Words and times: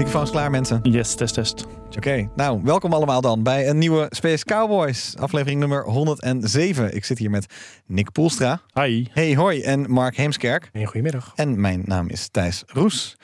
Microfoons 0.00 0.30
klaar, 0.30 0.50
mensen. 0.50 0.78
Yes, 0.82 1.14
test, 1.14 1.34
test. 1.34 1.66
Oké, 1.96 2.30
nou, 2.36 2.60
welkom 2.62 2.92
allemaal 2.92 3.20
dan 3.20 3.42
bij 3.42 3.68
een 3.68 3.78
nieuwe 3.78 4.06
Space 4.10 4.44
Cowboys, 4.44 5.14
aflevering 5.18 5.60
nummer 5.60 5.84
107. 5.84 6.94
Ik 6.94 7.04
zit 7.04 7.18
hier 7.18 7.30
met 7.30 7.54
Nick 7.86 8.12
Poelstra. 8.12 8.60
Hi. 8.74 9.06
Hey, 9.12 9.34
hoi, 9.34 9.62
en 9.62 9.90
Mark 9.90 10.16
Heemskerk. 10.16 10.68
Hey, 10.72 10.84
goedemiddag. 10.84 11.32
En 11.34 11.60
mijn 11.60 11.82
naam 11.84 12.08
is 12.08 12.28
Thijs 12.28 12.62
Roes. 12.66 13.16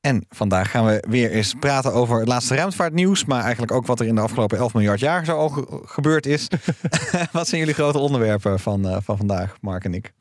En 0.00 0.26
vandaag 0.28 0.70
gaan 0.70 0.86
we 0.86 1.04
weer 1.08 1.30
eens 1.30 1.54
praten 1.60 1.92
over 1.92 2.18
het 2.18 2.28
laatste 2.28 2.54
ruimtevaartnieuws, 2.54 3.24
maar 3.24 3.42
eigenlijk 3.42 3.72
ook 3.72 3.86
wat 3.86 4.00
er 4.00 4.06
in 4.06 4.14
de 4.14 4.20
afgelopen 4.20 4.58
11 4.58 4.74
miljard 4.74 5.00
jaar 5.00 5.24
zo 5.24 5.36
al 5.36 5.48
ge- 5.48 5.82
gebeurd 5.84 6.26
is. 6.26 6.48
wat 7.32 7.48
zijn 7.48 7.60
jullie 7.60 7.74
grote 7.74 7.98
onderwerpen 7.98 8.60
van, 8.60 8.88
eh, 8.88 8.96
van 9.02 9.16
vandaag, 9.16 9.56
Mark 9.60 9.84
en 9.84 9.94
ik? 9.94 10.12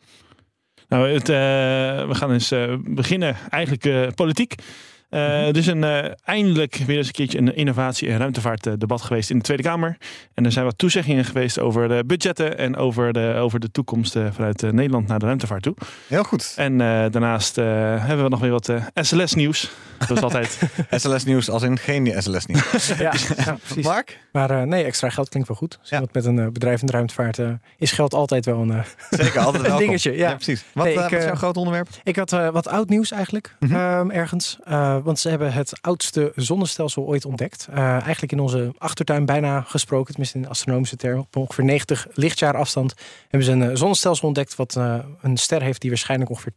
Nou, 0.87 1.13
het, 1.13 1.29
eh, 1.29 1.35
we 2.07 2.15
gaan 2.15 2.31
eens 2.31 2.51
eh, 2.51 2.75
beginnen. 2.83 3.35
Eigenlijk 3.49 4.15
politiek. 4.15 4.55
Eh 5.11 5.47
Er 5.47 5.57
is 5.57 5.67
een, 5.67 5.83
eh, 5.83 6.11
eindelijk 6.23 6.75
weer 6.75 6.97
eens 6.97 7.07
een 7.07 7.13
keertje 7.13 7.37
een 7.37 7.55
innovatie- 7.55 8.09
en 8.09 8.17
ruimtevaartdebat 8.17 9.01
geweest 9.01 9.29
in 9.29 9.37
de 9.37 9.43
Tweede 9.43 9.63
Kamer. 9.63 9.97
En 10.33 10.45
er 10.45 10.51
zijn 10.51 10.65
wat 10.65 10.77
toezeggingen 10.77 11.25
geweest 11.25 11.59
over 11.59 11.87
de 11.87 12.03
budgetten 12.05 12.57
en 12.57 12.75
over 12.75 13.13
de, 13.13 13.33
over 13.37 13.59
de 13.59 13.71
toekomst 13.71 14.15
eh, 14.15 14.25
vanuit 14.31 14.61
Nederland 14.61 15.07
naar 15.07 15.19
de 15.19 15.25
ruimtevaart 15.25 15.63
toe. 15.63 15.75
Heel 16.07 16.23
goed. 16.23 16.53
En 16.55 16.71
eh, 16.81 16.87
daarnaast 16.87 17.57
eh, 17.57 17.65
hebben 18.05 18.23
we 18.23 18.29
nog 18.29 18.39
weer 18.39 18.51
wat 18.51 18.69
eh, 18.69 18.83
SLS-nieuws. 18.95 19.71
Zoals 20.07 20.21
altijd. 20.21 20.59
SLS 20.91 21.23
nieuws 21.25 21.49
als 21.49 21.63
in 21.63 21.77
geen 21.77 22.21
SLS 22.21 22.45
nieuws. 22.45 22.87
Ja, 22.87 22.95
ja, 23.45 23.57
precies. 23.65 23.85
Mark? 23.85 24.19
Maar 24.31 24.49
eh, 24.49 24.61
nee, 24.61 24.83
extra 24.83 25.09
geld 25.09 25.29
klinkt 25.29 25.47
wel 25.47 25.57
goed. 25.57 25.77
Dus 25.81 25.89
Ja. 25.89 25.97
Want 25.99 26.13
met 26.13 26.25
een 26.25 26.39
eh, 26.39 26.47
bedrijf 26.47 26.79
in 26.81 26.85
de 26.87 26.91
ruimtevaart 26.93 27.39
eh, 27.39 27.49
is 27.77 27.91
geld 27.91 28.13
altijd 28.13 28.45
wel 28.45 28.61
een... 28.61 28.83
Zeker, 29.09 29.39
altijd 29.39 29.55
Een 29.55 29.61
welkom. 29.69 29.77
dingetje, 29.85 30.17
ja. 30.17 30.33
precies. 30.35 30.63
Wat, 30.73 30.83
Nee, 30.85 30.93
ik, 30.93 30.99
wat 30.99 31.11
is 31.11 31.23
jouw 31.23 31.35
groot 31.35 31.57
onderwerp? 31.57 31.87
Ik 32.03 32.15
had 32.15 32.33
eh, 32.33 32.49
wat 32.49 32.67
oud 32.67 32.89
nieuws 32.89 33.11
eigenlijk, 33.11 33.55
Mhm. 33.59 33.75
ehm, 33.75 34.09
ergens. 34.09 34.57
Want 35.03 35.19
ze 35.19 35.29
hebben 35.29 35.53
het 35.53 35.73
oudste 35.81 36.31
zonnestelsel 36.35 37.03
ooit 37.03 37.25
ontdekt. 37.25 37.67
Eh, 37.69 37.77
eigenlijk 37.89 38.31
in 38.31 38.39
onze 38.39 38.73
achtertuin 38.77 39.25
bijna 39.25 39.61
gesproken, 39.61 40.07
tenminste 40.07 40.37
in 40.37 40.47
astronomische 40.47 40.95
termen. 40.95 41.19
Op 41.19 41.35
ongeveer 41.35 41.63
90 41.63 42.07
lichtjaar 42.13 42.57
afstand 42.57 42.93
hebben 43.27 43.43
ze 43.43 43.51
een 43.51 43.69
eh, 43.69 43.75
zonnestelsel 43.75 44.27
ontdekt... 44.27 44.55
wat 44.55 44.75
eh, 44.75 44.99
een 45.21 45.37
ster 45.37 45.61
heeft 45.61 45.81
die 45.81 45.89
waarschijnlijk 45.89 46.29
ongeveer 46.29 46.53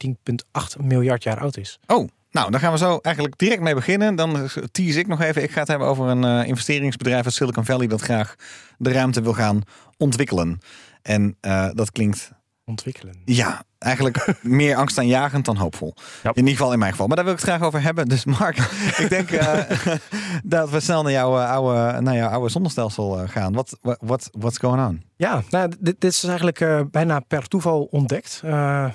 10,8 0.77 0.85
miljard 0.85 1.23
jaar 1.23 1.41
oud 1.41 1.57
is. 1.57 1.79
Oh, 1.87 2.09
nou, 2.31 2.51
daar 2.51 2.61
gaan 2.61 2.73
we 2.73 2.79
zo 2.79 2.99
eigenlijk 3.03 3.39
direct 3.39 3.61
mee 3.61 3.75
beginnen. 3.75 4.15
Dan 4.15 4.49
tease 4.73 4.99
ik 4.99 5.07
nog 5.07 5.21
even. 5.21 5.43
Ik 5.43 5.51
ga 5.51 5.61
het 5.61 5.69
hebben 5.69 5.89
over 5.89 6.07
een 6.07 6.47
investeringsbedrijf 6.47 7.25
uit 7.25 7.35
Silicon 7.35 7.65
Valley 7.65 7.87
dat 7.87 8.01
graag 8.01 8.35
de 8.79 8.93
ruimte 8.93 9.23
wil 9.23 9.33
gaan 9.33 9.63
ontwikkelen. 9.97 10.59
En 11.03 11.37
dat 11.75 11.93
klinkt, 11.93 12.31
Ontwikkelen. 12.67 13.17
ja, 13.25 13.63
eigenlijk 13.79 14.35
meer 14.43 14.77
angstaanjagend 14.77 15.45
dan 15.45 15.57
hoopvol. 15.57 15.95
Ja. 16.23 16.31
In 16.31 16.37
ieder 16.37 16.51
geval 16.57 16.73
in 16.73 16.79
mijn 16.79 16.91
geval. 16.91 17.07
Maar 17.07 17.17
daar 17.17 17.25
wil 17.25 17.35
ik 17.35 17.41
het 17.41 17.49
graag 17.49 17.63
over 17.63 17.83
hebben. 17.83 18.09
Dus 18.09 18.25
Mark, 18.25 18.57
ik 19.03 19.07
denk 19.09 19.31
eh, 19.31 19.59
dat 20.45 20.71
we 20.71 20.81
snel 20.81 21.03
naar 21.03 21.13
jouw 21.13 21.39
eh, 21.41 21.51
oude, 21.51 22.01
naar 22.01 22.15
jouw 22.17 22.29
oude 22.29 22.49
zonnestelsel 22.49 23.21
eh, 23.21 23.29
gaan. 23.29 23.53
Wat 23.53 23.79
what, 23.83 23.99
what, 24.01 24.29
what's 24.33 24.59
going 24.59 24.87
on? 24.87 25.03
Ja, 25.17 25.43
nou, 25.51 25.69
dit, 25.81 26.01
dit 26.01 26.13
is 26.13 26.25
eigenlijk 26.25 26.91
bijna 26.91 27.21
per 27.21 27.49
toeval 27.49 27.89
ontdekt. 27.91 28.43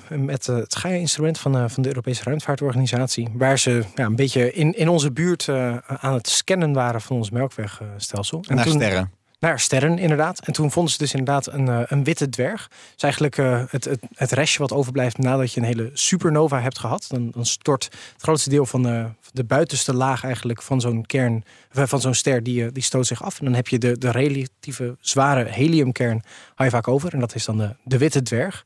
met 0.08 0.46
het 0.46 0.76
Gaia-instrument 0.76 1.38
van, 1.38 1.70
van 1.70 1.82
de 1.82 1.88
Europese 1.88 2.24
Ruimtevaartorganisatie. 2.24 3.28
Waar 3.34 3.58
ze 3.58 3.84
ja, 3.94 4.04
een 4.04 4.16
beetje 4.16 4.52
in, 4.52 4.72
in 4.72 4.88
onze 4.88 5.12
buurt 5.12 5.48
aan 5.86 6.14
het 6.14 6.28
scannen 6.28 6.72
waren 6.72 7.00
van 7.00 7.16
ons 7.16 7.30
melkwegstelsel. 7.30 8.44
En 8.48 8.56
naar 8.56 8.64
toen- 8.64 8.74
sterren. 8.74 9.10
Naar 9.40 9.60
sterren, 9.60 9.98
inderdaad. 9.98 10.46
En 10.46 10.52
toen 10.52 10.70
vonden 10.70 10.92
ze 10.92 10.98
dus 10.98 11.12
inderdaad 11.14 11.46
een, 11.52 11.68
eh, 11.68 11.80
een 11.86 12.04
witte 12.04 12.28
dwerg. 12.28 12.68
Dat 12.68 12.78
is 12.96 13.02
eigenlijk 13.02 13.38
eh, 13.38 13.62
het, 13.68 13.84
het, 13.84 14.00
het 14.14 14.32
restje 14.32 14.58
wat 14.58 14.72
overblijft 14.72 15.18
nadat 15.18 15.52
je 15.52 15.60
een 15.60 15.66
hele 15.66 15.90
supernova 15.92 16.60
hebt 16.60 16.78
gehad. 16.78 17.04
Dan, 17.08 17.30
dan 17.30 17.46
stort 17.46 17.84
het 17.84 18.22
grootste 18.22 18.50
deel 18.50 18.66
van 18.66 18.82
de, 18.82 19.06
de 19.32 19.44
buitenste 19.44 19.94
laag 19.94 20.24
eigenlijk 20.24 20.62
van 20.62 20.80
zo'n 20.80 21.06
kern, 21.06 21.44
eh, 21.70 21.84
van 21.86 22.00
zo'n 22.00 22.14
ster, 22.14 22.42
die, 22.42 22.64
eh, 22.64 22.70
die 22.72 22.82
stoot 22.82 23.06
zich 23.06 23.22
af. 23.22 23.38
En 23.38 23.44
dan 23.44 23.54
heb 23.54 23.68
je 23.68 23.78
de, 23.78 23.98
de 23.98 24.10
relatieve 24.10 24.96
zware 25.00 25.44
heliumkern, 25.44 26.22
hou 26.54 26.70
je 26.70 26.76
vaak 26.76 26.88
over. 26.88 27.12
En 27.12 27.20
dat 27.20 27.34
is 27.34 27.44
dan 27.44 27.58
de, 27.58 27.76
de 27.84 27.98
witte 27.98 28.22
dwerg. 28.22 28.64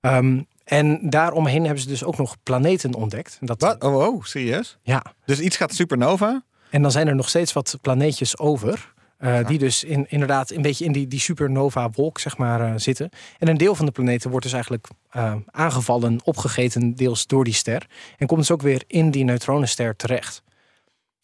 Ehm, 0.00 0.40
en 0.64 1.10
daaromheen 1.10 1.62
hebben 1.64 1.82
ze 1.82 1.88
dus 1.88 2.04
ook 2.04 2.16
nog 2.16 2.36
planeten 2.42 2.94
ontdekt. 2.94 3.38
Dat, 3.40 3.60
Wat? 3.60 3.82
Oh, 3.82 3.96
oh, 3.96 4.24
serieus? 4.24 4.78
Ja, 4.82 5.04
Dus 5.24 5.40
iets 5.40 5.56
gaat 5.56 5.74
supernova. 5.74 6.42
en 6.70 6.82
dan 6.82 6.90
zijn 6.90 7.08
er 7.08 7.14
nog 7.14 7.28
steeds 7.28 7.52
wat 7.52 7.78
planeetjes 7.80 8.38
over. 8.38 8.92
Eh, 9.24 9.46
Die 9.46 9.58
dus 9.58 9.84
in, 9.84 10.06
inderdaad 10.08 10.50
een 10.50 10.62
beetje 10.62 10.84
in 10.84 10.92
die, 10.92 11.06
die 11.06 11.20
supernova-wolk 11.20 12.18
zeg 12.18 12.36
maar, 12.36 12.60
eh, 12.60 12.72
zitten. 12.76 13.10
En 13.38 13.48
een 13.48 13.56
deel 13.56 13.74
van 13.74 13.86
de 13.86 13.92
planeten 13.92 14.30
wordt 14.30 14.44
dus 14.44 14.54
eigenlijk 14.54 14.88
eh, 15.10 15.34
aangevallen, 15.46 16.20
opgegeten, 16.24 16.94
deels 16.94 17.26
door 17.26 17.44
die 17.44 17.54
ster. 17.54 17.86
En 18.18 18.26
komt 18.26 18.40
dus 18.40 18.50
ook 18.50 18.62
weer 18.62 18.82
in 18.86 19.10
die 19.10 19.24
neutronenster 19.24 19.96
terecht. 19.96 20.42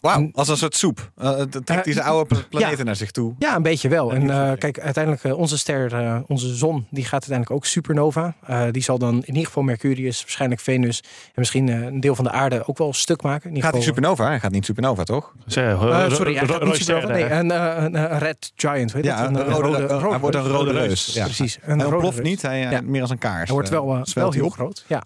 Wauw, 0.01 0.29
als 0.33 0.49
een 0.49 0.57
soort 0.57 0.77
soep. 0.77 1.11
Eh, 1.17 1.37
het 1.37 1.51
trekt 1.53 1.69
Eh, 1.69 1.83
deze 1.83 2.03
oude 2.03 2.27
pla- 2.27 2.45
planeten 2.51 2.79
ja. 2.79 2.85
naar 2.85 2.97
zich 2.97 3.11
toe. 3.11 3.35
Ja, 3.39 3.57
een 3.57 3.63
beetje 3.63 3.89
wel. 3.89 4.13
En 4.13 4.31
eh, 4.31 4.53
kijk, 4.59 4.81
uiteindelijk 4.81 5.25
uh, 5.25 5.39
onze 5.39 5.59
ster, 5.59 5.93
uh, 6.03 6.17
onze 6.27 6.55
zon, 6.55 6.87
die 6.91 7.03
gaat 7.03 7.13
uiteindelijk 7.13 7.51
ook 7.51 7.67
supernova. 7.67 8.35
Uh, 8.51 8.63
die 8.71 8.83
zal 8.83 8.99
dan 8.99 9.15
in 9.15 9.27
ieder 9.27 9.45
geval 9.47 9.63
Mercurius, 9.63 10.21
waarschijnlijk 10.21 10.61
Venus 10.61 11.01
en 11.27 11.33
misschien 11.35 11.67
uh, 11.67 11.85
een 11.85 12.01
deel 12.01 12.15
van 12.15 12.25
de 12.25 12.31
aarde 12.31 12.63
ook 12.67 12.79
wel 12.79 12.93
stuk 12.93 13.23
maken. 13.23 13.49
In 13.51 13.55
Gaat 13.57 13.65
geval, 13.65 13.79
hij 13.79 13.89
supernova? 13.89 14.27
Hij 14.27 14.41
gaat 14.41 14.51
niet 14.51 14.65
supernova, 14.65 15.05
toch? 15.05 15.33
Uh, 15.57 16.11
sorry, 16.11 16.35
hij 16.37 16.47
gaat 16.47 16.65
niet 16.65 16.75
supernova. 16.77 17.13
Nee, 17.13 17.31
een, 17.31 17.51
een, 17.85 17.95
een 18.13 18.19
red 18.19 18.53
giant. 18.57 18.93
Weet 18.93 19.05
Ja, 19.05 19.23
het? 19.29 19.37
een 19.39 19.45
rode, 19.49 19.87
hij 20.11 20.19
wordt 20.19 20.37
een 20.37 20.47
rode 20.47 20.73
reus. 20.73 21.07
Ja. 21.15 21.25
Precies. 21.25 21.59
Een 21.63 21.79
Hij 21.79 21.89
rode 21.89 21.95
ontploft 22.07 22.23
niet, 22.23 22.43
hij, 22.43 22.83
meer 22.83 23.01
als 23.01 23.11
een 23.11 23.19
kaars. 23.19 23.45
Hij 23.45 23.53
wordt 23.55 23.69
wel, 23.69 23.97
uh, 23.97 24.03
wel 24.15 24.33
heel 24.33 24.49
groot. 24.49 24.85
Ja. 24.87 25.03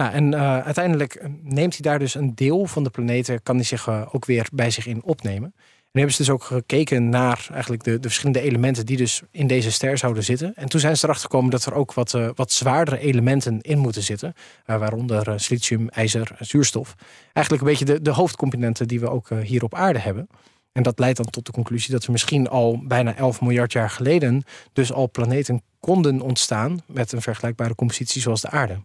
Nou, 0.00 0.12
en 0.12 0.32
uh, 0.32 0.58
uiteindelijk 0.58 1.14
uh, 1.14 1.28
neemt 1.42 1.72
hij 1.72 1.82
daar 1.82 1.98
dus 1.98 2.14
een 2.14 2.34
deel 2.34 2.66
van 2.66 2.84
de 2.84 2.90
planeten, 2.90 3.42
kan 3.42 3.56
hij 3.56 3.64
zich 3.64 3.86
uh, 3.86 4.06
ook 4.12 4.24
weer 4.24 4.48
bij 4.52 4.70
zich 4.70 4.86
in 4.86 5.02
opnemen. 5.02 5.52
En 5.56 6.00
hebben 6.00 6.12
ze 6.12 6.22
dus 6.22 6.30
ook 6.30 6.44
gekeken 6.44 7.08
naar 7.08 7.48
eigenlijk 7.52 7.84
de, 7.84 8.00
de 8.00 8.08
verschillende 8.08 8.40
elementen 8.40 8.86
die 8.86 8.96
dus 8.96 9.22
in 9.30 9.46
deze 9.46 9.72
ster 9.72 9.98
zouden 9.98 10.24
zitten. 10.24 10.52
En 10.54 10.68
toen 10.68 10.80
zijn 10.80 10.96
ze 10.96 11.04
erachter 11.04 11.24
gekomen 11.30 11.50
dat 11.50 11.64
er 11.64 11.74
ook 11.74 11.94
wat, 11.94 12.12
uh, 12.12 12.28
wat 12.34 12.52
zwaardere 12.52 12.98
elementen 12.98 13.60
in 13.60 13.78
moeten 13.78 14.02
zitten. 14.02 14.34
Uh, 14.66 14.78
waaronder 14.78 15.40
silicium, 15.40 15.88
ijzer, 15.88 16.36
zuurstof. 16.38 16.94
Eigenlijk 17.32 17.66
een 17.66 17.70
beetje 17.70 17.84
de, 17.84 18.02
de 18.02 18.10
hoofdcomponenten 18.10 18.88
die 18.88 19.00
we 19.00 19.10
ook 19.10 19.30
uh, 19.30 19.38
hier 19.38 19.64
op 19.64 19.74
aarde 19.74 19.98
hebben. 19.98 20.28
En 20.72 20.82
dat 20.82 20.98
leidt 20.98 21.16
dan 21.16 21.30
tot 21.30 21.46
de 21.46 21.52
conclusie 21.52 21.92
dat 21.92 22.04
er 22.04 22.12
misschien 22.12 22.48
al 22.48 22.80
bijna 22.86 23.16
11 23.16 23.40
miljard 23.40 23.72
jaar 23.72 23.90
geleden 23.90 24.42
dus 24.72 24.92
al 24.92 25.10
planeten 25.10 25.62
konden 25.80 26.20
ontstaan 26.20 26.80
met 26.86 27.12
een 27.12 27.22
vergelijkbare 27.22 27.74
compositie 27.74 28.20
zoals 28.20 28.40
de 28.40 28.50
aarde. 28.50 28.78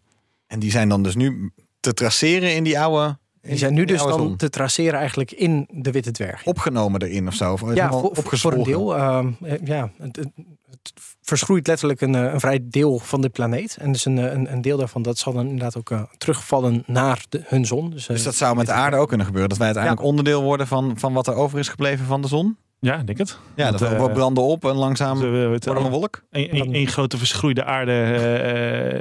En 0.48 0.60
die 0.60 0.72
zijn 0.72 0.90
dan 0.90 1.04
dus 1.04 1.16
nu 1.16 1.52
te 1.80 1.94
traceren 1.94 2.56
in 2.56 2.64
die 2.64 2.80
oude. 2.80 3.18
Die 3.42 3.58
zijn 3.58 3.74
nu 3.74 3.86
dus 3.86 4.00
dan 4.00 4.20
zon. 4.20 4.36
te 4.36 4.50
traceren 4.50 5.00
eigenlijk 5.00 5.32
in 5.32 5.68
de 5.72 5.92
witte 5.92 6.12
dwerg. 6.12 6.46
opgenomen 6.46 7.02
erin 7.02 7.28
of 7.28 7.34
zo. 7.34 7.52
Of 7.54 7.74
ja, 7.74 7.92
voor, 7.92 8.38
voor 8.38 8.54
een 8.54 8.64
deel. 8.64 8.98
uh, 8.98 9.26
ja, 9.64 9.92
het, 9.98 10.16
het, 10.16 10.32
verschroeit 11.22 11.68
letterlijk 11.68 12.02
een, 12.02 12.14
een, 12.14 12.40
vrij 12.40 12.60
deel 12.64 13.00
van 13.00 13.22
de 13.22 13.30
planeet. 13.30 13.78
En 13.80 13.92
dus 13.92 14.06
een, 14.06 14.18
een, 14.18 14.52
een 14.52 14.62
deel 14.62 14.78
daarvan 14.78 15.02
dat 15.02 15.18
zal 15.18 15.34
dan 15.34 15.46
inderdaad 15.46 15.78
ook 15.78 15.90
uh, 15.90 16.04
terugvallen 16.18 16.84
naar 16.88 17.26
de, 17.30 17.42
hun 17.46 17.66
zon. 17.66 17.90
Dus, 17.90 18.06
Dus 18.06 18.24
dat 18.24 18.36
zou 18.36 18.56
met 18.56 18.66
de 18.66 18.72
aarde 18.72 18.98
ook 18.98 19.08
kunnen 19.08 19.26
gebeuren. 19.26 19.50
Dat 19.50 19.58
wij 19.58 19.68
uiteindelijk 19.68 20.06
ja. 20.06 20.10
onderdeel 20.10 20.44
worden 20.44 20.68
van, 20.68 21.00
van 21.00 21.14
wat 21.14 21.28
er 21.28 21.34
over 21.34 21.60
is 21.60 21.68
gebleven 21.68 22.06
van 22.06 22.22
de 22.22 22.28
zon. 22.28 22.58
Ja, 22.86 23.04
denk 23.04 23.18
het. 23.18 23.38
Ja, 23.56 23.72
dat, 23.72 23.80
dat 23.80 23.90
we 23.90 24.10
branden 24.10 24.44
op 24.44 24.66
en 24.66 24.76
langzaam 24.76 25.20
we, 25.20 25.28
we, 25.28 25.60
worden 25.64 25.84
een 25.84 25.92
wolk. 25.92 26.24
Een, 26.32 26.56
een, 26.56 26.76
een, 26.76 26.88
grote 26.88 27.18
verschroeide 27.18 27.64
aarde, 27.64 27.92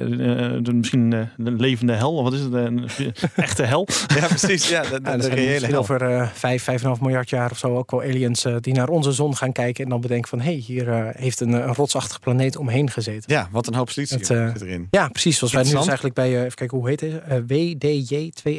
uh, 0.01 0.59
uh, 0.59 0.75
misschien 0.75 1.13
een 1.13 1.61
levende 1.61 1.93
hel, 1.93 2.15
of 2.15 2.23
wat 2.23 2.33
is 2.33 2.41
het? 2.41 2.53
Een 2.53 2.89
echte 3.35 3.63
hel. 3.63 3.89
ja, 4.19 4.27
precies. 4.27 4.69
Ja, 4.69 4.83
de, 4.83 5.01
de, 5.01 5.11
ja, 5.11 5.17
de 5.17 5.29
reële 5.29 5.67
hel. 5.67 5.79
over 5.79 6.11
uh, 6.11 6.29
5, 6.33 6.67
5,5 6.71 6.77
miljard 7.01 7.31
jaar 7.31 7.51
of 7.51 7.59
zo 7.59 7.77
ook 7.77 7.91
wel 7.91 8.03
aliens 8.03 8.47
uh, 8.47 8.57
die 8.61 8.75
naar 8.75 8.89
onze 8.89 9.13
zon 9.13 9.37
gaan 9.37 9.53
kijken 9.53 9.85
en 9.85 9.91
dan 9.91 10.01
bedenken 10.01 10.29
van 10.29 10.41
hé, 10.41 10.45
hey, 10.45 10.55
hier 10.55 10.89
uh, 10.89 11.09
heeft 11.11 11.41
een, 11.41 11.53
een 11.53 11.75
rotsachtige 11.75 12.21
planeet 12.21 12.57
omheen 12.57 12.91
gezeten. 12.91 13.33
Ja, 13.33 13.49
wat 13.51 13.67
een 13.67 13.75
hoop 13.75 13.91
silicio 13.91 14.17
Het, 14.17 14.27
zit 14.27 14.61
erin. 14.61 14.87
Ja, 14.91 15.09
precies. 15.09 15.39
Zoals 15.39 15.53
wij 15.53 15.63
nu 15.63 15.71
dus 15.71 15.87
eigenlijk 15.87 16.15
bij, 16.15 16.45
even 16.45 16.55
kijken 16.55 16.79
hoe 16.79 16.89
heet 16.89 17.01
het? 17.01 17.23
WDJ 17.47 18.33
2147-4035. 18.49 18.53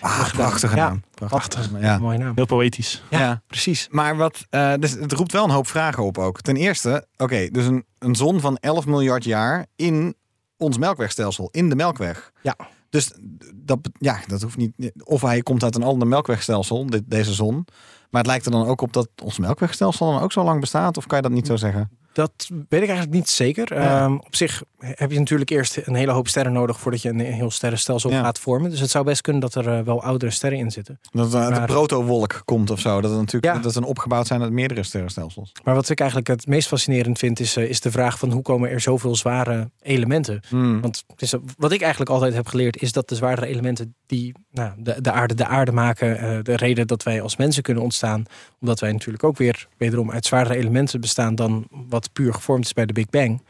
Ah, 0.00 0.32
prachtige 0.32 0.76
ja, 0.76 0.96
Prachtig. 1.24 1.70
Ja. 1.80 1.98
Mooie 1.98 2.18
naam. 2.18 2.32
Heel 2.34 2.46
poëtisch. 2.46 3.02
Ja, 3.10 3.18
ja. 3.18 3.42
precies. 3.46 3.88
Maar 3.90 4.16
wat, 4.16 4.46
uh, 4.50 4.74
dus 4.78 4.90
het 4.90 5.12
roept 5.12 5.32
wel 5.32 5.44
een 5.44 5.50
hoop 5.50 5.66
vragen 5.66 6.04
op 6.04 6.18
ook. 6.18 6.40
Ten 6.40 6.56
eerste, 6.56 7.06
oké, 7.12 7.22
okay, 7.22 7.50
dus 7.50 7.66
een, 7.66 7.84
een 7.98 8.14
zon 8.14 8.40
van 8.40 8.56
11 8.56 8.86
miljard 8.86 9.24
jaar 9.24 9.66
in 9.76 10.14
ons 10.56 10.78
melkwegstelsel, 10.78 11.48
in 11.52 11.68
de 11.68 11.74
melkweg. 11.74 12.32
Ja. 12.42 12.56
Dus 12.90 13.12
dat, 13.54 13.78
ja, 13.98 14.20
dat 14.26 14.42
hoeft 14.42 14.56
niet. 14.56 14.92
Of 15.04 15.22
hij 15.22 15.42
komt 15.42 15.62
uit 15.62 15.74
een 15.74 15.82
ander 15.82 16.08
melkwegstelsel, 16.08 16.86
dit, 16.86 17.02
deze 17.06 17.34
zon. 17.34 17.66
Maar 18.10 18.20
het 18.20 18.26
lijkt 18.26 18.46
er 18.46 18.50
dan 18.50 18.66
ook 18.66 18.80
op 18.80 18.92
dat 18.92 19.08
ons 19.22 19.38
melkwegstelsel 19.38 20.12
dan 20.12 20.22
ook 20.22 20.32
zo 20.32 20.44
lang 20.44 20.60
bestaat. 20.60 20.96
Of 20.96 21.06
kan 21.06 21.16
je 21.16 21.22
dat 21.22 21.32
niet 21.32 21.46
zo 21.46 21.56
zeggen? 21.56 21.90
Dat 22.16 22.48
weet 22.48 22.82
ik 22.82 22.88
eigenlijk 22.88 23.10
niet 23.10 23.28
zeker. 23.28 23.74
Ja. 23.74 24.00
Ehm, 24.04 24.12
op 24.14 24.36
zich 24.36 24.62
heb 24.78 25.10
je 25.10 25.18
natuurlijk 25.18 25.50
eerst 25.50 25.80
een 25.84 25.94
hele 25.94 26.12
hoop 26.12 26.28
sterren 26.28 26.52
nodig 26.52 26.80
voordat 26.80 27.02
je 27.02 27.08
een 27.08 27.20
heel 27.20 27.50
sterrenstelsel 27.50 28.10
Ja. 28.10 28.22
gaat 28.22 28.38
vormen. 28.38 28.70
Dus 28.70 28.80
het 28.80 28.90
zou 28.90 29.04
best 29.04 29.20
kunnen 29.20 29.40
dat 29.42 29.54
er 29.54 29.68
eh, 29.78 29.80
wel 29.84 30.02
oudere 30.02 30.30
sterren 30.30 30.58
in 30.58 30.70
zitten. 30.70 30.98
Dat 31.10 31.24
het 31.24 31.34
uit 31.34 31.52
de 31.52 31.58
Maar- 31.58 31.66
protowolk 31.68 32.42
komt 32.44 32.70
of 32.70 32.80
zo. 32.80 33.00
Dat 33.00 33.10
het 33.10 33.18
natuurlijk 33.20 33.44
Ja. 33.54 33.54
dat 33.60 33.64
het 33.64 33.76
een 33.84 33.88
opgebouwd 33.88 34.26
zijn 34.26 34.42
uit 34.42 34.52
meerdere 34.52 34.82
sterrenstelsels. 34.82 35.52
Maar 35.64 35.74
wat 35.74 35.88
ik 35.88 35.98
eigenlijk 35.98 36.28
het 36.30 36.46
meest 36.46 36.68
fascinerend 36.68 37.18
vind, 37.18 37.40
is, 37.40 37.56
eh, 37.56 37.64
is 37.68 37.80
de 37.80 37.90
vraag 37.90 38.18
van 38.18 38.30
hoe 38.32 38.42
komen 38.42 38.70
er 38.70 38.80
zoveel 38.80 39.16
zware 39.16 39.70
elementen? 39.82 40.40
Hmm. 40.48 40.80
Want 40.80 41.04
is, 41.16 41.34
wat 41.56 41.72
ik 41.72 41.80
eigenlijk 41.80 42.10
altijd 42.10 42.34
heb 42.34 42.46
geleerd, 42.46 42.82
is 42.82 42.92
dat 42.92 43.08
de 43.08 43.14
zwaardere 43.14 43.46
elementen 43.46 43.94
die 44.06 44.34
nou, 44.50 44.72
de, 44.76 45.00
de 45.00 45.12
aarde 45.12 45.34
de 45.34 45.46
aarde 45.46 45.72
maken, 45.72 46.18
eh, 46.18 46.38
de 46.42 46.56
reden 46.56 46.86
dat 46.86 47.02
wij 47.02 47.20
als 47.22 47.36
mensen 47.36 47.62
kunnen 47.62 47.82
ontstaan, 47.82 48.24
omdat 48.60 48.80
wij 48.80 48.92
natuurlijk 48.92 49.24
ook 49.24 49.36
weer 49.36 49.68
wederom 49.76 50.10
uit 50.10 50.26
zwaardere 50.26 50.56
elementen 50.56 51.00
bestaan 51.00 51.34
dan 51.34 51.66
wat 51.88 52.05
puur 52.08 52.34
gevormd 52.34 52.64
is 52.64 52.72
bij 52.72 52.86
de 52.86 52.92
Big 52.92 53.10
Bang. 53.10 53.42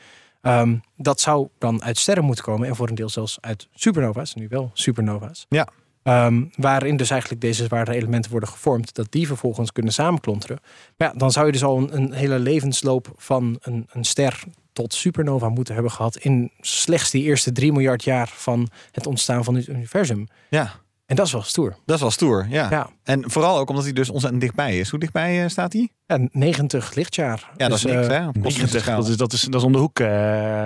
Ehm, 0.42 0.76
dat 0.96 1.20
zou 1.20 1.48
dan 1.58 1.82
uit 1.82 1.98
sterren 1.98 2.24
moeten 2.24 2.44
komen 2.44 2.68
en 2.68 2.76
voor 2.76 2.88
een 2.88 2.94
deel 2.94 3.08
zelfs 3.08 3.38
uit 3.40 3.68
supernova's, 3.74 4.34
nu 4.34 4.46
wel 4.48 4.70
supernova's. 4.72 5.46
Ja. 5.48 5.68
Ehm, 6.02 6.44
waarin 6.56 6.96
dus 6.96 7.10
eigenlijk 7.10 7.40
deze 7.40 7.64
zwaardere 7.64 7.96
elementen 7.96 8.30
worden 8.30 8.48
gevormd, 8.48 8.94
dat 8.94 9.06
die 9.10 9.26
vervolgens 9.26 9.72
kunnen 9.72 9.92
samenklonteren. 9.92 10.58
Maar 10.96 11.08
ja, 11.08 11.18
dan 11.18 11.30
zou 11.30 11.46
je 11.46 11.52
dus 11.52 11.64
al 11.64 11.78
een, 11.78 11.96
een 11.96 12.12
hele 12.12 12.38
levensloop 12.38 13.12
van 13.16 13.58
een, 13.60 13.86
een 13.92 14.04
ster 14.04 14.44
tot 14.72 14.94
supernova 14.94 15.48
moeten 15.48 15.74
hebben 15.74 15.92
gehad 15.92 16.16
in 16.16 16.52
slechts 16.60 17.10
die 17.10 17.22
eerste 17.22 17.52
3 17.52 17.72
miljard 17.72 18.04
jaar 18.04 18.28
van 18.28 18.68
het 18.92 19.06
ontstaan 19.06 19.44
van 19.44 19.54
het 19.54 19.66
universum. 19.66 20.28
Ja, 20.48 20.72
En 21.06 21.16
dat 21.16 21.26
is 21.26 21.32
wel 21.32 21.42
stoer. 21.42 21.76
dat 21.84 21.94
is 21.96 22.00
wel 22.02 22.10
stoer. 22.10 22.46
Ja. 22.48 22.66
Ja, 22.70 22.88
En 23.02 23.30
vooral 23.30 23.58
ook 23.58 23.68
omdat 23.68 23.84
hij 23.84 23.92
dus 23.92 24.10
ontzettend 24.10 24.42
dichtbij 24.42 24.78
is. 24.78 24.90
Hoe 24.90 24.98
dichtbij 24.98 25.42
eh, 25.42 25.48
staat 25.48 25.72
hij? 25.72 25.88
ja 26.06 26.18
90 26.32 26.94
lichtjaar. 26.94 27.50
Ja, 27.56 27.68
dat 27.68 27.80
Dus, 27.80 27.84
is 27.84 27.92
niks, 27.96 28.06
eh, 28.06 28.18
hè? 28.18 28.26
Op 28.26 28.32
kosmische 28.34 28.58
90, 28.60 28.82
schaal. 28.82 28.96
dat 29.00 29.08
is, 29.08 29.16
dat, 29.16 29.32
is, 29.32 29.42
dat 29.42 29.54
is 29.60 29.62
om 29.66 29.72
de 29.72 29.78
hoek, 29.78 29.98
eh 30.00 30.06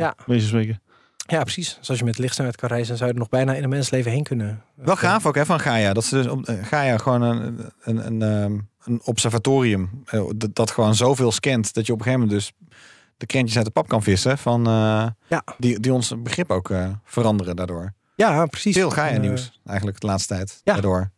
Ja. 0.01 0.15
spreken. 0.27 0.81
Ja, 1.27 1.43
precies. 1.43 1.77
Dus 1.79 1.89
als 1.89 1.99
je 1.99 2.05
met 2.05 2.19
lichtsterren 2.19 2.51
uit 2.53 2.61
kan 2.61 2.69
reizen, 2.69 2.97
zou 2.97 3.09
je 3.09 3.15
er 3.15 3.21
nog 3.21 3.29
bijna 3.29 3.55
in 3.55 3.63
een 3.63 3.69
mensleven 3.69 4.11
heen 4.11 4.23
kunnen. 4.23 4.63
Wel 4.75 4.97
gaaf 4.97 5.27
ook 5.27 5.35
hè, 5.35 5.47
van 5.47 5.61
Gaia. 5.61 5.93
Dat 5.93 6.05
ze 6.05 6.15
dus 6.15 6.27
op 6.27 6.55
Gaia 6.63 6.99
gewoon 6.99 7.23
een, 7.23 7.71
een, 7.83 8.07
een, 8.07 8.23
ehm, 8.23 8.59
een 8.85 9.01
observatorium. 9.05 10.05
dat, 10.37 10.55
dat 10.55 10.71
gewoon 10.71 10.95
zoveel 10.95 11.33
scant 11.33 11.75
dat 11.75 11.87
je 11.87 11.93
op 11.93 11.99
een 11.99 12.05
gegeven 12.05 12.27
moment 12.27 12.41
dus 12.45 12.53
de 13.17 13.27
krentjes 13.27 13.57
uit 13.57 13.67
de 13.67 13.73
pap 13.73 13.89
kan 13.89 14.03
vissen. 14.03 14.39
Van, 14.39 14.67
eh, 14.67 15.07
Ja. 15.29 15.43
die, 15.59 15.81
die 15.81 15.93
ons 15.93 16.15
begrip 16.23 16.51
ook 16.51 16.71
eh, 16.71 16.89
veranderen 17.05 17.57
daardoor. 17.57 17.93
Ja, 18.21 18.47
precies. 18.47 18.75
Veel 18.77 18.91
Gaia 18.91 19.15
Eh, 19.15 19.21
nieuws 19.21 19.61
eigenlijk 19.67 20.01
de 20.01 20.07
laatste 20.07 20.35
tijd. 20.35 20.61
ja. 20.65 20.73
Daardoor. 20.73 21.11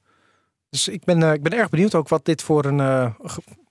Dus 0.70 0.88
ik 0.88 1.04
ben, 1.04 1.22
eh, 1.22 1.32
ik 1.32 1.42
ben 1.42 1.52
erg 1.52 1.68
benieuwd 1.68 1.94
ook 1.94 2.08
wat 2.08 2.24
dit 2.24 2.42
voor 2.42 2.64
een 2.64 2.80
eh, 2.80 3.14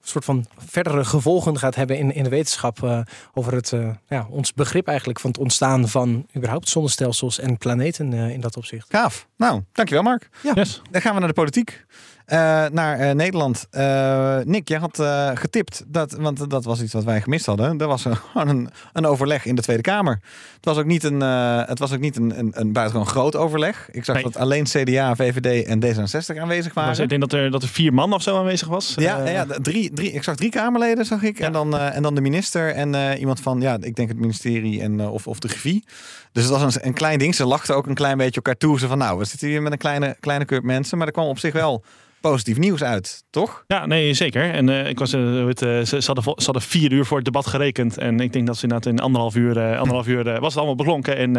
soort 0.01 0.25
van 0.25 0.45
verdere 0.57 1.05
gevolgen 1.05 1.57
gaat 1.59 1.75
hebben 1.75 1.97
in, 1.97 2.13
in 2.13 2.23
de 2.23 2.29
wetenschap. 2.29 2.83
eh, 2.83 2.99
over 3.33 3.53
het, 3.53 3.71
eh, 3.73 3.89
ja, 4.07 4.27
ons 4.29 4.53
begrip 4.53 4.87
eigenlijk 4.87 5.19
van 5.19 5.29
het 5.29 5.39
ontstaan 5.39 5.87
van 5.89 6.27
überhaupt 6.35 6.69
zonnestelsels 6.69 7.39
en 7.39 7.57
planeten 7.57 8.13
eh, 8.13 8.29
in 8.29 8.41
dat 8.41 8.57
opzicht. 8.57 8.87
Gaaf. 8.91 9.27
Nou, 9.37 9.61
dankjewel 9.71 10.03
Mark. 10.03 10.29
Yes. 10.55 10.81
Dan 10.91 11.01
gaan 11.01 11.13
we 11.13 11.19
naar 11.19 11.27
de 11.27 11.33
politiek. 11.33 11.85
Eh, 12.31 12.65
naar 12.71 12.99
eh, 12.99 13.15
Nederland. 13.15 13.67
Eh, 13.71 14.37
Nick, 14.43 14.67
jij 14.67 14.79
had 14.79 15.03
getipt, 15.39 15.83
dat, 15.87 16.11
want 16.11 16.49
dat 16.49 16.63
was 16.63 16.81
iets 16.81 16.93
wat 16.93 17.03
wij 17.03 17.21
gemist 17.21 17.45
hadden. 17.45 17.79
Er 17.79 17.87
was 17.87 18.05
een, 18.05 18.15
gewoon 18.31 18.69
een, 18.93 19.05
overleg 19.05 19.45
in 19.45 19.55
de 19.55 19.61
Tweede 19.61 19.81
Kamer. 19.81 20.19
Het 20.55 20.65
was 20.65 20.77
ook 20.77 20.85
niet 20.85 21.03
een, 21.03 21.21
het 21.21 21.79
was 21.79 21.93
ook 21.93 21.99
niet 21.99 22.15
een, 22.15 22.39
een, 22.39 22.51
een 22.55 22.71
buitengewoon 22.71 23.07
groot 23.07 23.35
overleg. 23.35 23.89
Ik 23.91 24.05
zag 24.05 24.15
Nee. 24.15 24.23
dat 24.23 24.37
alleen 24.37 24.63
CDA, 24.63 25.15
VVD 25.15 25.65
en 25.65 25.83
D66 25.85 26.39
aanwezig 26.39 26.73
waren. 26.73 27.03
ik 27.03 27.09
denk 27.09 27.21
dat 27.21 27.33
er, 27.33 27.51
dat 27.51 27.63
er 27.63 27.69
vier 27.69 27.93
man 27.93 28.13
of 28.13 28.21
zo 28.21 28.37
aanwezig 28.37 28.67
was. 28.67 28.93
Ja, 28.95 29.27
ja, 29.27 29.45
drie, 29.45 29.93
drie, 29.93 30.11
ik 30.11 30.23
zag 30.23 30.35
drie 30.35 30.49
Kamerleden, 30.49 31.05
zag 31.05 31.23
ik. 31.23 31.39
En, 31.39 31.51
dan, 31.51 31.77
en 31.77 32.01
dan 32.01 32.15
de 32.15 32.21
minister 32.21 32.73
en 32.73 33.17
iemand 33.17 33.39
van, 33.39 33.61
ja, 33.61 33.77
ik 33.81 33.95
denk 33.95 34.09
het 34.09 34.19
ministerie 34.19 34.81
en, 34.81 35.01
of, 35.01 35.27
of 35.27 35.39
de 35.39 35.47
GVI. 35.47 35.83
Dus 36.31 36.43
het 36.43 36.51
was 36.51 36.75
een, 36.75 36.87
een 36.87 36.93
klein 36.93 37.19
ding. 37.19 37.35
Ze 37.35 37.45
lachten 37.45 37.75
ook 37.75 37.87
een 37.87 37.93
klein 37.93 38.17
beetje 38.17 38.35
elkaar 38.35 38.57
toe. 38.57 38.79
Ze 38.79 38.87
van, 38.87 38.97
nou, 38.97 39.17
we 39.17 39.25
zitten 39.25 39.47
hier 39.47 39.61
met 39.61 39.71
een 39.71 39.77
kleine, 39.77 40.15
kleine 40.19 40.45
club 40.45 40.63
mensen. 40.63 40.97
Maar 40.97 41.07
er 41.07 41.13
kwam 41.13 41.27
op 41.27 41.39
zich 41.39 41.53
wel 41.53 41.83
positief 42.21 42.57
nieuws 42.57 42.83
uit, 42.83 43.23
toch? 43.29 43.63
Ja, 43.67 43.85
nee, 43.85 44.13
zeker. 44.13 44.51
En 44.51 44.69
eh, 44.69 44.87
ik 44.89 44.99
was, 44.99 45.13
eh, 45.13 45.45
het, 45.45 45.61
eh, 45.61 45.81
ze, 45.81 46.01
hadden, 46.05 46.23
ze 46.23 46.43
hadden 46.45 46.61
vier 46.61 46.91
uur 46.91 47.05
voor 47.05 47.15
het 47.17 47.25
debat 47.25 47.47
gerekend. 47.47 47.97
En 47.97 48.19
ik 48.19 48.33
denk 48.33 48.47
dat 48.47 48.57
ze 48.57 48.63
inderdaad 48.63 48.93
in 48.93 48.99
anderhalf 48.99 49.35
uur, 49.35 49.75
anderhalf 49.77 50.07
uur 50.07 50.23
was 50.23 50.47
het 50.49 50.55
allemaal 50.57 50.75
beklonken. 50.75 51.15
En 51.17 51.33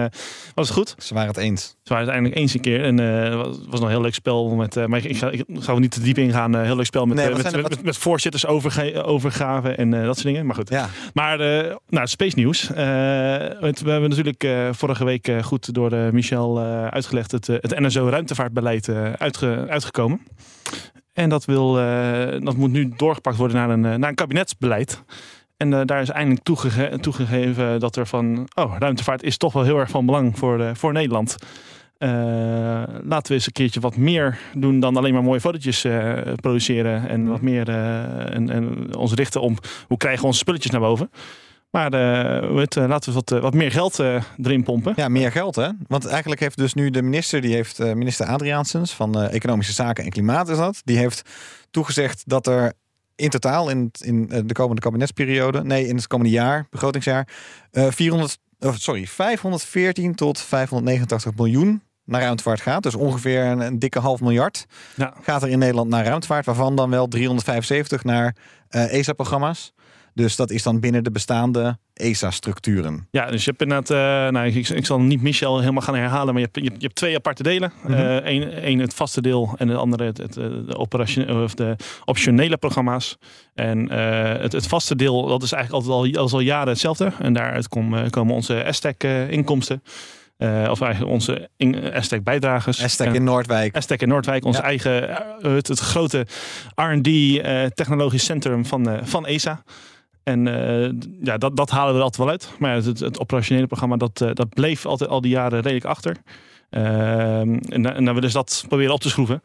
was 0.55 0.69
het 0.69 0.77
goed. 0.77 0.95
Ze 0.99 1.15
waren 1.15 1.29
het 1.29 1.37
eens. 1.37 1.63
Ze 1.63 1.93
waren 1.93 2.05
het 2.05 2.13
eindelijk 2.15 2.41
eens 2.41 2.55
een 2.55 2.61
keer. 2.61 2.85
En 2.85 2.99
het 2.99 3.35
was, 3.35 3.59
nog 3.71 3.81
een 3.83 3.89
heel 3.89 4.01
leuk 4.01 4.15
spel. 4.15 4.49
Met, 4.55 4.87
maar 4.87 4.99
ik, 4.99 5.05
ik, 5.05 5.17
ga, 5.17 5.31
ik 5.31 5.45
ga 5.59 5.73
er 5.73 5.81
niet 5.81 5.91
te 5.91 6.01
diep 6.01 6.19
ingaan. 6.19 6.57
Heel 6.65 6.77
leuk 6.77 6.87
spel 6.87 7.07
met, 7.07 7.17
Nee, 7.17 7.31
met, 7.31 7.41
zijn 7.41 7.55
er- 7.55 7.63
met, 7.63 7.75
wat- 7.75 7.85
met, 7.85 7.97
voorzitters 7.97 8.47
overge, 8.47 9.03
overgaven 9.03 9.77
en 9.77 9.91
dat 9.91 10.15
soort 10.15 10.23
dingen. 10.27 10.47
Maar 10.47 10.55
goed. 10.55 10.69
Ja, 10.69 10.89
Maar 11.15 11.39
nou, 11.89 12.07
Space 12.07 12.39
News. 12.39 12.69
Het- 12.69 13.81
we 13.83 13.91
hebben 13.91 14.09
natuurlijk 14.11 14.47
vorige 14.71 15.05
week 15.05 15.33
goed 15.43 15.75
door 15.75 15.91
Michel 16.13 16.61
uitgelegd 16.91 17.31
het, 17.31 17.47
het 17.47 17.79
NSO 17.81 18.09
ruimtevaartbeleid 18.09 18.89
uitge- 19.19 19.65
uitgekomen. 19.69 20.21
En 21.13 21.29
dat, 21.29 21.45
wil, 21.45 21.79
eh, 21.79 22.41
dat 22.41 22.57
moet 22.57 22.71
nu 22.71 22.93
doorgepakt 22.97 23.37
worden 23.37 23.57
naar 23.57 23.71
een, 23.71 23.85
eh, 23.85 23.95
naar 23.95 24.09
een 24.09 24.15
kabinetsbeleid. 24.15 25.03
En 25.57 25.73
eh, 25.73 25.81
daar 25.85 26.01
is 26.01 26.09
eindelijk 26.09 26.45
toegege- 26.45 26.99
toegegeven 27.01 27.81
dat 27.81 27.97
er 27.97 28.07
van... 28.07 28.49
Oh, 28.55 28.77
ruimtevaart 28.79 29.23
is 29.23 29.37
toch 29.37 29.53
wel 29.53 29.63
heel 29.63 29.79
erg 29.79 29.91
van 29.91 30.07
belang 30.07 30.39
voor, 30.39 30.77
voor 30.77 30.93
Nederland. 30.93 31.37
Laten 33.05 33.29
we 33.29 33.35
eens 33.35 33.47
een 33.47 33.53
keertje 33.53 33.81
wat 33.81 33.97
meer 33.97 34.39
doen 34.55 34.81
dan 34.81 34.97
alleen 34.97 35.13
maar 35.13 35.23
mooie 35.23 35.41
fotootjes 35.41 35.87
produceren. 36.41 37.09
En 37.09 37.27
wat 37.27 37.41
meer 37.41 37.69
eh, 37.69 38.35
en, 38.35 38.51
en 38.51 38.95
ons 38.97 39.13
richten 39.13 39.41
om 39.41 39.57
hoe 39.87 39.97
krijgen 39.97 40.21
we 40.21 40.27
onze 40.27 40.39
spulletjes 40.39 40.71
naar 40.73 40.81
boven. 40.81 41.11
Maar 41.73 41.95
heet, 42.57 42.77
eh, 42.77 42.87
laten 42.89 43.09
we 43.09 43.15
wat, 43.15 43.31
eh, 43.33 43.41
wat 43.41 43.55
meer 43.55 43.71
geld 43.73 43.99
eh, 43.99 44.23
erin 44.43 44.63
pompen. 44.63 44.93
ja, 44.97 45.09
meer 45.09 45.33
geld 45.33 45.57
hè. 45.57 45.69
Want 45.87 46.07
eigenlijk 46.07 46.41
heeft 46.41 46.57
dus 46.57 46.75
nu 46.75 46.91
de 46.91 47.03
minister, 47.03 47.41
die 47.41 47.55
heeft 47.55 47.79
minister 47.79 48.27
Adriaansens 48.27 48.93
van 48.95 49.21
Economische 49.23 49.73
Zaken 49.73 50.05
en 50.05 50.11
Klimaat 50.11 50.49
is 50.49 50.57
dat. 50.57 50.81
Die 50.85 50.97
heeft 50.99 51.23
toegezegd 51.71 52.23
dat 52.27 52.47
er 52.47 52.73
in 53.17 53.31
totaal 53.31 53.71
in, 53.71 53.91
het- 53.93 54.01
in 54.07 54.27
de 54.47 54.53
komende 54.55 54.81
kabinetsperiode, 54.83 55.65
nee, 55.65 55.87
in 55.87 55.97
het 55.97 56.07
komende 56.07 56.33
jaar, 56.33 56.67
begrotingsjaar, 56.71 57.29
eh 57.71 57.87
400, 57.91 58.39
oh, 58.61 58.73
sorry, 58.75 59.07
514 59.07 60.15
tot 60.15 60.41
589 60.41 61.35
miljoen 61.37 61.83
naar 62.05 62.21
ruimtevaart 62.21 62.61
gaat. 62.61 62.83
Dus 62.83 62.95
ongeveer 62.95 63.45
een, 63.45 63.61
een 63.61 63.79
dikke 63.79 63.99
half 63.99 64.21
miljard 64.21 64.67
Ja. 64.97 65.15
gaat 65.23 65.43
er 65.43 65.49
in 65.49 65.59
Nederland 65.59 65.89
naar 65.91 66.05
ruimtevaart, 66.05 66.47
waarvan 66.47 66.77
dan 66.77 66.91
wel 66.91 67.09
375 67.09 68.05
naar 68.05 68.37
ESA-programma's. 68.69 69.73
Dus 70.15 70.37
dat 70.37 70.51
is 70.51 70.63
dan 70.63 70.81
binnen 70.81 71.05
de 71.05 71.11
bestaande 71.11 71.79
ESA-structuren. 71.95 73.09
Ja, 73.11 73.31
dus 73.31 73.45
je 73.45 73.51
hebt 73.51 73.63
inderdaad, 73.63 73.91
eh, 73.91 74.33
nou, 74.33 74.47
ik, 74.47 74.69
ik 74.69 74.87
zal 74.87 75.01
niet 75.01 75.23
Michel 75.23 75.59
helemaal 75.61 75.83
gaan 75.83 75.95
herhalen, 75.95 76.35
maar 76.35 76.43
je 76.43 76.49
hebt, 76.53 76.57
je 76.57 76.63
hebt, 76.65 76.77
je 76.77 76.83
hebt 76.87 76.95
twee 76.99 77.17
aparte 77.17 77.43
delen. 77.43 77.73
Mhm. 77.83 77.93
Eén 78.25 78.51
één 78.53 78.79
het 78.79 78.95
vaste 78.95 79.21
deel 79.21 79.55
en 79.59 79.67
de 79.67 79.77
andere 79.77 80.05
het, 80.05 80.19
het, 80.19 80.37
eh, 80.37 80.45
de, 80.67 80.77
operation, 80.77 81.43
of 81.43 81.55
de 81.55 81.77
optionele 82.05 82.57
programma's. 82.57 83.17
En 83.55 83.89
eh, 83.89 84.41
het, 84.43 84.53
het 84.53 84.67
vaste 84.67 84.97
deel, 84.97 85.27
dat 85.27 85.43
is 85.43 85.53
eigenlijk 85.53 85.85
altijd 85.87 86.17
al, 86.17 86.31
al 86.33 86.41
jaren 86.41 86.69
hetzelfde. 86.69 87.13
En 87.19 87.33
daaruit 87.33 87.69
kom- 87.69 88.11
komen 88.11 88.35
onze 88.35 88.67
STEC-inkomsten. 88.71 89.83
of 90.71 90.81
eigenlijk 90.81 91.13
onze 91.13 91.49
in- 91.57 91.93
STEC-bijdragers. 92.01 92.81
Hashtag 92.81 93.15
in 93.15 93.25
Noordwijk. 93.25 93.77
Aztec 93.77 94.03
in 94.03 94.09
Noordwijk, 94.09 94.45
ons 94.45 94.57
Ja. 94.57 94.63
eigen, 94.63 95.09
eh, 95.09 95.53
het, 95.53 95.69
het 95.69 95.79
grote 95.79 96.27
R&D 96.75 97.07
eh, 97.07 97.65
technologisch 97.65 98.25
centrum 98.25 98.67
van, 98.67 98.89
eh, 98.89 98.99
van 99.03 99.27
ESA. 99.27 99.63
En 100.25 100.47
eh, 100.47 100.91
ja, 101.23 101.39
dat, 101.39 101.57
dat 101.57 101.71
halen 101.71 101.93
we 101.93 101.99
er 101.99 102.05
altijd 102.05 102.23
wel 102.23 102.31
uit. 102.31 102.51
Maar 102.59 102.75
het, 102.75 103.01
het 103.01 103.21
operationele 103.21 103.67
programma, 103.67 103.97
dat, 103.97 104.21
eh, 104.21 104.31
dat 104.33 104.49
bleef 104.49 104.87
altijd 104.87 105.11
al 105.11 105.21
die 105.21 105.31
jaren 105.31 105.61
redelijk 105.61 105.85
achter. 105.85 106.17
Ehm, 106.71 107.55
en, 107.55 107.95
en 107.95 108.05
dan 108.05 108.15
willen 108.15 108.31
ze 108.31 108.37
dat 108.37 108.65
proberen 108.69 108.93
op 108.93 109.01
te 109.01 109.09
schroeven. 109.09 109.43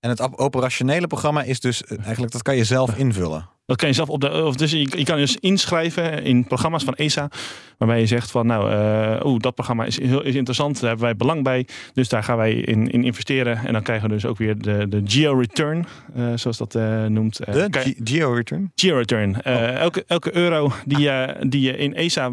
En 0.00 0.10
het 0.10 0.20
op- 0.20 0.34
operationele 0.34 1.06
programma 1.06 1.42
is 1.42 1.60
dus 1.60 1.84
eh, 1.84 1.98
eigenlijk, 2.04 2.32
dat 2.32 2.42
kan 2.42 2.56
je 2.56 2.64
zelf 2.64 2.96
invullen. 2.96 3.48
Dat 3.66 3.78
kan 3.78 3.88
je 3.88 3.94
zelf 3.94 4.08
op 4.08 4.20
de. 4.20 4.44
Of 4.44 4.54
dus 4.56 4.70
je, 4.70 4.78
je 4.96 5.04
kan 5.04 5.16
dus 5.16 5.36
inschrijven 5.36 6.22
in 6.24 6.44
programma's 6.44 6.84
van 6.84 6.94
ESA. 6.94 7.28
Waarbij 7.78 8.00
je 8.00 8.06
zegt 8.06 8.30
van 8.30 8.46
nou, 8.46 8.70
eh 8.72 9.24
oeh, 9.26 9.40
dat 9.40 9.54
programma 9.54 9.84
is, 9.84 10.00
heel, 10.00 10.22
is 10.22 10.34
interessant. 10.34 10.74
Daar 10.80 10.88
hebben 10.88 11.06
wij 11.06 11.16
belang 11.16 11.42
bij. 11.42 11.66
Dus 11.92 12.08
daar 12.08 12.22
gaan 12.22 12.36
wij 12.36 12.52
in, 12.52 12.90
in 12.90 13.04
investeren. 13.04 13.56
En 13.66 13.72
dan 13.72 13.82
krijgen 13.82 14.08
we 14.08 14.14
dus 14.14 14.26
ook 14.26 14.38
weer 14.38 14.58
de, 14.58 14.86
de 14.88 15.00
geo-return. 15.04 15.86
eh, 16.14 16.32
zoals 16.34 16.56
dat 16.58 16.74
noemt. 17.08 17.36
De 17.36 17.68
je- 17.84 17.96
Geo-return. 18.04 18.72
Geo-return. 18.74 19.42
Eh, 19.42 19.74
elke, 19.76 20.04
elke 20.06 20.36
euro 20.36 20.72
die 20.86 20.98
je, 20.98 21.36
die 21.48 21.60
je 21.60 21.76
in 21.76 21.94
ESA, 21.94 22.30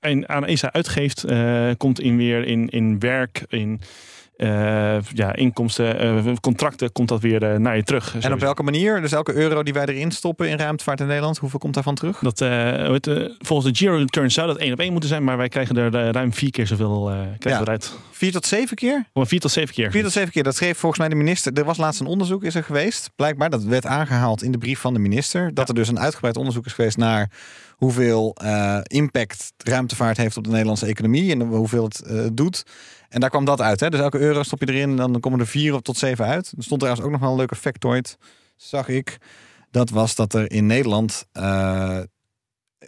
in, 0.00 0.28
aan 0.28 0.44
ESA 0.44 0.72
uitgeeft, 0.72 1.24
komt 1.76 2.00
in 2.00 2.16
weer 2.16 2.44
in, 2.46 2.68
in 2.68 2.98
werk, 2.98 3.44
in, 3.48 3.80
ja, 5.14 5.34
inkomsten, 5.34 5.98
eh, 5.98 6.32
contracten, 6.40 6.92
komt 6.92 7.08
dat 7.08 7.20
weer 7.20 7.42
eh, 7.42 7.58
naar 7.58 7.76
je 7.76 7.82
terug. 7.82 8.16
En 8.20 8.32
op 8.32 8.40
welke 8.40 8.62
manier? 8.62 9.00
Dus 9.00 9.12
elke 9.12 9.34
euro 9.34 9.62
die 9.62 9.72
wij 9.72 9.86
erin 9.86 10.10
stoppen 10.10 10.48
in 10.48 10.58
ruimtevaart 10.58 11.00
in 11.00 11.06
Nederland, 11.06 11.38
hoeveel 11.38 11.58
komt 11.58 11.74
daarvan 11.74 11.94
terug? 11.94 12.18
Dat, 12.18 12.40
eh, 12.40 12.94
eh, 12.94 13.30
volgens 13.38 13.72
de 13.72 13.78
Giro 13.78 13.96
Return 13.96 14.30
zou 14.30 14.46
dat 14.46 14.56
één 14.56 14.72
op 14.72 14.78
één 14.78 14.90
moeten 14.90 15.08
zijn, 15.08 15.24
maar 15.24 15.36
wij 15.36 15.48
krijgen 15.48 15.76
er 15.76 15.94
eh, 15.94 16.10
ruim 16.10 16.32
vier 16.32 16.50
keer 16.50 16.66
zoveel 16.66 17.10
eh 17.10 17.16
Ja. 17.38 17.60
eruit. 17.60 17.92
Vier 18.10 18.32
tot 18.32 18.46
zeven 18.46 18.76
keer? 18.76 19.04
Om 19.12 19.26
vier 19.26 19.40
tot 19.40 19.50
zeven 19.50 19.74
keer. 19.74 19.90
Vier 19.90 20.02
tot 20.02 20.12
zeven 20.12 20.32
keer. 20.32 20.42
Dat 20.42 20.56
schreef 20.56 20.78
volgens 20.78 21.00
mij 21.00 21.08
de 21.10 21.14
minister. 21.14 21.52
Er 21.52 21.64
was 21.64 21.76
laatst 21.76 22.00
een 22.00 22.06
onderzoek 22.06 22.44
is 22.44 22.54
er 22.54 22.64
geweest. 22.64 23.10
Blijkbaar, 23.16 23.50
dat 23.50 23.64
werd 23.64 23.86
aangehaald 23.86 24.42
in 24.42 24.52
de 24.52 24.58
brief 24.58 24.78
van 24.80 24.92
de 24.92 24.98
minister. 24.98 25.54
Dat 25.54 25.68
er 25.68 25.74
dus 25.74 25.88
een 25.88 26.00
uitgebreid 26.00 26.36
onderzoek 26.36 26.66
is 26.66 26.72
geweest 26.72 26.96
naar 26.96 27.30
hoeveel 27.76 28.34
eh, 28.34 28.80
impact 28.82 29.52
ruimtevaart 29.56 30.16
heeft 30.16 30.36
op 30.36 30.44
de 30.44 30.50
Nederlandse 30.50 30.86
economie 30.86 31.32
en 31.32 31.40
hoeveel 31.40 31.84
het 31.84 32.02
eh, 32.02 32.26
doet. 32.32 32.62
En 33.08 33.20
daar 33.20 33.30
kwam 33.30 33.44
dat 33.44 33.60
uit. 33.60 33.80
Hè? 33.80 33.90
Dus 33.90 34.00
elke 34.00 34.18
euro 34.18 34.42
stop 34.42 34.60
je 34.60 34.72
erin 34.72 34.90
en 34.90 34.96
dan 34.96 35.20
komen 35.20 35.40
er 35.40 35.46
vier 35.46 35.80
tot 35.80 35.96
zeven 35.96 36.24
uit. 36.24 36.52
Er 36.56 36.62
stond 36.62 36.80
trouwens 36.80 37.06
ook 37.06 37.12
nog 37.12 37.20
wel 37.20 37.30
een 37.30 37.36
leuke 37.36 37.56
factoid, 37.56 38.18
zag 38.56 38.88
ik. 38.88 39.18
Dat 39.70 39.90
was 39.90 40.14
dat 40.14 40.34
er 40.34 40.50
in 40.50 40.66
Nederland 40.66 41.26
eh 41.32 42.00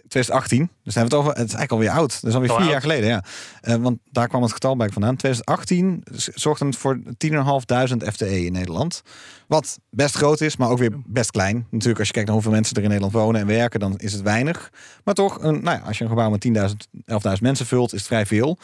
2018, 0.07 0.59
dus 0.83 0.93
dan 0.93 1.03
hebben 1.03 1.03
we 1.03 1.03
het 1.03 1.13
over, 1.15 1.29
het 1.29 1.47
is 1.49 1.55
eigenlijk 1.55 1.71
alweer 1.71 1.89
oud. 2.01 2.21
Dat 2.21 2.29
is 2.29 2.33
alweer 2.35 2.49
Al 2.49 2.55
vier 2.55 2.63
oud. 2.65 2.73
jaar 2.73 2.81
geleden, 2.81 3.09
ja. 3.09 3.23
Eh, 3.61 3.75
want 3.75 3.99
daar 4.11 4.27
kwam 4.27 4.41
het 4.41 4.51
getal 4.53 4.75
bij 4.75 4.89
vandaan. 4.89 5.15
2018 5.15 6.03
z- 6.11 6.27
zorgde 6.27 6.65
het 6.65 6.75
voor 6.75 6.99
10.500 7.17 8.03
FTE 8.11 8.45
in 8.45 8.51
Nederland. 8.51 9.01
Wat 9.47 9.79
best 9.89 10.15
groot 10.15 10.41
is, 10.41 10.57
maar 10.57 10.69
ook 10.69 10.77
weer 10.77 10.91
best 11.05 11.31
klein. 11.31 11.67
Natuurlijk, 11.69 11.97
als 11.99 12.07
je 12.07 12.13
kijkt 12.13 12.27
naar 12.27 12.37
hoeveel 12.37 12.53
mensen 12.55 12.75
er 12.75 12.81
in 12.81 12.87
Nederland 12.87 13.13
wonen 13.15 13.41
en 13.41 13.47
werken, 13.47 13.79
dan 13.79 13.97
is 13.97 14.13
het 14.13 14.21
weinig. 14.21 14.69
Maar 15.03 15.13
toch, 15.13 15.41
een, 15.41 15.63
nou 15.63 15.77
ja, 15.77 15.83
als 15.85 15.97
je 15.97 16.03
een 16.03 16.09
gebouw 16.09 16.29
met 16.29 16.41
10.000, 16.47 16.87
11.000 17.05 17.41
mensen 17.41 17.65
vult, 17.65 17.93
is 17.93 17.99
het 17.99 18.07
vrij 18.07 18.25
veel. 18.25 18.57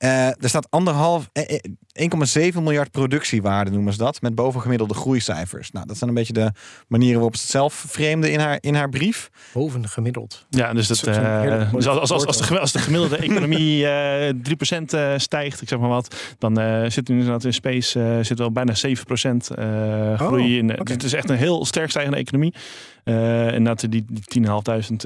Eh, 0.00 0.26
er 0.26 0.48
staat 0.48 0.66
anderhalf, 0.70 1.28
eh, 1.32 1.54
eh, 1.54 1.58
1,7 2.52 2.62
miljard 2.62 2.90
productiewaarde 2.90 3.70
noemen 3.70 3.92
ze 3.92 3.98
dat, 3.98 4.20
met 4.22 4.34
bovengemiddelde 4.34 4.94
groeicijfers. 4.94 5.70
Nou, 5.70 5.86
dat 5.86 5.96
zijn 5.96 6.10
een 6.10 6.16
beetje 6.16 6.32
de 6.32 6.52
manieren 6.88 7.14
waarop 7.14 7.36
ze 7.36 7.42
het 7.42 7.50
zelf 7.50 7.84
vreemde 7.88 8.30
in 8.30 8.40
haar, 8.40 8.58
in 8.60 8.74
haar 8.74 8.88
brief. 8.88 9.30
Boven 9.52 9.88
gemiddeld. 9.88 10.46
Ja, 10.50 10.72
dus, 10.72 10.86
dat, 10.86 11.02
eh, 11.02 11.72
dus 11.72 11.86
als, 11.86 12.10
als, 12.10 12.26
als, 12.26 12.36
de, 12.38 12.44
gemi- 12.44 12.58
als 12.60 12.72
de 12.72 12.78
gemiddelde 12.78 13.16
economie 13.28 13.86
eh 13.86 14.34
3% 14.34 14.94
eh, 14.94 15.12
stijgt, 15.16 15.62
ik 15.62 15.68
zeg 15.68 15.78
maar 15.78 15.88
wat, 15.88 16.16
dan 16.38 16.58
eh 16.60 16.90
zit 16.90 17.08
er 17.08 17.14
inderdaad 17.14 17.44
in 17.44 17.52
space 17.54 18.02
eh, 18.02 18.24
zit 18.24 18.38
wel 18.38 18.52
bijna 18.52 18.72
7% 18.74 18.80
eh 19.54 20.18
groei 20.20 20.58
in. 20.58 20.80
oké. 20.80 20.92
Het 20.92 21.02
is 21.02 21.12
echt 21.12 21.30
een 21.30 21.36
heel 21.36 21.64
sterk 21.64 21.90
stijgende 21.90 22.16
economie. 22.18 22.54
Eh 23.10 23.54
en 23.54 23.64
dat 23.64 23.80
die, 23.88 24.04
die 24.08 24.44
10.500 24.46 24.50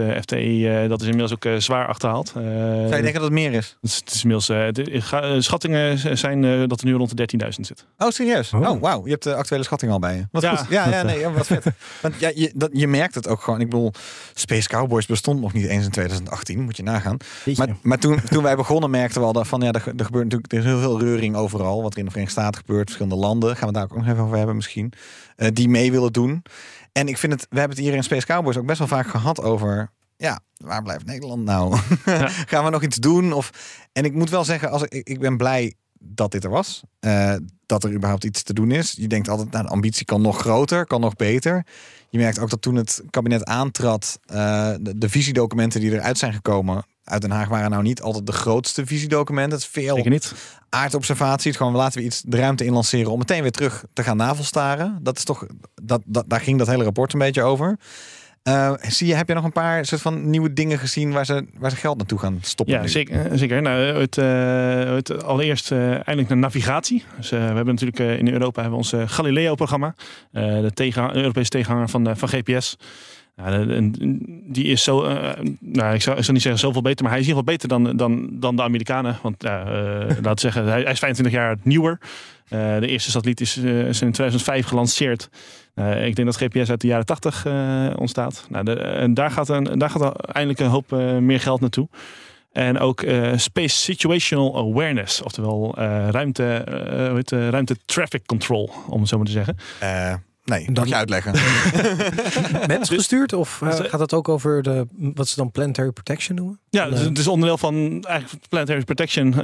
eh, 0.04 0.20
FTE, 0.20 0.36
eh, 0.82 0.88
dat 0.88 1.00
is 1.00 1.06
inmiddels 1.06 1.32
ook 1.32 1.44
eh, 1.44 1.56
zwaar 1.56 1.86
achterhaald. 1.86 2.28
Eh, 2.36 2.42
Zou 2.42 2.82
je 2.82 2.88
denken 2.88 3.12
dat 3.12 3.22
het 3.22 3.32
meer 3.32 3.52
is? 3.52 3.76
het 3.80 3.90
is, 3.90 3.96
het 3.96 4.10
is 4.14 4.24
inmiddels, 4.24 5.44
schattingen 5.44 6.18
zijn 6.18 6.44
eh, 6.44 6.62
dat 6.68 6.80
er 6.80 6.86
nu 6.86 6.94
rond 6.94 7.16
de 7.16 7.28
13.000 7.44 7.48
zit. 7.60 7.86
Oh, 7.98 8.08
serieus? 8.10 8.52
Oh. 8.52 8.68
Oh, 8.70 8.80
wauw. 8.80 9.04
Je 9.04 9.10
hebt 9.10 9.22
de 9.22 9.34
actuele 9.34 9.62
schatting 9.64 9.92
al 9.92 9.98
bij 9.98 10.16
je. 10.16 10.26
Wat 10.30 10.42
Ja. 10.42 10.56
goed. 10.56 10.68
Ja, 10.70 10.88
ja, 10.88 11.02
nee, 11.12 11.18
ja, 11.18 11.30
wat 11.32 11.46
vet. 11.46 11.64
Want 12.00 12.14
ja, 12.18 12.30
je, 12.34 12.52
dat, 12.54 12.70
je 12.72 12.86
merkt 12.88 13.14
het 13.14 13.28
ook 13.28 13.42
gewoon. 13.42 13.60
Ik 13.60 13.70
bedoel, 13.70 13.92
Space 14.34 14.68
Cowboys 14.68 15.06
bestond 15.06 15.40
nog 15.40 15.52
niet 15.52 15.66
eens 15.66 15.84
in 15.84 15.90
2018. 15.90 16.60
Moet 16.62 16.76
je 16.76 16.82
nagaan. 16.82 17.16
Maar, 17.56 17.68
maar 17.82 17.98
toen, 17.98 18.20
toen 18.30 18.42
wij 18.42 18.56
begonnen 18.56 18.90
merkten 18.90 19.20
we 19.20 19.26
al 19.26 19.32
dat 19.32 19.48
van 19.48 19.60
ja, 19.60 19.72
er, 19.72 19.80
ge- 19.80 19.92
er 19.96 20.04
gebeurt 20.04 20.24
natuurlijk 20.24 20.52
er 20.52 20.58
is 20.58 20.64
heel 20.64 20.80
veel 20.80 21.00
reuring 21.00 21.36
overal. 21.36 21.82
Wat 21.82 21.92
er 21.92 21.98
in 21.98 22.04
de 22.04 22.10
Verenigde 22.10 22.40
Staten 22.40 22.60
gebeurt, 22.60 22.84
verschillende 22.90 23.18
landen. 23.26 23.56
Gaan 23.56 23.68
we 23.68 23.74
daar 23.74 23.82
ook 23.84 23.96
nog 23.96 24.06
even 24.08 24.22
over 24.24 24.36
hebben 24.36 24.56
misschien. 24.56 24.92
eh, 25.36 25.48
die 25.52 25.68
mee 25.68 25.90
willen 25.92 26.12
doen. 26.12 26.42
En 26.98 27.08
ik 27.08 27.18
vind 27.18 27.32
het, 27.32 27.46
we 27.50 27.58
hebben 27.58 27.76
het 27.76 27.86
hier 27.86 27.94
in 27.94 28.02
Space 28.04 28.26
Cowboys 28.26 28.56
ook 28.56 28.66
best 28.66 28.78
wel 28.78 28.88
vaak 28.88 29.06
gehad 29.08 29.42
over. 29.42 29.90
Ja, 30.16 30.40
waar 30.56 30.82
blijft 30.82 31.04
Nederland 31.06 31.44
nou? 31.44 31.76
Gaan 32.50 32.64
we 32.64 32.70
nog 32.70 32.82
iets 32.82 32.96
doen? 32.96 33.32
Of, 33.32 33.50
en 33.92 34.04
ik 34.04 34.14
moet 34.14 34.30
wel 34.30 34.44
zeggen, 34.44 34.70
als 34.70 34.82
ik, 34.82 35.08
ik- 35.08 35.20
ben 35.20 35.36
blij 35.36 35.74
dat 35.98 36.32
dit 36.32 36.44
er 36.44 36.50
was. 36.50 36.82
Eh, 37.00 37.34
dat 37.66 37.84
er 37.84 37.92
überhaupt 37.92 38.24
iets 38.24 38.42
te 38.42 38.52
doen 38.52 38.70
is. 38.70 38.94
Je 38.96 39.06
denkt 39.08 39.28
altijd, 39.28 39.50
nou, 39.50 39.64
de 39.64 39.70
ambitie 39.70 40.04
kan 40.04 40.20
nog 40.22 40.38
groter, 40.40 40.86
kan 40.86 41.00
nog 41.00 41.16
beter. 41.16 41.66
Je 42.08 42.18
merkt 42.18 42.38
ook 42.38 42.50
dat 42.50 42.62
toen 42.62 42.74
het 42.74 43.02
kabinet 43.10 43.44
aantrad, 43.44 44.18
eh, 44.26 44.74
de, 44.80 44.98
de 44.98 45.08
visiedocumenten 45.08 45.80
die 45.80 45.92
eruit 45.92 46.18
zijn 46.18 46.32
gekomen 46.32 46.84
uit 47.04 47.20
Den 47.20 47.30
Haag 47.30 47.48
waren 47.48 47.70
nou 47.70 47.82
niet 47.82 48.02
altijd 48.02 48.26
de 48.26 48.32
grootste 48.32 48.86
visiedocumenten. 48.86 49.52
Het 49.52 49.60
is 49.60 49.82
veel 49.82 49.94
Zeker 49.96 50.10
niet. 50.10 50.34
aardobservatie. 50.68 51.50
Het 51.50 51.60
gewoon 51.60 51.74
laten 51.76 51.98
we 52.00 52.06
iets 52.06 52.22
de 52.26 52.36
ruimte 52.36 52.64
in 52.64 52.72
lanceren 52.72 53.12
om 53.12 53.18
meteen 53.18 53.42
weer 53.42 53.50
terug 53.50 53.84
te 53.92 54.02
gaan 54.02 54.16
navelstaren. 54.16 54.98
Dat 55.02 55.16
is 55.16 55.24
toch, 55.24 55.46
dat, 55.82 56.00
dat, 56.04 56.24
daar 56.26 56.40
ging 56.40 56.58
dat 56.58 56.66
hele 56.66 56.84
rapport 56.84 57.12
een 57.12 57.18
beetje 57.18 57.42
over. 57.42 57.78
Eh, 58.42 58.72
zie 58.80 59.06
je, 59.06 59.14
heb 59.14 59.28
je 59.28 59.34
nog 59.34 59.44
een 59.44 59.52
paar 59.52 59.86
soort 59.86 60.00
van 60.00 60.30
nieuwe 60.30 60.52
dingen 60.52 60.78
gezien 60.78 61.12
waar 61.12 61.26
ze, 61.26 61.46
waar 61.58 61.70
ze 61.70 61.76
geld 61.76 61.96
naartoe 61.96 62.18
gaan 62.18 62.38
stoppen? 62.42 62.74
Ja, 62.74 62.80
nu? 62.80 62.88
zeker. 62.88 63.38
zeker. 63.38 63.62
Nou, 63.62 63.78
het, 64.00 64.18
eh, 64.18 64.94
het 64.94 65.24
allereerst 65.24 65.72
eh, 65.72 65.90
eindelijk 65.90 66.28
naar 66.28 66.38
navigatie. 66.38 67.04
Dus, 67.16 67.30
eh, 67.32 67.38
we 67.38 67.44
hebben 67.44 67.66
natuurlijk 67.66 67.98
eh, 67.98 68.18
in 68.18 68.28
Europa 68.28 68.60
hebben 68.60 68.78
we 68.80 68.84
ons 68.84 68.92
eh, 68.92 69.02
Galileo-programma. 69.06 69.94
Eh, 70.32 70.42
de 70.60 70.70
tegen, 70.74 71.16
Europese 71.16 71.48
tegenhanger 71.50 71.88
van, 71.88 72.08
eh, 72.08 72.14
van 72.16 72.28
GPS. 72.28 72.76
En 73.34 73.92
die 74.46 74.64
is 74.64 74.82
zo, 74.82 75.02
eh, 75.02 75.30
nou, 75.60 75.94
ik 75.94 76.02
zou, 76.02 76.16
ik 76.16 76.22
zou 76.22 76.32
niet 76.32 76.42
zeggen 76.42 76.60
zoveel 76.60 76.82
beter, 76.82 77.02
maar 77.02 77.12
hij 77.12 77.20
is 77.20 77.28
in 77.28 77.34
ieder 77.34 77.52
geval 77.52 77.68
beter 77.68 77.68
dan, 77.68 77.96
dan, 77.96 78.40
dan 78.40 78.56
de 78.56 78.62
Amerikanen. 78.62 79.18
Want 79.22 79.42
ja, 79.42 79.60
eh, 79.60 80.16
we 80.22 80.32
zeggen, 80.34 80.66
hij, 80.66 80.82
is 80.82 80.98
25 80.98 81.34
jaar 81.34 81.56
nieuwer. 81.62 81.98
Eh, 82.48 82.78
de 82.78 82.86
eerste 82.86 83.10
satelliet 83.10 83.40
is, 83.40 83.56
in 83.56 83.92
2005 83.92 84.66
gelanceerd. 84.66 85.28
Ik 86.04 86.14
denk 86.14 86.24
dat 86.24 86.36
GPS 86.36 86.70
uit 86.70 86.80
de 86.80 86.86
jaren 86.86 87.06
80 87.06 87.46
eh, 87.46 87.90
ontstaat. 87.96 88.46
Nou, 88.48 88.80
en 88.80 89.14
daar 89.14 89.30
gaat, 89.30 89.48
een, 89.48 89.78
daar 89.78 89.90
gaat 89.90 90.26
eindelijk 90.26 90.60
een 90.60 90.66
hoop 90.66 90.90
meer 91.20 91.40
geld 91.40 91.60
naartoe. 91.60 91.88
En 92.52 92.78
ook 92.78 93.04
Space 93.36 93.76
Situational 93.76 94.56
Awareness, 94.56 95.22
oftewel 95.22 95.74
ruimte, 96.10 96.56
ruimte 97.50 97.76
traffic 97.84 98.26
control, 98.26 98.70
om 98.88 99.00
het 99.00 99.08
zo 99.08 99.16
maar 99.16 99.26
te 99.26 99.32
zeggen. 99.32 99.56
Eh, 100.44 100.56
nee, 100.56 100.64
Dan- 100.64 100.74
dat 100.74 100.88
je 100.88 100.94
uitleggen. 100.94 101.32
Mens 102.66 102.88
gestuurd? 102.88 103.32
Of 103.32 103.62
eh, 103.62 103.76
Dus- 103.76 103.88
gaat 103.88 104.00
het 104.00 104.12
ook 104.14 104.28
over 104.28 104.62
de, 104.62 104.86
wat 105.14 105.28
ze 105.28 105.36
dan 105.36 105.50
planetary 105.50 105.90
protection 105.90 106.36
noemen? 106.36 106.60
Ja, 106.70 106.88
dus 106.88 107.00
eh, 107.00 107.04
het 107.08 107.18
is 107.18 107.26
onderdeel 107.26 107.58
van 107.58 108.02
eigenlijk 108.02 108.48
planetary 108.48 108.84
protection. 108.84 109.32
eh, 109.34 109.40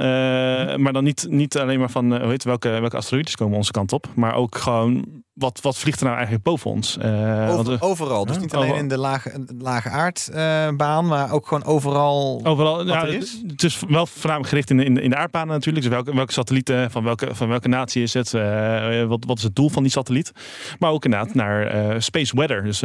maar 0.75 0.93
dan 0.93 1.03
niet, 1.03 1.25
niet 1.29 1.57
alleen 1.57 1.79
maar 1.79 1.89
van 1.91 2.05
eh, 2.13 2.17
hoe 2.19 2.23
heet, 2.29 2.31
het, 2.31 2.43
welke, 2.43 2.69
welke 2.69 2.97
asteroïdes 2.97 3.35
komen 3.35 3.57
onze 3.57 3.71
kant 3.71 3.93
op. 3.93 4.07
Maar 4.15 4.33
ook 4.35 4.57
gewoon 4.57 5.05
wat, 5.41 5.59
wat 5.61 5.77
vliegt 5.77 5.97
er 5.97 6.03
nou 6.03 6.15
eigenlijk 6.15 6.45
boven 6.45 6.71
ons. 6.71 6.97
Eh, 6.97 7.47
want, 7.47 7.59
Over- 7.69 7.81
overal. 7.81 8.25
Dus 8.25 8.37
niet 8.39 8.53
alleen 8.55 8.75
in 8.75 8.87
de 8.87 8.97
lage, 8.97 9.45
lage 9.59 9.89
aardbaan, 9.89 11.05
maar 11.07 11.31
ook 11.31 11.47
gewoon 11.47 11.63
overal. 11.63 12.41
Overal, 12.43 12.87
ja, 12.87 13.01
er 13.01 13.13
is? 13.13 13.41
het 13.47 13.63
is 13.63 13.79
wel 13.87 14.05
voornamelijk 14.05 14.49
gericht 14.49 14.69
in 14.69 14.77
de, 14.77 14.83
in 14.85 14.93
de, 14.93 15.01
in 15.01 15.09
de 15.09 15.15
aardbanen 15.15 15.47
natuurlijk. 15.53 15.85
Dus 15.85 15.93
welke, 15.93 16.15
welke 16.15 16.33
satellieten, 16.33 16.91
van 16.91 17.03
welke, 17.03 17.35
van 17.35 17.47
welke 17.47 17.67
natie 17.67 18.03
is 18.03 18.13
het? 18.13 18.33
eh, 18.33 19.03
wat, 19.03 19.23
wat 19.25 19.37
is 19.37 19.43
het 19.43 19.55
doel 19.55 19.69
van 19.69 19.83
die 19.83 19.91
satelliet? 19.91 20.31
Maar 20.79 20.91
ook 20.91 21.05
inderdaad 21.05 21.33
naar 21.33 21.67
eh, 21.67 21.95
space 21.99 22.35
weather. 22.35 22.63
Dus 22.63 22.79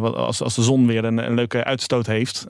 wat- 0.00 0.14
als, 0.16 0.42
als 0.42 0.54
de 0.54 0.62
zon 0.62 0.86
weer 0.86 1.04
een, 1.04 1.18
een 1.18 1.34
leuke 1.34 1.64
uitstoot 1.64 2.06
heeft, 2.06 2.46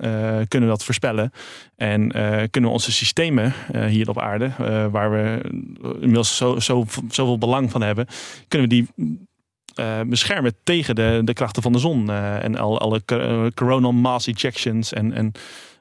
kunnen 0.48 0.48
we 0.48 0.66
dat 0.66 0.84
voorspellen. 0.84 1.32
En 1.76 2.08
kunnen 2.50 2.70
we 2.70 2.76
onze 2.76 2.92
systemen 2.92 3.54
hier 3.88 4.08
op 4.08 4.18
aarde, 4.20 4.50
waar 4.90 5.10
we 5.10 5.40
inmiddels 5.94 6.36
zo, 6.36 6.58
zo, 6.60 6.84
zoveel 7.10 7.38
belang 7.38 7.70
van 7.70 7.82
hebben, 7.82 8.06
kunnen 8.48 8.68
we 8.68 8.74
die 8.74 8.88
eh, 9.80 10.00
beschermen 10.06 10.54
tegen 10.64 10.94
de, 10.94 11.20
de 11.24 11.32
krachten 11.32 11.62
van 11.62 11.72
de 11.72 11.78
zon. 11.78 12.10
eh, 12.10 12.44
en 12.44 12.56
al, 12.56 12.78
alle 12.80 13.02
eh, 13.06 13.46
coronal 13.54 13.92
mass 13.92 14.26
ejections 14.26 14.92
en, 14.92 15.12
en 15.12 15.32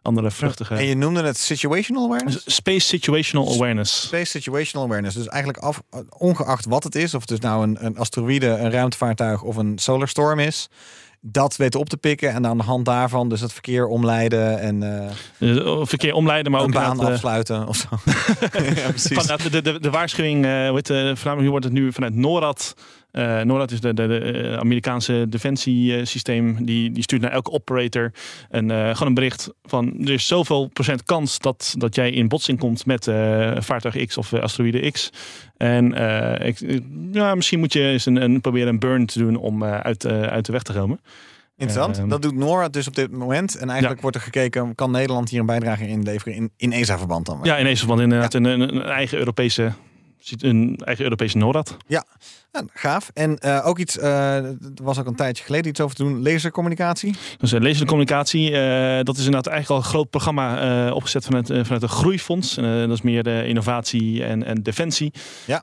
andere 0.02 0.32
vluchtige... 0.32 0.76
En 0.76 0.86
je 0.86 0.96
noemde 0.96 1.24
het 1.24 1.38
situational 1.38 2.06
awareness? 2.06 2.42
Space 2.46 2.88
Situational 2.88 3.54
Awareness. 3.54 4.02
Space 4.02 4.26
situational 4.26 4.88
awareness. 4.88 5.16
Dus 5.16 5.28
eigenlijk 5.28 5.64
af, 5.64 5.82
ongeacht 6.18 6.66
wat 6.66 6.84
het 6.84 6.96
is, 6.96 7.14
of 7.14 7.20
het 7.20 7.30
dus 7.30 7.40
nou 7.40 7.64
een, 7.64 7.86
een 7.86 7.98
asteroïde, 7.98 8.48
een 8.48 8.72
ruimtevaartuig 8.72 9.42
of 9.42 9.56
een 9.56 9.78
solar 9.78 10.08
storm 10.08 10.40
is, 10.40 10.70
dat 11.22 11.56
weten 11.56 11.80
op 11.80 11.90
te 11.90 11.98
pikken 11.98 12.32
en 12.32 12.48
aan 12.48 12.58
de 12.58 12.64
hand 12.64 12.86
daarvan 12.86 13.30
dus 13.30 13.42
het 13.42 13.54
verkeer 13.54 13.88
omleiden 13.88 14.60
en 14.60 14.84
Eh, 15.40 15.80
Verkeer 15.82 16.14
omleiden, 16.14 16.52
maar 16.52 16.62
ook 16.62 16.68
een 16.68 16.74
baan 16.74 17.00
afsluiten 17.00 17.68
of 17.68 17.76
zo. 17.76 17.88
ja, 18.76 18.90
precies. 18.90 19.18
vanuit 19.18 19.52
de, 19.52 19.62
de, 19.62 19.80
de 19.80 19.90
waarschuwing, 19.90 20.46
eh, 20.46 20.68
voornamelijk 21.16 21.50
wordt 21.50 21.66
het 21.66 21.74
nu 21.74 21.94
vanuit 21.94 22.16
NORAD. 22.16 22.74
Eh 23.12 23.42
NORAD 23.42 23.72
is 23.72 23.82
de, 23.82 23.94
de, 23.94 24.08
de 24.08 24.20
eh, 24.20 24.58
Amerikaanse 24.58 25.26
defensiesysteem. 25.30 26.66
Die, 26.66 26.92
die 26.92 27.04
stuurt 27.04 27.22
naar 27.22 27.32
elke 27.32 27.52
operator 27.52 28.12
een, 28.50 28.72
eh, 28.72 28.90
gewoon 28.90 29.08
een 29.08 29.14
bericht 29.14 29.50
van 29.64 29.94
er 30.02 30.10
is 30.12 30.28
zoveel 30.28 30.68
procent 30.68 31.04
kans 31.04 31.40
dat, 31.40 31.74
dat 31.78 31.96
jij 31.96 32.12
in 32.12 32.28
botsing 32.28 32.60
komt 32.60 32.86
met 32.86 33.04
vaartuig 33.58 34.06
X 34.06 34.18
of 34.18 34.34
asteroïde 34.34 34.92
X. 34.92 35.10
En 35.58 35.94
ik, 36.46 36.82
ja, 37.12 37.36
misschien 37.36 37.60
moet 37.60 37.74
je 37.74 37.82
eens 37.88 38.06
een, 38.06 38.16
een, 38.16 38.42
proberen 38.42 38.68
een 38.68 38.80
burn 38.80 39.06
te 39.06 39.20
doen 39.20 39.36
om 39.36 39.64
uit, 39.64 40.06
uit 40.08 40.46
de 40.46 40.52
weg 40.52 40.64
te 40.64 40.74
komen. 40.74 41.00
Interessant. 41.58 41.98
Ehm, 41.98 42.08
dat 42.08 42.22
doet 42.22 42.36
NORAD 42.36 42.74
dus 42.74 42.88
op 42.88 42.96
dit 42.96 43.12
moment. 43.12 43.56
En 43.56 43.68
eigenlijk 43.70 43.96
Ja. 43.96 44.02
wordt 44.02 44.16
er 44.16 44.24
gekeken, 44.24 44.76
kan 44.76 44.92
Nederland 44.92 45.30
hier 45.30 45.40
een 45.40 45.46
bijdrage 45.46 45.88
in 45.88 46.04
leveren 46.04 46.34
in, 46.34 46.52
in 46.58 46.72
ESA-verband 46.72 47.26
dan? 47.26 47.40
Ja, 47.44 47.60
ineens 47.60 47.82
van 47.82 48.02
inderdaad 48.02 48.34
een, 48.34 48.44
een, 48.44 48.76
een 48.76 48.82
eigen 48.82 49.18
Europese 49.18 49.72
ziet 50.20 50.44
een 50.44 50.80
eigen 50.84 51.04
Europese 51.04 51.38
NORAD. 51.38 51.78
Ja, 51.88 52.06
gaaf. 52.74 53.12
En 53.14 53.38
eh, 53.38 53.68
ook 53.68 53.80
iets, 53.80 53.98
eh, 53.98 54.36
er 54.36 54.58
was 54.84 55.00
ook 55.00 55.08
een 55.08 55.16
tijdje 55.16 55.44
geleden 55.44 55.70
iets 55.70 55.82
over 55.82 55.96
te 55.96 56.04
doen, 56.04 56.22
lasercommunicatie. 56.22 57.16
Dus 57.38 57.54
uh, 57.54 57.60
lezercommunicatie, 57.60 58.52
eh 58.52 59.04
dat 59.04 59.18
is 59.18 59.26
inderdaad 59.26 59.54
eigenlijk 59.54 59.70
al 59.70 59.78
een 59.78 59.94
groot 59.94 60.10
programma 60.10 60.92
opgezet 60.92 61.26
vanuit, 61.26 61.48
vanuit 61.48 61.82
een 61.82 61.90
groeifonds. 61.90 62.56
Dat 62.56 62.90
is 62.90 63.02
meer 63.02 63.24
de 63.24 63.44
innovatie 63.48 64.24
en, 64.24 64.44
en 64.44 64.64
defensie. 64.64 65.14
Ja. 65.46 65.62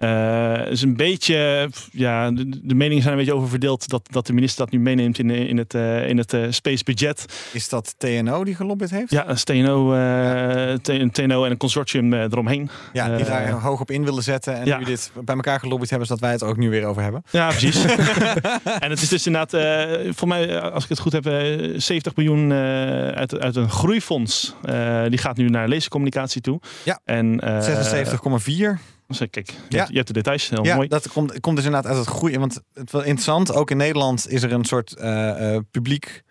Is 0.65 0.83
een 0.83 0.97
beetje, 0.97 1.71
ja, 1.91 2.31
de, 2.31 2.61
de 2.63 2.75
meningen 2.75 3.03
zijn 3.03 3.15
een 3.15 3.21
beetje 3.21 3.35
over 3.35 3.49
verdeeld 3.49 3.89
dat, 3.89 4.09
dat 4.13 4.27
de 4.27 4.33
minister 4.33 4.65
dat 4.65 4.75
nu 4.75 4.81
meeneemt 4.81 5.19
in, 5.19 5.31
in 5.31 5.59
het, 5.59 5.75
in 6.09 6.19
het 6.19 6.37
space 6.51 6.85
budget. 6.85 7.25
Is 7.53 7.69
dat 7.69 7.95
TNO 7.99 8.45
die 8.45 8.55
gelobbyd 8.55 8.91
heeft? 8.91 9.11
Ja, 9.11 9.29
een 9.29 9.37
TNO, 9.37 9.95
eh, 9.95 10.75
T- 10.75 10.89
een 10.89 11.11
TNO 11.11 11.45
en 11.45 11.51
een 11.51 11.57
consortium 11.57 12.13
eromheen. 12.13 12.71
Ja, 12.93 13.17
die 13.17 13.25
daar 13.25 13.51
hoog 13.51 13.81
op 13.81 13.91
in 13.91 14.05
willen 14.05 14.23
zetten. 14.23 14.57
En 14.57 14.67
ja. 14.67 14.79
nu 14.79 14.85
dit 14.85 15.11
bij 15.25 15.35
elkaar 15.35 15.61
gelobbyd 15.61 15.91
hebben, 15.91 16.09
zodat 16.09 16.23
wij 16.23 16.33
het 16.33 16.43
ook 16.43 16.57
nu 16.57 16.71
weer 16.71 16.76
over 16.85 17.03
hebben. 17.03 17.23
Ja, 17.31 17.49
precies. 17.49 17.85
en 18.85 18.91
het 18.91 19.03
is 19.03 19.09
dus 19.09 19.27
inderdaad, 19.27 19.55
eh 19.55 20.13
voor 20.15 20.29
mij, 20.29 20.57
eh, 20.57 20.73
als 20.73 20.83
ik 20.83 20.89
het 20.91 20.99
goed 20.99 21.13
heb, 21.13 21.27
eh, 21.27 21.33
70 21.77 22.17
miljoen 22.17 22.53
eh, 22.53 22.59
uit, 23.09 23.39
uit 23.41 23.57
een 23.57 23.71
groeifonds. 23.71 24.55
Die 25.09 25.19
gaat 25.19 25.37
nu 25.37 25.49
naar 25.49 25.69
lasercommunicatie 25.69 26.41
toe. 26.41 26.61
Ja. 26.85 27.01
En, 27.05 27.41
eh, 27.41 27.61
76,4. 27.63 28.79
dus, 29.07 29.19
Kijk, 29.19 29.47
je, 29.47 29.53
Ja. 29.69 29.77
hebt, 29.79 29.89
je 29.89 29.95
hebt 29.95 30.07
de 30.07 30.13
details, 30.13 30.49
heel 30.49 30.65
Ja, 30.65 30.75
mooi. 30.75 30.89
dat 30.89 31.09
komt, 31.09 31.41
komt 31.41 31.57
dus 31.57 31.65
inderdaad 31.65 31.91
uit 31.93 32.07
het 32.07 32.15
groeien. 32.17 32.41
Want 32.41 32.61
het 32.75 32.91
wel 32.93 33.03
interessant, 33.03 33.53
ook 33.53 33.71
in 33.71 33.77
Nederland 33.77 34.29
is 34.31 34.43
er 34.43 34.53
een 34.53 34.65
soort 34.65 34.95
publiek 35.71 36.23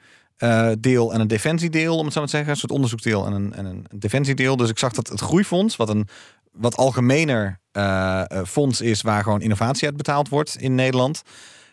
deel 0.80 1.14
en 1.14 1.20
een 1.20 1.28
defensiedeel, 1.28 1.98
om 1.98 2.04
het 2.04 2.14
zo 2.14 2.20
maar 2.20 2.30
te 2.30 2.36
zeggen. 2.36 2.52
Een 2.54 2.60
soort 2.60 2.72
onderzoeksdeel 2.72 3.26
en 3.26 3.34
een, 3.34 3.54
en 3.54 3.66
een 3.66 3.86
defensiedeel. 3.96 4.56
Dus 4.58 4.70
ik 4.70 4.80
zag 4.80 4.92
dat 4.94 5.08
het 5.08 5.20
groeifonds, 5.22 5.76
wat 5.76 5.90
een 5.90 6.08
wat 6.56 6.78
algemener 6.78 7.60
eh, 7.72 8.22
eh, 8.32 8.46
fonds 8.46 8.82
is 8.82 9.02
waar 9.02 9.24
gewoon 9.24 9.42
innovatie 9.42 9.88
uit 9.88 9.98
betaald 9.98 10.30
wordt 10.30 10.56
in 10.58 10.76
Nederland. 10.76 11.22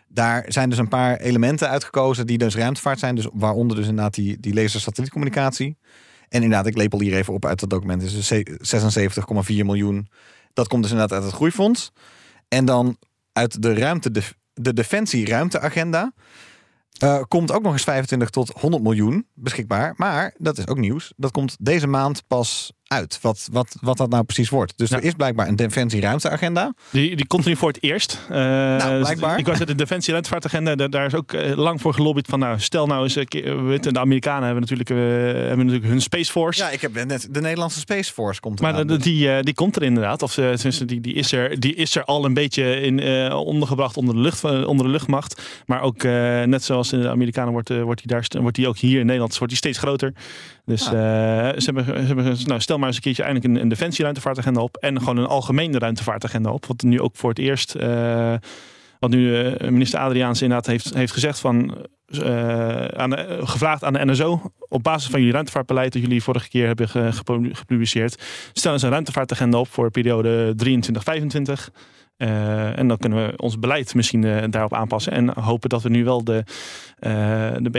Daar 0.08 0.44
zijn 0.48 0.68
dus 0.68 0.78
een 0.78 0.88
paar 0.88 1.16
elementen 1.16 1.68
uitgekozen 1.68 2.26
die 2.26 2.38
dus 2.38 2.56
ruimtevaart 2.56 2.98
zijn. 2.98 3.14
Dus 3.14 3.28
waaronder 3.32 3.76
dus 3.76 3.86
inderdaad 3.86 4.14
die, 4.14 4.40
die 4.40 4.54
laser-satellietcommunicatie. 4.54 5.76
En 6.28 6.42
inderdaad, 6.42 6.66
ik 6.66 6.76
lepel 6.76 7.00
hier 7.00 7.14
even 7.14 7.34
op 7.34 7.44
uit 7.46 7.60
dat 7.60 7.70
document. 7.70 8.02
is 8.02 8.28
dus 8.28 8.44
76,4 8.74 9.64
miljoen. 9.64 10.08
Dat 10.52 10.68
komt 10.68 10.82
dus 10.82 10.90
inderdaad 10.90 11.16
uit 11.16 11.26
het 11.26 11.36
groeifonds. 11.36 11.92
En 12.48 12.64
dan 12.64 12.96
uit 13.32 13.62
de 13.62 13.74
ruimte, 13.74 14.10
de, 14.10 14.22
de 14.54 14.72
Defensie 14.72 15.26
Ruimteagenda. 15.26 16.12
eh, 16.98 17.22
komt 17.28 17.52
ook 17.52 17.62
nog 17.62 17.72
eens 17.72 17.84
25 17.84 18.30
tot 18.30 18.48
100 18.48 18.82
miljoen 18.82 19.26
beschikbaar. 19.34 19.94
Maar 19.96 20.34
dat 20.38 20.58
is 20.58 20.66
ook 20.66 20.78
nieuws. 20.78 21.12
Dat 21.16 21.30
komt 21.30 21.56
deze 21.60 21.86
maand 21.86 22.26
pas 22.26 22.72
uit. 22.92 23.18
Wat, 23.20 23.48
wat, 23.52 23.76
wat 23.80 23.96
dat 23.96 24.10
nou 24.10 24.24
precies 24.24 24.48
wordt. 24.48 24.72
Dus 24.76 24.90
Ja. 24.90 24.96
er 24.96 25.02
is 25.02 25.12
blijkbaar 25.12 25.48
een 25.48 25.56
Defensie 25.56 26.00
Ruimteagenda. 26.00 26.74
Die, 26.90 27.16
die 27.16 27.26
komt 27.26 27.42
er 27.44 27.50
nu 27.50 27.56
voor 27.56 27.68
het 27.68 27.82
eerst. 27.82 28.18
Eh, 28.22 29.00
blijkbaar. 29.00 29.38
Ik 29.38 29.46
was 29.46 29.58
uit 29.58 29.68
de 29.68 29.74
Defensie 29.74 30.10
Ruimtevaartagenda. 30.12 30.74
Daar, 30.74 30.90
daar 30.90 31.06
is 31.06 31.14
ook 31.14 31.32
eh, 31.32 31.56
lang 31.56 31.80
voor 31.80 31.94
gelobbyd 31.94 32.26
van, 32.26 32.38
nou, 32.38 32.60
stel 32.60 32.86
nou 32.86 33.02
eens, 33.02 33.14
weten, 33.14 33.92
de 33.92 34.00
Amerikanen 34.00 34.42
hebben 34.44 34.60
natuurlijk, 34.60 34.90
eh, 34.90 34.96
hebben 35.48 35.66
natuurlijk 35.66 35.84
hun 35.90 36.00
Space 36.00 36.30
Force. 36.30 36.62
Ja, 36.62 36.70
ik 36.70 36.80
heb 36.80 37.04
net 37.04 37.28
de 37.30 37.40
Nederlandse 37.40 37.78
Space 37.78 38.12
Force 38.12 38.40
komt 38.40 38.60
Maar 38.60 38.74
eraan. 38.74 38.86
de- 38.86 38.96
die, 38.98 39.30
eh, 39.32 39.42
die 39.42 39.54
komt 39.54 39.76
er 39.76 39.82
inderdaad. 39.82 40.22
Of 40.22 40.38
eh, 40.38 40.52
die, 40.86 41.00
die, 41.00 41.14
is 41.14 41.32
er, 41.32 41.60
die 41.60 41.74
is 41.74 41.96
er 41.96 42.04
al 42.04 42.24
een 42.24 42.34
beetje 42.34 42.80
in, 42.80 43.00
eh, 43.00 43.34
ondergebracht 43.44 43.96
onder 43.96 44.14
de, 44.14 44.20
lucht, 44.20 44.44
eh, 44.44 44.66
onder 44.66 44.86
de 44.86 44.92
luchtmacht. 44.92 45.42
Maar 45.66 45.80
ook 45.80 46.02
eh, 46.04 46.12
net 46.42 46.64
zoals 46.64 46.92
in 46.92 47.00
de 47.00 47.08
Amerikanen 47.08 47.52
wordt, 47.52 47.70
eh, 47.70 47.82
wordt, 47.82 47.98
die 48.06 48.08
daar, 48.08 48.26
wordt 48.42 48.56
die 48.56 48.68
ook 48.68 48.78
hier 48.78 48.98
in 49.00 49.06
Nederland 49.06 49.32
wordt 49.38 49.48
die 49.48 49.56
steeds 49.62 49.78
groter. 49.78 50.12
Dus 50.64 50.88
Ah. 50.88 50.92
eh, 51.48 51.58
ze 51.60 51.64
hebben, 51.64 51.84
ze 51.84 51.92
hebben 52.14 52.36
nou, 52.46 52.60
stel 52.60 52.78
maar 52.78 52.86
eens 52.86 52.96
een 52.96 53.02
keertje 53.02 53.22
eindelijk 53.22 53.54
een, 53.54 53.60
een 53.62 53.68
defensie-ruimtevaartagenda 53.68 54.60
op. 54.60 54.76
En 54.76 54.98
gewoon 54.98 55.16
een 55.16 55.26
algemene 55.26 55.78
ruimtevaartagenda 55.78 56.50
op. 56.50 56.66
Wat 56.66 56.82
nu 56.82 57.00
ook 57.00 57.16
voor 57.16 57.28
het 57.30 57.38
eerst. 57.38 57.74
eh, 57.74 58.34
wat 58.98 59.10
nu 59.10 59.36
eh, 59.36 59.68
minister 59.70 59.98
Adriaans 60.00 60.42
inderdaad 60.42 60.66
heeft, 60.66 60.94
heeft 60.94 61.12
gezegd 61.12 61.38
van. 61.40 61.74
aan 62.96 63.10
de, 63.10 63.38
gevraagd 63.42 63.84
aan 63.84 63.92
de 63.92 64.04
NSO. 64.04 64.52
Op 64.68 64.82
basis 64.82 65.10
van 65.10 65.18
jullie 65.18 65.34
ruimtevaartbeleid 65.34 65.92
dat 65.92 66.02
jullie 66.02 66.22
vorige 66.22 66.48
keer 66.48 66.66
hebben 66.66 66.88
ge- 66.88 67.12
gepu- 67.12 67.54
gepubliceerd. 67.54 68.22
Stel 68.52 68.72
eens 68.72 68.82
een 68.82 68.90
ruimtevaartagenda 68.90 69.58
op 69.58 69.68
voor 69.68 69.90
periode 69.90 70.54
23-25. 70.54 71.70
Eh, 72.16 72.78
en 72.78 72.88
dan 72.88 72.96
kunnen 72.96 73.26
we 73.26 73.36
ons 73.36 73.58
beleid 73.58 73.94
misschien 73.94 74.50
daarop 74.50 74.74
aanpassen. 74.74 75.12
En 75.12 75.38
hopen 75.40 75.68
dat 75.68 75.82
we 75.82 75.88
nu 75.88 76.04
wel 76.04 76.24
de, 76.24 76.44
eh, 76.98 77.12
de 77.58 77.70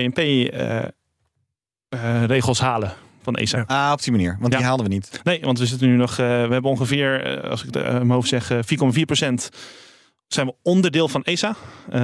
BNP-regels 1.97 2.59
halen 2.59 2.93
van 3.21 3.35
ESA. 3.35 3.63
Ah, 3.67 3.89
op 3.93 4.01
die 4.03 4.11
manier. 4.11 4.37
Want 4.39 4.53
die 4.53 4.63
haalden 4.63 4.85
we 4.85 4.91
niet. 4.93 5.19
Nee, 5.23 5.39
want 5.41 5.59
we 5.59 5.65
zitten 5.65 5.87
nu 5.87 5.95
nog. 5.95 6.11
eh, 6.11 6.17
we 6.17 6.23
hebben 6.53 6.63
ongeveer, 6.71 7.23
eh, 7.43 7.49
als 7.49 7.63
ik 7.63 7.73
het 7.73 7.83
mijn 7.83 8.09
hoofd 8.09 8.27
zeg, 8.29 8.51
eh, 8.51 8.57
4,4% 8.61 9.49
zijn 10.27 10.47
we 10.47 10.53
onderdeel 10.63 11.07
van 11.07 11.23
ESA. 11.23 11.55
Eh, 11.89 11.97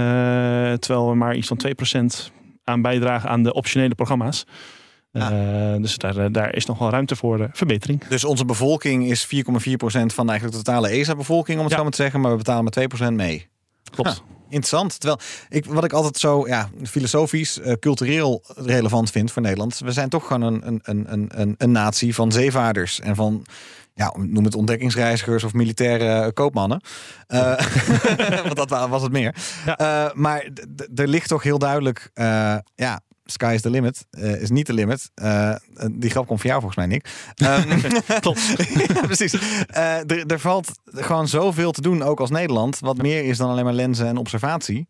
terwijl 0.74 1.10
we 1.10 1.16
maar 1.16 1.36
iets 1.36 1.48
van 1.48 1.58
2% 1.58 2.32
aan 2.64 2.82
bijdragen 2.82 3.30
aan 3.30 3.44
de 3.44 3.54
optionele 3.54 3.96
programma's. 3.96 4.44
Eh, 5.12 5.76
dus 5.78 5.98
daar, 5.98 6.18
eh, 6.18 6.26
daar 6.32 6.56
is 6.56 6.66
nog 6.66 6.78
wel 6.80 6.90
ruimte 6.90 7.16
voor 7.16 7.40
eh, 7.40 7.48
verbetering. 7.52 8.08
Dus 8.08 8.24
onze 8.24 8.46
bevolking 8.46 9.06
is 9.10 9.26
4,4% 9.26 10.14
van 10.14 10.30
eigenlijk 10.30 10.58
de 10.58 10.64
totale 10.64 10.90
ESA-bevolking, 10.90 11.58
om 11.58 11.64
het 11.64 11.72
Ja. 11.72 11.78
zo 11.78 11.84
maar 11.84 11.92
te 11.94 12.02
zeggen. 12.02 12.22
Maar 12.22 12.32
we 12.32 12.38
betalen 12.38 12.64
maar 12.64 12.72
2% 12.72 13.14
mee. 13.16 13.48
Klopt. 13.92 14.24
Interessant. 14.50 15.00
Terwijl 15.00 15.20
ik, 15.50 15.66
wat 15.66 15.84
ik 15.84 15.94
altijd 15.94 16.18
zo 16.18 16.48
ja, 16.48 16.70
filosofisch, 16.84 17.60
eh, 17.60 17.74
cultureel 17.74 18.44
relevant 18.56 19.12
vind 19.12 19.32
voor 19.32 19.42
Nederland. 19.42 19.80
We 19.80 19.92
zijn 19.92 20.10
toch 20.10 20.28
gewoon 20.28 20.42
een, 20.42 20.62
een, 20.66 20.82
een, 20.84 21.28
een, 21.42 21.56
een, 21.58 21.72
natie 21.72 22.16
van 22.16 22.32
zeevaarders 22.32 23.00
en 23.00 23.16
van. 23.16 23.46
Ja, 23.94 24.14
noem 24.18 24.44
het 24.46 24.56
ontdekkingsreizigers 24.56 25.44
of 25.44 25.54
militaire 25.54 26.32
koopmannen. 26.34 26.82
Eh, 27.28 27.60
want 28.44 28.56
dat 28.56 28.70
wa- 28.70 28.90
was 28.90 29.02
het 29.02 29.12
meer. 29.12 29.36
Ja. 29.66 29.78
Eh, 29.78 30.14
maar 30.14 30.50
er 30.96 31.08
ligt 31.08 31.28
toch 31.28 31.44
heel 31.44 31.60
duidelijk. 31.60 32.10
eh, 32.14 32.56
ja, 32.76 33.00
sky 33.32 33.52
is 33.54 33.62
the 33.62 33.70
limit. 33.70 34.06
eh, 34.10 34.42
is 34.42 34.50
niet 34.50 34.66
de 34.66 34.74
limit. 34.74 35.12
Eh, 35.14 35.56
die 35.92 36.10
grap 36.10 36.28
komt 36.28 36.40
voor 36.40 36.50
jou 36.50 36.62
volgens 36.62 36.86
mij, 36.86 36.88
Nick. 36.88 37.10
Ehm, 37.36 37.80
Klopt. 38.22 38.42
ja, 38.94 39.02
precies. 39.02 39.34
Eh, 39.68 40.32
er, 40.32 40.40
valt 40.40 40.72
gewoon 40.86 41.28
zoveel 41.28 41.72
te 41.72 41.82
doen, 41.82 42.02
ook 42.02 42.20
als 42.20 42.30
Nederland. 42.30 42.80
Wat 42.80 42.98
meer 42.98 43.24
is 43.24 43.38
dan 43.38 43.50
alleen 43.50 43.64
maar 43.64 43.74
lenzen 43.74 44.08
en 44.08 44.18
observatie. 44.18 44.88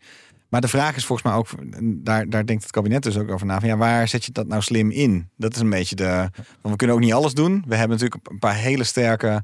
Maar 0.50 0.62
de 0.62 0.68
vraag 0.68 0.96
is 0.96 1.06
volgens 1.06 1.28
mij 1.28 1.38
ook, 1.38 1.48
daar, 1.82 2.30
daar 2.30 2.46
denkt 2.46 2.64
het 2.64 2.72
kabinet 2.72 3.04
dus 3.04 3.18
ook 3.18 3.32
over 3.32 3.46
na. 3.46 3.60
Van 3.60 3.70
ja, 3.70 3.78
waar 3.78 4.08
zet 4.08 4.26
je 4.26 4.32
dat 4.32 4.48
nou 4.48 4.62
slim 4.62 4.92
in? 4.92 5.30
Dat 5.38 5.56
is 5.56 5.62
een 5.62 5.70
beetje 5.70 5.96
de. 5.96 6.30
Want 6.36 6.46
we 6.62 6.76
kunnen 6.76 6.96
ook 6.96 7.02
niet 7.02 7.14
alles 7.14 7.34
doen. 7.34 7.64
We 7.68 7.76
hebben 7.76 7.98
natuurlijk 7.98 8.30
een 8.32 8.40
paar 8.40 8.56
hele 8.56 8.84
sterke 8.84 9.44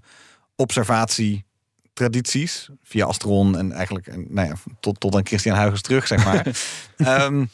observatietradities. 0.55 2.69
Via 2.83 3.05
Astron 3.05 3.57
en 3.57 3.71
eigenlijk 3.71 4.07
en, 4.07 4.25
nou 4.29 4.47
ja, 4.47 4.53
tot, 4.79 4.99
tot 4.99 5.15
aan 5.15 5.25
Christian 5.25 5.57
Huygens 5.57 5.81
terug, 5.81 6.07
zeg 6.07 6.25
maar. 6.25 6.47
Ehm, 6.97 7.45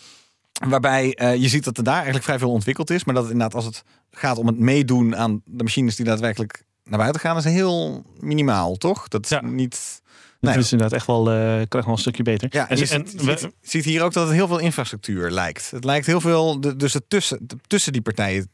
waarbij 0.68 1.14
eh, 1.14 1.36
je 1.36 1.48
ziet 1.48 1.64
dat 1.64 1.78
er 1.78 1.84
daar 1.84 1.94
eigenlijk 1.96 2.24
vrij 2.24 2.40
veel 2.40 2.52
ontwikkeld 2.52 2.90
is. 2.90 3.04
Maar 3.04 3.14
dat 3.16 3.24
het 3.24 3.32
inderdaad 3.34 3.56
als 3.56 3.66
het 3.66 3.84
gaat 4.12 4.38
om 4.38 4.48
het 4.48 4.60
meedoen 4.60 5.16
aan 5.16 5.42
de 5.46 5.64
machines 5.64 5.96
die 5.96 6.06
daadwerkelijk 6.06 6.64
naar 6.84 7.00
buiten 7.00 7.22
gaan, 7.22 7.38
is 7.38 7.44
heel 7.44 8.04
minimaal, 8.20 8.76
toch? 8.76 9.08
Dat 9.08 9.24
is 9.24 9.30
Ja. 9.30 9.42
niet. 9.42 10.02
Dat 10.40 10.50
Nee. 10.54 10.60
is 10.64 10.72
inderdaad 10.72 10.98
echt 10.98 11.08
wel, 11.08 11.24
wel 11.26 11.68
een 11.70 11.98
stukje 11.98 12.24
beter. 12.24 12.48
Ja, 12.52 12.70
en 12.70 12.76
je 12.78 12.82
en 12.82 12.88
ziet, 13.08 13.22
we- 13.24 13.38
ziet- 13.38 13.52
ziet 13.62 13.86
hier 13.86 14.04
ook 14.04 14.14
dat 14.14 14.26
het 14.28 14.36
heel 14.36 14.48
veel 14.48 14.60
infrastructuur 14.60 15.32
lijkt. 15.32 15.72
Het 15.72 15.84
lijkt 15.84 16.06
heel 16.06 16.22
veel, 16.22 16.62
de- 16.62 16.76
dus 16.76 16.94
het 16.94 17.04
tussen, 17.08 17.40
de- 17.42 17.58
tussen 17.68 17.92
die 17.94 18.02
partijen 18.02 18.50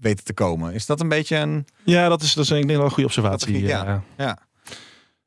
weten 0.00 0.24
te 0.24 0.32
komen. 0.34 0.72
Is 0.74 0.86
dat 0.86 1.00
een 1.00 1.08
beetje 1.08 1.36
een. 1.36 1.66
ja, 1.84 2.08
dat 2.08 2.22
is, 2.22 2.34
dat 2.34 2.44
is 2.44 2.50
ik 2.50 2.56
denk 2.66 2.70
wel 2.76 2.84
een 2.84 2.88
goede 2.90 3.04
observatie. 3.08 3.52
Dat 3.60 3.70
ja. 3.70 3.86
eh. 3.86 3.96
Ja. 4.16 4.38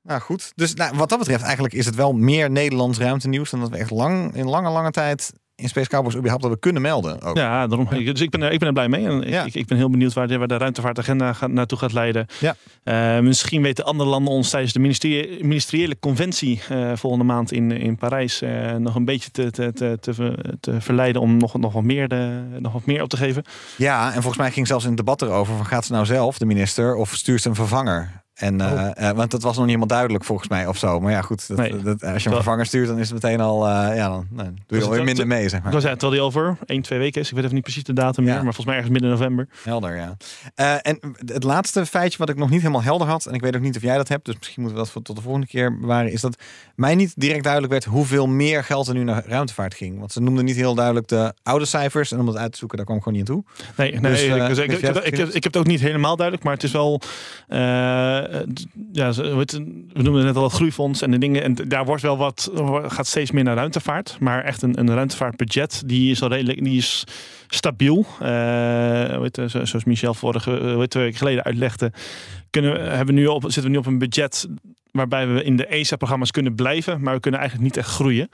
Nou 0.01 0.21
goed, 0.21 0.51
dus 0.55 0.73
nou, 0.73 0.97
wat 0.97 1.09
dat 1.09 1.19
betreft 1.19 1.43
eigenlijk 1.43 1.73
is 1.73 1.85
het 1.85 1.95
wel 1.95 2.13
meer 2.13 2.51
Nederlands 2.51 2.97
ruimtenieuws 2.99 3.49
dan 3.49 3.59
dat 3.59 3.69
we 3.69 3.77
echt 3.77 3.91
lang 3.91 4.35
in 4.35 4.45
lange 4.49 4.69
lange 4.69 4.91
tijd 4.91 5.31
in 5.55 5.67
Space 5.69 5.89
Cowboys 5.89 6.13
überhaupt 6.15 6.41
hebben 6.43 6.59
kunnen 6.61 6.81
melden. 6.81 7.21
Ook. 7.21 7.37
Ja, 7.37 7.67
daarom. 7.67 7.87
Ik- 7.91 8.05
Dus 8.05 8.21
ik 8.21 8.29
ben, 8.29 8.41
er, 8.41 8.51
ik 8.51 8.59
ben 8.59 8.67
er 8.67 8.73
blij 8.73 8.87
mee. 8.89 9.05
En 9.05 9.23
ik, 9.23 9.29
Ja. 9.29 9.43
ik, 9.43 9.53
ik 9.55 9.65
ben 9.67 9.77
heel 9.77 9.89
benieuwd 9.89 10.13
waar 10.13 10.27
de, 10.27 10.37
waar 10.37 10.47
de 10.47 10.57
ruimtevaartagenda 10.57 11.33
gaat, 11.33 11.49
naartoe 11.51 11.77
gaat 11.77 11.93
leiden. 11.93 12.25
Ja. 12.39 12.55
Eh, 12.83 13.19
misschien 13.19 13.61
weten 13.61 13.85
andere 13.85 14.09
landen 14.09 14.33
ons 14.33 14.49
tijdens 14.49 14.73
de 14.73 14.79
ministerie- 14.79 15.43
ministeriële 15.43 15.99
conventie 15.99 16.61
eh, 16.69 16.91
volgende 16.95 17.25
maand 17.25 17.51
in, 17.51 17.71
in 17.71 17.95
Parijs 17.95 18.41
eh, 18.41 18.71
nog 18.75 18.95
een 18.95 19.05
beetje 19.05 19.31
te, 19.31 19.51
te, 19.51 19.73
te, 19.73 19.97
te, 20.01 20.35
te 20.59 20.81
verleiden 20.81 21.21
om 21.21 21.37
nog, 21.37 21.57
nog, 21.57 21.73
wat 21.73 21.83
meer 21.83 22.07
de, 22.07 22.41
nog 22.59 22.73
wat 22.73 22.85
meer 22.85 23.01
op 23.01 23.09
te 23.09 23.17
geven. 23.17 23.43
Ja, 23.77 24.05
en 24.07 24.13
volgens 24.13 24.37
mij 24.37 24.51
ging 24.51 24.67
zelfs 24.67 24.83
in 24.83 24.89
het 24.89 24.99
debat 24.99 25.21
erover 25.21 25.55
van 25.55 25.65
gaat 25.65 25.85
ze 25.85 25.91
nou 25.93 26.05
zelf, 26.05 26.37
de 26.37 26.45
minister, 26.45 26.95
of 26.95 27.13
stuurt 27.15 27.41
ze 27.41 27.49
een 27.49 27.55
vervanger? 27.55 28.22
En, 28.43 28.61
eh, 28.61 28.71
Oh. 28.71 28.89
eh, 29.09 29.15
want 29.15 29.31
dat 29.31 29.41
was 29.41 29.51
nog 29.51 29.65
niet 29.65 29.65
helemaal 29.75 29.87
duidelijk 29.87 30.23
volgens 30.23 30.49
mij 30.49 30.67
of 30.67 30.77
zo. 30.77 30.99
Maar 30.99 31.11
ja, 31.11 31.21
goed, 31.21 31.47
dat, 31.47 31.57
Nee. 31.57 31.81
dat, 31.81 32.03
als 32.03 32.23
je 32.23 32.29
een 32.29 32.35
vervanger 32.35 32.65
stuurt, 32.65 32.87
dan 32.87 32.99
is 32.99 33.09
het 33.09 33.23
meteen 33.23 33.39
al, 33.39 33.67
eh, 33.67 33.95
ja, 33.95 34.09
dan, 34.09 34.27
nou, 34.29 34.47
doe 34.67 34.77
je 34.77 34.83
alweer 34.83 34.89
wel- 34.97 35.03
minder 35.05 35.27
mee, 35.27 35.49
zeg 35.49 35.63
maar. 35.63 35.71
Terwijl 35.71 36.11
die 36.11 36.21
over 36.21 36.57
1, 36.65 36.81
2 36.81 36.99
weken 36.99 37.21
is. 37.21 37.27
Ik 37.27 37.33
weet 37.33 37.43
even 37.43 37.55
niet 37.55 37.63
precies 37.63 37.83
de 37.83 37.93
datum 37.93 38.23
Ja. 38.25 38.33
meer, 38.33 38.43
maar 38.43 38.53
volgens 38.53 38.65
mij 38.65 38.75
ergens 38.75 38.91
midden 38.93 39.11
november. 39.11 39.47
Helder, 39.63 39.95
ja. 39.95 40.17
Eh, 40.55 40.73
en 40.81 40.99
het 41.25 41.43
laatste 41.43 41.85
feitje 41.85 42.17
wat 42.17 42.29
ik 42.29 42.35
nog 42.35 42.49
niet 42.49 42.59
helemaal 42.61 42.83
helder 42.83 43.07
had, 43.07 43.25
en 43.25 43.33
ik 43.33 43.41
weet 43.41 43.55
ook 43.55 43.61
niet 43.61 43.75
of 43.75 43.81
jij 43.81 43.95
dat 43.97 44.07
hebt, 44.07 44.25
dus 44.25 44.35
misschien 44.37 44.61
moeten 44.61 44.79
we 44.79 44.85
dat 44.85 44.93
voor 44.93 45.01
tot 45.01 45.15
de 45.15 45.21
volgende 45.21 45.47
keer 45.47 45.79
bewaren, 45.79 46.11
is 46.11 46.21
dat 46.21 46.35
mij 46.75 46.95
niet 46.95 47.13
direct 47.15 47.43
duidelijk 47.43 47.71
werd 47.73 47.85
hoeveel 47.85 48.27
meer 48.27 48.63
geld 48.63 48.87
er 48.87 48.93
nu 48.93 49.03
naar 49.03 49.23
ruimtevaart 49.27 49.73
ging. 49.73 49.99
Want 49.99 50.11
ze 50.11 50.21
noemden 50.21 50.45
niet 50.45 50.55
heel 50.55 50.75
duidelijk 50.75 51.07
de 51.07 51.33
oude 51.43 51.65
cijfers, 51.65 52.11
en 52.11 52.19
om 52.19 52.25
dat 52.25 52.37
uit 52.37 52.51
te 52.51 52.57
zoeken, 52.57 52.77
daar 52.77 52.85
kwam 52.85 52.97
ik 52.97 53.03
gewoon 53.03 53.19
niet 53.19 53.29
aan 53.29 53.35
toe. 53.35 53.43
Nee, 53.77 53.91
nee 53.91 54.11
Dus, 54.11 54.21
eh, 54.21 54.35
ik, 54.35 54.47
dus 54.47 54.57
ik, 54.57 54.71
ik, 54.71 54.81
dat, 54.93 55.05
ik, 55.05 55.17
ik 55.17 55.33
heb 55.33 55.43
het 55.43 55.57
ook 55.57 55.67
niet 55.67 55.79
helemaal 55.79 56.15
duidelijk, 56.15 56.45
maar 56.45 56.53
het 56.53 56.63
is 56.63 56.71
wel. 56.71 57.01
Eh, 58.33 58.39
ja, 58.91 59.07
het? 59.11 59.51
we 59.93 60.01
noemen 60.01 60.23
net 60.23 60.35
al 60.35 60.43
het 60.43 60.51
groeifonds 60.51 61.01
en 61.01 61.11
de 61.11 61.17
dingen. 61.17 61.43
En 61.43 61.55
daar 61.55 61.85
wordt 61.85 62.01
wel 62.01 62.17
wat, 62.17 62.51
gaat 62.87 63.07
steeds 63.07 63.31
meer 63.31 63.43
naar 63.43 63.55
ruimtevaart. 63.55 64.17
Maar 64.19 64.43
echt 64.43 64.61
een, 64.61 64.79
een 64.79 64.93
ruimtevaartbudget, 64.93 65.83
die 65.85 66.11
is 66.11 66.21
al 66.21 66.29
redelijk, 66.29 66.63
die 66.63 66.77
is 66.77 67.03
stabiel. 67.47 68.05
Eh, 68.19 69.21
het, 69.21 69.41
zoals 69.47 69.83
Michel 69.83 70.13
vorige 70.13 70.59
eh, 70.59 70.79
het, 70.79 70.93
weken 70.93 71.17
geleden 71.17 71.43
uitlegde, 71.43 71.91
kunnen, 72.49 72.97
hebben 72.97 73.15
we 73.15 73.21
nu 73.21 73.27
op, 73.27 73.41
zitten 73.43 73.63
we 73.63 73.69
nu 73.69 73.77
op 73.77 73.85
een 73.85 73.97
budget 73.97 74.47
waarbij 74.91 75.27
we 75.27 75.43
in 75.43 75.55
de 75.55 75.65
ESA-programma's 75.65 76.31
kunnen 76.31 76.55
blijven, 76.55 77.01
maar 77.01 77.13
we 77.13 77.19
kunnen 77.19 77.39
eigenlijk 77.39 77.69
niet 77.69 77.83
echt 77.83 77.93
groeien. 77.95 78.29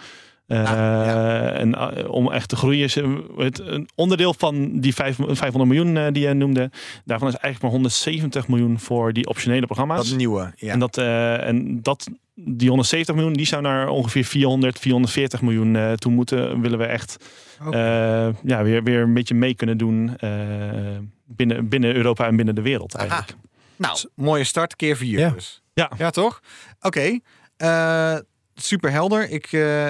Eh, 0.50 1.60
En 1.60 1.76
eh, 1.76 2.10
om 2.12 2.32
echt 2.32 2.50
te 2.50 2.56
groeien 2.56 2.84
is 2.84 2.96
eh, 2.96 3.08
het, 3.38 3.60
een 3.60 3.90
onderdeel 3.96 4.34
van 4.34 4.80
die 4.80 4.94
vijf- 4.94 5.16
500 5.28 5.66
miljoen 5.72 5.98
eh, 5.98 6.12
die 6.12 6.28
je 6.28 6.34
noemde. 6.34 6.72
Daarvan 7.06 7.28
is 7.28 7.34
eigenlijk 7.34 7.62
maar 7.62 7.72
170 7.72 8.48
miljoen 8.48 8.80
voor 8.80 9.14
die 9.14 9.28
optionele 9.28 9.66
programma's. 9.66 10.10
Dat 10.10 10.18
nieuwe. 10.18 10.54
Ja. 10.56 10.72
En, 10.74 10.80
dat, 10.80 10.98
eh, 10.98 11.48
en 11.48 11.82
dat, 11.82 12.08
die 12.36 12.68
170 12.70 13.16
miljoen 13.16 13.34
die 13.34 13.46
zou 13.46 13.62
naar 13.62 13.88
ongeveer 13.90 14.24
400, 14.26 14.80
440 14.80 15.42
miljoen 15.42 15.76
eh, 15.76 15.92
toe 15.92 16.12
moeten. 16.12 16.62
Willen 16.62 16.78
we 16.80 16.86
echt 16.86 17.18
eh, 17.72 18.28
ja, 18.44 18.64
weer, 18.64 18.84
weer 18.84 19.02
een 19.02 19.14
beetje 19.14 19.36
mee 19.36 19.56
kunnen 19.56 19.78
doen 19.78 20.18
eh, 20.18 20.30
binnen, 21.26 21.68
binnen 21.70 21.96
Europa 21.96 22.26
en 22.28 22.36
binnen 22.36 22.56
de 22.56 22.62
wereld 22.62 22.96
eigenlijk. 22.96 23.30
Nou, 23.76 23.98
mooie 24.16 24.44
start, 24.44 24.76
keer 24.76 24.98
vier 24.98 25.20
Ja. 25.20 25.30
dus. 25.30 25.62
Ja. 25.74 25.92
Ja, 25.98 26.10
toch? 26.10 26.42
Oké. 26.82 27.20
Eh, 27.58 28.16
super 28.64 28.92
helder. 28.92 29.30
Ik, 29.30 29.52
eh, 29.52 29.90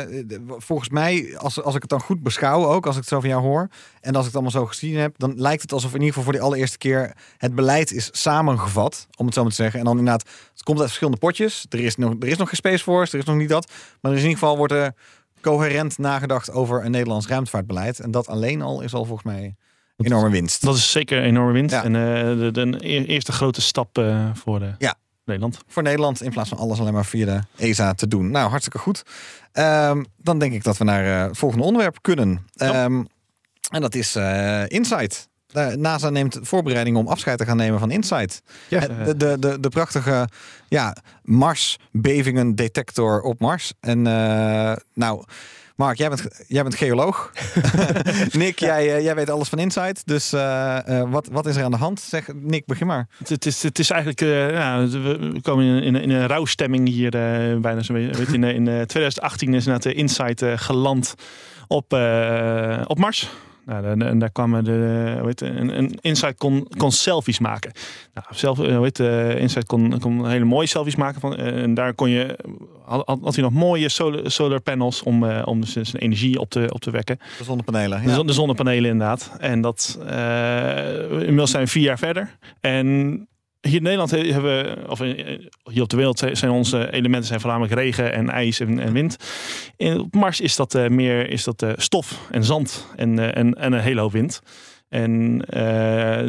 volgens 0.57 0.89
mij, 0.89 1.37
als, 1.37 1.61
als 1.61 1.75
ik 1.75 1.81
het 1.81 1.89
dan 1.89 2.01
goed 2.01 2.23
beschouw 2.23 2.65
ook, 2.65 2.85
als 2.85 2.95
ik 2.95 3.01
het 3.01 3.09
zo 3.09 3.19
van 3.19 3.29
jou 3.29 3.41
hoor, 3.41 3.67
en 4.01 4.11
als 4.11 4.19
ik 4.19 4.25
het 4.25 4.33
allemaal 4.33 4.61
zo 4.61 4.65
gezien 4.65 4.97
heb, 4.97 5.13
dan 5.17 5.33
lijkt 5.35 5.61
het 5.61 5.73
alsof 5.73 5.89
in 5.89 5.99
ieder 5.99 6.07
geval 6.07 6.23
voor 6.23 6.33
de 6.33 6.45
allereerste 6.45 6.77
keer 6.77 7.13
het 7.37 7.55
beleid 7.55 7.91
is 7.91 8.09
samengevat, 8.11 9.07
om 9.17 9.25
het 9.25 9.35
zo 9.35 9.41
maar 9.41 9.49
te 9.49 9.55
zeggen. 9.55 9.79
En 9.79 9.85
dan 9.85 9.97
inderdaad, 9.97 10.27
het 10.51 10.63
komt 10.63 10.77
uit 10.77 10.87
verschillende 10.87 11.19
potjes. 11.19 11.65
Er 11.69 11.79
is 11.79 11.95
nog, 11.95 12.15
er 12.19 12.27
is 12.27 12.37
nog 12.37 12.47
geen 12.47 12.57
Space 12.57 12.83
Force, 12.83 13.13
er 13.13 13.19
is 13.19 13.25
nog 13.25 13.35
niet 13.35 13.49
dat. 13.49 13.71
Maar 14.01 14.11
er 14.11 14.17
is 14.17 14.23
in 14.23 14.29
ieder 14.29 14.43
geval 14.43 14.57
wordt 14.57 14.73
er 14.73 14.93
coherent 15.41 15.97
nagedacht 15.97 16.51
over 16.51 16.85
een 16.85 16.91
Nederlands 16.91 17.27
ruimtevaartbeleid. 17.27 17.99
En 17.99 18.11
dat 18.11 18.27
alleen 18.27 18.61
al 18.61 18.81
is 18.81 18.93
al 18.93 19.05
volgens 19.05 19.25
mij 19.25 19.55
enorme 19.97 20.29
winst. 20.29 20.61
Dat 20.61 20.75
is 20.75 20.91
zeker 20.91 21.17
een 21.17 21.23
enorme 21.23 21.51
winst. 21.51 21.75
Ja. 21.75 21.83
En 21.83 21.95
eh, 21.95 22.53
de, 22.53 22.77
eerste 23.05 23.31
grote 23.31 23.61
stap 23.61 23.97
eh, 23.97 24.29
voor 24.33 24.59
de 24.59 24.71
Ja. 24.77 24.95
Nederland. 25.29 25.59
voor 25.67 25.83
Nederland 25.83 26.21
in 26.21 26.31
plaats 26.31 26.49
van 26.49 26.57
alles 26.57 26.79
alleen 26.79 26.93
maar 26.93 27.05
via 27.05 27.25
de 27.25 27.41
ESA 27.57 27.93
te 27.93 28.07
doen. 28.07 28.31
Nou, 28.31 28.49
hartstikke 28.49 28.77
goed. 28.77 29.03
Ehm, 29.51 30.03
dan 30.17 30.39
denk 30.39 30.53
ik 30.53 30.63
dat 30.63 30.77
we 30.77 30.83
naar 30.83 31.05
eh, 31.05 31.27
het 31.27 31.37
volgende 31.37 31.65
onderwerp 31.65 31.97
kunnen. 32.01 32.45
Ehm, 32.55 33.03
en 33.71 33.81
dat 33.81 33.95
is 33.95 34.15
eh 34.15 34.63
Insight. 34.67 35.27
De 35.51 35.75
NASA 35.77 36.09
neemt 36.09 36.39
voorbereidingen 36.41 36.99
om 36.99 37.07
afscheid 37.07 37.37
te 37.37 37.45
gaan 37.45 37.57
nemen 37.57 37.79
van 37.79 37.91
Insight. 37.91 38.41
Eh, 38.69 38.81
de, 38.81 39.17
de, 39.17 39.37
de, 39.39 39.59
de 39.59 39.69
prachtige 39.69 40.27
ja, 40.67 40.95
Mars-bevingen 41.23 42.55
detector 42.55 43.21
op 43.21 43.39
Mars. 43.39 43.73
En 43.79 44.07
eh, 44.07 44.75
nou, 44.93 45.23
Mark, 45.79 45.97
jij 45.97 46.09
bent, 46.09 46.27
jij 46.47 46.63
bent 46.63 46.75
geoloog. 46.75 47.31
Nick, 48.31 48.59
jij, 48.59 48.95
eh, 48.95 49.03
jij 49.03 49.15
weet 49.15 49.29
alles 49.29 49.49
van 49.49 49.59
Insight. 49.59 50.07
Dus 50.07 50.33
eh, 50.33 50.99
eh, 50.99 51.11
wat, 51.11 51.27
wat 51.31 51.45
is 51.45 51.55
er 51.55 51.63
aan 51.63 51.71
de 51.71 51.77
hand? 51.77 51.99
Zeg, 51.99 52.27
Nick, 52.33 52.65
begin 52.65 52.87
maar. 52.87 53.07
Het, 53.17 53.29
het 53.29 53.45
is, 53.45 53.63
het 53.63 53.79
is 53.79 53.89
eigenlijk, 53.89 54.19
ja, 54.53 54.87
we 54.87 55.39
komen 55.41 55.65
in, 55.65 55.83
in, 55.83 55.95
in 55.95 56.09
een 56.09 56.27
rouwstemming 56.27 56.87
hier 56.87 57.11
bijna 57.61 57.81
zo. 57.81 57.93
Weet 57.93 58.17
je, 58.17 58.33
in, 58.33 58.43
in 58.43 58.67
eh, 58.67 58.81
2018 58.81 59.53
is 59.53 59.65
inderdaad 59.65 59.83
de 59.83 59.93
Insight 59.93 60.43
geland 60.55 61.15
op, 61.67 61.93
op 62.87 62.97
Mars. 62.97 63.29
Nou, 63.69 63.85
en, 63.85 64.01
en 64.01 64.19
daar 64.19 64.31
kwamen 64.31 64.63
de, 64.63 64.71
het, 65.25 65.41
een, 65.41 65.77
een 65.77 65.97
Insight 66.01 66.37
kon, 66.37 66.67
kon 66.77 66.91
selfies 66.91 67.39
maken. 67.39 67.71
Nou, 68.13 68.27
zelf, 68.29 68.59
eh, 68.59 68.81
heet, 68.81 68.97
het, 68.97 69.07
eh, 69.07 69.41
Insight 69.41 69.67
kon, 69.67 69.99
kon 69.99 70.29
hele 70.29 70.45
mooie 70.45 70.67
selfies 70.67 70.95
maken. 70.95 71.21
Van, 71.21 71.35
eh, 71.35 71.61
en 71.61 71.73
daar 71.73 71.93
kon 71.93 72.09
je, 72.09 72.37
had, 72.85 73.19
had 73.21 73.35
hij 73.35 73.43
nog 73.43 73.53
mooie 73.53 73.89
solar, 73.89 74.31
solar 74.31 74.61
panels 74.61 75.03
om, 75.03 75.23
eh, 75.23 75.41
om 75.45 75.63
zijn 75.63 75.85
energie 75.95 76.39
op 76.39 76.49
te, 76.49 76.69
op 76.73 76.81
te 76.81 76.91
wekken. 76.91 77.19
De 77.37 77.43
zonnepanelen. 77.43 78.01
Ja. 78.03 78.23
de 78.23 78.33
zonnepanelen 78.33 78.91
inderdaad. 78.91 79.31
En 79.39 79.61
dat 79.61 79.99
eh, 80.07 81.11
inmiddels 81.11 81.51
zijn 81.51 81.63
we 81.63 81.69
vier 81.69 81.83
jaar 81.83 81.97
verder. 81.97 82.37
En 82.59 83.27
hier 83.61 83.75
in 83.75 83.83
Nederland 83.83 84.11
he- 84.11 84.31
hebben 84.31 84.63
we, 84.63 84.87
of 84.87 84.99
hier 85.63 85.83
op 85.83 85.89
de 85.89 85.95
wereld 85.97 86.23
zijn 86.31 86.51
onze 86.51 86.91
elementen 86.91 87.27
zijn 87.27 87.39
voornamelijk 87.39 87.73
regen 87.73 88.13
en 88.13 88.29
ijs 88.29 88.59
en, 88.59 88.79
en 88.79 88.93
wind. 88.93 89.17
In, 89.77 89.99
op 89.99 90.13
Mars 90.13 90.41
is 90.41 90.55
dat 90.55 90.75
eh, 90.75 90.87
meer 90.87 91.29
is 91.29 91.43
dat, 91.43 91.61
eh, 91.61 91.71
stof 91.75 92.27
en 92.31 92.43
zand 92.43 92.87
en, 92.95 93.19
eh, 93.19 93.37
en, 93.41 93.53
en 93.53 93.73
een 93.73 93.79
hele 93.79 94.01
hoop 94.01 94.11
wind. 94.11 94.41
En 94.89 95.37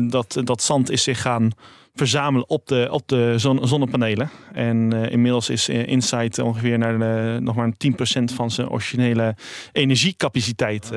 dat, 0.09 0.41
dat 0.45 0.63
zand 0.63 0.91
is 0.91 1.03
zich 1.03 1.21
gaan 1.21 1.51
verzamelen 1.95 2.49
op 2.49 2.67
de, 2.67 2.89
op 2.91 3.09
de 3.09 3.35
zon, 3.37 3.69
zonnepanelen. 3.69 4.31
En 4.53 4.93
inmiddels 4.93 5.49
is 5.49 5.69
Insight 5.69 6.39
ongeveer 6.39 6.79
naar 6.79 6.99
de, 6.99 7.39
nog 7.41 7.57
maar 7.57 7.73
10% 7.73 8.35
van 8.35 8.51
zijn 8.51 8.69
originele 8.69 9.37
energiecapaciteit 9.73 10.91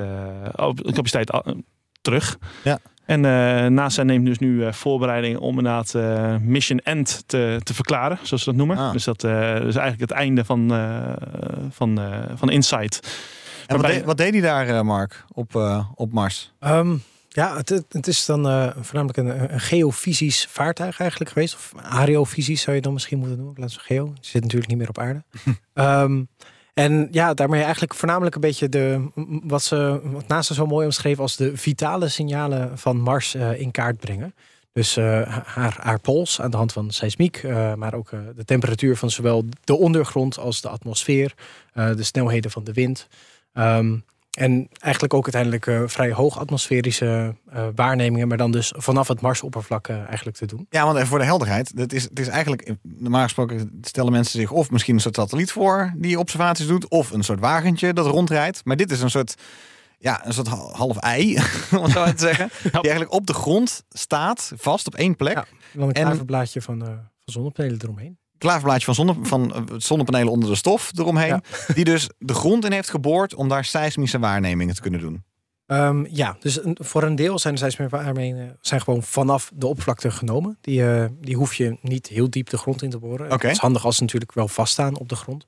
capaciteit, 0.94 1.32
terug. 2.02 2.38
Ja. 2.64 2.80
En 3.06 3.26
eh, 3.26 3.66
NASA 3.68 4.04
neemt 4.04 4.26
dus 4.26 4.40
nu 4.40 4.66
eh, 4.66 4.74
voorbereidingen 4.74 5.40
om 5.40 5.58
inderdaad 5.58 5.96
eh, 5.96 6.36
Mission 6.38 6.80
End 6.80 7.24
te, 7.26 7.60
te 7.64 7.74
verklaren, 7.74 8.18
zoals 8.22 8.44
ze 8.44 8.50
dat 8.50 8.58
noemen. 8.58 8.78
Ah. 8.78 8.92
Dus 8.92 9.04
dat 9.04 9.24
eh, 9.24 9.32
is 9.56 9.76
eigenlijk 9.76 10.00
het 10.00 10.12
einde 10.12 10.46
van, 10.46 10.74
eh, 10.74 11.14
van, 11.70 12.00
eh, 12.02 12.20
van 12.36 12.50
Insight. 12.50 13.18
En 13.68 13.78
wat, 13.78 13.86
deed- 13.86 14.04
wat 14.04 14.18
deed 14.18 14.32
hij 14.34 14.42
daar, 14.42 14.68
eh, 14.68 14.82
Mark, 14.82 15.26
op, 15.32 15.56
eh, 15.56 15.86
op 15.96 16.12
Mars? 16.12 16.54
Ehm, 16.60 16.96
ja, 17.30 17.56
het, 17.58 17.70
het- 17.90 18.08
is 18.08 18.26
dan 18.26 18.48
eh, 18.48 18.68
voornamelijk 18.82 19.18
een, 19.18 19.54
een 19.54 19.60
geofysisch 19.60 20.48
vaartuig 20.50 21.00
eigenlijk 21.00 21.32
geweest. 21.32 21.54
Of 21.56 21.72
areofysisch 21.82 22.62
zou 22.62 22.76
je 22.76 22.82
dan 22.82 22.94
misschien 22.94 23.18
moeten 23.18 23.36
noemen. 23.38 23.56
in 23.56 23.60
plaats 23.62 23.76
van 23.76 23.84
geo. 23.86 24.14
Het 24.16 24.26
zit 24.26 24.42
natuurlijk 24.42 24.70
niet 24.70 24.78
meer 24.80 24.90
op 24.90 24.98
aarde. 25.00 25.24
Ehm, 25.74 26.24
en 26.74 27.08
ja, 27.12 27.34
daarmee 27.34 27.62
eigenlijk 27.62 27.94
voornamelijk 27.94 28.36
een 28.36 28.42
beetje 28.42 28.70
de, 28.70 29.08
wat, 29.44 29.64
ze, 29.64 30.00
wat 30.04 30.28
NASA 30.28 30.54
zo 30.54 30.66
mooi 30.66 30.86
omschreef 30.86 31.20
als 31.20 31.36
de 31.36 31.58
vitale 31.58 32.10
signalen 32.10 32.78
van 32.78 33.02
Mars 33.02 33.36
eh, 33.36 33.60
in 33.60 33.72
kaart 33.72 34.00
brengen. 34.00 34.36
Dus 34.72 34.98
eh, 34.98 35.22
haar, 35.46 35.78
haar 35.82 36.00
pols 36.00 36.42
aan 36.42 36.52
de 36.52 36.58
hand 36.58 36.74
van 36.74 36.92
seismiek, 36.92 37.38
eh, 37.38 37.74
maar 37.74 37.94
ook 37.94 38.10
de 38.36 38.46
temperatuur 38.46 38.98
van 38.98 39.10
zowel 39.10 39.46
de 39.64 39.76
ondergrond 39.76 40.38
als 40.38 40.62
de 40.62 40.70
atmosfeer, 40.70 41.34
de 41.74 42.04
snelheden 42.04 42.52
van 42.52 42.64
de 42.64 42.74
wind. 42.74 43.08
Ehm, 43.54 43.98
en 44.38 44.68
eigenlijk 44.80 45.14
ook 45.14 45.24
uiteindelijk 45.24 45.68
eh, 45.68 45.82
vrij 45.86 46.12
hoog 46.12 46.40
atmosferische 46.40 47.36
eh, 47.52 47.68
waarnemingen, 47.76 48.28
maar 48.28 48.38
dan 48.38 48.52
dus 48.52 48.74
vanaf 48.78 49.08
het 49.08 49.22
Marsoppervlak 49.22 49.88
eh, 49.88 49.98
eigenlijk 50.08 50.38
te 50.38 50.46
doen. 50.46 50.66
Ja, 50.70 50.84
want 50.86 50.96
even 50.96 51.08
voor 51.08 51.20
de 51.20 51.26
helderheid. 51.26 51.72
Het 51.76 51.94
is, 51.94 52.04
het 52.04 52.20
is 52.20 52.28
eigenlijk, 52.28 52.74
normaal 52.82 53.24
gesproken 53.24 53.80
stellen 53.82 54.12
mensen 54.12 54.40
zich 54.40 54.52
of 54.52 54.72
misschien 54.72 54.96
een 54.96 55.02
soort 55.02 55.16
satelliet 55.16 55.52
voor 55.52 55.94
die 55.96 56.20
observaties 56.20 56.68
doet, 56.68 56.88
of 56.88 57.12
een 57.12 57.24
soort 57.24 57.40
wagentje 57.40 57.94
dat 57.94 58.06
rondrijdt. 58.08 58.66
Maar 58.66 58.76
dit 58.76 58.92
is 58.92 59.02
een 59.02 59.10
soort, 59.10 59.36
ja, 59.98 60.26
een 60.26 60.34
soort 60.34 60.48
ha- 60.48 60.72
half 60.72 60.98
ei, 60.98 61.36
om 61.78 61.84
het 61.84 61.92
zo 61.92 62.00
maar 62.00 62.16
te 62.16 62.26
zeggen. 62.26 62.50
Die 62.64 62.72
eigenlijk 62.72 63.12
op 63.12 63.28
de 63.28 63.34
grond 63.34 63.84
staat, 63.90 64.52
vast 64.56 64.88
op 64.88 64.96
één 64.96 65.16
plek. 65.16 65.34
Ja. 65.36 65.46
En 65.74 65.80
dan 65.80 65.88
een 65.88 65.94
En- 65.94 66.06
klaverblaadje 66.06 66.62
van, 66.62 66.82
eh, 66.82 66.88
van 66.88 67.34
zonnepanelen 67.34 67.80
eromheen. 67.82 68.18
Klaverblaadje 68.44 68.86
van, 68.86 68.96
zonne, 68.96 69.16
van 69.22 69.54
eh, 69.54 69.62
zonnepanelen 69.78 70.32
onder 70.32 70.50
de 70.50 70.56
stof 70.56 70.92
eromheen. 70.98 71.28
Ja. 71.28 71.42
Die 71.76 71.84
dus 71.86 72.10
de 72.18 72.34
grond 72.34 72.66
in 72.66 72.72
heeft 72.72 72.90
geboord 72.90 73.36
om 73.36 73.50
daar 73.50 73.66
seismische 73.66 74.20
waarnemingen 74.20 74.76
te 74.76 74.82
kunnen 74.82 75.00
doen. 75.00 75.24
Ehm, 75.66 76.06
ja, 76.10 76.36
dus 76.40 76.60
voor 76.74 77.04
een 77.04 77.16
deel 77.16 77.40
zijn 77.40 77.54
de 77.54 77.60
seismische 77.60 78.56
zijn 78.62 78.82
gewoon 78.82 79.04
vanaf 79.04 79.52
de 79.54 79.68
oppervlakte 79.68 80.12
genomen. 80.12 80.58
Die, 80.62 80.92
eh, 80.92 81.06
die 81.22 81.36
hoef 81.36 81.54
je 81.54 81.78
niet 81.82 82.08
heel 82.08 82.30
diep 82.30 82.50
de 82.50 82.58
grond 82.58 82.82
in 82.82 82.90
te 82.90 82.98
boren. 82.98 83.32
Het 83.32 83.44
is 83.44 83.58
handig 83.58 83.86
als 83.86 83.96
ze 83.96 84.02
natuurlijk 84.02 84.34
wel 84.34 84.48
vaststaan 84.48 84.98
op 84.98 85.10
de 85.10 85.16
grond. 85.16 85.46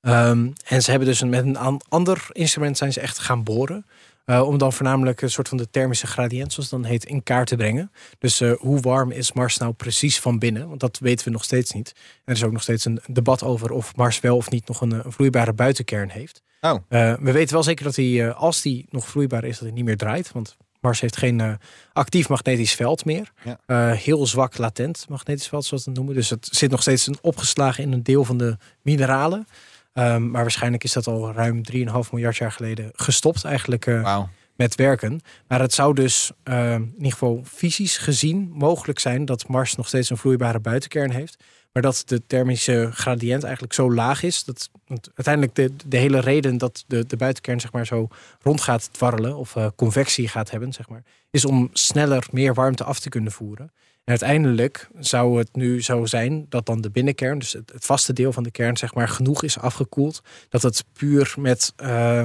Ehm, 0.00 0.50
en 0.66 0.82
ze 0.82 0.90
hebben 0.90 1.08
dus 1.08 1.20
een, 1.20 1.28
met 1.28 1.44
een 1.44 1.56
an- 1.56 1.80
ander 1.88 2.26
instrument 2.32 2.78
zijn 2.78 2.92
ze 2.92 3.00
echt 3.00 3.18
gaan 3.18 3.42
boren. 3.42 3.86
Eh, 4.24 4.48
om 4.48 4.58
dan 4.58 4.72
voornamelijk 4.72 5.22
een 5.22 5.30
soort 5.30 5.48
van 5.48 5.56
de 5.56 5.70
thermische 5.70 6.06
gradient, 6.06 6.52
zoals 6.52 6.70
het 6.70 6.80
dan 6.80 6.90
heet, 6.90 7.04
in 7.04 7.22
kaart 7.22 7.46
te 7.46 7.56
brengen. 7.56 7.92
Dus 8.18 8.40
eh, 8.40 8.52
hoe 8.52 8.80
warm 8.80 9.10
is 9.10 9.32
Mars 9.32 9.58
nou 9.58 9.72
precies 9.72 10.20
van 10.20 10.38
binnen? 10.38 10.68
Want 10.68 10.80
dat 10.80 10.98
weten 10.98 11.24
we 11.24 11.32
nog 11.32 11.44
steeds 11.44 11.72
niet. 11.72 11.94
Er 12.24 12.34
is 12.34 12.44
ook 12.44 12.52
nog 12.52 12.62
steeds 12.62 12.84
een 12.84 13.00
debat 13.06 13.42
over 13.42 13.70
of 13.70 13.96
Mars 13.96 14.20
wel 14.20 14.36
of 14.36 14.50
niet 14.50 14.68
nog 14.68 14.80
een, 14.80 14.92
eh, 14.92 15.00
vloeibare 15.06 15.52
buitenkern 15.52 16.10
heeft. 16.10 16.42
Oh. 16.60 16.74
We 16.88 17.32
weten 17.32 17.54
wel 17.54 17.62
zeker 17.62 17.84
dat 17.84 17.96
hij, 17.96 18.32
als 18.32 18.62
die 18.62 18.86
nog 18.90 19.08
vloeibaar 19.08 19.44
is, 19.44 19.54
dat 19.58 19.62
hij 19.62 19.76
niet 19.76 19.84
meer 19.84 19.96
draait. 19.96 20.32
Want 20.32 20.56
Mars 20.80 21.00
heeft 21.00 21.16
geen 21.16 21.58
actief 21.92 22.28
magnetisch 22.28 22.74
veld 22.74 23.04
meer. 23.04 23.32
Ja. 23.66 23.92
Heel 23.92 24.26
zwak 24.26 24.58
latent 24.58 25.06
magnetisch 25.08 25.48
veld, 25.48 25.64
zoals 25.64 25.84
we 25.84 25.90
het 25.90 25.98
noemen. 25.98 26.16
Dus 26.16 26.30
het 26.30 26.48
zit 26.50 26.70
nog 26.70 26.80
steeds 26.80 27.08
opgeslagen 27.20 27.84
in 27.84 27.92
een 27.92 28.02
deel 28.02 28.24
van 28.24 28.36
de 28.36 28.56
mineralen. 28.82 29.46
Ehm, 29.92 30.30
maar 30.30 30.42
waarschijnlijk 30.42 30.84
is 30.84 30.92
dat 30.92 31.06
al 31.06 31.32
ruim 31.32 31.62
3,5 31.62 32.12
miljard 32.12 32.36
jaar 32.36 32.52
geleden 32.52 32.90
gestopt 32.94 33.44
eigenlijk 33.44 33.86
eh, 33.86 34.22
met 34.56 34.74
werken. 34.74 35.20
Maar 35.48 35.60
het 35.60 35.74
zou 35.74 35.94
dus 35.94 36.30
eh, 36.42 36.72
in 36.72 36.92
ieder 36.96 37.12
geval 37.12 37.42
fysisch 37.44 37.96
gezien 37.96 38.50
mogelijk 38.52 38.98
zijn 38.98 39.24
dat 39.24 39.48
Mars 39.48 39.76
nog 39.76 39.88
steeds 39.88 40.10
een 40.10 40.16
vloeibare 40.16 40.60
buitenkern 40.60 41.10
heeft. 41.10 41.44
Maar 41.72 41.82
dat 41.82 42.02
de 42.06 42.26
thermische 42.26 42.88
gradient 42.92 43.42
eigenlijk 43.42 43.74
zo 43.74 43.92
laag 43.92 44.22
is. 44.22 44.44
Dat 44.44 44.70
uiteindelijk 45.14 45.54
de, 45.54 45.72
de 45.86 45.96
hele 45.96 46.20
reden 46.20 46.58
dat 46.58 46.84
de, 46.86 47.06
de 47.06 47.16
buitenkern 47.16 47.60
zeg 47.60 47.72
maar, 47.72 47.86
zo 47.86 48.08
rond 48.42 48.60
gaat 48.60 48.88
dwarrelen. 48.92 49.36
Of 49.36 49.56
eh, 49.56 49.66
convectie 49.76 50.28
gaat 50.28 50.50
hebben, 50.50 50.72
zeg 50.72 50.88
maar. 50.88 51.02
Is 51.30 51.44
om 51.44 51.70
sneller 51.72 52.26
meer 52.30 52.54
warmte 52.54 52.84
af 52.84 53.00
te 53.00 53.08
kunnen 53.08 53.32
voeren. 53.32 53.72
Uiteindelijk 54.12 54.88
zou 54.98 55.38
het 55.38 55.56
nu 55.56 55.82
zo 55.82 56.06
zijn 56.06 56.46
dat 56.48 56.66
dan 56.66 56.80
de 56.80 56.90
binnenkern, 56.90 57.38
dus 57.38 57.52
het, 57.52 57.72
het 57.72 57.84
vaste 57.84 58.12
deel 58.12 58.32
van 58.32 58.42
de 58.42 58.50
kern, 58.50 58.76
zeg 58.76 58.94
maar, 58.94 59.08
genoeg 59.08 59.42
is 59.42 59.58
afgekoeld. 59.58 60.22
Dat 60.48 60.62
het 60.62 60.84
puur 60.92 61.34
met 61.38 61.72
eh, 61.76 62.24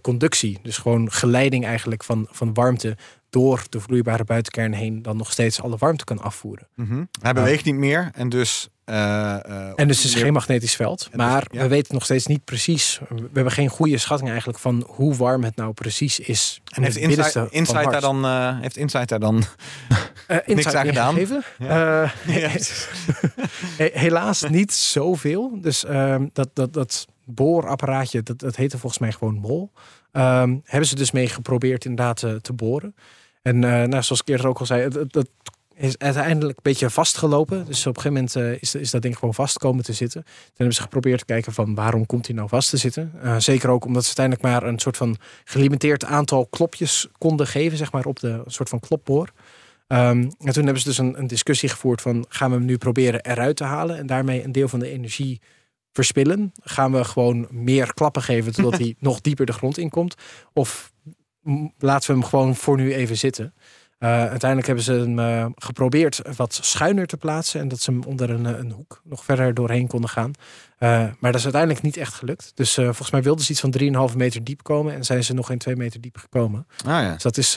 conductie, 0.00 0.58
dus 0.62 0.78
gewoon 0.78 1.12
geleiding 1.12 1.64
eigenlijk 1.64 2.04
van, 2.04 2.26
van 2.30 2.54
warmte 2.54 2.96
door 3.30 3.62
de 3.68 3.80
vloeibare 3.80 4.24
buitenkern 4.24 4.72
heen, 4.72 5.02
dan 5.02 5.16
nog 5.16 5.32
steeds 5.32 5.62
alle 5.62 5.76
warmte 5.76 6.04
kan 6.04 6.18
afvoeren. 6.18 6.68
Mhm. 6.74 7.04
Hij 7.20 7.32
beweegt 7.32 7.64
niet 7.64 7.74
meer 7.74 8.10
en 8.14 8.28
dus... 8.28 8.68
eh, 8.86 9.34
eh, 9.34 9.72
En 9.76 9.88
dus 9.88 10.02
het 10.02 10.14
is 10.14 10.20
geen 10.20 10.32
magnetisch 10.32 10.76
veld. 10.76 10.98
Dus- 10.98 11.16
Maar 11.16 11.46
ja. 11.50 11.62
we 11.62 11.68
weten 11.68 11.94
nog 11.94 12.04
steeds 12.04 12.26
niet 12.26 12.44
precies. 12.44 13.00
We 13.08 13.28
hebben 13.32 13.52
geen 13.52 13.68
goede 13.68 13.98
schatting 13.98 14.28
eigenlijk 14.28 14.58
van 14.58 14.84
hoe 14.86 15.14
warm 15.14 15.44
het 15.44 15.56
nou 15.56 15.72
precies 15.72 16.20
is. 16.20 16.60
En 16.64 16.82
heeft 16.82 16.96
in 16.96 17.10
het 17.10 17.36
Insight, 17.50 17.90
daar 17.90 18.00
dan, 18.00 18.24
eh, 18.24 18.60
heeft 18.60 18.76
Insight 18.76 19.08
daar 19.08 19.20
dan 19.20 19.44
Eh, 20.26 20.36
insight 20.44 20.74
aan 20.74 20.86
gedaan? 20.86 21.16
Ja. 21.58 22.12
Eh, 22.28 22.44
helaas 23.92 24.42
niet 24.42 24.72
zoveel. 24.72 25.58
Dus 25.60 25.84
ehm, 25.84 26.26
dat, 26.32 26.48
dat, 26.52 26.72
dat 26.72 27.06
boorapparaatje, 27.24 28.22
dat, 28.22 28.38
dat 28.38 28.56
heette 28.56 28.78
volgens 28.78 29.00
mij 29.00 29.12
gewoon 29.12 29.34
MOL. 29.34 29.70
Ehm, 30.12 30.56
hebben 30.64 30.88
ze 30.88 30.94
dus 30.94 31.10
mee 31.10 31.28
geprobeerd 31.28 31.84
inderdaad 31.84 32.18
te, 32.18 32.52
boren. 32.52 32.94
En 33.42 33.64
eh, 33.64 33.70
nou, 33.70 34.02
zoals 34.02 34.20
ik 34.20 34.28
eerder 34.28 34.46
ook 34.46 34.58
al 34.58 34.66
zei, 34.66 34.82
het 34.82 35.28
is 35.76 35.98
uiteindelijk 35.98 36.56
een 36.56 36.62
beetje 36.62 36.90
vastgelopen. 36.90 37.66
Dus 37.66 37.86
op 37.86 37.96
een 37.96 38.02
gegeven 38.02 38.12
moment 38.12 38.36
eh, 38.36 38.62
is, 38.62 38.74
is 38.74 38.90
dat 38.90 39.02
ding 39.02 39.18
gewoon 39.18 39.34
vast 39.34 39.58
komen 39.58 39.84
te 39.84 39.92
zitten. 39.92 40.22
Toen 40.22 40.54
hebben 40.56 40.74
ze 40.74 40.82
geprobeerd 40.82 41.18
te 41.18 41.24
kijken 41.24 41.52
van 41.52 41.74
waarom 41.74 42.06
komt 42.06 42.26
hij 42.26 42.36
nou 42.36 42.48
vast 42.48 42.70
te 42.70 42.76
zitten. 42.76 43.12
Eh, 43.22 43.36
zeker 43.36 43.68
ook 43.68 43.84
omdat 43.84 44.04
ze 44.04 44.16
uiteindelijk 44.16 44.62
maar 44.62 44.72
een 44.72 44.78
soort 44.78 44.96
van 44.96 45.16
gelimiteerd 45.44 46.04
aantal 46.04 46.46
klopjes 46.46 47.08
konden 47.18 47.46
geven, 47.46 47.78
zeg 47.78 47.92
maar, 47.92 48.04
op 48.04 48.20
de 48.20 48.42
soort 48.46 48.68
van 48.68 48.80
klopboor. 48.80 49.32
Ehm, 49.86 50.30
en 50.38 50.52
toen 50.52 50.64
hebben 50.64 50.78
ze 50.82 50.88
dus 50.88 50.98
een, 50.98 51.18
een 51.18 51.26
discussie 51.26 51.68
gevoerd 51.68 52.00
van 52.00 52.24
gaan 52.28 52.50
we 52.50 52.56
hem 52.56 52.64
nu 52.64 52.78
proberen 52.78 53.24
eruit 53.24 53.56
te 53.56 53.64
halen 53.64 53.98
en 53.98 54.06
daarmee 54.06 54.44
een 54.44 54.52
deel 54.52 54.68
van 54.68 54.78
de 54.78 54.90
energie 54.90 55.40
verspillen? 55.92 56.52
Gaan 56.62 56.92
we 56.92 57.04
gewoon 57.04 57.46
meer 57.50 57.94
klappen 57.94 58.22
geven 58.22 58.52
totdat 58.52 58.78
hij 58.82 58.94
nog 58.98 59.20
dieper 59.20 59.46
de 59.46 59.52
grond 59.52 59.78
inkomt? 59.78 60.14
Of 60.52 60.92
laten 61.78 62.10
we 62.10 62.20
hem 62.20 62.28
gewoon 62.28 62.56
voor 62.56 62.76
nu 62.76 62.94
even 62.94 63.16
zitten? 63.16 63.54
Eh, 64.06 64.12
uiteindelijk 64.12 64.66
hebben 64.66 64.84
ze 64.84 64.92
hem 64.92 65.18
eh, 65.18 65.46
geprobeerd 65.54 66.22
wat 66.36 66.58
schuiner 66.62 67.06
te 67.06 67.16
plaatsen 67.16 67.60
en 67.60 67.68
dat 67.68 67.80
ze 67.80 67.90
hem 67.90 68.02
onder 68.02 68.30
een, 68.30 68.46
eh, 68.46 68.58
een 68.58 68.70
hoek 68.70 69.00
nog 69.04 69.24
verder 69.24 69.54
doorheen 69.54 69.86
konden 69.86 70.10
gaan. 70.10 70.30
Maar 70.78 71.16
dat 71.20 71.34
is 71.34 71.44
uiteindelijk 71.44 71.82
niet 71.82 71.96
echt 71.96 72.14
gelukt. 72.14 72.52
Dus 72.54 72.74
volgens 72.74 73.10
mij 73.10 73.22
wilden 73.22 73.44
ze 73.44 73.50
iets 73.50 73.60
van 73.60 73.70
3,5 73.70 74.16
meter 74.16 74.44
diep 74.44 74.62
komen 74.62 74.94
en 74.94 75.04
zijn 75.04 75.24
ze 75.24 75.34
nog 75.34 75.46
geen 75.46 75.58
2 75.58 75.76
meter 75.76 76.00
diep 76.00 76.16
gekomen. 76.16 76.66
Ah 76.84 77.02
ja. 77.02 77.12
Dus 77.12 77.22
dat 77.22 77.36
is 77.36 77.54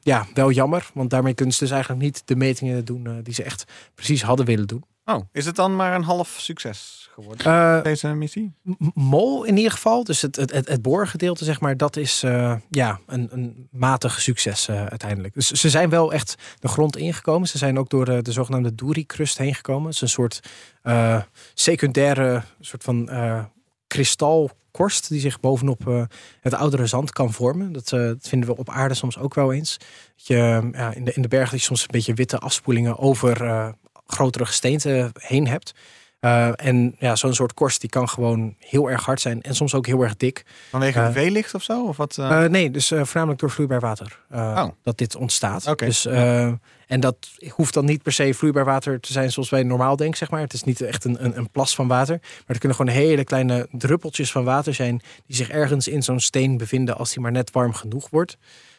ja, 0.00 0.26
wel 0.34 0.50
jammer, 0.50 0.90
want 0.94 1.10
daarmee 1.10 1.34
kunnen 1.34 1.54
ze 1.54 1.60
dus 1.60 1.72
eigenlijk 1.72 2.02
niet 2.02 2.22
de 2.24 2.36
metingen 2.36 2.84
doen 2.84 3.22
die 3.22 3.34
ze 3.34 3.42
echt 3.42 3.64
precies 3.94 4.22
hadden 4.22 4.46
willen 4.46 4.66
doen. 4.66 4.84
Oh, 5.04 5.20
is 5.32 5.46
het 5.46 5.56
dan 5.56 5.76
maar 5.76 5.94
een 5.94 6.02
half 6.02 6.36
succes 6.38 7.09
geworden, 7.20 7.46
Eh, 7.46 7.82
deze 7.82 8.08
missie? 8.08 8.52
Mol 8.94 9.44
in 9.44 9.56
ieder 9.56 9.72
geval, 9.72 10.04
dus 10.04 10.22
het, 10.22 10.36
het, 10.36 10.52
het, 10.52 10.68
het 10.68 10.82
boorgedeelte 10.82 11.44
zeg 11.44 11.60
maar, 11.60 11.76
dat 11.76 11.96
is 11.96 12.22
eh, 12.22 12.54
ja, 12.70 13.00
een, 13.06 13.28
een 13.32 13.68
matig 13.70 14.20
succes 14.20 14.68
eh, 14.68 14.86
uiteindelijk. 14.86 15.34
Dus 15.34 15.50
ze 15.50 15.70
zijn 15.70 15.88
wel 15.90 16.12
echt 16.12 16.34
de 16.58 16.68
grond 16.68 16.96
ingekomen. 16.96 17.48
Ze 17.48 17.58
zijn 17.58 17.78
ook 17.78 17.90
door 17.90 18.04
de, 18.04 18.22
de 18.22 18.32
zogenaamde 18.32 18.74
Douri-crust 18.74 19.38
heen 19.38 19.54
gekomen. 19.54 19.84
Het 19.84 19.94
is 19.94 20.00
een 20.00 20.08
soort 20.08 20.40
eh, 20.82 21.22
secundaire 21.54 22.42
soort 22.60 22.82
van 22.84 23.08
eh, 23.08 23.44
kristalkorst 23.86 25.08
die 25.08 25.20
zich 25.20 25.40
bovenop 25.40 25.88
eh, 25.88 26.02
het 26.40 26.54
oudere 26.54 26.86
zand 26.86 27.12
kan 27.12 27.32
vormen. 27.32 27.72
Dat, 27.72 27.92
eh, 27.92 28.00
dat 28.00 28.28
vinden 28.28 28.48
we 28.48 28.56
op 28.56 28.70
aarde 28.70 28.94
soms 28.94 29.18
ook 29.18 29.34
wel 29.34 29.52
eens. 29.52 29.76
Dat 30.16 30.26
je 30.26 30.70
ja, 30.72 30.94
in, 30.94 31.04
de, 31.04 31.12
in 31.12 31.22
de 31.22 31.28
bergen 31.28 31.50
dat 31.50 31.60
je 31.60 31.66
soms 31.66 31.80
een 31.80 31.88
beetje 31.90 32.14
witte 32.14 32.38
afspoelingen 32.38 32.98
over 32.98 33.44
eh, 33.44 33.68
grotere 34.06 34.46
gesteenten 34.46 35.10
heen 35.18 35.46
hebt. 35.46 35.74
Uh, 36.20 36.50
en 36.54 36.94
ja, 36.98 37.16
zo'n 37.16 37.34
soort 37.34 37.54
korst 37.54 37.80
die 37.80 37.90
kan 37.90 38.08
gewoon 38.08 38.54
heel 38.58 38.90
erg 38.90 39.04
hard 39.04 39.20
zijn 39.20 39.42
en 39.42 39.54
soms 39.54 39.74
ook 39.74 39.86
heel 39.86 40.02
erg 40.02 40.16
dik. 40.16 40.44
Vanwege 40.70 40.98
Uh, 40.98 41.06
UV-licht 41.06 41.54
of 41.54 41.62
zo? 41.62 41.86
Of 41.86 41.96
wat, 41.96 42.16
uh... 42.20 42.30
Uh, 42.30 42.44
nee, 42.44 42.70
dus 42.70 42.88
voornamelijk 42.88 43.40
door 43.40 43.50
vloeibaar 43.50 43.80
water 43.80 44.18
Oh. 44.32 44.68
dat 44.82 44.98
dit 44.98 45.16
ontstaat. 45.16 45.66
Oké. 45.66 45.84
Dus, 45.84 46.06
en 46.06 47.00
dat 47.00 47.16
hoeft 47.48 47.74
dan 47.74 47.84
niet 47.84 48.02
per 48.02 48.12
se 48.12 48.34
vloeibaar 48.34 48.64
water 48.64 49.00
te 49.00 49.12
zijn 49.12 49.32
zoals 49.32 49.50
wij 49.50 49.62
normaal 49.62 49.96
denken, 49.96 50.18
zeg 50.18 50.30
maar. 50.30 50.40
Het 50.40 50.52
is 50.52 50.62
niet 50.62 50.80
echt 50.80 51.04
een, 51.04 51.24
een, 51.24 51.36
een 51.36 51.50
plas 51.50 51.74
van 51.74 51.88
water, 51.88 52.18
maar 52.20 52.42
het 52.46 52.58
kunnen 52.58 52.76
gewoon 52.76 52.94
hele 52.94 53.24
kleine 53.24 53.68
druppeltjes 53.72 54.32
van 54.32 54.44
water 54.44 54.74
zijn 54.74 55.00
die 55.26 55.36
zich 55.36 55.50
ergens 55.50 55.88
in 55.88 56.02
zo'n 56.02 56.20
steen 56.20 56.56
bevinden 56.56 56.96
als 56.96 57.12
die 57.12 57.22
maar 57.22 57.32
net 57.32 57.50
warm 57.50 57.72
genoeg 57.72 58.10
wordt. 58.10 58.36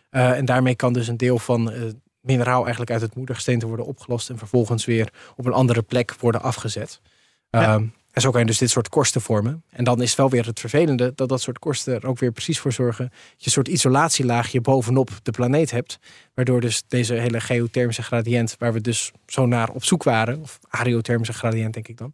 En 0.09 0.45
daarmee 0.45 0.75
kan 0.75 0.93
dus 0.93 1.07
een 1.07 1.17
deel 1.17 1.39
van 1.39 1.73
mineraal 2.21 2.61
eigenlijk 2.61 2.91
uit 2.91 3.01
het 3.01 3.15
moedergesteente 3.15 3.67
worden 3.67 3.85
opgelost 3.85 4.29
en 4.29 4.37
vervolgens 4.37 4.85
weer 4.85 5.13
op 5.35 5.45
een 5.45 5.53
andere 5.53 5.81
plek 5.81 6.15
worden 6.19 6.41
afgezet. 6.41 7.01
Um, 7.51 7.93
en 8.11 8.21
zo 8.21 8.31
kan 8.31 8.39
je 8.39 8.45
dus 8.45 8.57
dit 8.57 8.69
soort 8.69 8.89
korsten 8.89 9.21
vormen. 9.21 9.63
En 9.69 9.83
dan 9.83 10.01
is 10.01 10.09
het 10.09 10.17
wel 10.17 10.29
weer 10.29 10.45
het 10.45 10.59
vervelende 10.59 11.13
dat 11.15 11.29
dat 11.29 11.41
soort 11.41 11.59
korsten 11.59 11.93
er 11.93 12.07
ook 12.07 12.19
weer 12.19 12.31
precies 12.31 12.59
voor 12.59 12.71
zorgen 12.71 13.05
dat 13.09 13.19
je 13.37 13.45
een 13.45 13.51
soort 13.51 13.67
isolatielaagje 13.67 14.61
bovenop 14.61 15.09
de 15.23 15.31
planeet 15.31 15.71
hebt. 15.71 15.99
Waardoor 16.33 16.61
dus 16.61 16.83
deze 16.87 17.13
hele 17.13 17.39
geothermische 17.39 18.03
gradiënt, 18.03 18.55
waar 18.59 18.73
we 18.73 18.81
dus 18.81 19.11
zo 19.25 19.45
naar 19.45 19.69
op 19.69 19.83
zoek 19.83 20.03
waren, 20.03 20.39
of 20.39 20.59
areothermische 20.69 21.33
gradiënt 21.33 21.73
denk 21.73 21.87
ik 21.87 21.97
dan, 21.97 22.13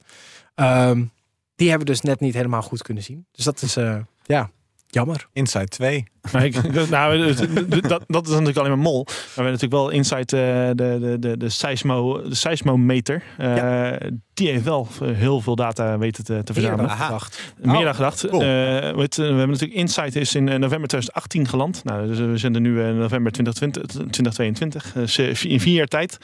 um, 0.56 1.12
die 1.56 1.69
hebben 1.69 1.88
we 1.88 1.93
dus 1.93 2.02
net 2.02 2.19
niet 2.19 2.34
helemaal 2.34 2.62
goed 2.62 2.82
kunnen 2.82 3.04
zien. 3.04 3.26
Dus 3.32 3.45
dat 3.45 3.62
is, 3.62 3.78
uh, 3.78 4.00
ja, 4.23 4.52
jammer. 4.97 5.27
Inside 5.33 5.67
2. 5.67 6.05
Maar 6.31 6.45
ik, 6.45 6.89
nou, 6.89 7.33
dat, 7.81 8.03
dat 8.07 8.25
is 8.25 8.31
natuurlijk 8.31 8.57
alleen 8.57 8.69
maar 8.69 8.77
mol. 8.77 9.03
Maar 9.05 9.15
we 9.15 9.41
hebben 9.41 9.51
natuurlijk 9.51 9.81
wel 9.81 9.89
Insight, 9.89 10.33
uh, 10.33 10.39
de, 10.39 10.97
de, 10.99 11.17
de, 11.19 11.38
de, 11.38 11.49
seismo, 11.49 12.21
de 12.21 12.36
seismometer. 12.36 13.23
Uh, 13.39 13.55
ja. 13.55 13.99
Die 14.33 14.47
heeft 14.49 14.63
wel 14.63 14.88
heel 15.01 15.41
veel 15.41 15.55
data 15.55 15.97
weten 15.97 16.23
te, 16.23 16.43
te 16.43 16.53
verzamelen. 16.53 16.86
Meer 16.86 16.97
dan 16.97 17.05
gedacht. 17.05 17.53
Meer 17.62 17.75
Oh, 17.75 17.83
dan 17.83 17.95
gedacht. 17.95 18.27
cool. 18.27 18.41
Uh, 18.41 18.47
we, 18.47 19.07
we, 19.15 19.23
hebben 19.23 19.49
natuurlijk 19.49 19.79
Insight 19.79 20.15
is 20.15 20.36
in 20.36 20.43
november 20.43 20.88
2018 20.88 21.47
geland. 21.47 21.83
Nou, 21.83 22.07
dus 22.07 22.19
we 22.19 22.38
zijn 22.38 22.55
er 22.55 22.62
nu 22.62 22.81
in 22.81 22.97
november 22.97 23.31
2020, 23.31 23.81
2022. 24.12 24.93
Dus 24.93 25.45
in 25.45 25.60
vier 25.60 25.73
jaar 25.73 25.88
tijd 25.88 26.17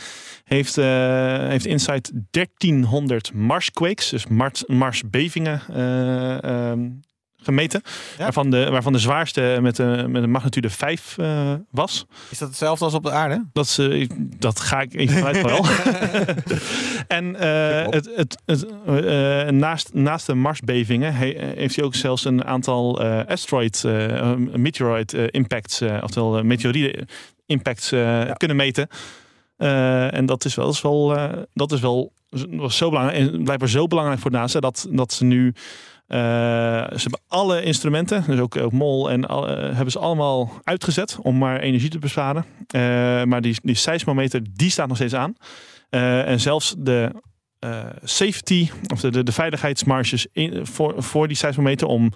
heeft, 0.44 0.76
heeft 1.50 1.66
Insight 1.66 2.12
1300 2.32 3.34
Marsquakes, 3.34 4.10
dus 4.10 4.28
Mars, 4.28 4.64
Marsbevingen 4.68 5.62
um, 6.72 7.02
gemeten. 7.44 7.82
Ja. 8.18 8.24
Waarvan, 8.24 8.50
de, 8.50 8.70
waarvan 8.70 8.94
de 8.94 9.00
zwaarste 9.00 9.58
met, 9.62 9.78
een 9.78 10.12
met 10.12 10.24
een 10.24 10.32
magnitude 10.32 10.70
5 10.70 11.16
uh, 11.20 11.54
was. 11.70 12.06
Is 12.30 12.38
dat 12.38 12.48
hetzelfde 12.48 12.86
als 12.86 12.94
op 12.94 13.04
de 13.04 13.12
aarde? 13.12 13.46
Dat, 13.54 13.66
is, 13.66 13.80
uh, 13.80 14.10
dat 14.38 14.60
ga 14.60 14.82
ik 14.82 14.94
even 14.94 15.18
vanuit 15.18 15.42
wel. 15.42 15.66
en 17.18 17.26
uh, 17.26 17.88
het, 17.90 18.10
het, 18.16 18.38
het, 18.46 18.66
naast, 19.52 19.94
naast 19.94 20.26
de 20.26 20.34
Marsbevingen 20.34 21.16
he, 21.16 21.34
heeft 21.56 21.76
hij 21.76 21.86
ook 21.86 21.96
zelfs 21.96 22.26
een 22.26 22.46
aantal 22.46 23.02
asteroid, 23.04 23.84
meteoroid 24.56 25.14
impacts, 25.14 25.82
oftewel 26.02 26.44
meteorieten 26.44 27.08
impacts 27.46 27.90
ja. 27.90 28.34
kunnen 28.34 28.58
meten. 28.58 28.88
en 30.12 30.26
dat 30.26 30.46
is 30.46 30.56
wel, 30.56 30.66
dat 30.66 30.74
is 30.76 30.82
wel, 30.82 31.16
dat 31.54 31.72
is 31.72 31.80
wel 31.80 32.12
was 32.50 32.78
zo 32.78 32.90
belangrijk, 32.90 33.32
en 33.32 33.44
blijkbaar 33.44 33.70
zo 33.70 33.88
belangrijk 33.88 34.20
voor 34.20 34.32
NASA 34.32 34.60
dat, 34.60 34.88
dat 34.90 35.14
ze 35.14 35.24
nu 35.24 35.54
ze 36.14 37.02
hebben 37.02 37.20
alle 37.28 37.64
instrumenten, 37.64 38.24
dus 38.28 38.40
ook, 38.40 38.58
ook 38.58 38.72
MOL, 38.72 39.12
en 39.12 39.28
al, 39.28 39.50
uh, 39.50 39.76
hebben 39.76 39.92
ze 39.92 40.00
allemaal 40.00 40.52
uitgezet 40.64 41.18
om 41.22 41.38
maar 41.38 41.60
energie 41.60 41.90
te 41.90 42.00
besparen. 42.00 42.46
Uh, 42.76 42.82
maar 43.24 43.42
die, 43.42 43.58
die 43.64 43.76
seismometer, 43.76 44.42
die 44.54 44.70
staat 44.70 44.88
nog 44.88 44.98
steeds 44.98 45.14
aan. 45.14 45.36
en 45.90 46.40
zelfs 46.40 46.76
de 46.78 47.12
safety, 48.04 48.70
of 48.94 49.00
de, 49.00 49.12
de, 49.12 49.24
de 49.24 49.32
veiligheidsmarges 49.32 50.28
in, 50.32 50.66
voor, 50.66 51.04
voor 51.04 51.28
die 51.28 51.38
seismometer 51.38 51.88
om 51.88 52.12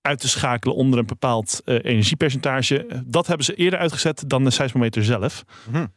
uit 0.00 0.20
te 0.20 0.28
schakelen 0.28 0.76
onder 0.76 0.98
een 0.98 1.06
bepaald 1.06 1.60
energiepercentage, 1.64 2.86
dat 3.04 3.26
hebben 3.26 3.46
ze 3.46 3.54
eerder 3.54 3.78
uitgezet 3.78 4.24
dan 4.26 4.44
de 4.44 4.50
seismometer 4.50 5.04
zelf. 5.04 5.44
-hmm. 5.70 5.92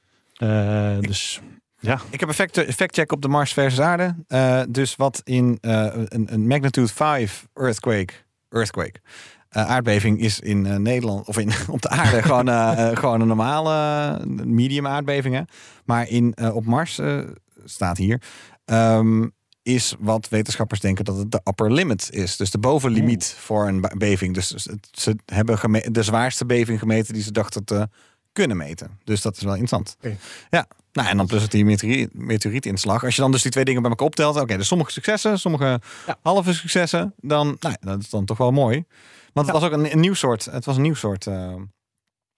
dus 1.01 1.41
ja. 1.85 1.99
Ik 2.09 2.19
heb 2.19 2.29
een 2.29 2.35
fact, 2.35 2.59
fact-check 2.75 3.11
op 3.11 3.21
de 3.21 3.27
Mars 3.27 3.53
versus 3.53 3.79
aarde. 3.79 4.15
Uh, 4.27 4.61
dus 4.69 4.95
wat 4.95 5.21
in 5.23 5.57
uh, 5.61 5.87
een, 5.93 6.33
een, 6.33 6.47
magnitude 6.47 6.87
5 6.87 7.47
earthquake, 7.53 8.13
earthquake 8.49 8.99
uh, 9.51 9.69
aardbeving 9.69 10.19
is 10.19 10.39
in 10.39 10.81
Nederland, 10.81 11.27
of 11.27 11.37
in, 11.37 11.51
op 11.69 11.81
de 11.81 11.89
aarde 11.89 12.21
gewoon, 12.21 12.47
gewoon 12.97 13.21
een 13.21 13.27
normale 13.27 14.25
medium 14.45 14.87
aardbevingen. 14.87 15.47
Maar 15.85 16.09
in, 16.09 16.35
op 16.53 16.65
Mars, 16.65 16.99
staat 17.65 17.97
hier, 17.97 18.21
um, 18.65 19.33
is 19.65 19.95
wat 19.99 20.29
wetenschappers 20.29 20.79
denken 20.79 21.05
dat 21.05 21.17
het 21.17 21.31
de 21.31 21.41
upper 21.43 21.71
limit 21.71 22.07
is. 22.11 22.37
Dus 22.37 22.51
de 22.51 22.57
bovenlimiet 22.57 23.31
Oeh. 23.35 23.43
voor 23.43 23.67
een 23.67 23.85
beving. 23.97 24.33
Dus 24.33 24.47
ze 24.91 25.15
hebben 25.25 25.93
de 25.93 26.03
zwaarste 26.03 26.45
beving 26.45 26.79
gemeten 26.79 27.13
die 27.13 27.23
ze 27.23 27.31
dachten 27.31 27.63
te 27.63 27.87
kunnen 28.33 28.57
meten. 28.57 28.99
Dus 29.03 29.21
dat 29.21 29.35
is 29.35 29.43
wel 29.43 29.55
interessant. 29.55 29.95
Okay. 29.97 30.17
Ja. 30.49 30.67
Nou, 30.95 31.07
en 31.07 31.17
dan 31.17 31.25
plus 31.25 31.41
het 31.41 31.51
die 31.51 31.65
meteoriet, 31.65 32.13
meteorietinslag. 32.13 33.03
Als 33.03 33.15
je 33.15 33.21
dan 33.21 33.31
dus 33.31 33.41
die 33.41 33.51
twee 33.51 33.65
dingen 33.65 33.81
bij 33.81 33.89
elkaar 33.89 34.07
optelt. 34.07 34.33
Oké, 34.33 34.43
okay, 34.43 34.57
dus 34.57 34.67
sommige 34.67 34.91
successen, 34.91 35.39
sommige 35.39 35.81
ja. 36.07 36.17
halve 36.21 36.53
successen. 36.53 37.13
Dan, 37.17 37.57
nou, 37.59 37.75
dat 37.79 37.99
is 37.99 38.09
dan 38.09 38.25
toch 38.25 38.37
wel 38.37 38.51
mooi. 38.51 38.83
Want 39.33 39.47
het 39.47 39.55
ja. 39.55 39.61
was 39.61 39.63
ook 39.63 39.77
een, 39.77 39.91
een 39.91 39.99
nieuw 39.99 40.13
soort, 40.13 40.45
het 40.45 40.65
was 40.65 40.75
een 40.75 40.81
nieuw 40.81 40.93
soort 40.93 41.25
uh, 41.25 41.53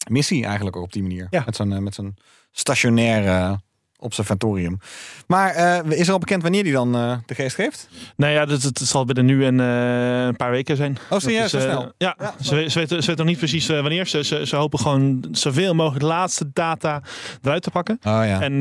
missie 0.09 0.45
eigenlijk 0.45 0.75
ook 0.75 0.83
op 0.83 0.93
die 0.93 1.01
manier. 1.01 1.27
Ja. 1.29 1.43
Met 1.45 1.55
zo'n 1.55 1.71
uh, 1.71 1.77
met 1.77 1.95
zo'n 1.95 2.17
stationaire 2.51 3.61
observatorium. 3.99 4.79
Maar 5.27 5.53
eh, 5.53 5.99
is 5.99 6.07
er 6.07 6.13
al 6.13 6.19
bekend 6.19 6.41
wanneer 6.41 6.63
die 6.63 6.73
dan 6.73 6.95
eh, 6.95 7.17
de 7.25 7.35
geest 7.35 7.55
geeft? 7.55 7.89
Nou 8.15 8.33
ja, 8.33 8.45
dat, 8.45 8.61
het 8.61 8.79
zal 8.79 9.05
binnen 9.05 9.25
nu 9.25 9.45
en 9.45 9.59
eh, 9.59 10.25
een 10.25 10.35
paar 10.35 10.51
weken 10.51 10.75
zijn. 10.75 10.97
Oh, 11.09 11.19
serieus? 11.19 11.53
Is, 11.53 11.61
snel? 11.61 11.91
Ja, 11.97 12.15
Ja, 12.19 12.33
ze, 12.41 12.45
ze, 12.69 12.79
weten, 12.79 13.03
ze 13.03 13.07
weten 13.07 13.17
nog 13.17 13.25
niet 13.25 13.37
precies 13.37 13.67
wanneer. 13.67 14.07
Ze, 14.07 14.23
ze, 14.23 14.45
ze 14.45 14.55
hopen 14.55 14.79
gewoon 14.79 15.27
zoveel 15.31 15.73
mogelijk 15.73 16.01
de 16.01 16.07
laatste 16.07 16.49
data 16.53 17.01
eruit 17.41 17.63
te 17.63 17.71
pakken. 17.71 17.99
Oh 18.03 18.21
ja. 18.25 18.41
En, 18.41 18.57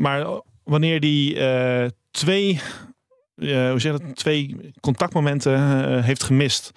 maar 0.00 0.26
wanneer 0.64 1.00
die 1.00 1.34
twee, 2.10 2.60
hoe 3.36 3.74
zeg 3.76 3.82
je 3.82 3.90
dat, 3.90 4.02
twee 4.16 4.72
contactmomenten 4.80 6.02
heeft 6.02 6.22
gemist 6.22 6.72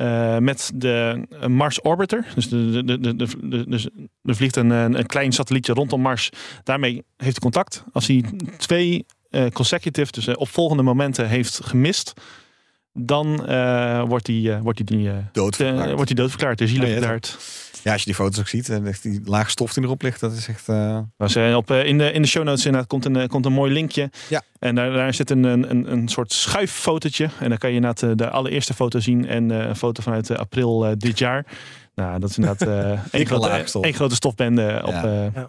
eh, 0.00 0.38
met 0.38 0.70
de 0.74 1.26
Mars 1.48 1.80
Orbiter, 1.80 2.26
dus 2.34 2.48
de, 2.48 2.84
de, 2.84 3.00
de, 3.00 3.16
de, 3.16 3.64
dus 3.68 3.88
er 4.22 4.36
vliegt 4.36 4.56
een, 4.56 4.70
een 4.70 5.06
klein 5.06 5.32
satellietje 5.32 5.72
rondom 5.72 6.00
Mars, 6.00 6.30
daarmee 6.62 6.92
heeft 6.94 7.04
hij 7.16 7.32
contact. 7.50 7.84
Als 7.92 8.06
hij 8.06 8.24
twee 8.56 9.06
eh, 9.30 9.46
consecutive, 9.52 10.12
dus 10.12 10.26
eh, 10.26 10.34
opvolgende 10.38 10.82
momenten 10.82 11.28
heeft 11.28 11.60
gemist, 11.64 12.12
dan 12.92 13.46
eh, 13.46 14.02
wordt 14.06 14.26
hij 14.26 14.54
eh, 14.54 14.60
wordt 14.60 14.86
die, 14.86 15.10
eh, 15.10 15.16
Doodverklaard. 15.32 15.92
wordt 15.92 16.08
hij 16.08 16.16
doodverklaard, 16.16 16.58
de 16.58 16.66
ja. 17.82 17.90
Ja, 17.90 17.92
als 17.92 18.00
je 18.00 18.06
die 18.06 18.14
foto's 18.14 18.38
ook 18.38 18.48
ziet 18.48 18.68
en 18.68 18.86
echt 18.86 19.02
die 19.02 19.20
laag 19.24 19.50
stof 19.50 19.72
die 19.72 19.84
erop 19.84 20.02
ligt, 20.02 20.20
dat 20.20 20.32
is 20.32 20.48
echt... 20.48 20.68
eh, 20.68 20.98
Dus, 21.16 21.34
eh, 21.34 21.56
op, 21.56 21.70
eh, 21.70 21.84
in, 21.84 21.98
de, 21.98 22.12
in 22.12 22.22
de 22.22 22.28
show 22.28 22.44
notes 22.44 22.64
inderdaad 22.64 22.88
komt 22.88 23.04
een, 23.04 23.28
komt 23.28 23.46
een 23.46 23.52
mooi 23.52 23.72
linkje. 23.72 24.10
Ja. 24.28 24.42
En 24.58 24.74
daar, 24.74 24.90
daar 24.92 25.14
zit 25.14 25.30
een, 25.30 25.44
een, 25.44 25.70
een- 25.70 25.92
een 25.92 26.08
soort 26.08 26.32
schuiffotootje. 26.32 27.28
En 27.40 27.48
dan 27.48 27.58
kan 27.58 27.70
je 27.70 27.76
inderdaad 27.76 28.18
de 28.18 28.30
allereerste 28.30 28.74
foto 28.74 29.00
zien. 29.00 29.26
En 29.28 29.50
eh, 29.50 29.66
een 29.68 29.76
foto 29.76 30.02
vanuit 30.02 30.30
april 30.38 30.86
eh, 30.86 30.92
dit 30.96 31.18
jaar. 31.18 31.46
Nou, 31.94 32.18
dat 32.20 32.30
is 32.30 32.38
inderdaad 32.38 32.68
eh 32.68 33.00
één, 33.20 33.26
grote, 33.26 33.64
één 33.80 33.94
grote 33.94 34.14
stofbende. 34.14 34.80
Op, 34.84 34.90
Ja. 34.92 35.04
eh, 35.04 35.42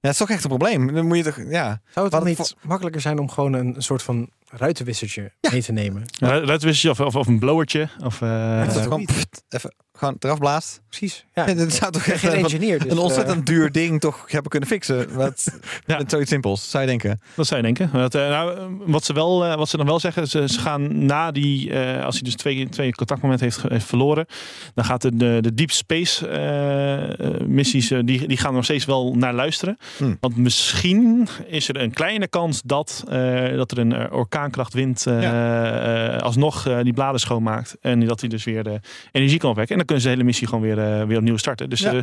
Ja, 0.00 0.08
het 0.08 0.12
is 0.12 0.26
toch 0.26 0.30
echt 0.36 0.42
een 0.42 0.48
probleem. 0.58 0.94
Dan 0.94 1.06
moet 1.06 1.16
je 1.16 1.22
toch... 1.22 1.36
Ja. 1.36 1.80
Zou 1.90 2.04
het 2.06 2.14
dan 2.14 2.24
Wat- 2.24 2.24
niet 2.38 2.54
makkelijker 2.62 3.00
zijn 3.00 3.18
om 3.18 3.30
gewoon 3.30 3.52
een, 3.52 3.74
een 3.76 3.82
soort 3.82 4.02
van 4.02 4.30
ruitenwissertje 4.50 5.32
mee 5.52 5.62
te 5.62 5.72
nemen? 5.72 6.02
ru- 6.18 6.26
ruitwissertje 6.44 6.90
of, 6.90 7.00
of, 7.00 7.16
of 7.16 7.26
een 7.26 7.38
blowertje. 7.38 7.88
Of, 8.04 8.22
eh, 8.22 8.64
dat 8.66 8.76
gewoon, 8.82 9.08
even 9.48 9.74
gewoon 9.98 10.16
eraf 10.18 10.38
blaast. 10.38 10.80
Precies. 10.88 11.26
Ja. 11.34 11.46
Ja, 11.48 11.54
dat 11.54 11.72
zou 11.72 11.92
toch 11.92 12.02
echt 12.06 12.20
geen 12.20 12.32
een, 12.32 12.38
engineer. 12.38 12.78
Dus, 12.78 12.90
een 12.90 12.96
eh, 12.96 13.02
ontzettend 13.02 13.46
duur 13.46 13.72
ding 13.72 14.00
toch 14.00 14.24
hebben 14.26 14.50
kunnen 14.50 14.68
fixen. 14.68 15.06
Wat, 15.14 15.58
Ja. 15.86 15.98
Met 15.98 16.10
zoiets 16.10 16.30
simpels, 16.30 16.70
zou 16.70 16.82
je 16.82 16.88
denken. 16.88 17.20
Dat 17.34 17.46
zou 17.46 17.60
je 17.60 17.66
denken. 17.66 18.00
Wat, 18.00 18.14
eh, 18.14 18.28
nou, 18.28 18.56
eh, 18.56 18.64
wat, 18.86 19.04
ze 19.04 19.12
wel, 19.12 19.44
eh, 19.44 19.56
wat 19.56 19.68
ze 19.68 19.76
dan 19.76 19.86
wel 19.86 20.00
zeggen, 20.00 20.28
ze, 20.28 20.48
ze 20.48 20.58
gaan 20.60 21.06
na 21.06 21.30
die, 21.30 21.70
eh, 21.72 22.04
als 22.04 22.14
hij 22.14 22.24
dus 22.24 22.34
twee, 22.34 22.68
twee 22.68 22.92
contactmomenten 22.94 23.46
heeft, 23.46 23.62
heeft 23.68 23.84
verloren, 23.86 24.26
dan 24.74 24.84
gaat 24.84 25.02
de, 25.02 25.16
de, 25.16 25.38
de 25.40 25.54
deep 25.54 25.70
space 25.70 26.28
eh, 26.28 27.20
eh, 27.20 27.40
missies, 27.46 27.90
eh, 27.90 27.98
die, 28.04 28.28
die 28.28 28.36
gaan 28.36 28.54
nog 28.54 28.64
steeds 28.64 28.84
wel 28.84 29.14
naar 29.14 29.34
luisteren. 29.34 29.78
Hmm. 29.96 30.16
Want 30.20 30.36
misschien 30.36 31.28
is 31.46 31.68
er 31.68 31.80
een 31.80 31.92
kleine 31.92 32.28
kans 32.28 32.62
dat, 32.64 33.04
eh, 33.08 33.56
dat 33.56 33.70
er 33.70 33.78
een 33.78 33.92
eh, 33.92 34.12
orkaankracht 34.12 34.74
wind 34.74 35.06
eh, 35.06 36.14
eh, 36.14 36.22
alsnog 36.22 36.66
eh, 36.66 36.78
die 36.82 36.92
bladen 36.92 37.20
schoonmaakt. 37.20 37.76
En 37.80 38.06
dat 38.06 38.20
hij 38.20 38.28
dus 38.28 38.44
weer 38.44 38.62
de 38.62 38.80
energie 39.12 39.38
kan 39.38 39.50
opwekken. 39.50 39.78
En 39.78 39.84
dan 39.86 39.87
kunnen 39.88 40.00
ze 40.04 40.08
de 40.08 40.14
hele 40.14 40.26
missie 40.26 40.46
gewoon 40.48 40.62
weer, 40.62 40.78
eh, 40.78 41.06
weer 41.06 41.16
opnieuw 41.18 41.36
starten. 41.36 41.70
Dus 41.70 41.80
Ja. 41.80 41.92
eh, 41.92 42.00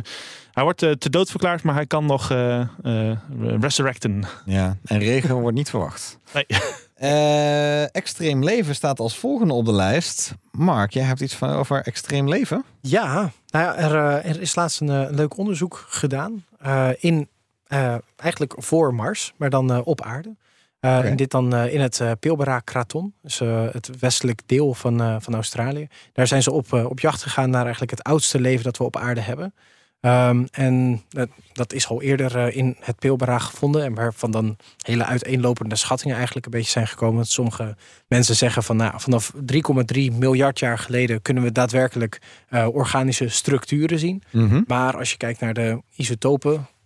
hij 0.52 0.62
wordt 0.64 0.82
eh, 0.82 0.90
te 0.90 1.10
dood 1.10 1.30
verklaard, 1.30 1.62
maar 1.62 1.74
hij 1.74 1.86
kan 1.86 2.06
nog 2.06 2.30
eh, 2.30 2.60
eh, 2.82 3.16
resurrecten. 3.60 4.24
Ja, 4.44 4.76
en 4.84 4.98
regen 4.98 5.34
wordt 5.40 5.56
niet 5.56 5.70
verwacht. 5.70 6.18
Nee. 6.32 6.46
Eh, 6.96 7.94
extreem 7.94 8.44
leven 8.44 8.74
staat 8.74 9.00
als 9.00 9.18
volgende 9.18 9.52
op 9.54 9.64
de 9.64 9.72
lijst. 9.72 10.34
Mark, 10.50 10.92
jij 10.92 11.04
hebt 11.04 11.20
iets 11.20 11.34
van 11.34 11.50
over 11.50 11.82
extreem 11.82 12.28
leven? 12.28 12.64
Ja, 12.80 13.30
nou 13.50 13.64
ja, 13.64 13.76
er, 13.76 13.94
er 14.26 14.40
is 14.40 14.54
laatst 14.54 14.80
een, 14.80 14.88
een 14.88 15.14
leuk 15.14 15.36
onderzoek 15.36 15.84
gedaan 15.88 16.44
eh, 16.58 16.88
in 16.98 17.28
eh, 17.66 17.94
eigenlijk 18.16 18.54
voor 18.56 18.94
Mars, 18.94 19.32
maar 19.36 19.50
dan 19.50 19.84
op 19.84 20.02
aarde. 20.02 20.36
Eh, 20.86 20.98
Oké. 20.98 21.06
En 21.06 21.16
dit 21.16 21.30
dan 21.30 21.54
eh, 21.54 21.74
in 21.74 21.80
het 21.80 21.98
uh, 21.98 22.10
Pilbara-kraton, 22.20 23.14
dus 23.22 23.40
eh, 23.40 23.66
het 23.72 23.90
westelijk 23.98 24.42
deel 24.46 24.74
van, 24.74 25.00
eh, 25.00 25.16
van 25.18 25.34
Australië. 25.34 25.88
Daar 26.12 26.26
zijn 26.26 26.42
ze 26.42 26.50
op, 26.50 26.72
eh, 26.72 26.84
op 26.84 27.00
jacht 27.00 27.22
gegaan 27.22 27.50
naar 27.50 27.62
eigenlijk 27.62 27.90
het 27.90 28.02
oudste 28.02 28.40
leven 28.40 28.64
dat 28.64 28.76
we 28.76 28.84
op 28.84 28.96
aarde 28.96 29.20
hebben. 29.20 29.54
Ehm, 30.00 30.44
en 30.50 31.02
dat, 31.08 31.28
dat 31.52 31.72
is 31.72 31.88
al 31.88 32.02
eerder 32.02 32.36
eh, 32.36 32.56
in 32.56 32.76
het 32.80 32.98
Pilbara 32.98 33.38
gevonden. 33.38 33.84
En 33.84 33.94
waarvan 33.94 34.30
dan 34.30 34.56
hele 34.80 35.04
uiteenlopende 35.04 35.76
schattingen 35.76 36.16
eigenlijk 36.16 36.46
een 36.46 36.52
beetje 36.52 36.70
zijn 36.70 36.86
gekomen. 36.86 37.16
Dat 37.16 37.28
sommige 37.28 37.76
mensen 38.08 38.36
zeggen 38.36 38.62
van 38.62 38.76
nou, 38.76 38.92
vanaf 38.96 39.32
3,3 39.34 40.12
miljard 40.12 40.58
jaar 40.58 40.78
geleden 40.78 41.22
kunnen 41.22 41.42
we 41.42 41.52
daadwerkelijk 41.52 42.20
eh, 42.48 42.68
organische 42.72 43.28
structuren 43.28 43.98
zien. 43.98 44.22
Maar 44.66 44.96
als 44.96 45.10
je 45.10 45.16
kijkt 45.16 45.40
naar 45.40 45.54
de 45.54 45.82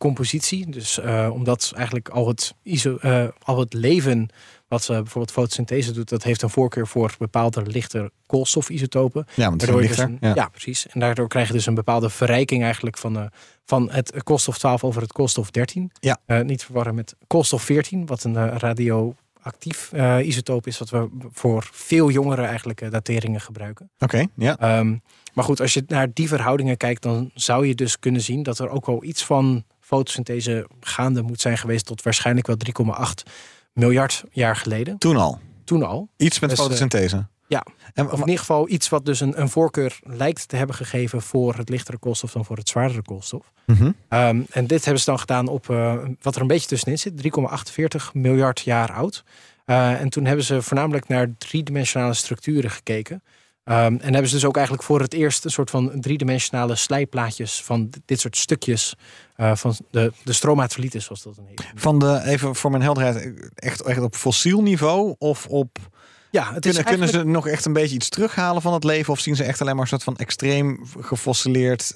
isotopencompositie, 0.01 0.71
dus 0.71 0.99
eh, 0.99 1.31
omdat 1.33 1.73
eigenlijk 1.77 2.09
al 2.09 2.29
het, 2.29 2.55
iso, 2.63 2.97
eh, 2.97 3.29
al 3.43 3.59
het 3.59 3.73
leven 3.73 4.29
wat 4.69 4.83
eh, 4.83 4.97
bijvoorbeeld 4.97 5.33
fotosynthese 5.33 5.93
doet, 5.93 6.09
dat 6.09 6.23
heeft 6.23 6.43
een 6.43 6.51
voorkeur 6.51 6.87
voor 6.87 7.15
bepaalde 7.19 7.63
lichte 7.63 8.11
koolstofisotopen. 8.27 9.27
Ja, 9.35 9.49
want 9.49 9.63
lichter. 9.63 10.09
dus 10.09 10.19
een- 10.21 10.35
ja. 10.35 10.49
precies. 10.49 10.87
En 10.87 11.01
daardoor 11.01 11.29
krijg 11.29 11.47
je 11.47 11.53
dus 11.53 11.67
een 11.67 11.75
bepaalde 11.75 12.11
verrijking 12.11 12.63
eigenlijk 12.63 12.99
van, 12.99 13.31
van 13.65 13.91
het 13.91 14.23
koolstof 14.23 14.59
12 14.59 14.85
over 14.85 15.03
het 15.03 15.13
koolstof 15.13 15.51
13. 15.51 15.91
Ja. 16.01 16.19
Niet 16.43 16.65
verwarren 16.65 16.95
met 16.95 17.17
koolstof 17.27 17.63
14, 17.63 18.07
wat 18.07 18.25
een 18.25 18.59
radioactief 18.59 19.93
isotoop 20.23 20.67
is, 20.67 20.79
wat 20.79 20.91
we 20.91 21.09
voor 21.33 21.69
veel 21.73 22.11
jongere 22.11 22.43
eigenlijk 22.43 22.91
dateringen 22.91 23.41
gebruiken. 23.41 23.91
Oké, 23.99 24.27
ja. 24.37 24.59
Ehm, 24.59 24.97
maar 25.33 25.45
goed, 25.45 25.61
als 25.61 25.75
je 25.75 25.85
naar 25.87 26.09
die 26.13 26.29
verhoudingen 26.29 26.77
kijkt, 26.77 27.03
dan 27.03 27.31
zou 27.35 27.67
je 27.67 27.75
dus 27.75 27.99
kunnen 27.99 28.21
zien 28.21 28.43
dat 28.43 28.59
er 28.59 28.69
ook 28.69 28.87
al 28.87 29.05
iets 29.05 29.25
van 29.25 29.65
fotosynthese 29.91 30.67
gaande 30.81 31.23
moet 31.23 31.41
zijn 31.41 31.59
geweest 31.59 31.87
tot 31.87 32.03
waarschijnlijk 32.03 32.47
wel 32.47 32.57
3,8 32.57 33.23
miljard 33.73 34.25
jaar 34.31 34.57
geleden. 34.57 34.99
Toen 34.99 35.17
al. 35.17 35.39
Toen 35.65 35.83
al. 35.83 36.09
Iets 36.17 36.39
met 36.39 36.51
Dus, 36.51 36.59
eh, 36.59 36.65
fotosynthese. 36.65 37.27
ja. 37.49 37.67
En, 37.95 38.07
Of 38.07 38.13
in 38.13 38.19
ieder 38.19 38.39
geval 38.39 38.69
iets 38.69 38.89
wat 38.89 39.05
dus 39.05 39.21
een, 39.21 39.41
een 39.41 39.49
voorkeur 39.49 39.99
lijkt 40.03 40.49
te 40.49 40.57
hebben 40.57 40.77
gegeven 40.77 41.23
voor 41.23 41.55
het 41.55 41.69
lichtere 41.69 41.99
koolstof 41.99 42.33
dan 42.33 42.45
voor 42.45 42.57
het 42.57 42.69
zwaardere 42.69 43.03
koolstof. 43.03 43.53
Mhm. 43.67 43.91
Ehm, 44.09 44.43
en 44.51 44.67
dit 44.67 44.85
hebben 44.85 45.03
ze 45.03 45.11
dan 45.11 45.19
gedaan 45.19 45.49
op 45.49 45.71
eh, 45.71 45.97
wat 46.23 46.35
er 46.35 46.41
een 46.41 46.47
beetje 46.47 46.69
tussenin 46.69 46.99
zit, 46.99 47.17
3,48 47.17 48.13
miljard 48.13 48.61
jaar 48.61 48.93
oud. 48.93 49.25
Eh, 49.65 50.01
en 50.01 50.09
toen 50.09 50.25
hebben 50.25 50.45
ze 50.45 50.63
voornamelijk 50.63 51.09
naar 51.09 51.35
driedimensionale 51.39 52.15
structuren 52.15 52.71
gekeken. 52.71 53.23
Ehm, 53.65 53.95
en 53.95 54.13
hebben 54.13 54.27
ze 54.29 54.35
dus 54.35 54.45
ook 54.45 54.55
eigenlijk 54.57 54.87
voor 54.87 55.01
het 55.01 55.15
eerst 55.15 55.45
een 55.45 55.51
soort 55.51 55.71
van 55.71 56.01
driedimensionale 56.01 56.75
slijplaatjes 56.75 57.63
van 57.63 57.91
dit- 58.05 58.21
soort 58.21 58.37
stukjes 58.37 58.95
eh, 59.37 59.55
van 59.57 59.77
de, 59.91 60.13
de 60.25 60.33
zoals 61.01 61.23
dat 61.23 61.37
dan 61.37 61.45
heet. 61.47 61.67
Van 61.75 61.99
de, 61.99 62.21
even 62.25 62.55
voor 62.55 62.71
mijn 62.71 62.83
helderheid, 62.83 63.33
echt, 63.55 63.81
echt 63.81 64.01
op 64.01 64.17
fossiel 64.17 64.63
niveau 64.63 65.15
of 65.19 65.47
op... 65.47 65.79
Ja, 66.31 66.53
het 66.55 66.67
is 66.67 66.75
Kunnen, 66.75 66.93
kunnen 66.93 67.09
ze 67.09 67.25
nog 67.25 67.47
echt 67.49 67.65
een 67.65 67.73
beetje 67.73 67.95
iets 67.95 68.09
terughalen 68.09 68.63
van 68.63 68.73
het 68.73 68.85
leven? 68.85 69.13
Of 69.13 69.21
zien 69.21 69.37
ze 69.37 69.45
echt 69.45 69.61
alleen 69.61 69.73
maar 69.75 69.83
een 69.83 69.89
soort 69.89 70.03
van 70.03 70.17
extreem 70.17 70.87
gefossileerd, 71.01 71.93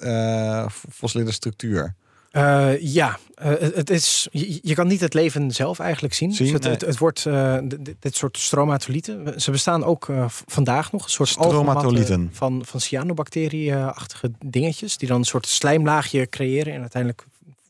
fossileerde 0.91 1.31
structuur? 1.31 1.95
Eh, 2.35 2.81
ja, 2.81 3.17
eh, 3.35 3.49
het, 3.59 3.89
is, 3.89 4.27
je, 4.31 4.59
je 4.61 4.73
kan 4.73 4.87
niet 4.87 4.99
het 4.99 5.13
leven 5.13 5.51
zelf 5.51 5.79
eigenlijk 5.79 6.13
zien. 6.13 6.33
Zien, 6.33 6.45
Dus 6.45 6.55
het, 6.55 6.63
het, 6.63 6.81
het 6.81 6.97
wordt 6.97 7.25
eh, 7.25 7.57
dit, 7.99 8.15
soort 8.15 8.37
stromatolieten. 8.37 9.41
Ze 9.41 9.51
bestaan 9.51 9.83
ook 9.83 10.07
vandaag 10.45 10.91
nog. 10.91 11.03
Een 11.03 11.09
soort 11.09 11.29
Stromatolieten. 11.29 12.29
van, 12.31 12.65
van 12.65 12.79
cyanobacterie-achtige 12.79 14.31
dingetjes. 14.45 14.97
Die 14.97 15.07
dan 15.07 15.17
een 15.17 15.23
soort 15.23 15.47
slijmlaagje 15.47 16.29
creëren. 16.29 16.73
En 16.73 16.79
uiteindelijk 16.81 17.25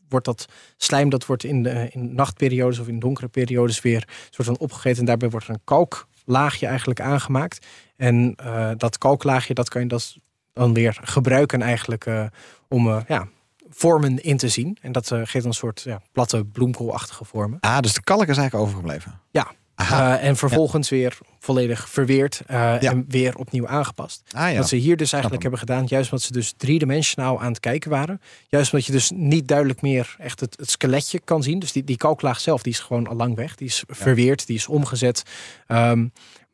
wordt 0.08 0.26
dat 0.26 0.46
slijm 0.76 1.08
dat 1.08 1.26
wordt 1.26 1.44
in, 1.44 1.62
de, 1.62 1.88
in 1.92 2.14
nachtperiodes 2.14 2.78
of 2.78 2.88
in 2.88 2.98
donkere 2.98 3.28
periodes 3.28 3.80
weer 3.80 4.02
een 4.06 4.34
soort 4.34 4.48
van 4.48 4.58
opgegeten. 4.58 4.98
En 4.98 5.06
daarbij 5.06 5.30
wordt 5.30 5.48
er 5.48 5.54
een 5.54 5.60
kalklaagje 5.64 6.66
eigenlijk 6.66 7.00
aangemaakt. 7.00 7.66
En 7.96 8.36
dat 8.76 8.98
kalklaagje 8.98 9.54
dat 9.54 9.68
kan 9.68 9.80
je 9.80 9.88
dat 9.88 10.16
dan 10.52 10.74
weer 10.74 10.98
gebruiken 11.02 11.62
eigenlijk 11.62 12.06
om 12.68 13.04
ja, 13.08 13.28
vormen 13.76 14.22
in 14.22 14.36
te 14.36 14.48
zien. 14.48 14.78
En 14.80 14.92
dat 14.92 15.10
eh, 15.10 15.20
geeft 15.24 15.44
een 15.44 15.52
soort 15.52 15.82
ja, 15.82 16.00
platte 16.12 16.44
bloemkoolachtige 16.44 17.24
vormen. 17.24 17.60
Ah, 17.60 17.78
dus 17.80 17.92
de 17.94 18.02
kalk 18.02 18.26
is 18.26 18.36
eigenlijk 18.36 18.54
overgebleven. 18.54 19.20
Ja. 19.30 19.52
Eh, 19.76 20.24
en 20.24 20.36
vervolgens 20.36 20.88
weer 20.88 21.18
volledig 21.38 21.88
verweerd 21.90 22.42
eh, 22.46 22.56
Ja. 22.56 22.90
en 22.90 23.04
weer 23.08 23.36
opnieuw 23.36 23.66
aangepast. 23.68 24.22
ah 24.30 24.50
ja. 24.50 24.58
Wat 24.58 24.68
ze 24.68 24.76
hier 24.76 24.96
dus 24.96 25.12
eigenlijk 25.12 25.42
hebben 25.42 25.60
gedaan, 25.60 25.84
juist 25.86 26.10
omdat 26.10 26.26
ze 26.26 26.32
dus 26.32 26.54
driedimensionaal 26.56 27.40
aan 27.40 27.48
het 27.48 27.60
kijken 27.60 27.90
waren. 27.90 28.20
Juist 28.48 28.72
omdat 28.72 28.86
je 28.86 28.92
dus 28.92 29.10
niet 29.14 29.48
duidelijk 29.48 29.82
meer 29.82 30.16
echt 30.18 30.40
het, 30.40 30.56
het 30.58 30.70
skeletje 30.70 31.20
kan 31.24 31.42
zien. 31.42 31.58
Dus 31.58 31.72
die, 31.72 31.84
die 31.84 31.96
kalklaag 31.96 32.40
zelf, 32.40 32.62
die 32.62 32.72
is 32.72 32.78
gewoon 32.78 33.06
al 33.06 33.16
lang 33.16 33.34
weg. 33.34 33.54
Die 33.56 33.66
is 33.66 33.84
verweerd, 33.86 34.46
die 34.46 34.56
is 34.56 34.66
omgezet. 34.66 35.22
Ehm, 35.66 36.06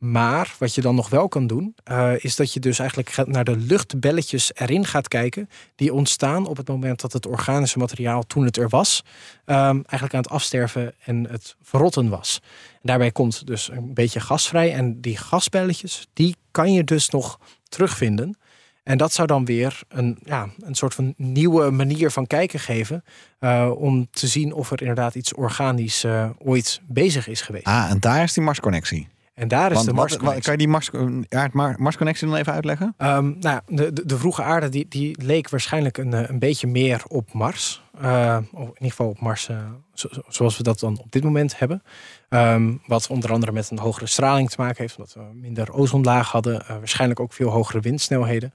maar 0.03 0.55
wat 0.59 0.75
je 0.75 0.81
dan 0.81 0.95
nog 0.95 1.09
wel 1.09 1.27
kan 1.27 1.47
doen, 1.47 1.75
eh, 1.83 2.13
is 2.17 2.35
dat 2.35 2.53
je 2.53 2.59
dus 2.59 2.79
eigenlijk 2.79 3.27
naar 3.27 3.43
de 3.43 3.57
luchtbelletjes 3.57 4.51
erin 4.55 4.85
gaat 4.85 5.07
kijken. 5.07 5.49
Die 5.75 5.93
ontstaan 5.93 6.45
op 6.47 6.57
het 6.57 6.67
moment 6.67 7.01
dat 7.01 7.13
het 7.13 7.25
organische 7.25 7.79
materiaal, 7.79 8.23
toen 8.23 8.45
het 8.45 8.57
er 8.57 8.69
was, 8.69 9.03
ehm, 9.45 9.75
eigenlijk 9.75 10.13
aan 10.13 10.21
het 10.21 10.29
afsterven 10.29 10.93
en 11.05 11.27
het 11.29 11.55
verrotten 11.61 12.09
was. 12.09 12.39
En 12.73 12.79
daarbij 12.81 13.11
komt 13.11 13.47
dus 13.47 13.69
een 13.71 13.93
beetje 13.93 14.19
gas 14.19 14.47
vrij. 14.47 14.73
En 14.73 15.01
die 15.01 15.17
gasbelletjes, 15.17 16.07
die 16.13 16.35
kan 16.51 16.73
je 16.73 16.83
dus 16.83 17.09
nog 17.09 17.39
terugvinden. 17.69 18.37
En 18.83 18.97
dat 18.97 19.13
zou 19.13 19.27
dan 19.27 19.45
weer 19.45 19.81
een, 19.87 20.17
ja, 20.23 20.49
een 20.59 20.75
soort 20.75 20.93
van 20.93 21.13
nieuwe 21.17 21.71
manier 21.71 22.11
van 22.11 22.27
kijken 22.27 22.59
geven. 22.59 23.03
eh, 23.39 23.71
om 23.75 24.07
te 24.11 24.27
zien 24.27 24.53
of 24.53 24.71
er 24.71 24.79
inderdaad 24.79 25.15
iets 25.15 25.33
organisch 25.33 26.03
eh, 26.03 26.29
ooit 26.37 26.81
bezig 26.87 27.27
is 27.27 27.41
geweest. 27.41 27.65
Ah, 27.65 27.89
en 27.89 27.99
daar 27.99 28.23
is 28.23 28.33
die 28.33 28.43
Marsconnectie. 28.43 29.07
En 29.33 29.47
daar 29.47 29.69
is 29.69 29.75
Want 29.75 29.87
de 29.87 29.93
Mars. 29.93 30.17
kan 30.17 30.51
je 30.51 30.57
die 30.57 30.67
Mars, 30.67 30.89
aard- 31.29 31.53
Mar- 31.53 31.75
Marsconnectie 31.79 32.27
dan 32.27 32.35
even 32.35 32.53
uitleggen? 32.53 32.93
Ehm, 32.97 33.23
nou, 33.25 33.39
ja, 33.39 33.61
de, 33.65 33.93
de, 33.93 34.05
de 34.05 34.17
vroege 34.17 34.43
aarde 34.43 34.69
die, 34.69 34.85
die 34.89 35.21
leek 35.23 35.49
waarschijnlijk 35.49 35.97
een, 35.97 36.13
eh, 36.13 36.29
een 36.29 36.39
beetje 36.39 36.67
meer 36.67 37.03
op 37.07 37.33
Mars. 37.33 37.81
Eh, 38.01 38.37
of 38.51 38.59
in 38.61 38.73
ieder 38.73 38.89
geval 38.89 39.07
op 39.09 39.19
Mars 39.19 39.49
eh, 39.49 39.57
zo- 39.93 40.07
zo- 40.11 40.21
zoals 40.27 40.57
we 40.57 40.63
dat 40.63 40.79
dan 40.79 40.99
op 40.99 41.11
dit 41.11 41.23
moment 41.23 41.59
hebben. 41.59 41.83
Ehm, 42.29 42.73
wat 42.87 43.07
onder 43.07 43.31
andere 43.31 43.51
met 43.51 43.69
een 43.69 43.79
hogere 43.79 44.05
straling 44.07 44.49
te 44.49 44.55
maken 44.61 44.81
heeft. 44.81 44.97
Omdat 44.97 45.13
we 45.13 45.21
minder 45.33 45.73
ozonlaag 45.73 46.31
hadden. 46.31 46.63
waarschijnlijk 46.67 47.19
ook 47.19 47.33
veel 47.33 47.49
hogere 47.49 47.79
windsnelheden. 47.79 48.53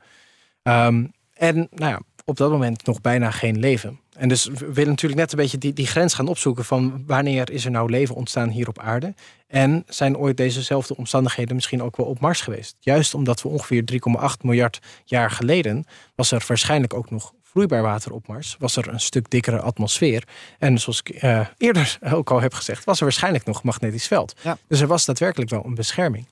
Ehm, 0.63 1.05
en 1.35 1.55
nou 1.71 1.91
ja, 1.93 2.01
op 2.25 2.37
dat 2.37 2.51
moment 2.51 2.87
nog 2.87 3.01
bijna 3.01 3.31
geen 3.31 3.59
leven. 3.59 4.01
En 4.19 4.29
dus 4.29 4.45
we 4.45 4.73
willen 4.73 4.91
natuurlijk 4.91 5.21
net 5.21 5.33
een 5.33 5.39
beetje 5.39 5.59
die, 5.59 5.73
die 5.73 5.87
grens 5.87 6.15
gaan 6.15 6.29
opzoeken 6.29 6.65
van 6.65 7.03
wanneer 7.07 7.51
is 7.51 7.65
er 7.65 7.71
nou 7.71 7.91
leven 7.91 8.15
ontstaan 8.15 8.49
hier 8.49 8.69
op 8.69 8.79
aarde. 8.79 9.15
En 9.47 9.85
zijn 9.89 10.17
ooit 10.17 10.37
dezezelfde 10.37 10.97
omstandigheden 10.97 11.55
misschien 11.55 11.83
ook 11.83 11.97
wel 11.97 12.07
op 12.07 12.21
Mars 12.21 12.41
geweest. 12.41 12.77
Juist 12.81 13.15
omdat 13.15 13.43
we 13.43 13.49
ongeveer 13.49 13.83
3,8 13.93 14.27
miljard 14.43 14.81
jaar 15.05 15.31
geleden 15.31 15.85
was 16.15 16.31
er 16.31 16.45
waarschijnlijk 16.47 16.95
ook 16.95 17.11
nog 17.11 17.33
vloeibaar 17.43 17.83
water 17.83 18.13
op 18.13 18.27
Mars. 18.27 18.57
Was 18.59 18.77
er 18.77 18.89
een 18.89 19.01
stuk 19.01 19.31
dikkere 19.31 19.61
atmosfeer. 19.61 20.25
En 20.59 20.79
zoals 20.79 21.01
ik 21.01 21.09
eh, 21.09 21.47
eerder 21.57 21.99
ook 22.15 22.31
al 22.31 22.41
heb 22.41 22.55
gezegd, 22.55 22.85
was 22.85 22.99
er 22.99 23.05
waarschijnlijk 23.05 23.45
nog 23.45 23.63
magnetisch 23.63 24.07
veld. 24.07 24.35
Ja. 24.43 24.59
Dus 24.69 24.81
er 24.81 24.87
was 24.87 25.05
daadwerkelijk 25.05 25.51
wel 25.51 25.65
een 25.65 25.75
bescherming. 25.75 26.29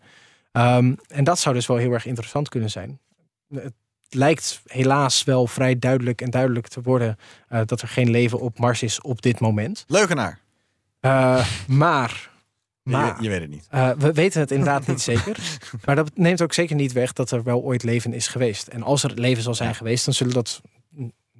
Ehm, 0.53 0.95
en 1.09 1.25
dat 1.25 1.39
zou 1.39 1.55
dus 1.55 1.67
wel 1.67 1.77
heel 1.77 1.93
erg 1.93 2.07
interessant 2.07 2.49
kunnen 2.49 2.71
zijn. 2.71 2.99
Het 4.07 4.15
lijkt 4.15 4.61
helaas 4.67 5.25
wel 5.25 5.47
vrij 5.47 5.79
duidelijk 5.79 6.21
en 6.23 6.31
duidelijk 6.31 6.69
te 6.69 6.81
worden 6.83 7.19
eh, 7.49 7.61
dat 7.65 7.81
er 7.83 7.89
geen 7.89 8.11
leven 8.11 8.41
op 8.41 8.59
Mars 8.59 8.83
is 8.83 9.01
op 9.01 9.23
dit 9.23 9.41
moment. 9.41 9.85
Leugenaar. 9.89 10.39
Eh, 11.01 11.47
maar, 11.67 12.31
maar 12.83 13.17
Je, 13.17 13.23
je 13.23 13.29
weet 13.29 13.41
het 13.41 13.51
niet. 13.51 13.67
eh, 13.71 13.91
we 13.99 14.13
weten 14.13 14.41
het 14.41 14.51
inderdaad 14.51 14.87
niet 14.87 15.01
zeker. 15.13 15.59
Maar 15.85 15.97
dat 15.97 16.11
neemt 16.15 16.43
ook 16.43 16.53
zeker 16.53 16.77
niet 16.77 16.93
weg 16.93 17.13
dat 17.13 17.31
er 17.31 17.43
wel 17.43 17.61
ooit 17.63 17.83
leven 17.83 18.13
is 18.13 18.27
geweest. 18.29 18.67
En 18.67 18.83
als 18.83 19.03
er 19.03 19.13
leven 19.15 19.43
zal 19.43 19.55
zijn 19.55 19.75
geweest, 19.75 20.05
dan 20.05 20.15
zullen 20.15 20.35
dat 20.35 20.61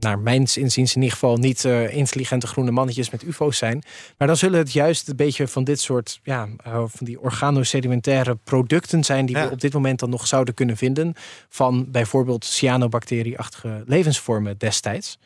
naar 0.01 0.19
mijn 0.19 0.41
inziens 0.55 0.77
in 0.95 1.03
ieder 1.03 1.11
geval 1.19 1.37
niet 1.37 1.65
eh, 1.65 1.97
intelligente 1.97 2.47
groene 2.47 2.71
mannetjes 2.71 3.11
met 3.11 3.23
ufo's 3.23 3.57
zijn. 3.59 3.83
Maar 4.19 4.27
dan 4.29 4.37
zullen 4.37 4.59
het 4.59 4.73
juist 4.73 5.09
een 5.09 5.17
beetje 5.17 5.49
van 5.49 5.65
dit 5.65 5.81
soort, 5.81 6.21
ja, 6.23 6.49
eh, 6.65 6.73
van 6.73 7.07
die 7.07 7.21
organosedimentaire 7.21 8.35
producten 8.45 9.05
zijn 9.05 9.27
die 9.27 9.37
Ja. 9.37 9.47
we 9.47 9.53
op 9.53 9.61
dit 9.61 9.73
moment 9.73 9.99
dan 9.99 10.11
nog 10.11 10.27
zouden 10.27 10.55
kunnen 10.55 10.77
vinden. 10.77 11.15
Van 11.49 11.91
bijvoorbeeld 11.91 12.45
cyanobacterieachtige 12.45 13.83
levensvormen 13.87 14.59
destijds. 14.59 15.19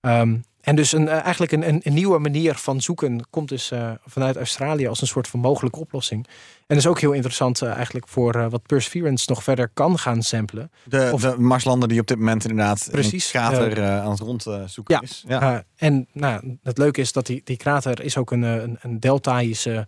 Ehm, 0.00 0.36
en 0.62 0.76
dus 0.76 0.92
een, 0.92 1.08
eh, 1.08 1.20
eigenlijk 1.20 1.52
een, 1.52 1.80
een, 1.82 1.94
nieuwe 1.94 2.18
manier 2.18 2.54
van 2.54 2.80
zoeken 2.80 3.26
komt 3.30 3.48
dus 3.48 3.70
eh, 3.70 3.90
vanuit 4.06 4.36
Australië 4.36 4.86
als 4.86 5.00
een 5.00 5.06
soort 5.06 5.28
van 5.28 5.40
mogelijke 5.40 5.78
oplossing. 5.78 6.26
En 6.26 6.62
dat 6.66 6.76
is 6.76 6.86
ook 6.86 7.00
heel 7.00 7.12
interessant 7.12 7.62
eh, 7.62 7.72
eigenlijk 7.72 8.08
voor 8.08 8.50
wat 8.50 8.62
Perseverance 8.62 9.24
nog 9.28 9.42
verder 9.42 9.68
kan 9.74 9.98
gaan 9.98 10.22
samplen. 10.22 10.70
De, 10.84 11.10
Of- 11.12 11.20
de 11.20 11.34
Marslander 11.38 11.88
die 11.88 12.00
op 12.00 12.06
dit 12.06 12.18
moment 12.18 12.44
inderdaad 12.44 12.88
Precies, 12.90 13.24
een 13.24 13.40
krater 13.40 13.84
aan 13.84 14.10
het 14.10 14.20
rondzoeken 14.20 14.94
Ja. 14.94 15.00
is. 15.00 15.24
Ja. 15.28 15.64
En 15.76 16.08
nou, 16.12 16.58
het 16.62 16.78
leuke 16.78 17.00
is 17.00 17.12
dat 17.12 17.26
die, 17.26 17.40
die 17.44 17.56
krater 17.56 18.02
is 18.02 18.16
ook 18.16 18.30
een, 18.30 18.42
een, 18.42 18.78
een 18.80 19.00
deltaïsche 19.00 19.86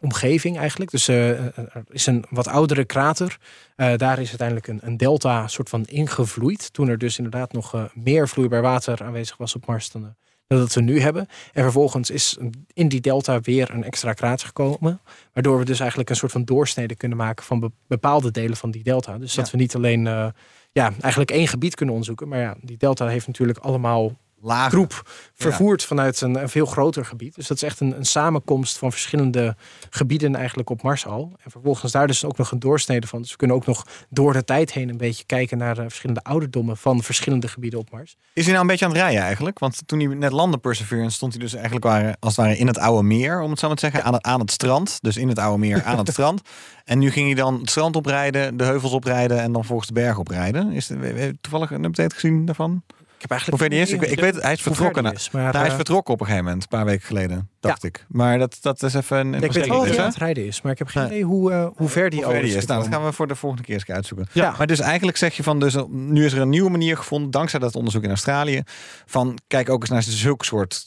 omgeving 0.00 0.58
eigenlijk. 0.58 0.90
Dus 0.90 1.08
eh, 1.08 1.28
er 1.56 1.84
is 1.88 2.06
een 2.06 2.24
wat 2.30 2.48
oudere 2.48 2.84
krater. 2.84 3.38
Eh, 3.76 3.96
daar 3.96 4.18
is 4.18 4.28
uiteindelijk 4.28 4.66
een, 4.68 4.78
een 4.82 4.96
delta 4.96 5.48
soort 5.48 5.68
van 5.68 5.84
ingevloeid. 5.84 6.72
Toen 6.72 6.88
er 6.88 6.98
dus 6.98 7.16
inderdaad 7.18 7.52
nog 7.52 7.74
eh, 7.74 7.84
meer 7.94 8.28
vloeibaar 8.28 8.62
water 8.62 9.02
aanwezig 9.02 9.36
was 9.36 9.54
op 9.54 9.66
Mars 9.66 9.90
dan, 9.90 10.04
eh, 10.04 10.10
dat 10.58 10.74
we 10.74 10.80
nu 10.80 11.00
hebben. 11.00 11.26
En 11.52 11.62
vervolgens 11.62 12.10
is 12.10 12.38
in 12.72 12.88
die 12.88 13.00
delta 13.00 13.40
weer 13.40 13.70
een 13.70 13.84
extra 13.84 14.12
krater 14.12 14.46
gekomen. 14.46 15.00
Waardoor 15.32 15.58
we 15.58 15.64
dus 15.64 15.80
eigenlijk 15.80 16.10
een 16.10 16.16
soort 16.16 16.32
van 16.32 16.44
doorsnede 16.44 16.94
kunnen 16.94 17.18
maken 17.18 17.44
van 17.44 17.60
be- 17.60 17.70
bepaalde 17.86 18.30
delen 18.30 18.56
van 18.56 18.70
die 18.70 18.82
delta. 18.82 19.18
Dus 19.18 19.34
dat 19.34 19.44
Ja. 19.46 19.52
we 19.52 19.58
niet 19.58 19.74
alleen 19.74 20.06
eh, 20.06 20.26
ja, 20.72 20.92
eigenlijk 21.00 21.30
één 21.30 21.48
gebied 21.48 21.74
kunnen 21.74 21.94
onderzoeken. 21.94 22.28
Maar 22.28 22.38
ja, 22.40 22.56
die 22.60 22.76
delta 22.76 23.06
heeft 23.06 23.26
natuurlijk 23.26 23.58
allemaal 23.58 24.16
Lager. 24.42 24.70
troep 24.70 25.10
vervoerd 25.34 25.84
vanuit 25.84 26.20
een, 26.20 26.42
een 26.42 26.48
veel 26.48 26.66
groter 26.66 27.04
gebied. 27.04 27.34
Dus 27.34 27.46
dat 27.46 27.56
is 27.56 27.62
echt 27.62 27.80
een, 27.80 27.96
een 27.96 28.04
samenkomst 28.04 28.78
van 28.78 28.90
verschillende 28.90 29.56
gebieden 29.90 30.34
eigenlijk 30.34 30.70
op 30.70 30.82
Mars 30.82 31.06
al. 31.06 31.32
En 31.44 31.50
vervolgens 31.50 31.92
daar 31.92 32.06
dus 32.06 32.24
ook 32.24 32.36
nog 32.36 32.50
een 32.50 32.58
doorsnede 32.58 33.06
van. 33.06 33.20
Dus 33.22 33.30
we 33.30 33.36
kunnen 33.36 33.56
ook 33.56 33.66
nog 33.66 33.86
door 34.08 34.32
de 34.32 34.44
tijd 34.44 34.72
heen 34.72 34.88
een 34.88 34.96
beetje 34.96 35.24
kijken 35.24 35.58
naar 35.58 35.74
de 35.74 35.82
verschillende 35.82 36.22
ouderdommen 36.22 36.76
van 36.76 37.02
verschillende 37.02 37.48
gebieden 37.48 37.78
op 37.78 37.90
Mars. 37.90 38.16
Is 38.32 38.42
hij 38.42 38.52
nou 38.52 38.60
een 38.60 38.70
beetje 38.70 38.84
aan 38.84 38.90
het 38.90 39.00
rijden 39.00 39.22
eigenlijk? 39.22 39.58
Want 39.58 39.82
toen 39.86 40.00
hij 40.00 40.14
net 40.14 40.32
landde 40.32 40.58
Perseverance 40.58 41.16
stond 41.16 41.32
hij 41.32 41.42
dus 41.42 41.54
eigenlijk 41.54 41.84
waren, 41.84 42.16
als 42.18 42.36
het 42.36 42.44
ware 42.44 42.58
in 42.58 42.66
het 42.66 42.78
oude 42.78 43.02
meer, 43.02 43.40
om 43.40 43.50
het 43.50 43.58
zo 43.58 43.66
maar 43.66 43.76
te 43.76 43.82
zeggen, 43.82 44.04
aan, 44.04 44.14
het, 44.14 44.22
aan 44.22 44.40
het 44.40 44.50
strand. 44.50 44.98
Dus 45.00 45.16
in 45.16 45.28
het 45.28 45.38
oude 45.38 45.58
meer 45.58 45.82
aan 45.84 45.98
het 45.98 46.08
strand. 46.08 46.40
En 46.84 46.98
nu 46.98 47.10
ging 47.10 47.26
hij 47.26 47.34
dan 47.34 47.60
het 47.60 47.70
strand 47.70 47.96
oprijden, 47.96 48.56
de 48.56 48.64
heuvels 48.64 48.92
oprijden 48.92 49.40
en 49.40 49.52
dan 49.52 49.64
volgens 49.64 49.88
de 49.88 49.94
berg 49.94 50.18
oprijden. 50.18 50.72
Is 50.72 50.90
er 50.90 51.40
toevallig 51.40 51.70
een 51.70 51.84
update 51.84 52.14
gezien 52.14 52.44
daarvan? 52.44 52.82
Ik 53.22 53.28
heb 53.28 53.38
eigenlijk 53.38 53.60
Hoe 53.62 53.70
ver 53.70 53.78
die 53.78 53.86
is? 53.86 53.92
Ik, 53.94 54.00
weet- 54.00 54.26
ik 54.26 54.34
weet, 54.34 54.42
hij 54.42 54.52
is 54.52 54.62
vertrokken. 54.62 55.02
na- 55.02 55.12
is, 55.12 55.30
maar, 55.30 55.52
hij 55.52 55.62
is 55.64 55.68
eh, 55.68 55.74
vertrokken 55.74 56.14
op 56.14 56.20
een 56.20 56.26
gegeven 56.26 56.46
moment, 56.46 56.62
een 56.62 56.68
paar 56.78 56.84
weken 56.84 57.06
geleden, 57.06 57.50
dacht 57.60 57.84
ik. 57.84 58.06
Maar 58.08 58.38
dat, 58.38 58.58
dat 58.60 58.82
is 58.82 58.94
even 58.94 59.16
een 59.18 59.34
ik 59.42 59.52
weet 59.52 59.66
wel 59.66 59.78
dat 59.78 59.88
hij 59.88 59.98
aan 59.98 60.04
het 60.06 60.16
rijden 60.16 60.46
is, 60.46 60.62
maar 60.62 60.72
ik 60.72 60.78
heb 60.78 60.86
geen 60.88 61.02
Nee. 61.02 61.10
idee 61.12 61.24
hoe, 61.24 61.52
eh, 61.52 61.66
hoe 61.76 61.88
ver 61.88 62.10
die 62.10 62.22
Hoe 62.22 62.32
ver 62.32 62.42
die 62.42 62.50
is. 62.50 62.56
is. 62.56 62.66
Nou, 62.66 62.82
dat 62.82 62.92
gaan 62.92 63.04
we 63.04 63.12
voor 63.12 63.26
de 63.26 63.34
volgende 63.34 63.64
keer 63.64 63.74
eens 63.74 63.86
uitzoeken. 63.86 64.26
Ja. 64.32 64.54
Maar 64.58 64.66
dus 64.66 64.80
eigenlijk 64.80 65.16
zeg 65.16 65.36
je 65.36 65.42
van, 65.42 65.60
dus 65.60 65.76
nu 65.88 66.24
is 66.24 66.32
er 66.32 66.40
een 66.40 66.48
nieuwe 66.48 66.70
manier 66.70 66.96
gevonden, 66.96 67.30
dankzij 67.30 67.60
dat 67.60 67.74
onderzoek 67.76 68.02
in 68.02 68.08
Australië, 68.08 68.62
van 69.06 69.38
kijk 69.46 69.68
ook 69.70 69.80
eens 69.80 69.90
naar 69.90 70.02
zulke 70.02 70.44
soort 70.44 70.84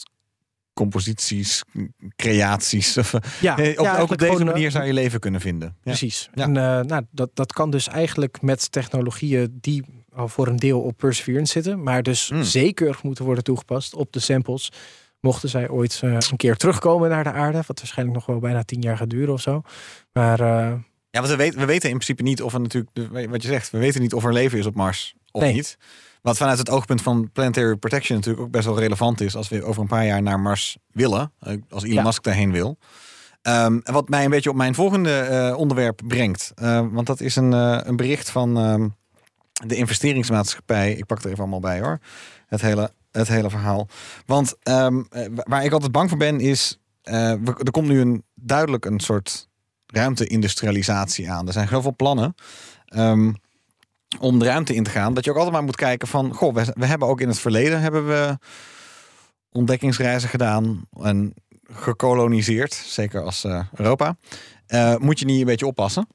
composities, 0.73 1.63
creaties. 2.15 2.97
Of, 2.97 3.13
Ja, 3.39 3.57
eh, 3.57 3.73
ja, 3.73 3.93
op, 3.93 3.99
ook 3.99 4.11
op 4.11 4.17
deze 4.17 4.43
manier 4.43 4.71
zou 4.71 4.85
je 4.85 4.93
leven 4.93 5.19
kunnen 5.19 5.41
vinden. 5.41 5.67
Ja. 5.67 5.79
Precies. 5.83 6.29
Ja. 6.33 6.43
En 6.43 6.57
eh, 6.57 6.79
nou, 6.85 7.03
dat, 7.11 7.29
dat 7.33 7.53
kan 7.53 7.69
dus 7.69 7.87
eigenlijk 7.87 8.41
met 8.41 8.71
technologieën 8.71 9.57
die 9.61 10.02
al 10.15 10.27
voor 10.27 10.47
een 10.47 10.55
deel 10.55 10.81
op 10.81 10.97
Perseverance 10.97 11.51
zitten, 11.51 11.83
maar 11.83 12.03
dus 12.03 12.29
Hmm. 12.29 12.43
zeker 12.43 12.99
moeten 13.03 13.25
worden 13.25 13.43
toegepast 13.43 13.93
op 13.95 14.11
de 14.11 14.19
samples. 14.19 14.71
Mochten 15.19 15.49
zij 15.49 15.69
ooit 15.69 15.99
eh, 16.03 16.17
een 16.31 16.37
keer 16.37 16.55
terugkomen 16.55 17.09
naar 17.09 17.23
de 17.23 17.31
aarde, 17.31 17.63
wat 17.67 17.77
waarschijnlijk 17.79 18.17
nog 18.17 18.25
wel 18.25 18.39
bijna 18.39 18.63
tien 18.63 18.81
jaar 18.81 18.97
gaat 18.97 19.09
duren 19.09 19.33
of 19.33 19.41
zo. 19.41 19.61
Maar 20.13 20.39
eh, 20.39 20.73
Ja, 21.09 21.19
want 21.19 21.27
we 21.27 21.35
weten, 21.35 21.59
we 21.59 21.65
weten 21.65 21.89
in 21.89 21.95
principe 21.95 22.23
niet 22.23 22.41
of 22.41 22.53
er 22.53 22.61
natuurlijk, 22.61 23.29
wat 23.29 23.41
je 23.41 23.47
zegt, 23.47 23.69
we 23.69 23.77
weten 23.77 24.01
niet 24.01 24.13
of 24.13 24.23
er 24.25 24.33
leven 24.33 24.57
is 24.59 24.65
op 24.65 24.75
Mars 24.75 25.13
of 25.31 25.41
Nee. 25.41 25.53
niet. 25.53 25.77
Wat 26.21 26.37
vanuit 26.37 26.57
het 26.57 26.69
oogpunt 26.69 27.01
van 27.01 27.29
planetary 27.33 27.75
protection 27.75 28.17
natuurlijk 28.17 28.45
ook 28.45 28.51
best 28.51 28.65
wel 28.65 28.79
relevant 28.79 29.21
is 29.21 29.35
als 29.35 29.49
we 29.49 29.63
over 29.63 29.81
een 29.81 29.87
paar 29.87 30.05
jaar 30.05 30.21
naar 30.21 30.39
Mars 30.39 30.77
willen, 30.91 31.31
eh, 31.39 31.53
als 31.69 31.83
Elon 31.83 31.95
Ja. 31.95 32.03
Musk 32.03 32.23
daarheen 32.23 32.51
wil. 32.51 32.77
En 33.41 33.81
wat 33.83 34.09
mij 34.09 34.23
een 34.23 34.29
beetje 34.29 34.49
op 34.49 34.55
mijn 34.55 34.75
volgende 34.75 35.53
onderwerp 35.57 36.01
brengt, 36.07 36.51
eh, 36.55 36.85
want 36.91 37.07
dat 37.07 37.19
is 37.21 37.35
een, 37.35 37.51
een 37.87 37.95
bericht 37.95 38.29
van 38.29 38.57
ehm, 38.57 38.87
de 39.53 39.75
investeringsmaatschappij. 39.75 40.93
Ik 40.93 41.05
pak 41.05 41.19
er 41.19 41.25
even 41.25 41.39
allemaal 41.39 41.59
bij 41.59 41.79
hoor. 41.79 41.99
Het 42.47 42.61
hele, 42.61 42.91
het 43.11 43.27
hele 43.27 43.49
verhaal. 43.49 43.87
Want 44.25 44.55
ehm, 44.63 45.03
eh, 45.09 45.25
waar 45.33 45.65
ik 45.65 45.71
altijd 45.71 45.91
bang 45.91 46.09
voor 46.09 46.17
ben 46.17 46.39
is, 46.39 46.79
eh, 47.01 47.31
er 47.47 47.71
komt 47.71 47.87
nu 47.87 47.99
een 47.99 48.23
duidelijk 48.35 48.85
een 48.85 48.99
soort 48.99 49.47
ruimte-industrialisatie 49.85 51.31
aan. 51.31 51.47
Er 51.47 51.53
zijn 51.53 51.67
heel 51.67 51.81
veel 51.81 51.95
plannen 51.95 52.35
ehm, 52.85 53.33
om 54.19 54.39
de 54.39 54.45
ruimte 54.45 54.75
in 54.75 54.83
te 54.83 54.89
gaan. 54.89 55.13
Dat 55.13 55.23
je 55.23 55.29
ook 55.29 55.37
altijd 55.37 55.55
maar 55.55 55.63
moet 55.63 55.75
kijken 55.75 56.07
van, 56.07 56.33
goh, 56.33 56.55
we, 56.55 56.85
hebben 56.85 57.07
ook 57.07 57.21
in 57.21 57.27
het 57.27 57.39
verleden 57.39 57.81
hebben 57.81 58.07
we 58.07 58.37
ontdekkingsreizen 59.51 60.29
gedaan 60.29 60.87
en 61.01 61.33
gekoloniseerd, 61.63 62.73
zeker 62.73 63.23
als 63.23 63.43
eh, 63.43 63.63
Europa. 63.73 64.15
Moet 64.97 65.19
je 65.19 65.25
niet 65.25 65.39
een 65.39 65.45
beetje 65.45 65.67
oppassen. 65.67 66.07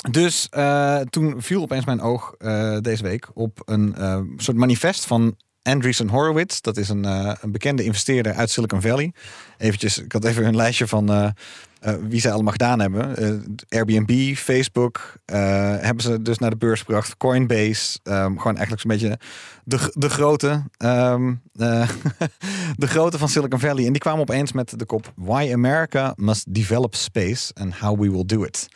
Dus 0.00 0.46
eh, 0.50 1.00
toen 1.00 1.42
viel 1.42 1.62
opeens 1.62 1.84
mijn 1.84 2.00
oog 2.00 2.34
eh, 2.38 2.76
deze 2.80 3.02
week 3.02 3.28
op 3.34 3.62
een 3.64 3.94
eh, 3.94 4.20
soort 4.36 4.56
manifest 4.56 5.06
van 5.06 5.36
Andreessen 5.62 6.08
Horowitz. 6.08 6.60
Dat 6.60 6.76
is 6.76 6.88
een, 6.88 7.04
een 7.04 7.52
bekende 7.52 7.84
investeerder 7.84 8.34
uit 8.34 8.50
Silicon 8.50 8.80
Valley. 8.80 9.12
Eventjes, 9.58 9.98
ik 9.98 10.12
had 10.12 10.24
even 10.24 10.46
een 10.46 10.56
lijstje 10.56 10.86
van 10.86 11.34
eh, 11.80 11.94
wie 12.08 12.20
zij 12.20 12.32
allemaal 12.32 12.52
gedaan 12.52 12.80
hebben. 12.80 13.16
Eh, 13.16 13.78
Airbnb, 13.78 14.34
Facebook, 14.36 15.18
eh, 15.24 15.38
hebben 15.80 16.02
ze 16.02 16.22
dus 16.22 16.38
naar 16.38 16.50
de 16.50 16.56
beurs 16.56 16.80
gebracht. 16.80 17.16
Coinbase, 17.16 17.98
ehm, 18.02 18.36
gewoon 18.36 18.56
eigenlijk 18.56 18.80
zo'n 18.80 18.90
beetje 18.90 19.18
de, 19.64 19.92
de 19.94 20.10
grote, 20.10 20.62
ehm, 20.76 21.34
eh, 21.56 21.88
de 22.76 22.86
grote 22.86 23.18
van 23.18 23.28
Silicon 23.28 23.60
Valley. 23.60 23.86
En 23.86 23.92
die 23.92 24.00
kwamen 24.00 24.20
opeens 24.20 24.52
met 24.52 24.78
de 24.78 24.84
kop 24.84 25.12
Why 25.16 25.50
America 25.52 26.12
must 26.16 26.54
develop 26.54 26.94
space 26.94 27.54
and 27.54 27.74
how 27.74 28.00
we 28.00 28.10
will 28.10 28.26
do 28.26 28.42
it. 28.44 28.68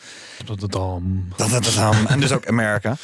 En 2.09 2.21
dus 2.21 2.33
ook 2.33 2.47
Amerika. 2.49 2.97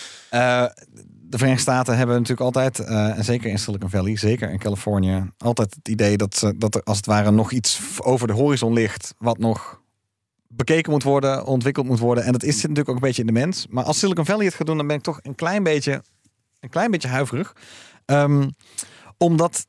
De 1.31 1.37
Verenigde 1.37 1.63
Staten 1.63 1.97
hebben 1.97 2.15
natuurlijk 2.15 2.41
altijd, 2.41 2.79
en 2.81 3.25
zeker 3.25 3.51
in 3.51 3.59
Silicon 3.59 3.91
Valley, 3.91 4.17
zeker 4.17 4.51
in 4.51 4.59
Californië, 4.59 5.31
altijd 5.39 5.75
het 5.75 5.89
idee 5.89 6.17
dat, 6.17 6.37
ze, 6.37 6.59
dat 6.59 6.75
er 6.75 6.83
als 6.83 6.97
het 6.97 7.07
ware 7.07 7.31
nog 7.31 7.53
iets 7.53 7.81
over 8.03 8.27
de 8.27 8.33
horizon 8.33 8.73
ligt, 8.73 9.15
wat 9.19 9.39
nog 9.39 9.81
bekeken 10.49 10.93
moet 10.93 11.03
worden, 11.03 11.45
ontwikkeld 11.45 11.87
moet 11.87 11.99
worden. 11.99 12.25
En 12.25 12.33
dat 12.33 12.43
is 12.43 12.55
natuurlijk 12.55 12.89
ook 12.89 12.95
een 12.95 13.01
beetje 13.01 13.21
in 13.21 13.27
de 13.27 13.41
mens. 13.41 13.67
Maar 13.71 13.85
als 13.85 13.99
Silicon 13.99 14.25
Valley 14.25 14.45
het 14.45 14.55
gaat 14.55 14.67
doen, 14.67 14.77
dan 14.77 14.87
ben 14.87 14.97
ik 14.97 15.03
toch 15.03 15.21
een 15.23 15.35
klein 15.35 15.63
beetje 15.63 16.03
een 16.61 16.69
klein 16.69 16.91
beetje 16.91 17.09
huiverig. 17.09 17.57
Ehm, 18.05 18.49
omdat 19.17 19.67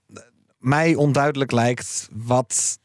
mij 0.58 0.96
onduidelijk 0.96 1.52
lijkt 1.52 2.10
wat. 2.14 2.80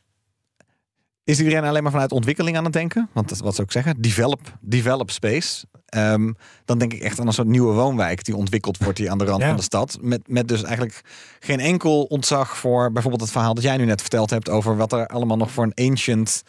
Is 1.24 1.38
iedereen 1.38 1.64
alleen 1.64 1.82
maar 1.82 1.92
vanuit 1.92 2.12
ontwikkeling 2.12 2.56
aan 2.56 2.64
het 2.64 2.72
denken? 2.72 3.08
Want 3.12 3.28
dat, 3.28 3.38
wat 3.38 3.54
zou 3.54 3.66
ik 3.66 3.72
zeggen? 3.72 4.02
Develop, 4.02 4.58
develop 4.60 5.10
space. 5.10 5.66
Ehm, 5.94 6.32
dan 6.64 6.78
denk 6.78 6.92
ik 6.92 7.00
echt 7.02 7.20
aan 7.20 7.26
een 7.26 7.32
soort 7.32 7.48
nieuwe 7.48 7.72
woonwijk 7.72 8.24
die 8.24 8.36
ontwikkeld 8.36 8.78
wordt 8.78 8.98
hier 8.98 9.10
aan 9.10 9.18
de 9.18 9.24
rand 9.24 9.40
Ja. 9.40 9.46
van 9.46 9.56
de 9.56 9.62
stad. 9.62 9.98
Met, 10.00 10.20
met 10.26 10.48
dus 10.48 10.62
eigenlijk 10.62 11.00
geen 11.40 11.60
enkel 11.60 12.02
ontzag 12.02 12.56
voor 12.56 12.92
bijvoorbeeld 12.92 13.22
het 13.22 13.32
verhaal 13.32 13.54
dat 13.54 13.64
jij 13.64 13.76
nu 13.76 13.84
net 13.84 14.00
verteld 14.00 14.30
hebt 14.30 14.48
over 14.48 14.76
wat 14.76 14.92
er 14.92 15.06
allemaal 15.06 15.36
nog 15.36 15.50
voor 15.50 15.64
een 15.64 15.88
ancient 15.90 16.42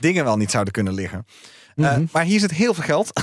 dingen 0.00 0.24
wel 0.24 0.36
niet 0.36 0.50
zouden 0.50 0.72
kunnen 0.72 0.92
liggen. 0.92 1.26
Mhm. 1.74 2.04
maar 2.12 2.24
hier 2.24 2.40
zit 2.40 2.50
heel 2.50 2.74
veel 2.74 2.84
geld. 2.84 3.12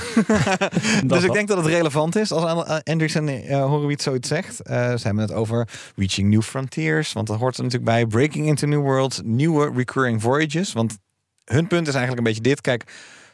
dus 1.06 1.24
ik 1.24 1.32
denk 1.32 1.48
dat 1.48 1.56
het 1.56 1.66
relevant 1.66 2.16
is 2.16 2.32
als 2.32 2.44
An- 2.44 2.66
eh, 2.66 2.76
en 2.82 3.28
eh, 3.28 3.64
Horowitz 3.64 4.04
zoiets 4.04 4.28
zegt. 4.28 4.60
Eh, 4.60 4.76
ze 4.76 5.06
hebben 5.06 5.22
het 5.22 5.32
over 5.32 5.68
reaching 5.96 6.30
new 6.30 6.42
frontiers, 6.42 7.12
want 7.12 7.26
dat 7.26 7.38
hoort 7.38 7.56
er 7.56 7.62
natuurlijk 7.62 7.90
bij. 7.90 8.06
Breaking 8.06 8.46
into 8.46 8.66
new 8.66 8.80
worlds, 8.80 9.20
nieuwe 9.24 9.72
recurring 9.74 10.22
voyages. 10.22 10.72
Want 10.72 10.98
hun 11.44 11.66
punt 11.66 11.88
is 11.88 11.94
eigenlijk 11.94 12.18
een 12.26 12.32
beetje 12.34 12.48
dit. 12.50 12.60
Kijk, 12.60 12.84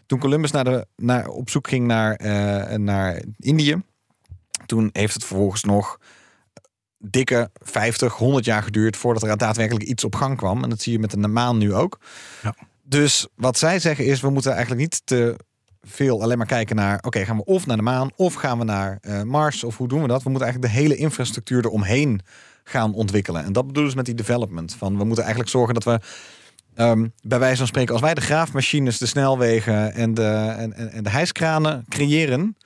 toen 0.06 0.18
Columbus 0.18 0.50
naar 0.50 0.64
de, 0.64 0.86
naar, 0.96 1.28
op 1.28 1.50
zoek 1.50 1.68
ging 1.68 1.86
naar, 1.86 2.14
eh, 2.14 2.76
naar 2.76 3.22
Indië, 3.38 3.82
toen 4.66 4.90
heeft 4.92 5.14
het 5.14 5.24
vervolgens 5.24 5.64
nog 5.64 5.98
dikke 6.98 7.50
50, 7.54 8.14
100 8.14 8.44
jaar 8.44 8.62
geduurd 8.62 8.96
voordat 8.96 9.22
er 9.22 9.36
daadwerkelijk 9.36 9.84
iets 9.84 10.04
op 10.04 10.14
gang 10.14 10.36
kwam. 10.36 10.62
En 10.62 10.70
dat 10.70 10.82
zie 10.82 10.92
je 10.92 10.98
met 10.98 11.10
de 11.10 11.28
maan 11.28 11.58
nu 11.58 11.74
ook. 11.74 11.98
Ja. 12.42 12.54
Dus 12.82 13.26
wat 13.34 13.58
zij 13.58 13.78
zeggen 13.78 14.06
is, 14.06 14.20
we 14.20 14.30
moeten 14.30 14.52
eigenlijk 14.52 14.80
niet 14.80 15.02
te 15.04 15.36
veel 15.82 16.22
alleen 16.22 16.38
maar 16.38 16.46
kijken 16.46 16.76
naar, 16.76 16.98
oké, 17.02 17.24
gaan 17.24 17.36
we 17.36 17.44
of 17.44 17.66
naar 17.66 17.76
de 17.76 17.82
maan 17.82 18.10
of 18.16 18.34
gaan 18.34 18.58
we 18.58 18.64
naar 18.64 18.98
eh, 19.00 19.22
Mars 19.22 19.64
of 19.64 19.76
hoe 19.76 19.88
doen 19.88 20.02
we 20.02 20.08
dat? 20.08 20.22
We 20.22 20.30
moeten 20.30 20.48
eigenlijk 20.48 20.74
de 20.74 20.80
hele 20.80 20.96
infrastructuur 20.96 21.64
eromheen 21.64 22.20
gaan 22.64 22.94
ontwikkelen. 22.94 23.44
En 23.44 23.52
dat 23.52 23.66
bedoelen 23.66 23.90
ze 23.90 23.96
met 23.96 24.06
die 24.06 24.14
development. 24.14 24.74
Van 24.74 24.98
we 24.98 25.04
moeten 25.04 25.24
eigenlijk 25.24 25.52
zorgen 25.52 25.74
dat 25.74 25.84
we 25.84 26.00
ehm, 26.74 27.06
bij 27.22 27.38
wijze 27.38 27.56
van 27.56 27.66
spreken, 27.66 27.92
als 27.92 28.02
wij 28.02 28.14
de 28.14 28.20
graafmachines, 28.20 28.98
de 28.98 29.06
snelwegen 29.06 29.92
en 29.94 30.14
de, 30.14 30.54
en, 30.58 30.72
en, 30.72 30.90
en 30.92 31.02
de 31.04 31.10
hijskranen 31.10 31.84
creëren, 31.88 32.56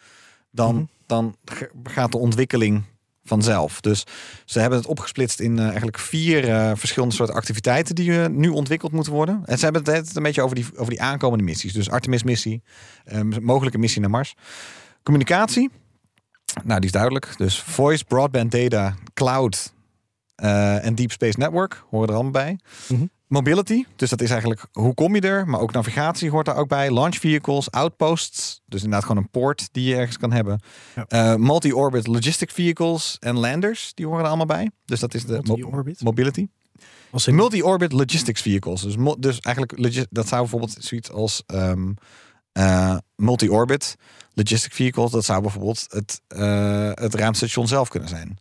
dan, 0.50 0.74
Mhm. 0.74 0.84
dan 1.06 1.36
gaat 1.84 2.12
de 2.12 2.18
ontwikkeling 2.18 2.82
vanzelf. 3.24 3.80
Dus 3.80 4.04
ze 4.44 4.61
hebben 4.61 4.78
het 4.78 4.88
opgesplitst 4.88 5.40
in 5.40 5.59
eh, 5.59 5.64
eigenlijk 5.66 5.98
vier 5.98 6.48
eh, 6.48 6.70
verschillende 6.74 7.14
soorten 7.14 7.34
activiteiten 7.36 7.94
die 7.94 8.22
eh, 8.22 8.28
nu 8.28 8.48
ontwikkeld 8.48 8.92
moeten 8.92 9.12
worden. 9.12 9.42
En 9.44 9.59
ze 9.59 9.64
hebben 9.64 9.84
het 9.84 10.06
het 10.06 10.16
een 10.16 10.22
beetje 10.22 10.42
over 10.42 10.54
die, 10.56 10.66
over 10.76 10.90
die 10.90 11.02
aankomende 11.02 11.44
missies. 11.44 11.72
Dus 11.72 11.90
Artemis-missie, 11.90 12.62
eh, 13.04 13.20
mogelijke 13.40 13.78
missie 13.78 14.00
naar 14.00 14.11
Mars. 14.11 14.34
Communicatie, 15.02 15.70
nou 16.64 16.76
die 16.76 16.86
is 16.88 16.92
duidelijk. 16.92 17.34
Dus 17.36 17.61
voice, 17.62 18.04
broadband 18.04 18.50
data, 18.50 18.94
cloud 19.14 19.72
en 20.36 20.94
deep 20.94 21.11
space 21.12 21.38
network 21.38 21.84
horen 21.90 22.09
er 22.09 22.14
allemaal 22.14 22.32
bij. 22.32 22.59
Mhm. 22.88 23.06
Mobility, 23.29 23.85
dus 23.97 24.11
dat 24.11 24.20
is 24.20 24.31
eigenlijk 24.31 24.66
hoe 24.72 24.95
kom 24.95 25.14
je 25.14 25.20
er, 25.20 25.47
maar 25.49 25.61
ook 25.61 25.72
navigatie 25.72 26.31
hoort 26.31 26.47
daar 26.47 26.57
ook 26.57 26.68
bij. 26.68 26.93
Launch 26.93 27.16
vehicles, 27.16 27.70
outposts, 27.70 28.61
dus 28.66 28.83
inderdaad 28.83 29.07
gewoon 29.07 29.22
een 29.22 29.31
poort 29.31 29.68
die 29.72 29.89
je 29.89 29.97
ergens 29.97 30.16
kan 30.16 30.33
hebben. 30.33 30.61
Ja. 30.95 31.05
Eh, 31.09 31.35
multi-orbit 31.35 32.07
logistic 32.07 32.51
vehicles 32.51 33.16
en 33.20 33.39
landers, 33.39 33.93
die 33.95 34.07
horen 34.07 34.20
er 34.20 34.26
allemaal 34.26 34.47
bij. 34.47 34.70
Dus 34.85 35.01
dat 35.01 35.14
is 35.14 35.24
de 35.24 35.41
mo- 35.45 35.95
mobility. 35.99 36.47
Multi-orbit 37.26 37.93
logistics 37.93 38.43
vehicles. 38.43 38.83
Dus, 38.83 38.95
dus 39.18 39.41
eigenlijk, 39.41 40.07
dat 40.11 40.29
zou 40.29 40.41
bijvoorbeeld 40.41 40.76
zoiets 40.79 41.11
als 41.11 41.43
ehm, 41.47 41.93
eh, 42.53 42.97
multi-orbit 43.16 43.97
logistic 44.35 44.72
vehicles. 44.72 45.11
Dat 45.11 45.24
zou 45.24 45.43
bijvoorbeeld 45.43 45.87
het, 45.89 46.20
eh, 46.29 46.91
het 46.95 47.14
ruimtestation 47.14 47.68
zelf 47.68 47.89
kunnen 47.89 48.09
zijn. 48.09 48.39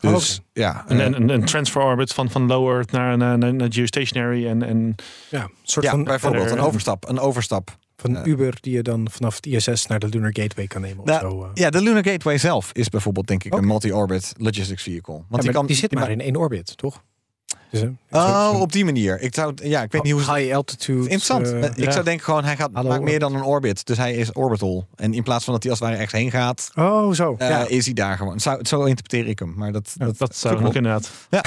Dus 0.00 0.40
ja, 0.52 0.84
Een, 0.88 1.00
eh, 1.00 1.04
een, 1.06 1.28
een 1.28 1.44
transfer 1.44 1.82
orbit 1.82 2.12
van, 2.12 2.30
van 2.30 2.46
low 2.46 2.68
Earth 2.68 2.90
naar, 2.90 3.16
naar, 3.16 3.38
naar, 3.38 3.54
naar 3.54 3.72
geostationary. 3.72 4.46
En, 4.46 4.62
en 4.62 4.94
ja, 5.30 5.42
een 5.42 5.50
soort 5.62 5.84
ja, 5.84 5.90
van, 5.90 6.04
bijvoorbeeld 6.04 6.50
een 6.50 6.58
eh, 6.58 6.64
overstap. 6.64 7.08
Een 7.08 7.18
overstap. 7.18 7.76
van 7.96 8.16
eh, 8.16 8.26
Uber 8.26 8.56
die 8.60 8.72
je 8.74 8.82
dan 8.82 9.08
vanaf 9.10 9.34
het 9.36 9.46
ISS 9.46 9.86
naar 9.86 9.98
de 9.98 10.08
Lunar 10.08 10.30
Gateway 10.32 10.66
kan 10.66 10.80
nemen. 10.80 10.98
Of 10.98 11.04
Nou, 11.06 11.20
zo, 11.20 11.42
eh. 11.44 11.50
Ja, 11.54 11.70
de 11.70 11.82
Lunar 11.82 12.04
Gateway 12.04 12.38
zelf 12.38 12.70
is 12.72 12.88
bijvoorbeeld 12.88 13.26
denk 13.26 13.44
ik 13.44 13.54
een 13.54 13.66
multi-orbit 13.66 14.32
logistics 14.36 14.82
vehicle. 14.82 15.12
Want 15.12 15.24
Ja, 15.30 15.36
die, 15.36 15.44
maar 15.44 15.54
kan, 15.54 15.66
die 15.66 15.76
zit 15.76 15.92
maar 15.92 16.02
ma- 16.04 16.08
in 16.10 16.20
één 16.20 16.36
orbit, 16.36 16.76
toch? 16.76 17.02
Dus, 17.70 17.82
eh, 17.82 17.88
Oh, 18.10 18.50
zo'n- 18.50 18.60
op 18.60 18.72
die 18.72 18.84
manier. 18.84 19.20
Ik 19.20 19.34
zou, 19.34 19.54
ja, 19.62 19.82
ik 19.82 19.92
weet 19.92 20.02
niet 20.02 20.12
hoe 20.12 20.34
high 20.34 20.54
altitude. 20.54 21.00
Interessant. 21.00 21.52
eh, 21.52 21.62
ik 21.64 21.76
ja. 21.84 21.90
zou 21.90 22.04
denken 22.04 22.24
gewoon, 22.24 22.44
hij 22.44 22.56
gaat 22.56 22.72
maakt 22.72 23.02
meer 23.02 23.18
dan 23.18 23.34
een 23.34 23.42
orbit. 23.42 23.86
Dus 23.86 23.96
hij 23.96 24.14
is 24.14 24.32
orbital. 24.32 24.86
En 24.96 25.14
in 25.14 25.22
plaats 25.22 25.44
van 25.44 25.52
dat 25.52 25.62
hij 25.62 25.72
als 25.72 25.80
het 25.80 25.88
ware 25.88 26.00
ergens 26.02 26.20
heen 26.22 26.30
gaat, 26.30 26.70
oh, 26.74 27.12
zo. 27.12 27.34
eh, 27.38 27.48
ja. 27.48 27.66
is 27.68 27.84
hij 27.84 27.94
daar 27.94 28.16
gewoon. 28.16 28.40
Zo, 28.40 28.56
zo 28.62 28.84
interpreteer 28.84 29.26
ik 29.28 29.38
hem. 29.38 29.52
Maar 29.56 29.72
dat, 29.72 29.92
dat, 29.96 30.18
dat, 30.18 30.36
zou 30.36 30.64
op. 30.64 30.74
inderdaad. 30.74 31.10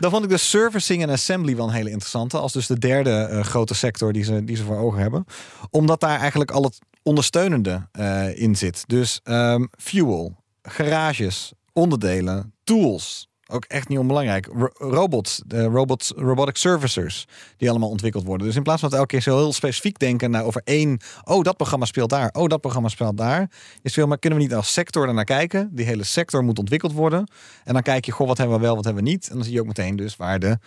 Dan 0.00 0.10
vond 0.10 0.24
ik 0.24 0.30
de 0.30 0.36
servicing 0.36 1.02
en 1.02 1.10
assembly 1.10 1.56
wel 1.56 1.66
een 1.66 1.72
hele 1.74 1.90
interessante. 1.90 2.38
Als 2.38 2.52
dus 2.52 2.66
de 2.66 2.78
derde 2.78 3.10
eh, 3.10 3.40
grote 3.44 3.74
sector 3.74 4.12
die 4.12 4.24
ze, 4.24 4.44
die 4.44 4.56
ze 4.56 4.64
voor 4.64 4.76
ogen 4.78 5.00
hebben. 5.00 5.24
Omdat 5.70 6.00
daar 6.00 6.18
eigenlijk 6.20 6.50
al 6.50 6.62
het 6.62 6.78
ondersteunende 7.02 7.86
eh, 7.92 8.38
in 8.40 8.56
zit. 8.56 8.84
Dus 8.86 9.20
ehm, 9.24 9.64
fuel, 9.78 10.34
garages, 10.62 11.52
onderdelen, 11.72 12.52
tools. 12.64 13.28
Ook 13.52 13.64
echt 13.64 13.88
niet 13.88 13.98
onbelangrijk. 13.98 14.46
Ro- 14.46 14.88
robots, 14.88 15.42
de 15.46 15.64
robots, 15.64 16.12
robotic 16.16 16.56
servicers, 16.56 17.26
die 17.56 17.70
allemaal 17.70 17.88
ontwikkeld 17.88 18.24
worden. 18.24 18.46
Dus 18.46 18.56
in 18.56 18.62
plaats 18.62 18.80
van 18.80 18.90
dat 18.90 18.98
elke 18.98 19.10
keer 19.10 19.22
zo 19.22 19.36
heel 19.36 19.52
specifiek 19.52 19.98
denken 19.98 20.30
naar 20.30 20.44
over 20.44 20.60
één. 20.64 21.00
Oh, 21.24 21.42
dat 21.42 21.56
programma 21.56 21.84
speelt 21.84 22.10
daar. 22.10 22.30
Oh, 22.32 22.48
dat 22.48 22.60
programma 22.60 22.88
speelt 22.88 23.16
daar. 23.16 23.50
Is 23.82 23.92
veel, 23.92 24.06
maar 24.06 24.18
kunnen 24.18 24.38
we 24.38 24.44
niet 24.44 24.54
als 24.54 24.72
sector 24.72 25.08
ernaar 25.08 25.24
kijken? 25.24 25.68
Die 25.72 25.86
hele 25.86 26.04
sector 26.04 26.44
moet 26.44 26.58
ontwikkeld 26.58 26.92
worden. 26.92 27.30
En 27.64 27.72
dan 27.72 27.82
kijk 27.82 28.04
je, 28.04 28.12
goh, 28.12 28.26
wat 28.26 28.38
hebben 28.38 28.56
we 28.56 28.62
wel, 28.62 28.74
wat 28.74 28.84
hebben 28.84 29.04
we 29.04 29.10
niet. 29.10 29.28
En 29.28 29.34
dan 29.34 29.44
zie 29.44 29.52
je 29.52 29.60
ook 29.60 29.66
meteen 29.66 29.96
dus 29.96 30.16
waar 30.16 30.38
de 30.38 30.58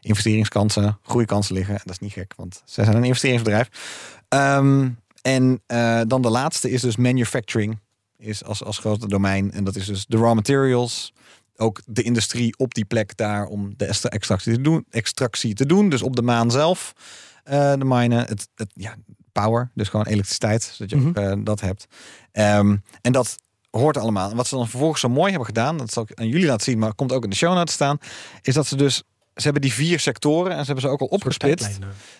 investeringskansen, 0.00 0.98
groeikansen 1.02 1.54
liggen. 1.54 1.74
En 1.74 1.80
dat 1.84 1.92
is 1.92 1.98
niet 1.98 2.12
gek, 2.12 2.32
want 2.36 2.62
zij 2.64 2.84
zijn 2.84 2.96
een 2.96 3.04
investeringsbedrijf. 3.04 3.68
Ehm, 4.28 4.88
en 5.22 5.62
eh, 5.66 6.00
dan 6.06 6.22
de 6.22 6.30
laatste 6.30 6.70
is 6.70 6.80
dus 6.80 6.96
manufacturing. 6.96 7.78
Is 8.16 8.44
als, 8.44 8.64
als 8.64 8.78
grote 8.78 9.08
domein. 9.08 9.52
En 9.52 9.64
dat 9.64 9.76
is 9.76 9.86
dus 9.86 10.06
de 10.06 10.16
raw 10.16 10.34
materials. 10.34 11.12
Ook 11.56 11.80
de 11.86 12.02
industrie 12.02 12.58
op 12.58 12.74
die 12.74 12.84
plek 12.84 13.16
daar 13.16 13.46
om 13.46 13.74
de 13.76 13.84
extra- 13.84 14.08
extractie 14.08 14.54
te 14.54 14.60
doen. 14.60 14.86
Extractie 14.90 15.54
te 15.54 15.66
doen. 15.66 15.88
Dus 15.88 16.02
op 16.02 16.16
de 16.16 16.22
maan 16.22 16.50
zelf. 16.50 16.92
eh, 17.44 17.72
de 17.72 17.84
minen. 17.84 18.18
Het, 18.26 18.48
het, 18.54 18.70
ja, 18.74 18.94
power. 19.32 19.70
Dus 19.74 19.88
gewoon 19.88 20.06
elektriciteit. 20.06 20.62
Zodat 20.62 20.90
je 20.90 21.06
ook, 21.06 21.16
eh, 21.16 21.32
dat 21.44 21.60
hebt. 21.60 21.86
Ehm, 22.32 22.76
en 23.00 23.12
dat 23.12 23.36
hoort 23.70 23.96
allemaal. 23.96 24.30
En 24.30 24.36
wat 24.36 24.46
ze 24.46 24.54
dan 24.56 24.68
vervolgens 24.68 25.00
zo 25.00 25.08
mooi 25.08 25.28
hebben 25.28 25.46
gedaan. 25.46 25.76
Dat 25.78 25.92
zal 25.92 26.02
ik 26.08 26.18
aan 26.18 26.28
jullie 26.28 26.46
laten 26.46 26.64
zien. 26.64 26.78
Maar 26.78 26.94
komt 26.94 27.12
ook 27.12 27.24
in 27.24 27.30
de 27.30 27.36
show 27.36 27.54
notes 27.54 27.74
staan. 27.74 27.98
Is 28.42 28.54
dat 28.54 28.66
ze 28.66 28.76
dus... 28.76 29.02
Ze 29.34 29.42
hebben 29.42 29.62
die 29.62 29.72
vier 29.72 30.00
sectoren 30.00 30.50
en 30.52 30.58
ze 30.58 30.64
hebben 30.64 30.82
ze 30.84 30.88
ook 30.88 31.00
al 31.00 31.06
opgesplitst. 31.06 31.66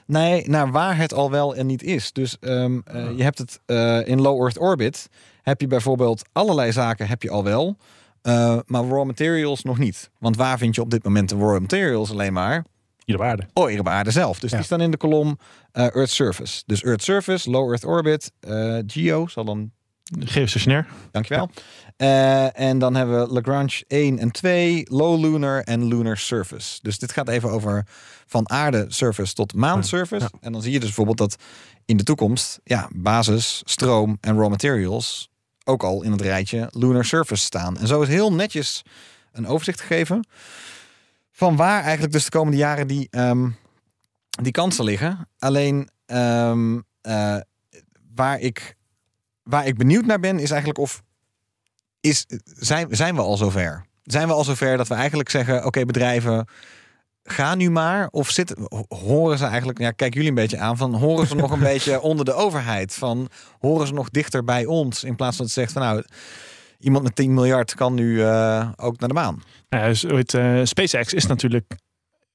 Nee, 0.07 0.49
naar 0.49 0.71
waar 0.71 0.97
het 0.97 1.13
al 1.15 1.31
wel 1.31 1.55
en 1.55 1.67
niet 1.67 1.83
is. 1.83 2.13
Dus 2.13 2.37
ehm, 2.41 2.81
eh, 2.85 3.17
je 3.17 3.23
hebt 3.23 3.39
het 3.39 3.61
in 4.09 4.21
low 4.21 4.41
Earth 4.43 4.59
orbit. 4.59 5.09
Heb 5.43 5.61
je 5.61 5.67
bijvoorbeeld 5.67 6.23
allerlei 6.33 6.73
zaken 6.73 7.09
heb 7.09 7.23
je 7.23 7.31
al 7.31 7.45
wel. 7.45 7.77
Eh, 8.25 8.59
maar 8.67 8.85
raw 8.85 9.05
materials 9.05 9.63
nog 9.63 9.79
niet. 9.79 10.11
Want 10.19 10.37
waar 10.37 10.59
vind 10.59 10.75
je 10.75 10.81
op 10.81 10.91
dit 10.91 11.05
moment 11.05 11.29
de 11.29 11.37
raw 11.37 11.61
materials 11.61 12.11
alleen 12.11 12.33
maar? 12.33 12.65
Hier 13.05 13.17
de 13.17 13.23
waarde. 13.23 13.47
Oh, 13.53 13.67
hier 13.69 13.81
op 13.81 13.89
aarde 13.89 14.11
zelf. 14.11 14.39
Dus 14.39 14.51
Ja. 14.51 14.57
die 14.57 14.67
staan 14.67 14.81
in 14.81 14.91
de 14.91 14.97
kolom 14.97 15.39
eh, 15.73 15.95
Earth 15.95 16.11
Surface. 16.11 16.63
Dus 16.67 16.83
Earth 16.83 17.03
Surface, 17.03 17.51
Low 17.51 17.69
Earth 17.69 17.85
Orbit, 17.85 18.33
eh, 18.41 18.79
Geo 18.87 19.27
zal 19.27 19.45
dan 19.45 19.71
Geostationair. 20.19 20.87
Dankjewel. 21.11 21.51
Eh, 21.97 22.61
en 22.61 22.79
dan 22.79 22.95
hebben 22.95 23.21
we 23.27 23.33
Lagrange 23.33 23.85
1 23.89 24.19
en 24.19 24.31
2, 24.31 24.83
Low 24.91 25.21
Lunar 25.25 25.61
en 25.61 25.85
Lunar 25.89 26.17
Surface. 26.17 26.79
Dus 26.83 26.99
dit 26.99 27.13
gaat 27.13 27.29
even 27.29 27.51
over 27.51 27.87
van 28.27 28.51
aarde 28.51 28.85
surface 28.89 29.35
tot 29.35 29.55
maan 29.55 29.85
surface. 29.85 30.31
En 30.41 30.53
dan 30.53 30.63
zie 30.63 30.73
je 30.73 30.79
dus 30.79 30.87
bijvoorbeeld 30.87 31.19
dat 31.19 31.37
in 31.85 31.97
de 31.97 32.03
toekomst 32.03 32.61
ja, 32.65 32.89
basis, 32.95 33.63
stroom 33.65 34.19
en 34.21 34.37
raw 34.37 34.49
materials 34.51 35.31
ook 35.65 35.83
al 35.83 36.03
in 36.03 36.13
het 36.13 36.21
rijtje 36.21 36.69
Lunar 36.71 37.05
Surface 37.05 37.45
staan. 37.45 37.79
En 37.79 37.87
zo 37.87 38.03
is 38.03 38.09
heel 38.09 38.33
netjes 38.33 38.83
een 39.33 39.47
overzicht 39.47 39.81
gegeven 39.81 40.27
van 41.33 41.57
waar 41.57 41.83
eigenlijk 41.83 42.13
dus 42.13 42.25
de 42.25 42.31
komende 42.31 42.57
jaren 42.57 42.87
die, 42.87 43.09
ehm, 43.11 43.51
die 44.31 44.53
kansen 44.53 44.85
liggen. 44.85 45.29
Alleen 45.39 45.89
ehm, 46.07 46.81
eh, 47.01 47.37
waar 48.15 48.41
ik 48.41 48.77
waar 49.43 49.67
ik 49.67 49.77
benieuwd 49.77 50.07
naar 50.07 50.21
ben, 50.21 50.39
is 50.39 50.51
eigenlijk 50.51 50.79
of 50.79 51.03
is, 52.01 52.25
zijn, 52.45 52.97
zijn 52.97 53.15
we 53.15 53.21
al 53.21 53.37
zover? 53.37 53.87
Zijn 54.03 54.27
we 54.27 54.33
al 54.33 54.45
zover 54.45 54.77
dat 54.77 54.89
we 54.89 54.95
eigenlijk 54.95 55.29
zeggen: 55.29 55.65
oké, 55.65 55.85
bedrijven, 55.85 56.49
ga 57.25 57.55
nu 57.55 57.71
maar. 57.71 58.09
Of 58.11 58.31
zitten, 58.31 58.57
ho- 58.69 58.97
horen 58.97 59.39
ze 59.39 59.45
eigenlijk, 59.45 59.79
ja, 59.79 59.91
kijk 59.91 60.15
jullie 60.15 60.29
een 60.29 60.35
beetje 60.35 60.59
aan, 60.59 60.77
van 60.77 60.95
horen 60.95 61.27
ze 61.27 61.35
nog 61.35 61.51
een 61.51 61.59
beetje 61.73 62.01
onder 62.01 62.25
de 62.25 62.33
overheid? 62.33 62.95
Van 62.95 63.29
horen 63.61 63.87
ze 63.87 63.93
nog 63.93 64.11
dichter 64.11 64.45
bij 64.45 64.65
ons? 64.67 65.05
In 65.05 65.17
plaats 65.17 65.37
van 65.37 65.45
dat 65.45 65.55
ze 65.55 65.61
zegt 65.61 65.73
van 65.73 65.83
nou, 65.83 66.03
iemand 66.79 67.05
met 67.05 67.17
10 67.17 67.35
miljard 67.35 67.75
kan 67.75 67.95
nu 67.95 68.23
eh, 68.23 68.69
ook 68.77 68.99
naar 68.99 69.09
de 69.09 69.15
maan. 69.15 69.43
Nou 69.69 69.83
ja, 69.83 69.89
dus, 69.89 70.35
eh, 70.35 70.61
SpaceX 70.65 71.13
is 71.15 71.27
natuurlijk 71.27 71.77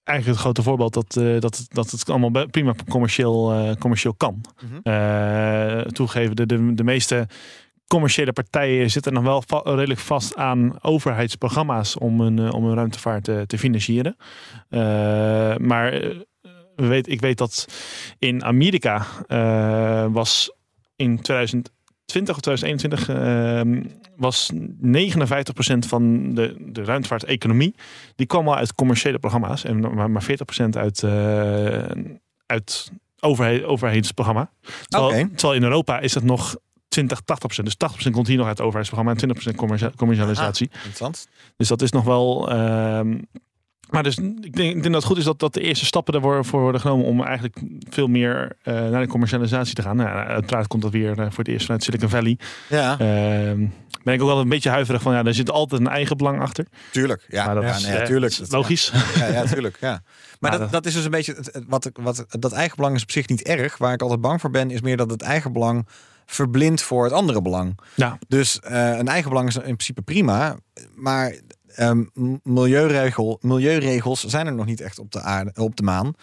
eigenlijk 0.04 0.38
het 0.38 0.46
grote 0.46 0.64
voorbeeld 0.64 0.94
dat, 0.94 1.16
eh, 1.18 1.40
dat, 1.40 1.58
het- 1.58 1.68
dat 1.74 1.92
het 1.92 2.10
allemaal 2.10 2.48
prima 2.48 2.74
commercieel, 2.90 3.76
commercieel 3.80 4.14
kan. 4.14 4.42
Mhm. 4.62 4.80
Eh, 4.94 5.82
toegeven, 5.82 6.36
de, 6.36 6.46
de, 6.46 6.74
de 6.74 6.84
meeste 6.84 7.28
commerciële 7.90 8.34
partijen 8.34 8.92
zitten 8.92 9.14
nog 9.14 9.24
wel 9.24 9.44
va- 9.48 9.62
redelijk 9.64 10.00
vast 10.00 10.36
aan 10.36 10.78
overheidsprogramma's 10.82 11.98
om 11.98 12.22
hun, 12.22 12.40
eh, 12.40 12.54
om 12.54 12.66
hun 12.66 12.76
ruimtevaart 12.76 13.24
te, 13.24 13.44
te 13.48 13.58
financieren. 13.58 14.16
Eh, 14.70 14.80
maar 15.58 15.94
eh, 15.94 16.18
we 16.76 16.86
weet, 16.88 17.10
ik 17.10 17.22
weet 17.22 17.38
dat 17.38 17.68
in 18.20 18.44
Amerika 18.44 19.06
was 20.12 20.52
in 20.96 21.22
2020 21.22 22.36
of 22.36 22.42
2021 22.42 23.10
eh, 23.10 23.62
was 24.16 24.52
59% 24.54 25.88
van 25.88 26.34
de, 26.34 26.56
de 26.72 26.84
ruimtevaarteconomie 26.84 27.76
die 28.16 28.28
kwam 28.28 28.48
al 28.48 28.56
uit 28.56 28.76
commerciële 28.76 29.20
programma's 29.20 29.64
en 29.64 29.80
maar, 29.96 30.12
maar 30.12 30.24
40% 30.24 30.26
uit, 30.70 31.04
uit 32.46 32.92
overheid, 33.20 33.64
overheidsprogramma. 33.64 34.52
Terwijl, 34.88 35.28
terwijl 35.36 35.54
in 35.54 35.64
Europa 35.64 36.00
is 36.00 36.14
het 36.14 36.24
nog 36.24 36.56
20, 36.90 37.20
80%. 37.22 37.64
Dus 37.64 37.76
80% 38.08 38.10
komt 38.12 38.28
hier 38.28 38.38
nog 38.38 38.48
uit 38.48 38.58
het 38.58 38.66
overheidsprogramma 38.66 39.22
en 39.22 39.36
20% 39.52 39.56
commercia- 39.56 39.92
commercialisatie. 39.96 40.70
Interessant. 40.74 41.28
Dus 41.58 41.68
dat 41.68 41.82
is 41.82 41.92
nog 41.92 42.04
wel. 42.04 42.50
ehm, 42.52 43.18
maar 43.90 44.04
dus, 44.04 44.18
ik, 44.18 44.56
denk, 44.56 44.76
ik 44.76 44.82
denk 44.82 44.84
dat 44.84 44.94
het 44.94 45.04
goed 45.04 45.18
is 45.18 45.24
dat, 45.24 45.40
dat 45.40 45.54
de 45.54 45.62
eerste 45.62 45.86
stappen 45.86 46.14
ervoor 46.14 46.46
voor 46.46 46.62
worden 46.62 46.82
genomen 46.82 47.06
om 47.06 47.24
eigenlijk 47.24 47.62
veel 47.90 48.08
meer 48.08 48.58
eh, 48.64 48.74
naar 48.74 49.02
de 49.02 49.08
commercialisatie 49.08 49.76
te 49.76 49.82
gaan. 49.82 49.96
Nou, 49.96 50.10
ja, 50.10 50.26
uiteraard 50.26 50.68
komt 50.68 50.82
dat 50.82 50.92
weer 50.92 51.10
eh, 51.20 51.26
voor 51.30 51.38
het 51.38 51.48
eerst 51.48 51.66
vanuit 51.66 51.84
Silicon 51.84 52.10
Valley. 52.10 52.38
Ja, 52.70 52.92
Ehm, 53.00 53.66
ben 54.04 54.14
ik 54.14 54.22
ook 54.22 54.28
wel 54.28 54.40
een 54.40 54.50
beetje 54.50 54.70
huiverig 54.70 55.02
van 55.02 55.14
ja, 55.14 55.24
er 55.24 55.34
zit 55.34 55.52
altijd 55.52 55.82
een 55.82 55.88
eigen 55.88 56.18
belang 56.18 56.42
achter. 56.42 56.66
tuurlijk. 56.92 57.26
Ja, 57.30 57.46
maar 57.46 57.56
dat 57.56 57.64
ja, 57.64 57.70
is 57.76 57.84
nee, 57.84 57.92
ja, 57.94 58.00
eh, 58.00 58.06
tuurlijk. 58.06 58.32
is 58.40 58.52
logisch. 58.52 58.92
Ja, 59.16 59.26
ja, 59.28 59.44
tuurlijk. 59.46 59.78
Ja. 59.82 60.02
Maar 60.40 60.52
dat, 60.60 60.72
dat- 60.72 60.86
is 60.86 60.94
dus 60.94 61.04
een 61.06 61.12
beetje 61.12 61.36
wat, 61.68 61.86
ik- 61.86 61.98
wat 62.02 62.26
dat 62.30 62.52
eigen 62.52 62.76
belang 62.76 62.96
is 62.96 63.02
op 63.02 63.12
zich 63.12 63.28
niet 63.28 63.42
erg. 63.42 63.78
Waar 63.78 63.94
ik 63.94 64.02
altijd 64.02 64.22
bang 64.22 64.42
voor 64.42 64.50
ben, 64.50 64.72
is 64.72 64.82
meer 64.82 64.98
dat 64.98 65.10
het 65.12 65.22
eigen 65.22 65.54
belang 65.54 65.88
verblindt 66.32 66.82
voor 66.82 67.04
het 67.04 67.14
andere 67.14 67.42
belang. 67.42 67.78
Ja. 67.96 68.18
Dus 68.28 68.60
eh, 68.60 68.98
een 68.98 69.08
eigen 69.08 69.30
belang 69.30 69.48
is 69.48 69.56
in 69.56 69.62
principe 69.62 70.02
prima, 70.02 70.58
maar 70.96 71.36
ehm, 71.76 72.04
m- 72.14 72.40
milieuregel, 72.44 73.38
milieuregels 73.42 74.24
zijn 74.24 74.48
er 74.48 74.54
nog 74.54 74.66
niet 74.66 74.82
echt 74.82 75.00
op 75.00 75.12
de 75.12 75.22
aarde, 75.22 75.52
op 75.56 75.76
de 75.76 75.84
maan 75.84 76.14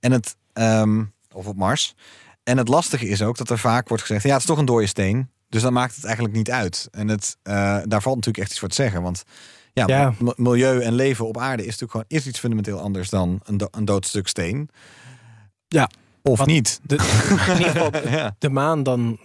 en 0.00 0.12
het 0.12 0.36
ehm, 0.52 1.04
of 1.32 1.46
op 1.46 1.56
Mars. 1.56 1.94
En 2.42 2.58
het 2.58 2.68
lastige 2.68 3.08
is 3.08 3.22
ook 3.22 3.36
dat 3.36 3.50
er 3.50 3.58
vaak 3.58 3.88
wordt 3.88 4.02
gezegd, 4.02 4.22
ja, 4.24 4.30
het 4.32 4.40
is 4.40 4.46
toch 4.46 4.58
een 4.58 4.64
dode 4.64 4.86
steen. 4.86 5.30
Dus 5.48 5.62
dan 5.62 5.72
maakt 5.72 5.94
het 5.94 6.04
eigenlijk 6.04 6.34
niet 6.34 6.50
uit. 6.50 6.88
En 6.90 7.08
het, 7.08 7.36
eh, 7.42 7.52
daar 7.84 8.02
valt 8.02 8.14
natuurlijk 8.16 8.38
echt 8.38 8.50
iets 8.50 8.58
voor 8.58 8.68
te 8.68 8.74
zeggen. 8.74 9.02
Want 9.02 9.22
ja, 9.72 9.86
Ja. 9.86 10.14
milieu 10.36 10.80
en 10.82 10.94
leven 10.94 11.26
op 11.26 11.38
aarde 11.38 11.62
is 11.62 11.78
natuurlijk 11.78 11.90
gewoon 11.92 12.06
is 12.08 12.26
iets 12.26 12.38
fundamenteel 12.38 12.80
anders 12.80 13.10
dan 13.10 13.40
een, 13.44 13.56
do- 13.56 13.68
een 13.70 13.84
dood 13.84 14.06
stuk 14.06 14.28
steen. 14.28 14.68
Ja. 15.68 15.88
Of 16.26 16.38
Wat- 16.38 16.46
niet. 16.46 16.80
De, 16.82 16.94
in 17.52 17.58
ieder 17.58 17.70
geval 17.72 17.90
Ja. 18.18 18.34
de 18.38 18.48
maan 18.50 18.82
dan 18.82 19.18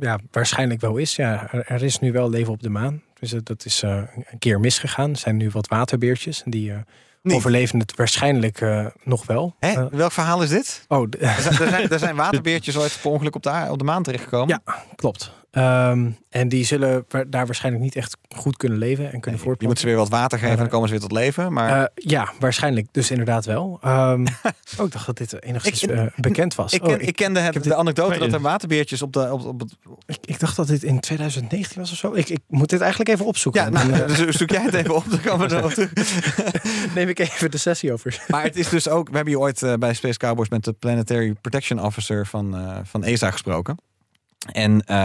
ja, 0.00 0.18
waarschijnlijk 0.30 0.80
wel 0.80 0.96
is. 0.96 1.16
Ja, 1.16 1.48
er, 1.52 1.64
er 1.66 1.82
is 1.82 1.98
nu 1.98 2.12
wel 2.12 2.30
leven 2.30 2.52
op 2.52 2.62
de 2.62 2.70
maan. 2.70 3.02
Dus 3.20 3.30
dat- 3.30 3.46
dat 3.46 3.64
is 3.64 3.82
eh, 3.82 4.02
een 4.30 4.38
keer 4.38 4.60
misgegaan. 4.60 5.10
Er 5.10 5.16
zijn 5.16 5.36
nu 5.36 5.50
wat 5.50 5.68
waterbeertjes. 5.68 6.42
En 6.42 6.50
die 6.50 6.72
eh, 6.72 7.34
overleven 7.34 7.78
het 7.78 7.96
waarschijnlijk 7.96 8.60
eh, 8.60 8.86
nog 9.04 9.26
wel. 9.26 9.54
Hè? 9.58 9.88
Welk 9.88 10.12
verhaal 10.12 10.42
is 10.42 10.48
dit? 10.48 10.84
oh, 10.88 11.06
Er 11.20 11.36
zijn, 11.40 11.90
er 11.90 11.98
zijn, 11.98 12.10
er 12.10 12.14
waterbeertjes 12.24 12.76
ooit 12.76 12.98
per 13.02 13.10
ongeluk 13.10 13.34
op 13.36 13.42
de, 13.42 13.66
op 13.70 13.78
de 13.78 13.84
maan 13.84 14.02
terechtgekomen. 14.02 14.60
Ja. 14.66 14.84
klopt. 14.96 15.32
Ehm, 15.50 16.10
en 16.28 16.48
die 16.48 16.64
zullen 16.64 17.04
daar 17.28 17.46
waarschijnlijk 17.46 17.84
niet 17.84 17.96
echt 17.96 18.16
goed 18.36 18.56
kunnen 18.56 18.78
leven 18.78 19.04
en 19.04 19.10
kunnen 19.10 19.22
Je 19.24 19.30
moet 19.36 19.40
voortplanten. 19.44 19.80
ze 19.80 19.86
weer 19.86 19.96
wat 19.96 20.08
water 20.08 20.38
geven 20.38 20.52
en 20.52 20.58
dan 20.58 20.68
komen 20.68 20.88
ze 20.88 20.94
weer 20.94 21.02
tot 21.02 21.12
leven. 21.12 21.52
Maar 21.52 21.80
Eh, 21.80 21.84
ja, 21.94 22.32
waarschijnlijk. 22.38 22.86
Dus 22.90 23.10
inderdaad 23.10 23.44
wel. 23.44 23.78
Ehm, 23.82 24.26
oh, 24.78 24.86
ik 24.86 24.92
dacht 24.92 25.06
dat 25.06 25.16
dit 25.16 25.42
enigszins 25.42 25.82
Ik- 25.82 25.90
eh, 25.90 26.04
bekend 26.16 26.54
was. 26.54 26.72
ik, 26.72 26.84
Oh, 26.86 27.02
ik 27.02 27.16
kende 27.16 27.40
het, 27.40 27.52
de 27.52 27.60
dit- 27.60 27.72
anekdote 27.72 28.10
Nee, 28.10 28.18
dat 28.18 28.32
er 28.32 28.40
waterbeertjes 28.40 29.02
op, 29.02 29.12
de, 29.12 29.32
op, 29.32 29.44
op 29.44 29.60
het... 29.60 29.74
ik, 30.06 30.18
ik 30.24 30.40
dacht 30.40 30.56
dat 30.56 30.66
dit 30.66 30.82
in 30.82 31.00
2019 31.00 31.80
was 31.80 31.90
of 31.92 31.96
zo. 31.98 32.12
Ik, 32.14 32.28
ik 32.28 32.40
moet 32.48 32.68
dit 32.70 32.80
eigenlijk 32.80 33.10
even 33.10 33.26
opzoeken. 33.26 33.64
Ja, 33.64 33.70
dan, 33.70 33.90
nou, 33.90 34.02
eh, 34.10 34.16
dus 34.16 34.36
zoek 34.36 34.50
jij 34.50 34.62
het 34.62 34.74
even 34.74 34.94
op, 34.96 35.04
dan 35.24 35.38
we 35.38 35.88
neem 36.94 37.08
ik 37.08 37.18
even 37.18 37.50
de 37.50 37.58
sessie 37.58 37.92
over. 37.92 38.24
Maar 38.28 38.42
het 38.42 38.56
is 38.56 38.68
dus 38.68 38.88
ook, 38.88 39.08
we 39.08 39.14
hebben 39.16 39.32
hier 39.32 39.42
ooit 39.42 39.62
eh, 39.62 39.74
bij 39.74 39.94
Space 39.94 40.18
Cowboys 40.18 40.48
met 40.48 40.64
de 40.64 40.72
Planetary 40.72 41.34
Protection 41.40 41.80
Officer 41.84 42.26
van, 42.26 42.56
eh, 42.56 42.76
van 42.82 43.04
ESA 43.04 43.30
gesproken. 43.30 43.76
En 44.52 44.84
eh, 44.84 44.96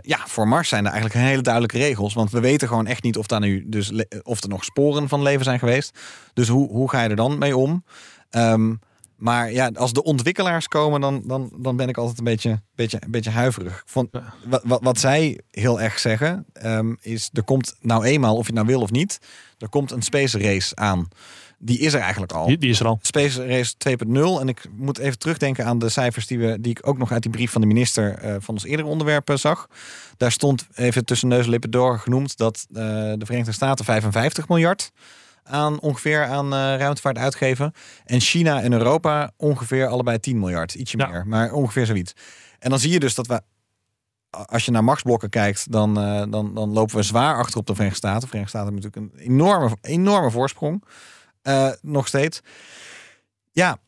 ja, 0.00 0.18
voor 0.26 0.48
Mars 0.48 0.68
zijn 0.68 0.84
er 0.84 0.92
eigenlijk 0.92 1.26
hele 1.26 1.42
duidelijke 1.42 1.78
regels. 1.78 2.14
Want 2.14 2.30
we 2.30 2.40
weten 2.40 2.68
gewoon 2.68 2.86
echt 2.86 3.02
niet 3.02 3.18
of, 3.18 3.26
daar 3.26 3.40
nu 3.40 3.64
dus 3.66 3.92
of 4.22 4.42
er 4.42 4.48
nog 4.48 4.64
sporen 4.64 5.08
van 5.08 5.22
leven 5.22 5.44
zijn 5.44 5.58
geweest. 5.58 5.98
Dus 6.32 6.48
hoe, 6.48 6.68
hoe 6.68 6.90
ga 6.90 7.02
je 7.02 7.08
er 7.08 7.16
dan 7.16 7.38
mee 7.38 7.56
om? 7.56 7.84
Ehm, 8.30 8.74
maar 9.16 9.52
ja, 9.52 9.70
als 9.74 9.92
de 9.92 10.02
ontwikkelaars 10.02 10.68
komen, 10.68 11.00
dan, 11.00 11.22
dan, 11.26 11.52
dan 11.56 11.76
ben 11.76 11.88
ik 11.88 11.96
altijd 11.96 12.18
een 12.18 12.24
beetje, 12.24 12.62
beetje, 12.74 12.98
een 13.00 13.10
beetje 13.10 13.30
huiverig. 13.30 13.84
Ja. 13.94 14.02
wat, 14.44 14.62
wat, 14.64 14.82
wat 14.82 14.98
zij 14.98 15.40
heel 15.50 15.80
erg 15.80 15.98
zeggen, 15.98 16.46
ehm, 16.52 16.94
is 17.00 17.30
er 17.32 17.44
komt 17.44 17.74
nou 17.80 18.04
eenmaal, 18.04 18.36
of 18.36 18.40
je 18.40 18.46
het 18.46 18.54
nou 18.54 18.66
wil 18.66 18.80
of 18.80 18.90
niet, 18.90 19.18
er 19.58 19.68
komt 19.68 19.90
een 19.90 20.02
space 20.02 20.38
race 20.38 20.76
aan. 20.76 21.08
Die 21.58 21.78
is 21.78 21.94
er 21.94 22.00
eigenlijk 22.00 22.32
al. 22.32 22.46
Die, 22.46 22.58
die 22.58 22.70
is 22.70 22.80
er 22.80 22.86
al. 22.86 22.98
Space 23.02 23.46
Race 23.46 23.74
2.0. 23.88 24.40
En 24.40 24.48
ik 24.48 24.64
moet 24.76 24.98
even 24.98 25.18
terugdenken 25.18 25.64
aan 25.64 25.78
de 25.78 25.88
cijfers 25.88 26.26
die, 26.26 26.38
we, 26.38 26.60
die 26.60 26.70
ik 26.70 26.86
ook 26.88 26.98
nog 26.98 27.12
uit 27.12 27.22
die 27.22 27.30
brief 27.30 27.50
van 27.50 27.60
de 27.60 27.66
minister 27.66 28.18
eh, 28.18 28.34
van 28.38 28.54
ons 28.54 28.64
eerdere 28.64 28.88
onderwerp 28.88 29.30
eh, 29.30 29.36
zag. 29.36 29.68
Daar 30.16 30.32
stond 30.32 30.66
even 30.74 31.04
tussen 31.04 31.28
neus 31.28 31.44
en 31.44 31.50
lippen 31.50 31.70
door 31.70 31.98
genoemd 31.98 32.36
dat 32.36 32.66
eh, 32.68 32.74
de 32.74 33.22
Verenigde 33.24 33.52
Staten 33.52 33.84
55 33.84 34.48
miljard 34.48 34.90
aan 35.42 35.80
ongeveer 35.80 36.24
aan 36.24 36.54
ruimtevaart 36.54 37.18
uitgeven. 37.18 37.72
En 38.04 38.20
China 38.20 38.62
en 38.62 38.72
Europa 38.72 39.30
ongeveer 39.36 39.86
allebei 39.86 40.18
10 40.20 40.38
miljard. 40.38 40.74
Ietsje 40.74 40.98
Ja. 40.98 41.08
meer, 41.08 41.26
maar 41.26 41.52
ongeveer 41.52 41.86
zoiets. 41.86 42.12
En 42.58 42.70
dan 42.70 42.78
zie 42.78 42.90
je 42.90 43.00
dus 43.00 43.14
dat 43.14 43.26
we, 43.26 43.40
als 44.30 44.64
je 44.64 44.70
naar 44.70 44.84
machtsblokken 44.84 45.30
kijkt, 45.30 45.72
dan, 45.72 45.94
dan, 46.30 46.54
dan 46.54 46.72
lopen 46.72 46.96
we 46.96 47.02
zwaar 47.02 47.36
achter 47.36 47.58
op 47.58 47.66
de 47.66 47.72
Verenigde 47.74 47.98
Staten. 47.98 48.20
De 48.20 48.26
Verenigde 48.26 48.56
Staten 48.56 48.72
hebben 48.72 48.90
natuurlijk 48.90 49.20
een 49.22 49.32
enorme, 49.32 49.76
enorme 49.80 50.30
voorsprong. 50.30 50.84
Eh, 51.44 51.70
nog 51.82 52.06
steeds. 52.06 52.40
Ja, 53.52 53.78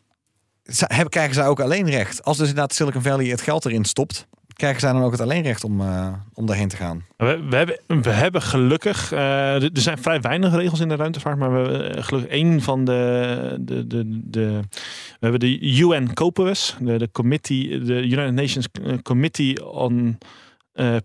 hebben, 0.63 1.09
krijgen 1.09 1.35
zij 1.35 1.47
ook 1.47 1.61
alleen 1.61 1.91
recht. 1.91 2.25
Als 2.25 2.37
dus 2.37 2.49
inderdaad 2.49 2.75
Silicon 2.75 3.03
Valley 3.03 3.27
het 3.27 3.41
geld 3.41 3.65
erin 3.65 3.85
stopt, 3.85 4.27
krijgen 4.53 4.81
zij 4.81 4.93
dan 4.93 5.03
ook 5.03 5.13
het 5.13 5.21
alleen 5.21 5.43
recht 5.43 5.65
om, 5.65 5.81
eh, 5.81 6.13
om 6.35 6.47
daarheen 6.47 6.69
te 6.69 6.77
gaan. 6.77 7.05
We, 7.17 7.45
we, 7.49 7.57
hebben, 7.57 7.79
we 8.03 8.11
hebben 8.11 8.43
gelukkig, 8.43 9.13
eh, 9.13 9.63
er 9.63 9.71
zijn 9.73 9.99
vrij 9.99 10.21
weinig 10.21 10.55
regels 10.55 10.81
in 10.81 10.89
de 10.89 10.97
ruimtevaart, 10.97 11.39
maar 11.39 11.53
we 11.53 11.69
hebben 11.69 12.05
gelukkig 12.05 12.31
één 12.31 12.61
van 12.63 12.85
de, 12.85 13.57
de, 13.61 13.87
de, 13.87 14.21
de 14.25 14.61
we 15.09 15.19
hebben 15.21 15.41
de 15.41 15.61
UN 15.61 16.15
COPUS, 16.15 16.77
de, 16.81 16.99
de 16.99 17.11
Committee, 17.13 17.81
de 17.81 18.03
United 18.03 18.35
Nations 18.35 18.67
Committee 19.03 19.67
on 19.67 20.19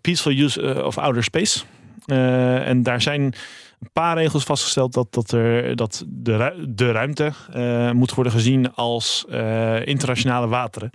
Peaceful 0.01 0.31
Use 0.31 0.85
of 0.85 0.97
Outer 0.97 1.23
Space. 1.23 1.63
En 2.05 2.83
daar 2.83 3.01
zijn 3.01 3.33
een 3.81 3.89
paar 3.93 4.17
regels 4.17 4.43
vastgesteld 4.43 4.93
dat, 4.93 5.13
dat, 5.13 5.31
er, 5.31 5.75
dat 5.75 6.03
de, 6.07 6.65
de 6.69 6.91
ruimte 6.91 7.31
eh, 7.53 7.91
moet 7.91 8.13
worden 8.13 8.33
gezien 8.33 8.73
als 8.73 9.25
eh, 9.29 9.85
internationale 9.85 10.47
wateren. 10.47 10.91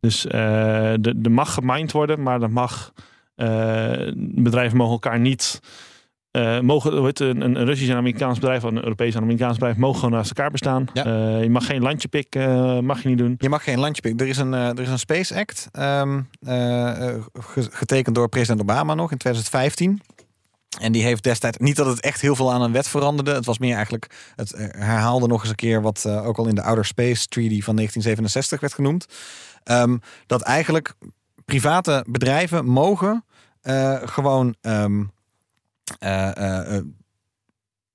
Dus 0.00 0.26
eh 0.26 0.32
de, 1.00 1.18
er 1.22 1.30
mag 1.30 1.54
gemined 1.54 1.92
worden, 1.92 2.22
maar 2.22 2.42
er 2.42 2.50
mag 2.50 2.92
bedrijven 4.16 4.76
mogen 4.76 4.92
elkaar 4.92 5.20
niet. 5.20 5.60
mogen, 6.62 7.02
het, 7.04 7.20
een, 7.20 7.40
een 7.40 7.64
Russisch 7.64 7.90
en 7.90 7.96
Amerikaans 7.96 8.38
bedrijf, 8.38 8.64
of 8.64 8.70
een 8.70 8.82
Europees 8.82 9.14
en 9.14 9.22
Amerikaans 9.22 9.54
bedrijf, 9.58 9.76
mogen 9.76 10.00
gewoon 10.00 10.14
naast 10.14 10.28
elkaar 10.30 10.50
bestaan. 10.50 10.86
Ja. 10.92 11.36
Je 11.38 11.50
mag 11.50 11.66
geen 11.66 11.82
landje 11.82 12.08
pik, 12.08 12.34
eh, 12.34 12.78
mag 12.78 13.02
je 13.02 13.08
niet 13.08 13.18
doen. 13.18 13.34
Je 13.38 13.48
mag 13.48 13.64
geen 13.64 13.78
landje 13.78 14.02
pikken. 14.02 14.20
Er 14.20 14.30
is 14.30 14.38
een, 14.38 14.52
er 14.52 14.80
is 14.80 14.88
een 14.88 14.98
Space 14.98 15.34
Act, 15.38 15.68
ehm, 15.72 16.20
eh, 16.40 17.08
eh, 17.08 17.22
ge- 17.32 17.68
getekend 17.70 18.14
door 18.14 18.28
president 18.28 18.60
Obama 18.60 18.94
nog 18.94 19.10
in 19.10 19.18
2015. 19.18 20.00
En 20.80 20.92
die 20.92 21.02
heeft 21.02 21.22
destijds, 21.22 21.58
niet 21.58 21.76
dat 21.76 21.86
het 21.86 22.00
echt 22.00 22.20
heel 22.20 22.36
veel 22.36 22.52
aan 22.52 22.62
een 22.62 22.72
wet 22.72 22.88
veranderde. 22.88 23.34
Het 23.34 23.46
was 23.46 23.58
meer 23.58 23.74
eigenlijk, 23.74 24.32
het 24.36 24.52
eh, 24.52 24.66
herhaalde 24.70 25.26
nog 25.26 25.40
eens 25.40 25.50
een 25.50 25.54
keer 25.56 25.82
wat 25.82 26.04
eh, 26.04 26.26
ook 26.26 26.38
al 26.38 26.46
in 26.46 26.54
de 26.54 26.62
Outer 26.62 26.84
Space 26.84 27.26
Treaty 27.26 27.62
van 27.62 27.76
1967 27.76 28.60
werd 28.60 28.74
genoemd. 28.74 29.06
Ehm, 29.64 29.96
dat 30.26 30.42
eigenlijk 30.42 30.94
private 31.44 32.04
bedrijven 32.08 32.64
mogen 32.64 33.24
eh, 33.60 33.98
gewoon 34.04 34.54
ehm, 34.60 35.04
eh, 35.98 36.36
eh, 36.36 36.76
eh, 36.76 36.84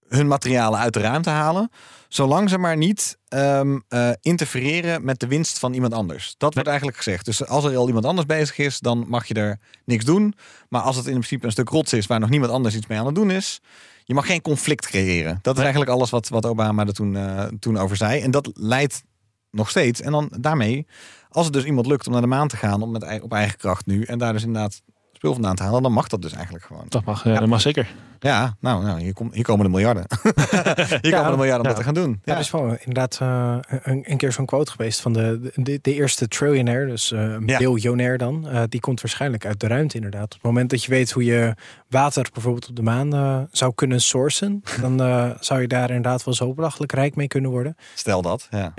hun 0.09 0.27
materialen 0.27 0.79
uit 0.79 0.93
de 0.93 0.99
ruimte 0.99 1.29
halen. 1.29 1.69
Zolang 2.07 2.49
ze 2.49 2.57
maar 2.57 2.77
niet 2.77 3.17
ehm, 3.27 3.79
eh, 3.87 4.09
interfereren 4.21 5.05
met 5.05 5.19
de 5.19 5.27
winst 5.27 5.59
van 5.59 5.73
iemand 5.73 5.93
anders. 5.93 6.35
Dat 6.37 6.53
wordt 6.53 6.69
eigenlijk 6.69 6.97
gezegd. 6.97 7.25
Dus 7.25 7.45
als 7.45 7.65
er 7.65 7.77
al 7.77 7.87
iemand 7.87 8.05
anders 8.05 8.27
bezig 8.27 8.57
is, 8.57 8.79
dan 8.79 9.05
mag 9.07 9.25
je 9.25 9.33
er 9.33 9.59
niks 9.85 10.05
doen. 10.05 10.33
Maar 10.69 10.81
als 10.81 10.95
het 10.95 11.05
in 11.05 11.11
principe 11.11 11.45
een 11.45 11.51
stuk 11.51 11.69
rots 11.69 11.93
is 11.93 12.07
waar 12.07 12.19
nog 12.19 12.29
niemand 12.29 12.51
anders 12.51 12.75
iets 12.75 12.87
mee 12.87 12.99
aan 12.99 13.05
het 13.05 13.15
doen 13.15 13.31
is. 13.31 13.61
Je 14.03 14.13
mag 14.13 14.25
geen 14.25 14.41
conflict 14.41 14.87
creëren. 14.87 15.39
Dat 15.41 15.55
is 15.55 15.61
eigenlijk 15.61 15.91
alles 15.91 16.09
wat, 16.09 16.27
wat 16.27 16.45
Obama 16.45 16.85
er 16.85 16.93
toen, 16.93 17.15
eh, 17.15 17.45
toen 17.59 17.77
over 17.77 17.97
zei. 17.97 18.21
En 18.21 18.31
dat 18.31 18.49
leidt 18.53 19.03
nog 19.51 19.69
steeds. 19.69 20.01
En 20.01 20.11
dan 20.11 20.31
daarmee, 20.39 20.87
als 21.29 21.45
het 21.45 21.53
dus 21.53 21.63
iemand 21.63 21.87
lukt 21.87 22.05
om 22.07 22.11
naar 22.11 22.21
de 22.21 22.27
maan 22.27 22.47
te 22.47 22.57
gaan 22.57 22.81
om 22.81 22.91
met, 22.91 23.21
op 23.21 23.33
eigen 23.33 23.57
kracht 23.57 23.85
nu. 23.85 24.03
En 24.03 24.17
daar 24.17 24.33
dus 24.33 24.43
inderdaad 24.43 24.81
spul 25.17 25.33
vandaan 25.33 25.55
te 25.55 25.63
halen. 25.63 25.81
Dan 25.83 25.91
mag 25.91 26.07
dat 26.07 26.21
dus 26.21 26.33
eigenlijk 26.33 26.65
gewoon. 26.65 26.85
Dat 26.89 27.05
mag, 27.05 27.23
ja, 27.23 27.39
dat 27.39 27.47
mag 27.47 27.61
zeker. 27.61 27.87
Ja, 28.19 28.55
nou, 28.59 28.83
nou 28.83 28.99
hier, 29.01 29.13
kom, 29.13 29.29
hier 29.33 29.43
komen 29.43 29.65
de 29.65 29.71
miljarden. 29.71 30.05
hier 31.01 31.11
komen 31.11 31.31
de 31.31 31.37
miljarden 31.37 31.45
om 31.45 31.47
ja. 31.61 31.61
dat 31.63 31.75
te 31.75 31.83
gaan 31.83 31.93
doen. 31.93 32.09
Ja, 32.09 32.17
Ja, 32.23 32.33
er 32.33 32.39
is 32.39 32.51
wel 32.51 32.63
inderdaad 32.79 33.17
eh, 33.21 33.57
een, 33.83 34.03
een 34.11 34.17
keer 34.17 34.31
zo'n 34.31 34.45
quote 34.45 34.71
geweest 34.71 35.01
van 35.01 35.13
de, 35.13 35.51
de, 35.55 35.79
de 35.81 35.93
eerste 35.93 36.27
trillionaire, 36.27 36.85
dus 36.85 37.11
een 37.11 37.43
Ja. 37.47 37.57
biljonair 37.57 38.17
dan. 38.17 38.47
eh, 38.49 38.63
die 38.69 38.79
komt 38.79 39.01
waarschijnlijk 39.01 39.45
uit 39.45 39.59
de 39.59 39.67
ruimte 39.67 39.95
inderdaad. 39.95 40.23
Op 40.23 40.31
het 40.31 40.41
moment 40.41 40.69
dat 40.69 40.83
je 40.83 40.89
weet 40.91 41.11
hoe 41.11 41.23
je 41.23 41.53
water 41.89 42.27
bijvoorbeeld 42.33 42.69
op 42.69 42.75
de 42.75 42.81
maan 42.83 43.13
eh, 43.13 43.39
zou 43.51 43.71
kunnen 43.75 44.01
sourcen, 44.01 44.63
dan 44.81 45.01
eh, 45.01 45.29
zou 45.39 45.61
je 45.61 45.67
daar 45.67 45.87
inderdaad 45.89 46.23
wel 46.23 46.33
zo 46.33 46.53
belachelijk 46.53 46.91
rijk 46.91 47.15
mee 47.15 47.27
kunnen 47.27 47.51
worden. 47.51 47.75
Stel 47.93 48.21
dat. 48.21 48.47
Ja. 48.51 48.71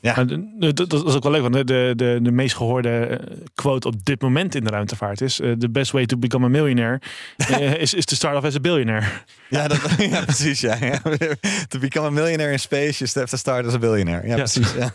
Ja, 0.00 0.24
de- 0.24 0.48
de- 0.58 0.72
dat, 0.72 0.90
dat 0.90 1.06
is 1.06 1.14
ook 1.14 1.22
wel 1.22 1.32
leuk, 1.32 1.42
want 1.42 1.54
de, 1.54 1.64
de, 1.64 1.92
de, 1.96 2.18
de 2.22 2.30
meest 2.30 2.56
gehoorde 2.56 3.06
eh, 3.06 3.36
quote 3.54 3.86
op 3.88 4.04
dit 4.04 4.20
moment 4.22 4.54
in 4.54 4.64
de 4.64 4.70
ruimtevaart 4.70 5.20
is: 5.20 5.40
eh, 5.40 5.52
The 5.52 5.68
best 5.86 5.92
way 5.92 6.06
to 6.06 6.16
become 6.16 6.44
a 6.44 6.48
millionaire 6.48 7.00
eh, 7.50 7.82
is, 7.82 7.94
is 7.94 8.04
to 8.04 8.16
start 8.16 8.36
off 8.36 8.44
as 8.44 8.56
a 8.56 8.60
billionaire. 8.60 9.06
Ja, 9.48 9.68
dat, 9.68 9.80
ja, 10.10 10.24
precies. 10.24 10.60
Ja. 10.60 10.76
Ja. 10.80 11.00
To 11.68 11.78
become 11.78 12.06
a 12.06 12.10
millionaire 12.10 12.52
in 12.52 12.58
space, 12.58 12.98
you 12.98 13.10
have 13.14 13.30
to 13.30 13.36
start 13.36 13.66
as 13.66 13.74
a 13.74 13.78
billionaire. 13.78 14.26
Ja, 14.26 14.34
precies. 14.36 14.72
Ja. 14.72 14.92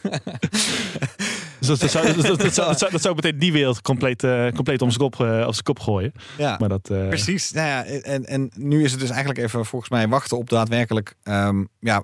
Dus 1.59 1.67
dat, 1.67 1.79
dat, 1.79 1.91
zou, 1.91 2.67
dat, 2.67 2.77
zou, 2.77 2.91
dat, 2.91 3.15
meteen 3.15 3.39
die 3.39 3.51
wereld 3.51 3.81
compleet, 3.81 4.23
eh, 4.23 4.47
compleet 4.47 4.81
om 4.81 4.89
zijn 4.89 5.01
kop, 5.01 5.21
eh, 5.21 5.43
op 5.47 5.53
zijn 5.53 5.63
kop 5.63 5.79
gooien. 5.79 6.11
Ja. 6.37 6.55
Maar 6.59 6.69
dat, 6.69 6.81
Precies. 6.83 7.51
Nou 7.51 7.67
ja, 7.67 7.85
en, 7.85 8.25
en 8.25 8.51
nu 8.55 8.83
is 8.83 8.91
het 8.91 8.99
dus 8.99 9.09
eigenlijk 9.09 9.39
even 9.39 9.65
volgens 9.65 9.91
mij 9.91 10.07
wachten 10.07 10.37
op 10.37 10.49
daadwerkelijk 10.49 11.15
ehm, 11.23 11.63
ja, 11.79 12.01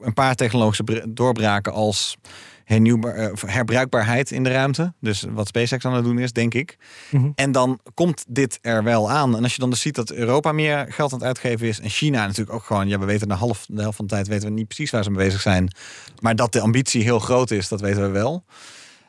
een 0.00 0.14
paar 0.14 0.34
technologische 0.34 1.04
doorbraken 1.08 1.72
als 1.72 2.16
hernieuwbaar, 2.64 3.14
eh, 3.14 3.32
herbruikbaarheid 3.46 4.30
in 4.30 4.44
de 4.44 4.50
ruimte. 4.50 4.92
Dus 5.00 5.24
wat 5.30 5.48
SpaceX 5.48 5.84
aan 5.84 5.94
het 5.94 6.04
doen 6.04 6.18
is, 6.18 6.32
denk 6.32 6.54
ik. 6.54 6.76
Mhm. 7.10 7.30
En 7.34 7.52
dan 7.52 7.80
komt 7.94 8.24
dit 8.28 8.58
er 8.62 8.84
wel 8.84 9.10
aan. 9.10 9.36
En 9.36 9.42
als 9.42 9.54
je 9.54 9.60
dan 9.60 9.70
dus 9.70 9.80
ziet 9.80 9.94
dat 9.94 10.12
Europa 10.12 10.52
meer 10.52 10.86
geld 10.88 11.12
aan 11.12 11.18
het 11.18 11.26
uitgeven 11.26 11.66
is 11.66 11.80
en 11.80 11.90
China 11.90 12.26
natuurlijk 12.26 12.56
ook 12.56 12.64
gewoon, 12.64 12.88
ja, 12.88 12.98
we 12.98 13.04
weten 13.04 13.28
de, 13.28 13.34
half, 13.34 13.66
de 13.68 13.80
helft 13.80 13.96
van 13.96 14.06
de 14.06 14.14
tijd 14.14 14.28
weten 14.28 14.48
we 14.48 14.54
niet 14.54 14.66
precies 14.66 14.90
waar 14.90 15.04
ze 15.04 15.10
mee 15.10 15.24
bezig 15.24 15.40
zijn. 15.40 15.74
Maar 16.20 16.36
dat 16.36 16.52
de 16.52 16.60
ambitie 16.60 17.02
heel 17.02 17.18
groot 17.18 17.50
is, 17.50 17.68
dat 17.68 17.80
weten 17.80 18.02
we 18.02 18.08
wel. 18.08 18.44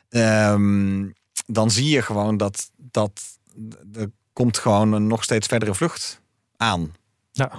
Ehm, 0.08 1.06
dan 1.46 1.70
zie 1.70 1.88
je 1.88 2.02
gewoon 2.02 2.36
dat, 2.36 2.70
dat 2.76 3.38
er 3.92 4.10
komt 4.32 4.58
gewoon 4.58 4.92
een 4.92 5.06
nog 5.06 5.22
steeds 5.22 5.46
verdere 5.46 5.74
vlucht 5.74 6.20
aan. 6.56 6.92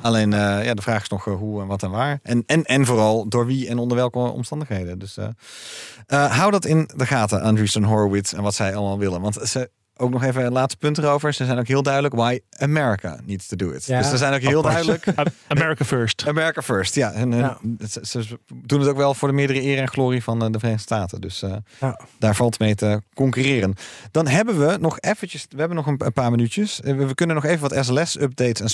Alleen 0.02 0.34
eh, 0.34 0.66
ja, 0.66 0.74
de 0.74 0.82
vraag 0.82 1.02
is 1.02 1.10
nog 1.10 1.28
eh, 1.28 1.36
hoe 1.36 1.62
en 1.62 1.68
wat 1.68 1.84
en 1.84 1.92
waar. 1.92 2.20
En, 2.24 2.44
en, 2.46 2.64
en 2.64 2.86
vooral 2.86 3.30
door 3.30 3.46
wie 3.46 3.68
en 3.68 3.78
onder 3.78 3.98
welke 3.98 4.20
omstandigheden. 4.20 5.00
Dus 5.00 5.18
eh, 5.18 6.38
hou 6.38 6.52
dat 6.52 6.66
in 6.66 6.90
de 6.96 7.06
gaten, 7.06 7.42
Andreessen 7.42 7.84
Horowitz 7.84 8.34
en 8.34 8.42
wat 8.42 8.54
zij 8.56 8.76
allemaal 8.76 9.00
willen. 9.00 9.22
Want 9.22 9.36
ze 9.44 9.70
ook 9.98 10.10
nog 10.12 10.24
even 10.24 10.46
een 10.46 10.52
laatste 10.52 10.78
punt 10.78 10.98
erover. 10.98 11.34
Ze 11.34 11.46
zijn 11.46 11.60
ook 11.60 11.68
heel 11.68 11.84
duidelijk 11.84 12.16
why 12.16 12.40
America 12.58 13.20
needs 13.26 13.48
to 13.48 13.56
do 13.56 13.70
it. 13.72 13.86
Ja. 13.86 13.98
dus 14.00 14.10
ze 14.10 14.18
zijn 14.18 14.34
ook 14.34 14.40
heel 14.42 14.62
duidelijk. 14.62 15.06
America 15.48 15.86
first. 15.86 16.24
America 16.28 16.62
first, 16.62 16.96
ja. 16.96 17.12
En, 17.12 17.32
Ja. 17.32 17.58
Ze, 17.90 18.06
ze 18.24 18.40
doen 18.64 18.80
het 18.80 18.90
ook 18.90 18.98
wel 18.98 19.14
voor 19.14 19.28
de 19.28 19.34
meerdere 19.34 19.62
eer 19.64 19.78
en 19.78 19.88
glorie 19.88 20.24
van 20.24 20.44
eh, 20.44 20.52
de 20.52 20.60
Verenigde 20.60 20.84
Staten. 20.86 21.22
Dus 21.22 21.42
eh, 21.42 21.56
Ja. 21.80 22.00
daar 22.20 22.36
valt 22.36 22.60
mee 22.60 22.76
te 22.76 23.02
concurreren. 23.14 23.74
Dan 24.12 24.28
hebben 24.28 24.68
we 24.68 24.78
nog 24.80 25.00
eventjes, 25.00 25.46
we 25.50 25.58
hebben 25.60 25.78
nog 25.78 25.88
een, 25.88 26.14
paar 26.14 26.32
minuutjes. 26.32 26.82
Eh, 26.82 26.96
We, 26.96 27.16
kunnen 27.16 27.36
nog 27.36 27.46
even 27.46 27.70
wat 27.70 27.86
SLS-updates 27.86 28.62
en 28.62 28.70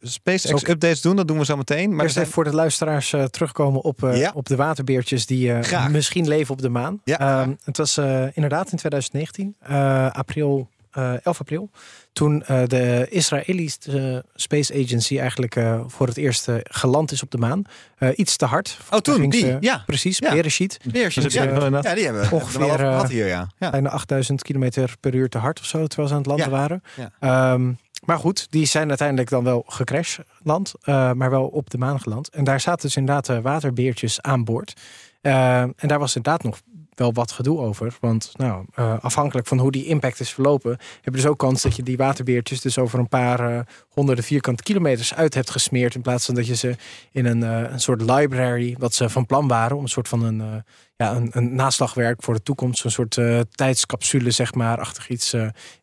SpaceX-updates 0.00 1.00
doen. 1.00 1.16
Dat 1.16 1.28
doen 1.28 1.38
we 1.38 1.44
zo 1.44 1.56
meteen. 1.56 1.88
Maar 1.88 1.96
er 1.98 2.02
Eerst 2.02 2.12
zijn- 2.12 2.24
even 2.24 2.34
voor 2.36 2.44
de 2.44 2.54
luisteraars 2.54 3.14
terugkomen 3.30 3.80
op, 3.84 4.02
op 4.34 4.46
de 4.46 4.56
waterbeertjes 4.56 5.26
die 5.26 5.52
misschien 5.90 6.28
leven 6.28 6.52
op 6.54 6.60
de 6.62 6.68
maan. 6.68 7.00
Ja. 7.04 7.18
Ehm, 7.18 7.52
het 7.64 7.76
was 7.76 7.98
inderdaad 8.32 8.70
in 8.72 8.76
2019, 8.78 9.54
eh, 9.60 10.06
april, 10.30 10.68
eh 10.90 11.26
11 11.26 11.40
april, 11.40 11.70
toen 12.12 12.42
eh, 12.42 12.62
de 12.66 13.06
Israëlische 13.10 14.24
Space 14.34 14.74
Agency 14.84 15.18
eigenlijk 15.18 15.56
eh, 15.56 15.80
voor 15.86 16.06
het 16.06 16.16
eerst 16.16 16.48
eh, 16.48 16.54
geland 16.62 17.12
is 17.12 17.22
op 17.22 17.30
de 17.30 17.38
maan. 17.38 17.62
Eh, 17.98 18.08
iets 18.16 18.36
te 18.36 18.44
hard. 18.44 18.78
Oh, 18.90 18.98
toen, 18.98 19.30
die, 19.30 19.40
ze- 19.40 19.56
ja. 19.60 19.82
Precies, 19.86 20.18
Ja. 20.18 20.30
Dus 21.22 21.32
ja. 21.84 21.94
die 21.94 22.04
hebben 22.04 22.22
we 22.22 22.34
Ongeveer, 22.34 22.80
eh, 22.80 23.04
hier, 23.08 23.26
ja. 23.26 23.48
ja. 23.58 23.70
Bijna 23.70 23.88
8000 23.90 24.42
kilometer 24.42 24.94
per 25.00 25.14
uur 25.14 25.28
te 25.28 25.38
hard 25.38 25.58
of 25.60 25.64
zo, 25.64 25.86
terwijl 25.86 26.08
ze 26.08 26.14
aan 26.14 26.20
het 26.20 26.28
landen 26.30 26.50
waren. 26.50 26.82
Ja. 26.96 27.10
Ehm, 27.20 27.72
maar 28.04 28.18
goed, 28.18 28.46
die 28.50 28.66
zijn 28.66 28.88
uiteindelijk 28.88 29.28
dan 29.30 29.44
wel 29.44 29.64
gecrashland, 29.66 30.72
eh 30.82 31.12
maar 31.12 31.30
wel 31.30 31.46
op 31.46 31.70
de 31.70 31.78
maan 31.78 32.00
geland. 32.00 32.28
En 32.28 32.44
daar 32.44 32.60
zaten 32.60 32.86
dus 32.86 32.96
inderdaad 32.96 33.28
eh, 33.28 33.38
waterbeertjes 33.38 34.20
aan 34.22 34.44
boord. 34.44 34.72
Eh, 35.20 35.60
en 35.60 35.74
daar 35.76 35.98
was 35.98 36.16
inderdaad 36.16 36.42
nog 36.42 36.60
wel 37.00 37.12
wat 37.12 37.32
gedoe 37.32 37.58
over. 37.58 37.96
Want 38.00 38.32
nou, 38.36 38.64
eh, 38.74 38.98
afhankelijk 39.00 39.46
van 39.46 39.58
hoe 39.58 39.70
die 39.70 39.86
impact 39.86 40.20
is 40.20 40.30
verlopen, 40.30 40.70
heb 40.70 41.04
je 41.04 41.10
dus 41.10 41.26
ook 41.26 41.38
kans 41.38 41.62
dat 41.62 41.76
je 41.76 41.82
die 41.82 41.96
waterbeertjes 41.96 42.60
dus 42.60 42.78
over 42.78 42.98
een 42.98 43.08
paar 43.08 43.40
eh, 43.40 43.60
honderden 43.88 44.24
vierkante 44.24 44.62
kilometers 44.62 45.14
uit 45.14 45.34
hebt 45.34 45.50
gesmeerd. 45.50 45.94
In 45.94 46.02
plaats 46.02 46.26
van 46.26 46.34
dat 46.34 46.46
je 46.46 46.56
ze 46.56 46.76
in 47.12 47.26
een, 47.26 47.42
eh, 47.42 47.72
een 47.72 47.80
soort 47.80 48.00
library, 48.00 48.76
wat 48.78 48.94
ze 48.94 49.08
van 49.08 49.26
plan 49.26 49.48
waren, 49.48 49.76
om 49.76 49.82
een 49.82 49.88
soort 49.88 50.08
van 50.08 50.22
een, 50.22 50.64
ja, 50.96 51.14
een, 51.14 51.28
een 51.32 51.54
naslagwerk 51.54 52.22
voor 52.22 52.34
de 52.34 52.42
toekomst, 52.42 52.84
een 52.84 52.90
soort 52.90 53.18
tijdscapsule, 53.50 54.30
zeg 54.30 54.54
maar, 54.54 54.78
achtig 54.78 55.08
iets, 55.08 55.30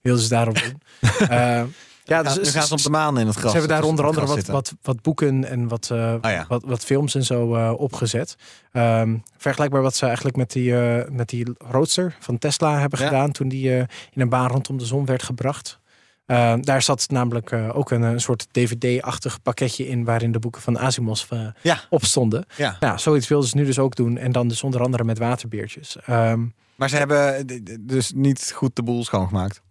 wilden 0.01 0.23
ze 0.23 0.29
daarop 0.29 0.59
doen. 0.63 0.81
Ja, 2.07 2.17
Ja, 2.17 2.23
dus 2.23 2.35
nu 2.37 2.43
gaan 2.45 2.67
ze 2.67 2.73
op 2.73 2.81
de 2.81 2.89
maan 2.89 3.19
in 3.19 3.27
het 3.27 3.35
gras. 3.35 3.51
ze 3.51 3.57
hebben 3.57 3.75
daar 3.75 3.85
tussen 3.85 4.05
onder 4.05 4.05
andere 4.21 4.35
wat, 4.35 4.45
wat, 4.47 4.73
wat 4.81 5.01
boeken 5.01 5.45
en 5.45 5.67
wat, 5.67 5.89
eh, 5.91 5.97
Oh 6.21 6.31
ja. 6.31 6.45
wat, 6.47 6.63
wat 6.65 6.83
films 6.83 7.15
en 7.15 7.23
zo 7.23 7.55
eh, 7.55 7.73
opgezet. 7.77 8.35
Ehm, 8.71 9.15
vergelijkbaar 9.37 9.81
wat 9.81 9.95
ze 9.95 10.05
eigenlijk 10.05 10.35
met 10.37 10.51
die, 10.51 10.79
eh, 10.79 11.09
met 11.11 11.29
die 11.29 11.45
Roadster 11.57 12.15
van 12.19 12.37
Tesla 12.37 12.79
hebben 12.79 12.99
Ja. 12.99 13.05
gedaan 13.07 13.31
toen 13.31 13.47
die 13.47 13.69
in 13.77 13.87
een 14.21 14.29
baan 14.29 14.47
rondom 14.47 14.77
de 14.77 14.85
zon 14.85 15.05
werd 15.05 15.23
gebracht. 15.23 15.79
Eh, 16.25 16.53
daar 16.61 16.81
zat 16.81 17.05
namelijk 17.09 17.53
ook 17.73 17.91
een, 17.91 18.01
een 18.01 18.21
soort 18.21 18.47
DVD-achtig 18.51 19.41
pakketje 19.41 19.87
in 19.87 20.03
waarin 20.03 20.31
de 20.31 20.39
boeken 20.39 20.61
van 20.61 20.79
Asimov 20.79 21.31
eh, 21.31 21.39
Ja. 21.61 21.79
op 21.89 22.03
stonden. 22.05 22.45
Ja. 22.55 22.77
Ja, 22.79 22.97
zoiets 22.97 23.27
wilden 23.27 23.49
ze 23.49 23.57
nu 23.57 23.65
dus 23.65 23.79
ook 23.79 23.95
doen. 23.95 24.17
En 24.17 24.31
dan 24.31 24.47
dus 24.47 24.63
onder 24.63 24.81
andere 24.81 25.03
met 25.03 25.17
waterbeertjes. 25.17 25.97
Ehm, 26.05 26.41
Maar 26.77 26.89
ze 26.89 26.95
hebben 26.97 27.47
dus 27.79 28.11
niet 28.15 28.51
goed 28.55 28.75
de 28.75 28.83
boel 28.83 29.03
schoongemaakt. 29.03 29.61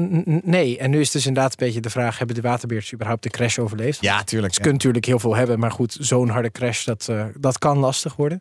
n- 0.00 0.40
nee, 0.44 0.78
en 0.78 0.90
nu 0.90 1.00
is 1.00 1.10
dus 1.10 1.26
inderdaad 1.26 1.50
een 1.50 1.66
beetje 1.66 1.80
de 1.80 1.90
vraag: 1.90 2.18
hebben 2.18 2.36
de 2.36 2.42
waterbeertjes 2.42 2.92
überhaupt 2.92 3.22
de 3.22 3.30
crash 3.30 3.58
overleefd? 3.58 4.00
Ja, 4.00 4.22
tuurlijk. 4.24 4.52
Ze 4.54 4.58
kunnen 4.60 4.76
natuurlijk 4.76 5.04
heel 5.06 5.18
veel 5.18 5.36
hebben, 5.36 5.58
maar 5.58 5.70
goed, 5.70 5.96
zo'n 6.00 6.28
harde 6.28 6.50
crash, 6.50 6.84
dat, 6.84 7.08
eh, 7.08 7.24
dat 7.38 7.58
kan 7.58 7.78
lastig 7.78 8.16
worden. 8.16 8.40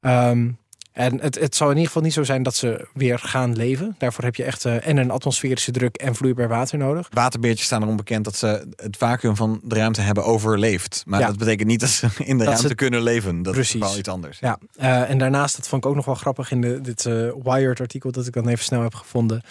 Ehm, 0.00 0.50
en 0.96 1.20
het, 1.20 1.34
het 1.40 1.56
zal 1.56 1.66
in 1.66 1.72
ieder 1.74 1.86
geval 1.86 2.02
niet 2.02 2.12
zo 2.12 2.22
zijn 2.24 2.42
dat 2.42 2.54
ze 2.54 2.88
weer 2.94 3.18
gaan 3.18 3.56
leven. 3.56 3.94
Daarvoor 3.98 4.24
heb 4.24 4.34
je 4.34 4.44
echt 4.44 4.64
eh, 4.64 4.86
en 4.88 4.96
een 4.96 5.10
atmosferische 5.10 5.70
druk 5.70 5.96
en 5.96 6.14
vloeibaar 6.14 6.48
water 6.48 6.78
nodig. 6.78 7.08
Waterbeertjes 7.12 7.66
staan 7.66 7.82
erom 7.82 7.96
bekend 7.96 8.24
dat 8.24 8.36
ze 8.36 8.66
het 8.76 8.96
vacuüm 8.96 9.36
van 9.36 9.60
de 9.64 9.74
ruimte 9.74 10.00
hebben 10.00 10.24
overleefd. 10.24 11.02
Maar 11.06 11.20
Ja. 11.20 11.26
dat 11.26 11.38
betekent 11.38 11.68
niet 11.68 11.80
dat 11.80 11.88
ze 11.88 12.06
in 12.24 12.24
de 12.38 12.44
Dat 12.44 12.46
ruimte 12.52 12.68
ze- 12.68 12.74
kunnen 12.74 13.02
leven. 13.02 13.42
Dat 13.42 13.52
Precies. 13.54 13.74
is 13.74 13.80
wel 13.80 13.98
iets 13.98 14.08
anders. 14.08 14.38
Ja, 14.40 14.58
eh, 14.76 15.10
en 15.10 15.18
daarnaast, 15.18 15.56
dat 15.56 15.68
vond 15.68 15.84
ik 15.84 15.90
ook 15.90 15.96
nog 15.96 16.04
wel 16.04 16.14
grappig 16.14 16.50
in 16.50 16.60
de, 16.60 16.80
dit 16.80 17.06
eh, 17.06 17.12
Wired-artikel 17.42 18.10
dat 18.12 18.26
ik 18.26 18.32
dan 18.32 18.48
even 18.48 18.64
snel 18.64 18.82
heb 18.82 18.94
gevonden. 18.94 19.42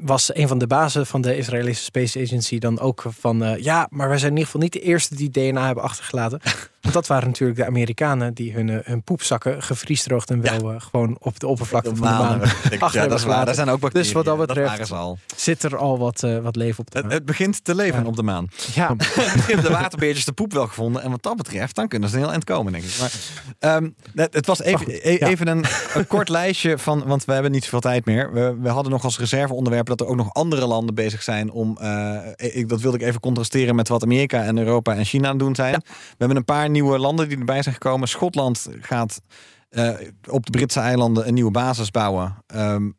was 0.00 0.34
een 0.34 0.48
van 0.48 0.58
de 0.58 0.66
bazen 0.66 1.06
van 1.06 1.20
de 1.20 1.36
Israëlische 1.36 1.84
Space 1.84 2.20
Agency 2.20 2.58
dan 2.58 2.80
ook 2.80 3.04
van. 3.18 3.56
ja, 3.60 3.86
maar 3.90 4.08
wij 4.08 4.18
zijn 4.18 4.30
in 4.30 4.36
ieder 4.38 4.52
geval 4.52 4.60
niet 4.62 4.72
de 4.72 4.80
eerste 4.80 5.14
die 5.14 5.30
DNA 5.30 5.66
hebben 5.66 5.84
achtergelaten. 5.84 6.40
Want 6.80 6.94
dat 6.94 7.06
waren 7.06 7.26
natuurlijk 7.28 7.58
de 7.58 7.66
Amerikanen 7.66 8.34
die 8.34 8.52
hun, 8.52 8.68
eh, 8.70 8.76
hun 8.82 9.02
poepzakken 9.02 9.62
gevriesdroogd 9.62 10.30
en 10.30 10.40
wel 10.40 10.72
eh, 10.72 10.80
gewoon 10.80 11.16
op 11.20 11.40
de 11.40 11.46
oppervlakte 11.46 11.96
van 11.96 12.06
de 12.06 12.12
maan 12.12 12.40
Ja, 12.92 13.06
dat 13.06 13.18
is 13.18 13.24
waar. 13.24 13.44
Daar 13.44 13.54
zijn 13.54 13.68
ook 13.68 13.80
bacteriën. 13.80 14.04
Dus 14.06 14.12
wat 14.12 14.24
dat 14.24 14.46
betreft- 14.46 14.92
zit 15.36 15.62
er 15.62 15.76
al 15.76 15.98
wat, 15.98 16.22
eh, 16.22 16.38
wat 16.38 16.56
leven 16.56 16.78
op 16.80 16.90
de 16.90 16.96
Het, 16.96 17.06
maan. 17.06 17.14
het 17.14 17.24
begint 17.24 17.64
te 17.64 17.74
leven 17.74 18.00
Ja. 18.02 18.06
op 18.06 18.16
de 18.16 18.22
maan. 18.22 18.48
Ja, 18.74 18.94
hebben 19.46 19.64
de 19.64 19.70
waterbeertjes 19.70 20.24
de 20.24 20.32
poep 20.32 20.52
wel 20.52 20.66
gevonden. 20.66 21.02
En 21.02 21.10
wat 21.10 21.22
dat 21.22 21.36
betreft, 21.36 21.74
dan 21.74 21.88
kunnen 21.88 22.08
ze 22.08 22.14
een 22.16 22.20
heel 22.22 22.30
eind 22.30 22.44
komen, 22.44 22.72
denk 22.72 22.84
ik. 22.84 22.96
Maar, 23.00 23.12
ehm, 23.58 23.88
het, 24.14 24.34
het 24.34 24.46
was 24.46 24.62
even, 24.62 24.78
goed, 24.84 24.88
e- 25.02 25.16
even 25.16 25.46
een, 25.48 25.64
een 25.94 26.06
kort 26.06 26.28
lijstje 26.28 26.78
van... 26.78 27.04
Want 27.06 27.24
we 27.24 27.32
hebben 27.32 27.50
niet 27.50 27.64
zoveel 27.64 27.80
tijd 27.80 28.04
meer. 28.04 28.32
We, 28.32 28.56
we 28.60 28.68
hadden 28.68 28.92
nog 28.92 29.04
als 29.04 29.18
reserveonderwerp 29.18 29.86
dat 29.86 30.00
er 30.00 30.06
ook 30.06 30.16
nog 30.16 30.32
andere 30.34 30.66
landen 30.66 30.94
bezig 30.94 31.22
zijn 31.22 31.50
om... 31.50 31.78
ik, 32.36 32.68
dat 32.68 32.80
wilde 32.80 32.98
ik 32.98 33.02
even 33.04 33.20
contrasteren 33.20 33.74
met 33.74 33.88
wat 33.88 34.02
Amerika 34.02 34.42
en 34.42 34.58
Europa 34.58 34.94
en 34.94 35.04
China 35.04 35.24
aan 35.24 35.30
het 35.36 35.38
doen 35.44 35.54
zijn. 35.54 35.72
We 35.74 36.14
hebben 36.18 36.36
een 36.36 36.44
paar 36.44 36.68
nieuwe 36.82 36.98
landen 36.98 37.28
die 37.28 37.38
erbij 37.38 37.62
zijn 37.62 37.74
gekomen. 37.74 38.08
Schotland 38.08 38.68
gaat 38.80 39.20
eh, 39.68 39.90
op 40.28 40.44
de 40.46 40.50
Britse 40.50 40.80
eilanden 40.80 41.28
een 41.28 41.34
nieuwe 41.34 41.50
basis 41.50 41.90
bouwen. 41.90 42.36
Ehm, 42.46 42.90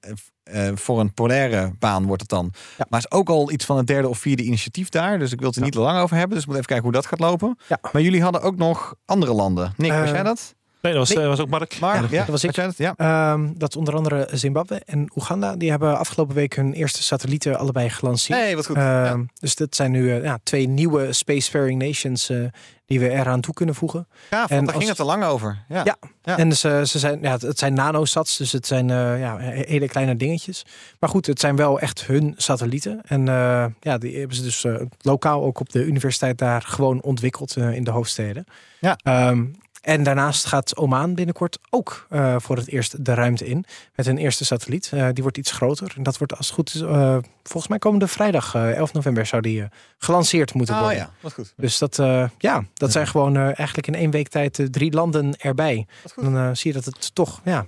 eh, 0.44 0.68
voor 0.76 1.00
een 1.00 1.14
polaire 1.14 1.74
baan 1.80 2.06
wordt 2.06 2.22
het 2.22 2.30
dan. 2.30 2.54
Ja. 2.78 2.86
Maar 2.90 3.00
is 3.00 3.12
ook 3.12 3.30
al 3.30 3.52
iets 3.52 3.66
van 3.66 3.78
het 3.78 3.88
derde 3.88 4.08
of 4.08 4.18
vierde 4.20 4.44
initiatief 4.44 4.90
daar. 4.90 5.20
Dus 5.20 5.32
ik 5.32 5.40
wil 5.40 5.48
het 5.48 5.58
er 5.58 5.64
niet 5.64 5.74
lang 5.76 6.00
over 6.02 6.16
hebben. 6.18 6.34
Dus 6.34 6.42
ik 6.42 6.48
moet 6.48 6.56
even 6.56 6.68
kijken 6.68 6.86
hoe 6.86 6.96
dat 6.96 7.06
gaat 7.06 7.20
lopen. 7.20 7.58
Ja. 7.68 7.78
Maar 7.92 8.02
jullie 8.02 8.22
hadden 8.24 8.42
ook 8.42 8.56
nog 8.56 8.96
andere 9.06 9.34
landen. 9.34 9.74
Nick, 9.78 9.92
was 9.92 10.08
Eh, 10.08 10.12
jij 10.14 10.24
dat? 10.24 10.56
Nee, 10.82 10.94
dat 10.94 11.08
was, 11.08 11.16
Nee. 11.16 11.24
eh, 11.24 11.30
was 11.30 11.40
ook 11.40 11.50
Mark. 11.50 11.78
Maar, 11.80 12.06
ja, 12.12 12.18
dat 12.20 12.28
was 12.28 12.44
ik. 12.44 12.56
het? 12.56 12.78
Ja. 12.78 12.94
Ehm, 12.98 13.48
dat 13.56 13.76
onder 13.76 13.96
andere 13.96 14.28
Zimbabwe 14.32 14.82
en 14.86 15.12
Oeganda. 15.16 15.56
Die 15.56 15.70
hebben 15.70 15.98
afgelopen 15.98 16.36
week 16.36 16.56
hun 16.56 16.74
eerste 16.74 17.04
satellieten 17.04 17.58
allebei 17.60 17.90
gelanceerd. 17.90 18.40
Nee, 18.40 18.56
wat 18.56 18.66
goed. 18.66 18.76
Ehm, 18.76 18.86
Ja. 18.86 19.18
Dus 19.40 19.56
dit 19.56 19.76
zijn 19.76 19.92
nu 19.92 20.12
eh, 20.12 20.24
ja, 20.24 20.40
twee 20.44 20.68
nieuwe 20.68 21.14
spacefaring 21.14 21.82
nations 21.82 22.30
eh, 22.30 22.38
die 22.86 23.00
we 23.00 23.10
eraan 23.10 23.42
toe 23.42 23.54
kunnen 23.54 23.76
voegen. 23.76 24.08
Gaaf, 24.30 24.32
en 24.32 24.38
want 24.40 24.50
daar 24.50 24.60
als- 24.76 24.76
ging 24.76 24.88
het 24.88 24.98
te 24.98 25.04
lang 25.04 25.24
over. 25.24 25.64
Ja. 25.70 25.82
Ja. 25.84 25.96
Ja. 26.24 26.38
En 26.38 26.56
ze, 26.58 26.82
ze 26.86 27.00
zijn, 27.00 27.22
ja, 27.22 27.38
het- 27.38 27.60
zijn 27.60 27.74
nanosats, 27.74 28.38
dus 28.38 28.52
het 28.52 28.68
zijn 28.68 28.90
eh, 28.90 29.20
ja, 29.20 29.38
he- 29.40 29.64
hele 29.68 29.88
kleine 29.88 30.16
dingetjes. 30.16 30.66
Maar 31.00 31.10
goed, 31.10 31.26
het 31.26 31.40
zijn 31.40 31.56
wel 31.56 31.80
echt 31.80 32.06
hun 32.06 32.34
satellieten. 32.38 33.02
En 33.06 33.28
eh, 33.28 33.66
ja, 33.82 33.98
die 33.98 34.18
hebben 34.18 34.36
ze 34.36 34.44
dus 34.44 34.64
eh, 34.64 34.76
lokaal 35.02 35.44
ook 35.44 35.60
op 35.60 35.70
de 35.72 35.84
universiteit 35.86 36.38
daar 36.38 36.62
gewoon 36.62 37.02
ontwikkeld 37.02 37.58
in 37.58 37.84
de 37.84 37.92
hoofdsteden. 37.92 38.46
Ja. 38.80 38.98
Ehm, 39.04 39.46
en 39.82 40.04
daarnaast 40.04 40.46
gaat 40.46 40.78
Oman 40.78 41.14
binnenkort 41.16 41.58
ook 41.70 42.06
eh, 42.10 42.36
voor 42.40 42.56
het 42.58 42.68
eerst 42.68 43.06
de 43.06 43.14
ruimte 43.14 43.46
in. 43.48 43.66
Met 43.96 44.06
hun 44.06 44.18
eerste 44.18 44.46
satelliet. 44.46 44.90
Eh, 44.94 45.08
die 45.14 45.24
wordt 45.24 45.38
iets 45.38 45.52
groter. 45.52 45.94
En 45.98 46.04
dat 46.04 46.18
wordt 46.18 46.38
als 46.38 46.46
het 46.46 46.56
goed 46.56 46.74
is, 46.76 46.82
eh, 46.82 47.18
volgens 47.44 47.68
mij 47.68 47.78
komende 47.80 48.08
vrijdag, 48.08 48.56
eh, 48.56 48.72
11 48.72 48.94
november, 48.94 49.26
zou 49.26 49.42
die 49.42 49.64
gelanceerd 49.98 50.54
moeten 50.54 50.76
Oh 50.76 50.82
worden. 50.82 50.98
ja, 51.00 51.10
wat 51.22 51.34
goed. 51.34 51.54
Dus 51.58 51.78
dat, 51.78 52.00
eh, 52.00 52.30
ja, 52.38 52.64
dat 52.74 52.92
zijn 52.92 53.08
gewoon 53.08 53.36
eh, 53.36 53.44
eigenlijk 53.44 53.88
in 53.88 53.96
één 53.96 54.12
week 54.12 54.28
tijd 54.28 54.68
drie 54.72 54.92
landen 54.92 55.38
erbij. 55.40 55.88
Dan 56.16 56.56
zie 56.56 56.74
je 56.74 56.82
dat 56.82 56.86
het 56.86 57.16
toch 57.16 57.42
ja, 57.44 57.66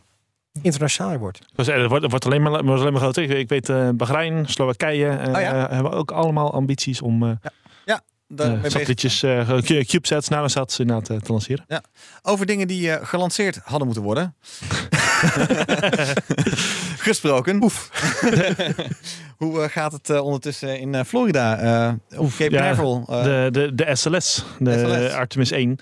internationaler 0.61 1.19
wordt. 1.19 1.39
Dus, 1.55 1.67
het, 1.67 1.87
wordt, 1.87 2.01
het 2.01 2.11
wordt 2.11 2.25
alleen 2.25 2.41
maar, 2.41 2.63
wordt 2.63 2.81
alleen 2.81 2.93
maar 2.93 3.01
groter. 3.01 3.29
Ik, 3.29 3.49
weet, 3.49 3.69
eh 3.69 3.89
Bahrein, 3.93 4.47
Slowakije 4.49 5.07
eh, 5.09 5.33
Oh 5.33 5.41
ja. 5.41 5.67
hebben 5.69 5.91
ook 5.91 6.11
allemaal 6.11 6.53
ambities 6.53 7.01
om. 7.01 7.39
Satellietjes, 8.63 9.23
eh, 9.23 9.47
cu- 9.59 9.83
CubeSats, 9.83 10.27
nanosats 10.27 10.79
inderdaad 10.79 11.09
eh, 11.09 11.17
te 11.17 11.31
lanceren. 11.31 11.65
Over 12.21 12.45
dingen 12.45 12.67
die 12.67 12.91
eh, 12.91 13.07
gelanceerd 13.07 13.59
hadden 13.63 13.85
moeten 13.85 14.03
worden. 14.03 14.35
Gesproken. 16.97 17.63
Oef. 17.63 17.89
Hoe 19.37 19.61
eh, 19.61 19.69
gaat 19.69 19.91
het 19.91 20.09
eh, 20.09 20.23
ondertussen 20.23 20.79
in 20.79 20.95
eh, 20.95 21.03
Florida? 21.03 21.57
eh 22.09 22.19
op 22.19 22.29
Cape 22.37 22.51
ja, 22.51 22.59
Canaveral? 22.61 23.05
eh, 23.09 23.23
de, 23.23 23.49
de, 23.51 23.75
de 23.75 23.95
SLS, 23.95 24.45
de 24.59 24.79
SLS. 24.79 25.13
Artemis 25.13 25.51
1. 25.51 25.77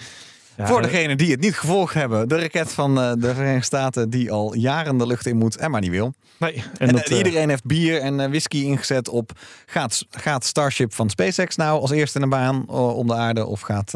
Ja, 0.60 0.68
voor 0.68 0.82
degenen 0.82 1.18
die 1.18 1.32
het 1.32 1.40
niet 1.40 1.58
gevolgd 1.58 1.94
hebben. 1.94 2.28
De 2.28 2.40
raket 2.40 2.72
van 2.72 3.00
eh, 3.00 3.12
de 3.18 3.34
Verenigde 3.34 3.66
Staten 3.66 4.10
die 4.10 4.32
al 4.32 4.56
jaren 4.56 4.98
de 4.98 5.08
lucht 5.08 5.26
in 5.26 5.38
moet 5.38 5.58
en 5.58 5.72
maar 5.72 5.82
niet 5.82 5.90
wil. 5.90 6.14
Nee, 6.38 6.54
en, 6.54 6.88
En, 6.88 6.94
dat, 6.96 7.02
eh, 7.02 7.12
eh, 7.12 7.18
iedereen 7.18 7.50
heeft 7.50 7.66
bier 7.66 8.02
en 8.02 8.18
whisky 8.30 8.58
ingezet 8.58 9.10
op... 9.10 9.32
Gaat, 9.66 10.06
gaat 10.10 10.46
Starship 10.46 10.94
van 10.94 11.10
SpaceX 11.10 11.56
nou 11.56 11.82
als 11.82 11.92
eerste 11.92 12.18
in 12.18 12.24
een 12.24 12.30
baan 12.30 12.68
om 12.70 13.08
de 13.08 13.14
aarde? 13.14 13.46
Of 13.46 13.62
gaat 13.62 13.94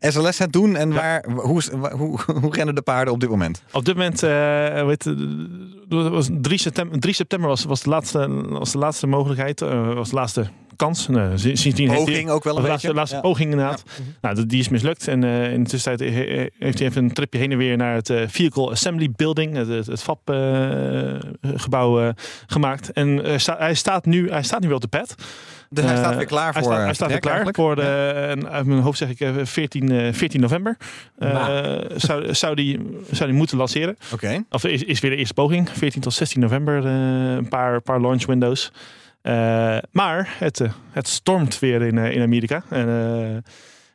SLS 0.00 0.38
het 0.38 0.52
doen? 0.52 0.76
En 0.76 0.88
Ja. 0.88 0.94
waar, 0.94 1.24
hoe, 1.30 1.62
hoe, 1.92 2.20
hoe 2.40 2.54
rennen 2.54 2.74
de 2.74 2.82
paarden 2.82 3.12
op 3.14 3.20
dit 3.20 3.28
moment? 3.28 3.62
Op 3.72 3.84
dit 3.84 3.96
moment, 3.96 4.20
weet, 4.86 5.14
was 5.88 6.28
3 6.40 6.58
september, 6.58 7.00
3 7.00 7.14
september 7.14 7.48
was, 7.48 7.64
was, 7.64 7.82
de 7.82 7.88
laatste, 7.88 8.28
was 8.48 8.72
de 8.72 8.78
laatste 8.78 9.06
mogelijkheid, 9.06 9.60
was 9.94 10.08
de 10.08 10.14
laatste 10.14 10.50
kans. 10.76 11.08
Nou, 11.08 11.38
sinds- 11.38 11.60
sindsdien 11.60 11.88
heeft 11.88 12.00
hij- 12.02 12.10
Poging 12.12 12.30
ook 12.30 12.44
wel 12.44 12.56
een 12.56 12.62
de 12.62 12.68
laatste, 12.68 12.86
beetje. 12.86 12.98
laatste 13.00 13.16
Ja. 13.16 13.22
poging 13.22 13.50
inderdaad. 13.50 13.82
Nou, 14.20 14.34
dat- 14.34 14.48
die 14.48 14.60
is 14.60 14.68
mislukt. 14.68 15.08
En 15.08 15.24
eh, 15.24 15.52
in 15.52 15.62
de 15.64 15.70
tussentijd 15.70 16.12
he- 16.14 16.20
he- 16.36 16.48
heeft 16.58 16.78
hij 16.78 16.88
even 16.88 17.04
een 17.04 17.12
tripje 17.12 17.38
heen 17.38 17.52
en 17.52 17.58
weer 17.58 17.76
naar 17.76 17.94
het 17.94 18.10
eh, 18.10 18.20
Vehicle 18.26 18.70
Assembly 18.70 19.10
Building, 19.16 19.56
het, 19.56 19.68
het, 19.68 19.86
het 19.86 20.02
FAB-gebouw 21.42 22.12
gemaakt. 22.46 22.92
En 22.92 23.24
eh, 23.24 23.38
sta- 23.38 23.56
hij, 23.58 23.74
staat 23.74 24.04
nu, 24.06 24.30
hij 24.30 24.42
staat 24.42 24.60
nu 24.60 24.66
wel 24.66 24.76
op 24.76 24.82
de 24.82 24.88
pad. 24.88 25.14
Dus 25.70 25.84
hij 25.84 25.92
Eh, 25.94 25.98
staat 26.00 26.16
weer 26.16 26.26
klaar 26.26 26.52
hij 26.52 26.62
voor 26.62 26.62
staat, 26.62 26.76
hij 26.78 26.88
eh, 26.88 26.94
staat 26.94 27.08
weer 27.08 27.20
klaar 27.20 27.32
eigenlijk. 27.44 27.56
voor 27.64 27.76
de, 27.76 28.10
en 28.28 28.50
uit 28.50 28.66
mijn 28.66 28.80
hoofd 28.80 28.98
zeg 28.98 29.08
ik 29.08 29.20
eh, 29.20 29.30
14, 29.42 29.90
eh, 29.92 30.12
14 30.12 30.40
november. 30.40 30.76
Eh, 31.18 31.32
Nou. 31.32 31.84
zou, 31.96 32.34
zou, 32.34 32.54
die, 32.54 32.78
zou 33.10 33.28
die 33.28 33.38
moeten 33.38 33.56
lanceren. 33.58 33.96
Oké. 34.12 34.44
Of 34.50 34.64
is, 34.64 34.82
is 34.84 35.00
weer 35.00 35.10
de 35.10 35.16
eerste 35.16 35.34
poging. 35.34 35.68
14 35.72 36.00
tot 36.00 36.12
16 36.12 36.40
november. 36.40 36.84
eh, 36.86 36.92
een 37.34 37.48
paar, 37.48 37.80
paar 37.80 38.00
launch 38.00 38.26
windows. 38.26 38.72
Eh, 39.24 39.78
maar 39.90 40.34
het, 40.38 40.60
eh, 40.60 40.72
het 40.90 41.08
stormt 41.08 41.58
weer 41.58 41.82
in, 41.82 41.98
eh, 41.98 42.10
in 42.10 42.22
Amerika. 42.22 42.62
En, 42.68 43.44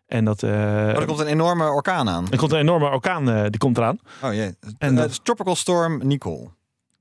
en 0.08 0.26
dat. 0.26 0.42
er 0.42 1.06
komt 1.06 1.20
een 1.20 1.28
enorme 1.28 1.70
orkaan 1.70 2.10
aan. 2.10 2.28
er 2.32 2.38
komt 2.38 2.52
een 2.52 2.60
enorme 2.60 2.90
orkaan 2.90 3.26
die 3.50 3.58
komt 3.58 3.78
eraan. 3.78 4.00
Oh 4.24 4.34
jee. 4.34 4.56
En 4.78 5.12
Tropical 5.24 5.56
Storm 5.56 6.08
Nicole. 6.08 6.48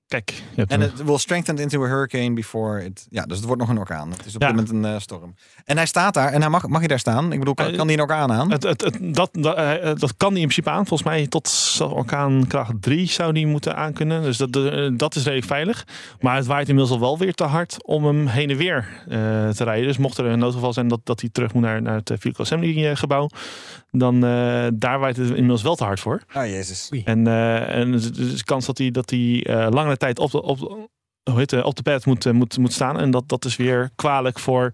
Kijk, 0.09 0.43
En 0.67 0.81
het 0.81 1.05
will 1.05 1.19
strengthen 1.19 1.59
into 1.59 1.85
a 1.85 1.87
hurricane 1.89 2.33
before 2.35 2.85
it... 2.85 3.07
Ja, 3.11 3.25
dus 3.25 3.37
het 3.37 3.47
wordt 3.47 3.61
nog 3.61 3.71
een 3.71 3.79
orkaan. 3.79 4.11
Het 4.11 4.27
is 4.27 4.35
op 4.35 4.43
Ja. 4.43 4.53
dit 4.53 4.57
moment 4.57 4.75
een 4.85 4.93
eh, 4.95 5.01
storm. 5.01 5.35
En 5.65 5.77
hij 5.77 5.87
staat 5.87 6.15
daar. 6.15 6.33
En 6.33 6.41
hij 6.41 6.51
mag, 6.51 6.67
mag 6.69 6.83
je 6.83 6.89
daar 6.89 6.99
staan? 6.99 7.33
Ik 7.33 7.39
bedoel, 7.39 7.55
kan, 7.55 7.67
Eh, 7.67 7.77
kan 7.77 7.87
die 7.87 7.97
een 7.97 8.03
orkaan 8.03 8.33
aan? 8.33 8.51
Het, 8.51 8.63
het, 8.63 8.81
het- 8.81 8.99
dat, 9.15 9.29
dat, 9.33 9.57
eh, 9.57 9.91
dat 9.95 10.17
kan 10.17 10.29
die 10.35 10.43
in 10.43 10.49
principe 10.49 10.71
aan. 10.71 10.87
Volgens 10.87 11.09
mij 11.09 11.27
tot 11.27 11.77
orkaankracht 11.81 12.73
3 12.81 13.07
zou 13.09 13.33
die 13.33 13.47
moeten 13.47 13.77
aankunnen. 13.77 14.23
Dus 14.23 14.37
dat, 14.37 14.57
eh, 14.57 14.89
dat 14.97 15.15
is 15.15 15.23
redelijk 15.23 15.47
veilig. 15.47 15.87
Maar 16.21 16.37
het 16.37 16.47
waait 16.47 16.69
inmiddels 16.69 16.95
al 16.97 17.01
wel 17.01 17.19
weer 17.19 17.35
te 17.35 17.45
hard 17.45 17.85
om 17.85 18.05
hem 18.05 18.27
heen 18.27 18.51
en 18.51 18.57
weer 18.57 18.89
eh, 19.09 19.49
te 19.49 19.65
rijden. 19.65 19.87
Dus 19.87 19.99
mocht 19.99 20.19
er 20.19 20.25
een 20.25 20.39
noodgeval 20.39 20.73
zijn 20.73 20.89
dat, 20.89 21.01
dat 21.05 21.21
hij 21.21 21.31
terug 21.33 21.53
moet 21.53 21.63
naar, 21.63 21.83
naar 21.83 21.95
het 21.95 22.11
eh, 22.11 22.17
Vehicle 22.21 22.45
Assembly 22.45 22.87
eh, 22.87 22.97
gebouw. 22.97 23.29
Dan 23.91 24.15
eh, 24.25 24.67
daar 24.75 24.99
waait 24.99 25.17
het 25.17 25.29
inmiddels 25.29 25.63
wel 25.63 25.75
te 25.77 25.85
hard 25.85 26.01
voor. 26.01 26.23
Oh 26.35 26.45
jezus. 26.47 26.91
En, 27.05 27.27
eh 27.27 27.75
en 27.75 27.89
er 27.89 27.95
is- 27.95 28.07
er 28.07 28.33
is 28.33 28.45
kans 28.45 28.67
dat 28.67 28.79
hij, 28.79 28.91
dat 28.91 29.11
hij 29.11 29.45
eh, 29.47 29.67
langere 29.71 29.97
tijd 29.99 30.19
op 30.19 30.31
de, 30.31 30.43
op, 30.43 30.59
hoe 31.31 31.39
heet 31.39 31.51
het, 31.51 31.65
op 31.65 31.77
de 31.77 31.83
pad 31.83 32.07
moet, 32.07 32.27
eh, 32.27 32.33
moet, 32.33 32.59
moet 32.59 32.73
staan. 32.73 32.99
En 32.99 33.11
dat, 33.11 33.29
dat 33.29 33.45
is 33.45 33.57
weer 33.57 33.91
kwalijk 33.97 34.39
voor 34.39 34.73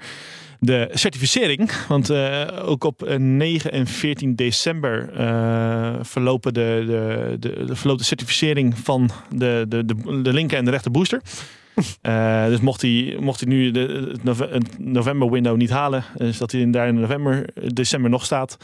de 0.64 0.89
certificering. 0.93 1.87
Want 1.89 2.11
eh, 2.11 2.47
ook 2.62 2.85
op 2.85 3.03
eh, 3.03 3.18
9 3.18 3.72
en 3.72 3.87
14 3.87 4.35
december 4.35 5.12
eh, 5.12 5.95
verlopen 6.01 6.55
de, 6.55 6.85
de, 6.87 7.37
de, 7.39 7.64
de, 7.64 7.77
verloopt 7.77 7.99
de 7.99 8.05
certificering 8.07 8.79
van 8.79 9.11
de, 9.31 9.64
de, 9.68 9.85
de, 9.85 10.22
de 10.22 10.33
linker 10.33 10.59
en 10.59 10.64
de 10.64 10.70
rechter 10.70 10.91
booster. 10.91 11.20
Eh, 12.01 12.47
dus 12.47 12.61
mocht 12.61 12.83
hij, 12.83 13.16
mocht 13.20 13.41
hij 13.41 13.49
nu 13.49 13.70
de, 13.70 14.14
het 14.25 14.79
november 14.79 15.31
window 15.31 15.57
niet 15.57 15.70
halen, 15.70 16.05
dus 16.16 16.39
dat 16.39 16.53
hij 16.53 16.70
daar 16.70 16.89
in 16.89 17.01
november, 17.01 17.49
december 17.72 18.11
nog 18.11 18.25
staat, 18.25 18.57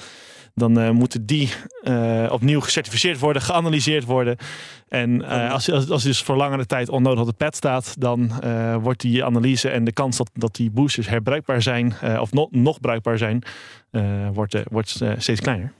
dan 0.61 0.78
eh, 0.78 0.90
moeten 0.90 1.26
die 1.26 1.52
eh, 1.82 2.26
opnieuw 2.30 2.61
gecertificeerd 2.61 3.18
worden, 3.18 3.42
geanalyseerd 3.42 4.04
worden. 4.04 4.36
En 4.88 5.22
eh, 5.22 5.52
als, 5.52 5.70
als, 5.70 5.90
als 5.90 6.02
dus 6.02 6.22
voor 6.22 6.36
langere 6.36 6.66
tijd 6.66 6.88
onnodig 6.88 7.20
op 7.20 7.26
de 7.26 7.32
pad 7.32 7.56
staat, 7.56 7.94
dan 7.98 8.32
wordt 8.82 9.00
die 9.00 9.24
analyse 9.24 9.68
en 9.68 9.84
de 9.84 9.92
kans 9.92 10.16
dat, 10.16 10.30
dat 10.32 10.54
die 10.54 10.70
boosters 10.70 11.08
herbruikbaar 11.08 11.62
zijn, 11.62 11.94
of 12.20 12.32
no- 12.32 12.48
nog 12.50 12.80
bruikbaar 12.80 13.18
zijn, 13.18 13.42
wordt, 14.32 14.56
wordt 14.70 15.00
steeds 15.16 15.40
kleiner. 15.40 15.72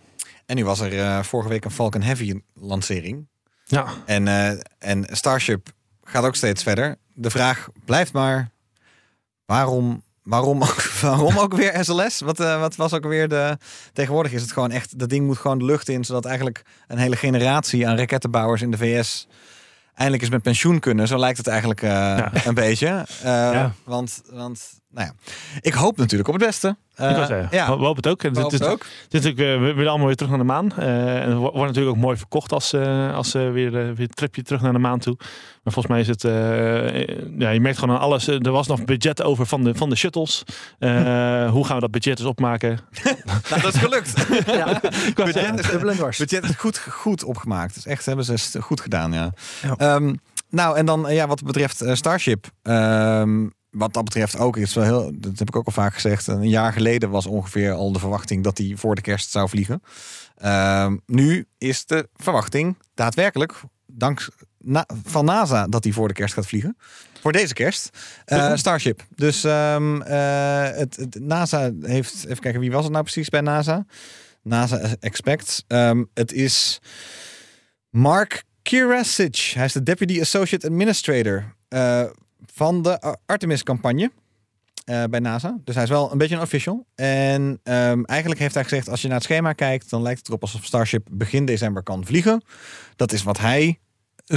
En 0.47 0.57
nu 0.57 0.65
was 0.65 0.81
er 0.81 1.25
vorige 1.25 1.49
week 1.49 1.65
een 1.65 1.71
Falcon 1.71 2.03
Heavy 2.03 2.41
lancering. 2.55 3.29
Ja, 3.65 3.87
En, 4.07 4.29
en 4.79 5.07
Starship 5.11 5.69
gaat 6.03 6.25
ook 6.25 6.35
steeds 6.35 6.63
verder. 6.63 6.97
De 7.15 7.31
vraag 7.31 7.69
blijft 7.85 8.13
maar: 8.13 8.51
waarom, 9.47 10.03
waarom, 10.31 10.63
ook, 10.63 10.83
waarom 11.03 11.39
ook 11.39 11.55
weer 11.55 11.85
SLS? 11.85 12.21
Wat, 12.21 12.41
eh, 12.41 12.61
wat 12.61 12.77
was 12.77 12.93
ook 12.93 13.05
weer 13.05 13.29
de. 13.29 13.59
Tegenwoordig 13.93 14.33
is 14.33 14.43
het 14.43 14.53
gewoon 14.53 14.71
echt. 14.71 14.99
Dat 14.99 15.09
ding 15.09 15.27
moet 15.27 15.39
gewoon 15.39 15.59
de 15.59 15.65
lucht 15.65 15.89
in, 15.89 16.05
zodat 16.05 16.25
eigenlijk 16.25 16.63
een 16.89 16.99
hele 16.99 17.17
generatie 17.17 17.89
aan 17.89 17.97
rakettenbouwers 17.97 18.63
in 18.63 18.71
de 18.71 18.77
VS. 18.77 19.27
Eindelijk 19.95 20.23
eens 20.23 20.33
met 20.33 20.43
pensioen 20.43 20.79
kunnen. 20.81 21.09
Zo 21.09 21.19
lijkt 21.19 21.39
het 21.39 21.47
eigenlijk 21.47 21.83
eh, 21.83 22.27
een 22.45 22.55
beetje. 22.55 22.87
Eh, 23.23 23.27
Ja. 23.31 23.73
Want, 23.85 24.23
want, 24.31 24.80
nou 24.91 25.07
ja. 25.07 25.13
Ik 25.61 25.73
hoop 25.75 25.97
natuurlijk 25.97 26.29
op 26.29 26.35
het 26.35 26.45
beste. 26.45 26.77
Eh, 26.95 27.11
ik 27.11 27.17
zeggen, 27.17 27.49
ja, 27.51 27.71
we, 27.71 27.77
we 27.79 27.85
hopen 27.85 27.97
het 28.03 28.07
ook. 28.09 28.23
we 28.23 28.29
Het- 28.41 28.65
ook. 28.67 28.81
Is 28.85 29.21
natuurlijk, 29.21 29.39
eh, 29.39 29.47
we 29.67 29.73
willen 29.75 29.89
allemaal 29.89 30.07
weer 30.07 30.17
terug 30.17 30.31
naar 30.31 30.41
de 30.41 30.47
maan. 30.47 30.73
Eh, 30.77 31.23
en 31.23 31.37
wordt 31.37 31.57
natuurlijk 31.57 31.97
ook 31.97 32.03
mooi 32.03 32.17
verkocht 32.17 32.53
als, 32.53 32.73
eh, 32.73 33.15
als 33.15 33.35
eh, 33.35 33.51
weer, 33.51 33.67
eh, 33.67 33.73
weer 33.85 34.01
een 34.01 34.09
tripje 34.15 34.43
terug 34.43 34.61
naar 34.63 34.73
de 34.73 34.79
maan 34.79 34.99
toe. 34.99 35.15
Maar 35.63 35.73
volgens 35.73 35.87
mij 35.87 36.01
is 36.01 36.07
het, 36.09 36.25
eh, 36.25 37.01
eh, 37.03 37.19
ja, 37.39 37.51
je 37.51 37.61
merkt 37.61 37.79
gewoon 37.79 37.95
aan 37.97 38.01
alles. 38.03 38.29
eh, 38.29 38.45
Er 38.47 38.51
was 38.51 38.67
nog 38.67 38.85
budget 38.85 39.23
over 39.23 39.47
van 39.47 39.65
de, 39.65 39.75
van 39.75 39.91
de 39.91 39.97
shuttles. 39.97 40.43
Eh, 40.79 41.51
hoe 41.55 41.65
gaan 41.67 41.75
we 41.75 41.81
dat 41.81 41.91
budget 41.91 42.19
eens 42.19 42.29
opmaken? 42.29 42.79
Nou, 43.51 43.61
dat 43.63 43.75
is 43.75 43.81
gelukt. 43.81 44.13
Ja, 44.47 44.81
Budget- 45.15 45.81
budget 46.19 46.45
is 46.45 46.57
goed, 46.57 46.79
goed 46.79 47.25
opgemaakt. 47.25 47.75
Dus 47.75 47.87
echt 47.87 48.07
hebben 48.07 48.25
ze 48.25 48.61
goed 48.63 48.81
gedaan, 48.81 49.13
ja. 49.13 49.33
Ja. 49.63 49.75
Ehm, 49.77 50.15
nou, 50.51 50.77
en 50.77 50.87
dan 50.87 51.09
eh, 51.09 51.15
ja, 51.15 51.27
wat 51.27 51.43
betreft 51.43 51.81
eh, 51.81 51.95
Starship. 51.95 52.47
ehm, 52.63 53.47
wat 53.71 53.93
dat 53.93 54.05
betreft 54.05 54.39
ook, 54.39 54.57
is 54.57 54.75
wel 54.75 54.85
heel, 54.85 55.11
dat 55.15 55.39
heb 55.39 55.49
ik 55.49 55.57
ook 55.57 55.67
al 55.67 55.73
vaak 55.73 55.95
gezegd. 55.95 56.27
Een 56.27 56.49
jaar 56.49 56.73
geleden 56.73 57.11
was 57.11 57.27
ongeveer 57.27 57.73
al 57.73 57.93
de 57.93 57.99
verwachting 57.99 58.45
dat 58.45 58.59
hij 58.59 58.73
voor 58.77 58.95
de 58.95 59.01
kerst 59.01 59.31
zou 59.31 59.49
vliegen. 59.49 59.83
Ehm, 60.37 60.97
nu 61.07 61.47
is 61.59 61.87
de 61.87 62.09
verwachting 62.17 62.77
daadwerkelijk, 62.95 63.61
dank 63.87 64.29
na- 64.59 64.87
van 65.05 65.25
NASA, 65.25 65.67
dat 65.67 65.85
hij 65.85 65.93
voor 65.93 66.09
de 66.09 66.15
kerst 66.15 66.35
gaat 66.35 66.47
vliegen. 66.47 66.77
Voor 67.21 67.33
deze 67.33 67.55
kerst. 67.55 67.99
Eh, 68.25 68.57
Starship. 68.57 69.07
Dus 69.15 69.45
ehm, 69.45 70.01
eh, 70.03 70.63
het, 70.63 70.97
het, 70.97 71.21
NASA 71.21 71.71
heeft, 71.81 72.25
even 72.25 72.41
kijken, 72.43 72.61
wie 72.61 72.71
was 72.71 72.83
het 72.83 72.93
nou 72.93 73.05
precies 73.05 73.29
bij 73.29 73.41
NASA? 73.41 73.87
NASA 74.43 74.81
expects. 75.01 75.65
Ehm, 75.67 76.05
het 76.15 76.33
is 76.33 76.81
Mark 77.91 78.45
Kirasic. 78.63 79.37
Hij 79.55 79.65
is 79.65 79.73
de 79.73 79.83
Deputy 79.83 80.21
Associate 80.21 80.67
Administrator 80.67 81.55
eh, 81.69 82.05
van 82.55 82.83
de 82.83 83.01
Ar- 83.01 83.17
Artemis-campagne. 83.27 84.11
eh, 84.85 85.05
bij 85.11 85.21
NASA. 85.21 85.59
Dus 85.65 85.75
hij 85.75 85.85
is 85.85 85.91
wel 85.91 86.13
een 86.13 86.19
beetje 86.19 86.35
een 86.37 86.41
official. 86.43 86.87
En 86.95 87.61
ehm, 87.63 88.03
eigenlijk 88.05 88.41
heeft 88.41 88.55
hij 88.55 88.63
gezegd, 88.63 88.89
als 88.89 89.01
je 89.03 89.07
naar 89.07 89.17
het 89.17 89.25
schema 89.27 89.53
kijkt, 89.53 89.91
dan 89.91 90.03
lijkt 90.03 90.19
het 90.19 90.29
erop 90.29 90.43
alsof 90.43 90.65
Starship 90.65 91.07
begin 91.11 91.45
december 91.45 91.83
kan 91.83 92.05
vliegen. 92.07 92.43
Dat 92.97 93.13
is 93.13 93.23
wat 93.23 93.39
hij 93.39 93.79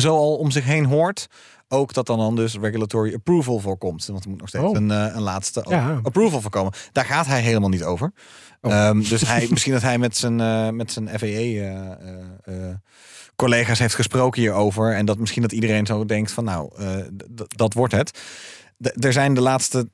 zo 0.02 0.16
al 0.16 0.36
om 0.36 0.52
zich 0.52 0.64
heen 0.66 0.86
hoort. 0.86 1.28
Ook 1.68 1.94
dat 1.94 2.06
dan, 2.06 2.18
dan 2.18 2.36
dus 2.36 2.58
regulatory 2.62 3.14
approval 3.14 3.60
voorkomt. 3.60 4.06
Want 4.06 4.24
er 4.24 4.30
moet 4.30 4.40
nog 4.40 4.48
steeds 4.50 4.64
Oh. 4.64 4.76
een, 4.76 4.92
eh, 4.92 5.16
een 5.16 5.22
laatste 5.22 5.66
Ja. 5.70 6.00
approval 6.04 6.42
voorkomen. 6.42 6.74
Daar 6.92 7.06
gaat 7.06 7.26
hij 7.26 7.42
helemaal 7.42 7.70
niet 7.70 7.84
over. 7.84 8.12
Oh. 8.62 8.72
Ehm, 8.74 9.02
dus 9.02 9.22
hij, 9.28 9.48
misschien 9.50 9.74
dat 9.74 9.82
hij 9.82 9.98
met 9.98 10.18
zijn, 10.18 10.40
eh, 10.42 10.70
met 10.70 10.92
zijn 10.92 11.08
FAA 11.10 11.28
eh, 11.28 11.92
eh, 12.44 12.76
collega's 13.36 13.80
heeft 13.80 13.96
gesproken 13.96 14.42
hierover. 14.42 14.96
En 14.96 15.06
dat 15.06 15.18
misschien 15.18 15.42
dat 15.42 15.52
iedereen 15.52 15.86
zo 15.86 16.06
denkt 16.06 16.32
van 16.32 16.44
nou, 16.44 16.72
dat 17.48 17.74
wordt 17.74 17.94
het. 17.94 18.20
D- 18.82 19.06
er 19.06 19.14
zijn 19.14 19.34
de 19.34 19.42
laatste 19.42 19.90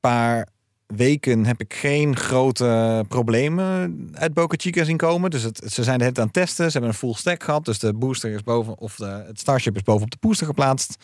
paar 0.00 0.48
weken 0.96 1.46
heb 1.46 1.60
ik 1.60 1.74
geen 1.74 2.16
grote 2.16 3.04
problemen 3.08 4.08
uit 4.12 4.34
Boca 4.34 4.56
Chica 4.58 4.84
zien 4.84 4.96
komen. 4.96 5.30
Dus 5.30 5.42
het, 5.42 5.62
ze 5.66 5.82
zijn 5.82 5.98
de 5.98 6.04
tijd 6.04 6.18
aan 6.18 6.24
het 6.24 6.32
testen. 6.32 6.64
Ze 6.64 6.72
hebben 6.72 6.90
een 6.90 6.96
full 6.96 7.14
stack 7.14 7.42
gehad. 7.42 7.64
Dus 7.64 7.78
de 7.78 7.94
booster 7.94 8.30
is 8.30 8.42
boven, 8.42 8.78
of 8.78 8.96
de, 8.96 9.24
het 9.26 9.40
Starship 9.40 9.76
is 9.76 9.82
boven 9.82 10.02
op 10.02 10.10
de 10.10 10.16
booster 10.20 10.46
geplaatst. 10.46 10.96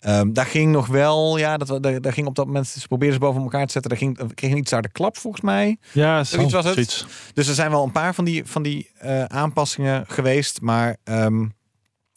Ehm, 0.00 0.32
daar 0.32 0.46
ging 0.46 0.72
nog 0.72 0.86
wel, 0.86 1.36
ja, 1.38 1.56
dat, 1.56 1.82
daar, 1.82 2.00
daar 2.00 2.12
ging 2.12 2.26
op 2.26 2.34
dat 2.34 2.46
moment, 2.46 2.66
ze 2.66 2.86
probeerden 2.86 3.14
ze 3.18 3.24
boven 3.24 3.42
elkaar 3.42 3.66
te 3.66 3.72
zetten. 3.72 3.90
Daar 3.90 4.00
ging, 4.00 4.34
kreeg 4.34 4.54
iets 4.54 4.70
harde 4.70 4.88
klap 4.88 5.16
volgens 5.16 5.42
mij. 5.42 5.76
Ja, 5.92 6.24
Zoiets 6.24 6.52
was 6.52 6.64
het. 6.64 6.74
zoiets. 6.74 7.06
Dus 7.32 7.48
er 7.48 7.54
zijn 7.54 7.70
wel 7.70 7.84
een 7.84 7.92
paar 7.92 8.14
van 8.14 8.24
die, 8.24 8.44
van 8.44 8.62
die 8.62 8.90
eh, 8.98 9.24
aanpassingen 9.24 10.04
geweest. 10.08 10.60
Maar 10.60 10.96
ehm, 11.04 11.46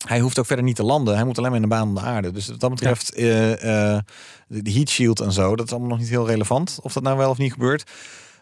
hij 0.08 0.20
hoeft 0.20 0.39
ook 0.39 0.45
verder 0.45 0.66
niet 0.66 0.76
te 0.76 0.84
landen. 0.84 1.16
Hij 1.16 1.24
moet 1.24 1.38
alleen 1.38 1.50
maar 1.52 1.60
in 1.62 1.70
de 1.70 1.76
baan 1.76 1.88
om 1.88 1.95
de 1.95 2.02
aarde. 2.02 2.32
Dus 2.32 2.47
wat 2.47 2.60
dat 2.60 2.70
betreft, 2.70 3.14
eh, 3.14 3.52
eh, 3.95 4.02
de, 4.47 4.62
de 4.62 4.72
heat 4.72 4.89
shield 4.89 5.20
en 5.20 5.32
zo, 5.32 5.56
dat 5.56 5.66
is 5.66 5.72
allemaal 5.72 5.89
nog 5.89 6.00
niet 6.00 6.10
heel 6.10 6.28
relevant. 6.28 6.80
Of 6.82 6.93
dat 6.93 7.04
nou 7.04 7.18
wel 7.18 7.30
of 7.30 7.38
niet 7.38 7.54
gebeurt. 7.54 7.91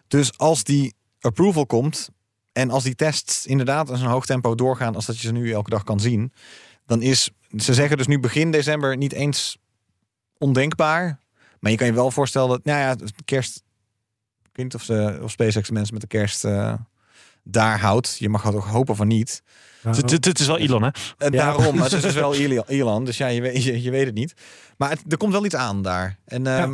Dus 0.07 0.37
als 0.37 0.63
die 0.63 0.93
approval 1.19 1.65
komt. 1.65 2.09
En 2.51 2.69
als 2.69 2.83
die 2.83 2.95
tests 2.95 3.45
inderdaad 3.45 3.89
in 3.89 3.97
zo'n 3.97 4.07
hoog 4.07 4.25
tempo 4.25 4.55
doorgaan. 4.55 4.95
als 4.95 5.05
dat 5.05 5.19
je 5.19 5.27
ze 5.27 5.33
nu 5.33 5.51
elke 5.51 5.69
dag 5.69 5.83
kan 5.83 5.99
zien. 5.99 6.33
dan 6.85 7.01
is. 7.01 7.29
Ze 7.57 7.73
zeggen 7.73 7.97
dus 7.97 8.07
nu 8.07 8.19
begin 8.19 8.51
december 8.51 8.97
niet 8.97 9.13
eens 9.13 9.57
ondenkbaar. 10.37 11.19
Maar 11.59 11.71
je 11.71 11.77
kan 11.77 11.87
je 11.87 11.93
wel 11.93 12.11
voorstellen 12.11 12.49
dat. 12.49 12.63
Nou 12.63 12.79
ja, 12.79 12.95
kerst. 13.25 13.63
Niet 14.53 14.75
of, 14.75 14.83
ze, 14.83 15.19
of 15.21 15.31
SpaceX 15.31 15.67
de 15.67 15.73
mensen 15.73 15.93
met 15.93 16.01
de 16.01 16.07
kerst. 16.17 16.45
eh, 16.45 16.73
daar 17.43 17.79
houdt. 17.79 18.15
Je 18.19 18.29
mag 18.29 18.43
het 18.43 18.55
ook 18.55 18.63
hopen 18.63 18.95
van 18.95 19.07
niet. 19.07 19.43
Het- 19.81 20.39
is 20.39 20.47
wel 20.47 20.57
Elon, 20.57 20.83
hè? 20.83 20.89
En 21.17 21.31
Ja. 21.31 21.37
daarom, 21.45 21.79
het 21.81 21.93
is 21.93 22.01
dus 22.01 22.13
wel 22.13 22.35
Elon, 22.67 23.05
dus 23.05 23.17
ja, 23.17 23.27
je 23.27 23.41
weet, 23.41 23.63
je, 23.63 23.81
je 23.81 23.91
weet 23.91 24.05
het 24.05 24.15
niet. 24.15 24.33
Maar 24.77 24.89
het, 24.89 25.01
er 25.09 25.17
komt 25.17 25.31
wel 25.31 25.45
iets 25.45 25.55
aan 25.55 25.81
daar. 25.81 26.17
En 26.25 26.47
ehm, 26.47 26.71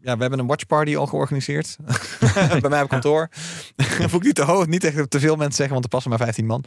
ja. 0.00 0.14
we 0.14 0.20
hebben 0.20 0.38
een 0.38 0.46
watchparty 0.46 0.96
al 0.96 1.06
georganiseerd. 1.06 1.76
Bij 2.60 2.70
mij 2.70 2.82
op 2.82 2.88
kantoor. 2.88 3.28
Hoef 4.02 4.12
ik 4.12 4.22
niet 4.22 4.34
te 4.34 4.42
hoog, 4.42 4.66
niet 4.66 4.84
echt 4.84 5.10
te 5.10 5.20
veel 5.20 5.36
mensen 5.36 5.54
zeggen, 5.54 5.72
want 5.72 5.84
er 5.84 5.90
passen 5.90 6.10
maar 6.10 6.18
15 6.20 6.46
man. 6.46 6.64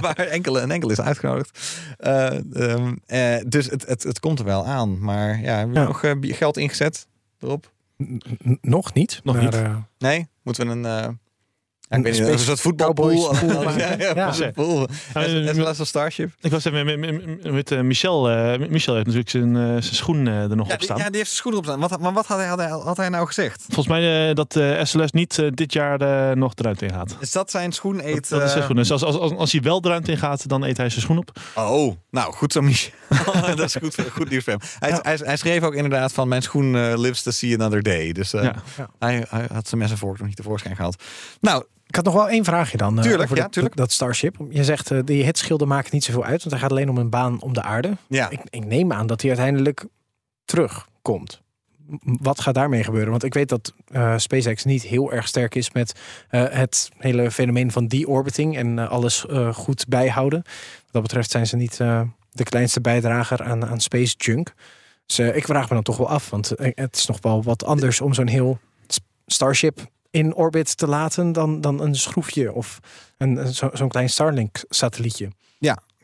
maar 0.00 0.16
enkele, 0.16 0.60
een 0.60 0.70
enkele 0.70 0.92
is 0.92 1.00
uitgenodigd. 1.00 1.58
Eh, 1.98 2.54
ehm, 2.72 2.94
eh, 3.06 3.36
dus 3.46 3.66
het, 3.70 3.86
het, 3.86 4.02
het 4.02 4.20
komt 4.20 4.38
er 4.38 4.44
wel 4.44 4.66
aan. 4.66 5.00
Maar 5.00 5.40
ja, 5.40 5.56
hebben 5.56 5.74
we 5.74 5.80
Ja. 5.80 5.86
nog 5.86 6.04
eh, 6.04 6.12
geld 6.20 6.56
ingezet 6.56 7.06
erop? 7.40 7.72
N- 8.02 8.20
nog 8.60 8.94
niet. 8.94 9.20
Nog 9.24 9.34
maar, 9.34 9.44
niet. 9.44 9.58
Nee? 9.98 10.28
Moeten 10.42 10.82
we 10.82 10.88
een... 10.88 11.20
ja, 11.92 11.98
Een 11.98 12.06
ik 12.06 12.14
weet 12.22 12.30
niet, 12.30 12.40
soort 12.40 12.60
voetbalpool. 12.60 13.34
Ja, 13.76 13.94
ja, 13.98 14.14
Ja. 14.14 14.32
een 14.40 14.52
pool. 14.52 14.86
Eh, 15.14 15.22
As 15.22 15.56
well 15.56 15.64
as 15.64 15.80
a 15.80 15.84
Starship. 15.84 16.30
Ik 16.40 16.50
was 16.50 16.64
even 16.64 16.84
met, 16.84 16.98
met, 16.98 17.26
met, 17.42 17.52
met, 17.52 17.70
eh, 17.70 17.80
Michel. 17.80 18.30
eh, 18.30 18.58
Michel 18.68 18.94
heeft 18.94 19.06
natuurlijk 19.06 19.30
zijn, 19.30 19.56
eh, 19.56 19.62
zijn 19.62 19.82
schoen 19.94 20.28
eh, 20.28 20.50
er 20.50 20.56
nog 20.56 20.66
Ja, 20.66 20.72
op 20.72 20.78
die, 20.78 20.88
staan. 20.88 20.98
ja, 20.98 21.06
die 21.08 21.16
heeft 21.16 21.26
zijn 21.30 21.36
schoenen 21.36 21.60
op 21.60 21.66
staan. 21.66 21.80
Wat, 21.80 22.00
maar 22.00 22.12
wat 22.12 22.26
had 22.26 22.38
hij, 22.38 22.46
had, 22.46 22.58
hij, 22.58 22.68
had 22.68 22.96
hij 22.96 23.08
nou 23.08 23.26
gezegd? 23.26 23.62
Volgens 23.66 23.86
mij 23.88 24.28
eh, 24.28 24.34
dat 24.34 24.56
eh, 24.56 24.84
SLS 24.84 25.12
niet 25.12 25.42
dit 25.54 25.72
jaar 25.72 26.00
eh, 26.30 26.36
nog 26.36 26.54
de 26.54 26.62
ruimte 26.62 26.84
in 26.86 26.92
gaat. 26.92 27.16
Is 27.20 27.32
dat 27.32 27.50
zijn 27.50 27.72
schoen 27.72 27.96
Dat, 27.96 28.04
eet? 28.06 28.28
dat 28.28 28.42
is 28.42 28.50
zijn 28.50 28.62
schoen. 28.62 28.76
Dus 28.76 28.90
als, 28.92 29.02
als, 29.02 29.16
als, 29.18 29.32
als 29.32 29.52
hij 29.52 29.60
wel 29.60 29.80
de 29.80 29.88
ruimte 29.88 30.10
in 30.10 30.18
gaat, 30.18 30.48
dan 30.48 30.62
eet 30.64 30.76
hij 30.76 30.88
zijn 30.88 31.00
schoen 31.02 31.18
op. 31.18 31.30
Oh, 31.54 31.96
nou 32.10 32.32
goed 32.32 32.52
zo, 32.52 32.60
Michel. 32.60 32.90
dat 33.56 33.58
is 33.60 33.74
goed, 33.74 33.96
goed 34.12 34.30
nieuws 34.30 34.44
voor 34.44 34.52
hem. 34.52 34.62
Hij, 34.78 34.98
hij, 35.02 35.18
hij 35.24 35.36
schreef 35.36 35.62
ook 35.62 35.74
inderdaad 35.74 36.12
van 36.12 36.28
mijn 36.28 36.42
schoen 36.42 36.96
lives 37.00 37.22
to 37.22 37.30
see 37.30 37.54
another 37.54 37.82
day. 37.82 38.12
Dus 38.12 38.32
eh, 38.32 38.42
Ja. 38.42 38.54
hij, 38.98 39.24
hij 39.28 39.46
had 39.52 39.68
zijn 39.68 39.80
mes 39.80 39.90
en 39.90 39.98
vork 39.98 40.18
nog 40.18 40.26
niet 40.26 40.36
tevoorschijn 40.36 40.76
gehaald. 40.76 41.02
Nou, 41.40 41.64
Ik 41.92 41.98
had 41.98 42.04
nog 42.06 42.14
wel 42.14 42.28
één 42.28 42.44
vraagje 42.44 42.76
dan. 42.76 42.96
eh, 42.96 43.02
Tuurlijk, 43.02 43.22
over 43.22 43.36
ja, 43.36 43.42
dat, 43.42 43.52
tuurlijk. 43.52 43.76
Dat, 43.76 43.92
Starship. 43.92 44.36
Je 44.50 44.64
zegt, 44.64 44.90
eh 44.90 44.98
die 45.04 45.24
hitschilden 45.24 45.68
maken 45.68 45.90
niet 45.92 46.04
zoveel 46.04 46.24
uit. 46.24 46.38
Want 46.40 46.50
hij 46.50 46.58
gaat 46.58 46.70
alleen 46.70 46.88
om 46.88 46.96
een 46.98 47.10
baan 47.10 47.40
om 47.42 47.52
de 47.52 47.62
aarde. 47.62 47.96
ja. 48.08 48.30
Ik, 48.30 48.40
ik 48.50 48.64
neem 48.64 48.92
aan 48.92 49.06
dat 49.06 49.20
hij 49.20 49.30
uiteindelijk 49.30 49.86
terugkomt. 50.44 51.40
Wat 52.02 52.40
gaat 52.40 52.54
daarmee 52.54 52.84
gebeuren? 52.84 53.10
Want 53.10 53.24
ik 53.24 53.34
weet 53.34 53.48
dat 53.48 53.74
eh, 53.88 54.18
SpaceX 54.18 54.64
niet 54.64 54.82
heel 54.82 55.12
erg 55.12 55.28
sterk 55.28 55.54
is 55.54 55.72
met 55.72 55.92
het 56.28 56.88
hele 56.98 57.30
fenomeen 57.30 57.72
van 57.72 57.86
deorbiting 57.86 58.56
en 58.56 58.88
alles 58.88 59.24
goed 59.52 59.84
bijhouden. 59.88 60.42
Wat 60.82 60.92
dat 60.92 61.02
betreft 61.02 61.30
zijn 61.30 61.46
ze 61.46 61.56
niet 61.56 61.76
de 62.30 62.42
kleinste 62.44 62.80
bijdrager 62.80 63.42
aan, 63.42 63.66
aan 63.66 63.80
space 63.80 64.14
junk. 64.16 64.54
Dus 65.06 65.18
ik 65.18 65.44
vraag 65.44 65.68
me 65.68 65.74
dan 65.74 65.82
toch 65.82 65.96
wel 65.96 66.08
af, 66.08 66.30
want 66.30 66.52
het 66.56 66.96
is 66.96 67.06
nog 67.06 67.18
wel 67.20 67.42
wat 67.42 67.64
anders 67.64 68.00
om 68.00 68.14
zo'n 68.14 68.28
heel 68.28 68.58
Starship 69.26 69.80
in 70.12 70.34
orbit 70.34 70.76
te 70.76 70.86
laten 70.86 71.32
dan, 71.32 71.60
dan 71.60 71.80
een 71.80 71.94
schroefje 71.94 72.52
of 72.52 72.78
een, 73.18 73.36
een- 73.36 73.54
zo- 73.54 73.70
zo'n 73.72 73.88
klein 73.88 74.08
Starlink-satellietje. 74.10 75.30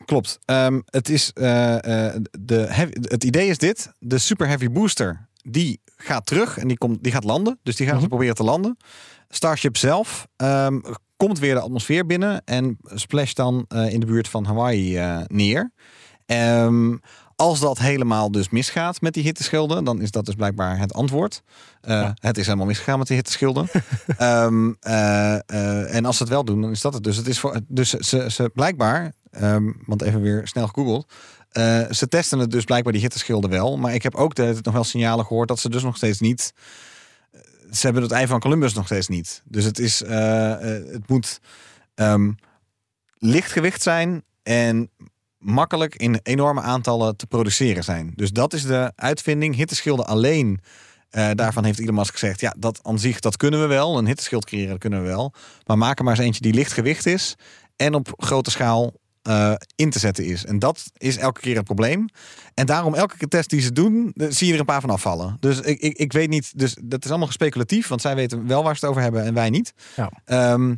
Klopt. 0.05 0.39
Ehm, 0.45 0.79
het, 0.85 1.09
is, 1.09 1.31
eh, 1.33 2.07
eh, 2.07 2.15
de 2.39 2.55
heavy- 2.69 2.93
het 3.01 3.23
idee 3.23 3.47
is 3.49 3.57
dit. 3.57 3.91
De 3.99 4.17
Super 4.17 4.47
Heavy 4.47 4.69
Booster 4.69 5.27
die 5.43 5.81
gaat 5.97 6.25
terug 6.25 6.57
en 6.57 6.67
die, 6.67 6.77
komt, 6.77 7.03
die 7.03 7.11
gaat 7.11 7.23
landen. 7.23 7.59
Dus 7.63 7.75
die 7.75 7.85
gaan 7.85 7.95
ze 7.95 7.99
Mhm. 8.01 8.09
proberen 8.09 8.35
te 8.35 8.43
landen. 8.43 8.77
Starship 9.29 9.77
zelf 9.77 10.27
ehm, 10.35 10.79
komt 11.17 11.39
weer 11.39 11.53
de 11.53 11.59
atmosfeer 11.59 12.05
binnen 12.05 12.41
en 12.45 12.77
splasht 12.83 13.35
dan 13.35 13.65
eh, 13.67 13.93
in 13.93 13.99
de 13.99 14.05
buurt 14.05 14.27
van 14.27 14.45
Hawaii 14.45 14.99
neer. 15.27 15.71
Ehm, 16.25 16.97
als 17.39 17.59
dat 17.59 17.77
helemaal 17.77 18.31
dus 18.31 18.49
misgaat 18.49 19.01
met 19.01 19.13
die 19.13 19.23
hitteschilden, 19.23 19.83
dan 19.83 20.01
is 20.01 20.11
dat 20.11 20.25
dus 20.25 20.35
blijkbaar 20.35 20.77
het 20.79 20.93
antwoord. 20.93 21.41
Eh, 21.81 22.09
Het 22.15 22.37
is 22.37 22.45
helemaal 22.45 22.67
misgegaan 22.67 22.97
met 22.97 23.07
die 23.07 23.15
hitteschilden. 23.15 23.67
Eh, 24.79 25.95
en 25.95 26.05
als 26.05 26.17
ze 26.17 26.23
het 26.23 26.31
wel 26.31 26.43
doen, 26.43 26.61
dan 26.61 26.71
is 26.71 26.81
dat 26.81 26.93
het 26.93 27.03
dus. 27.03 27.17
Het 27.17 27.27
is 27.27 27.39
voor, 27.39 27.59
dus 27.67 27.89
ze, 27.89 28.31
ze 28.31 28.49
blijkbaar, 28.53 29.13
ehm, 29.31 29.71
want 29.85 30.01
even 30.01 30.21
weer 30.21 30.47
snel 30.47 30.67
gegoogeld. 30.67 31.11
ze 31.95 32.07
testen 32.09 32.39
het 32.39 32.51
dus 32.51 32.63
blijkbaar 32.63 32.93
die 32.93 33.01
hitteschilden 33.01 33.49
wel. 33.49 33.77
Maar 33.77 33.93
ik 33.93 34.03
heb 34.03 34.15
ook 34.15 34.35
de, 34.35 34.57
nog 34.61 34.73
wel 34.73 34.83
signalen 34.83 35.25
gehoord 35.25 35.47
dat 35.47 35.59
ze 35.59 35.69
dus 35.69 35.83
nog 35.83 35.97
steeds 35.97 36.19
niet. 36.19 36.53
Ze 37.71 37.85
hebben 37.85 38.03
het 38.03 38.11
ei 38.11 38.27
van 38.27 38.39
Columbus 38.39 38.73
nog 38.73 38.85
steeds 38.85 39.07
niet. 39.07 39.41
Dus 39.45 39.63
het 39.63 39.79
is, 39.79 39.99
het 39.99 41.07
moet 41.07 41.39
ehm, 41.95 42.31
lichtgewicht 43.17 43.81
zijn 43.81 44.23
en 44.43 44.89
makkelijk 45.39 45.95
in 45.95 46.19
enorme 46.23 46.61
aantallen 46.61 47.15
te 47.15 47.27
produceren 47.27 47.83
zijn. 47.83 48.11
Dus 48.15 48.31
dat 48.31 48.53
is 48.53 48.63
de 48.63 48.91
uitvinding. 48.95 49.55
Hitteschilden 49.55 50.05
alleen. 50.07 50.59
eh, 51.09 51.29
daarvan 51.33 51.63
heeft 51.63 51.79
Elon 51.79 51.95
Musk 51.95 52.11
gezegd, 52.13 52.39
ja, 52.39 52.55
dat 52.57 52.79
aan 52.83 52.99
zich, 52.99 53.19
dat 53.19 53.37
kunnen 53.37 53.61
we 53.61 53.65
wel. 53.67 53.97
Een 53.97 54.05
hitteschild 54.07 54.45
creëren, 54.45 54.69
dat 54.69 54.79
kunnen 54.79 55.01
we 55.01 55.07
wel. 55.07 55.33
Maar 55.65 55.77
maak 55.77 55.97
er 55.99 56.03
maar 56.03 56.15
eens 56.15 56.25
eentje 56.25 56.41
die 56.41 56.53
lichtgewicht 56.53 57.05
is 57.05 57.35
en 57.75 57.93
op 57.93 58.13
grote 58.17 58.51
schaal 58.51 58.93
eh, 59.21 59.53
in 59.75 59.89
te 59.89 59.99
zetten 59.99 60.25
is. 60.25 60.45
En 60.45 60.59
dat 60.59 60.83
is 60.97 61.17
elke 61.17 61.41
keer 61.41 61.55
het 61.55 61.65
probleem. 61.65 62.05
En 62.53 62.65
daarom 62.65 62.93
elke 62.95 63.17
keer 63.17 63.27
test 63.27 63.49
die 63.49 63.61
ze 63.61 63.71
doen, 63.73 64.11
eh, 64.15 64.27
zie 64.29 64.47
je 64.47 64.53
er 64.53 64.59
een 64.59 64.65
paar 64.65 64.81
van 64.81 64.89
afvallen. 64.89 65.37
Dus 65.39 65.59
ik, 65.59 65.79
ik, 65.79 65.97
ik 65.97 66.13
weet 66.13 66.29
niet, 66.29 66.59
dus 66.59 66.75
dat 66.83 67.03
is 67.03 67.09
allemaal 67.09 67.31
speculatief, 67.31 67.87
want 67.87 68.01
zij 68.01 68.15
weten 68.15 68.47
wel 68.47 68.63
waar 68.63 68.75
ze 68.75 68.79
het 68.79 68.89
over 68.89 69.01
hebben 69.01 69.23
en 69.23 69.33
wij 69.33 69.49
niet. 69.49 69.73
Ja. 69.95 70.11
Ehm, 70.25 70.75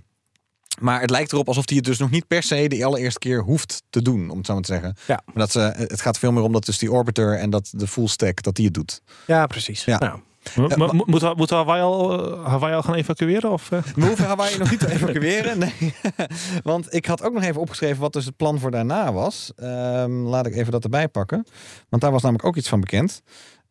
maar 0.81 1.01
het 1.01 1.09
lijkt 1.09 1.31
erop 1.31 1.47
alsof 1.47 1.67
hij 1.67 1.77
het 1.77 1.85
dus 1.85 1.97
nog 1.99 2.09
niet 2.09 2.27
per 2.27 2.43
se 2.43 2.67
de 2.67 2.85
allereerste 2.85 3.19
keer 3.19 3.41
hoeft 3.41 3.83
te 3.89 4.01
doen, 4.01 4.29
om 4.29 4.37
het 4.37 4.45
zo 4.45 4.53
maar 4.53 4.61
te 4.61 4.71
zeggen. 4.73 4.95
Ja. 5.07 5.21
Maar 5.25 5.35
dat 5.35 5.51
ze, 5.51 5.59
het 5.77 6.01
gaat 6.01 6.19
veel 6.19 6.31
meer 6.31 6.43
om 6.43 6.51
dat 6.53 6.65
dus 6.65 6.77
die 6.77 6.91
orbiter 6.91 7.37
en 7.37 7.49
dat 7.49 7.69
de 7.75 7.87
full 7.87 8.07
stack, 8.07 8.41
dat 8.43 8.55
die 8.55 8.65
het 8.65 8.73
doet. 8.73 9.01
Ja, 9.27 9.47
precies. 9.47 9.85
Ja. 9.85 9.97
Nou, 9.99 10.19
Mo- 10.55 10.67
Eh, 10.67 10.77
mo- 10.77 10.85
wa- 10.87 10.93
mo- 10.93 11.03
Moet, 11.07 11.35
moet 11.35 11.49
Hawaii, 11.49 11.81
al, 11.81 12.25
eh, 12.33 12.45
Hawaii 12.45 12.75
al 12.75 12.81
gaan 12.83 12.93
evacueren? 12.95 13.51
Of, 13.51 13.71
eh? 13.71 13.83
We 13.95 14.05
hoeven 14.05 14.25
Hawaii 14.25 14.57
nog 14.57 14.69
niet 14.69 14.79
te 14.79 14.91
evacueren. 14.95 15.59
Nee. 15.59 15.93
Want 16.63 16.93
ik 16.93 17.05
had 17.05 17.23
ook 17.23 17.33
nog 17.33 17.43
even 17.43 17.61
opgeschreven 17.61 17.99
wat 18.01 18.13
dus 18.13 18.25
het 18.25 18.35
plan 18.35 18.59
voor 18.59 18.71
daarna 18.71 19.13
was. 19.13 19.51
Ehm, 19.55 20.11
laat 20.11 20.45
ik 20.45 20.55
even 20.55 20.71
dat 20.71 20.83
erbij 20.83 21.07
pakken. 21.07 21.45
Want 21.89 22.01
daar 22.01 22.11
was 22.11 22.21
namelijk 22.21 22.47
ook 22.47 22.55
iets 22.55 22.69
van 22.69 22.79
bekend. 22.79 23.21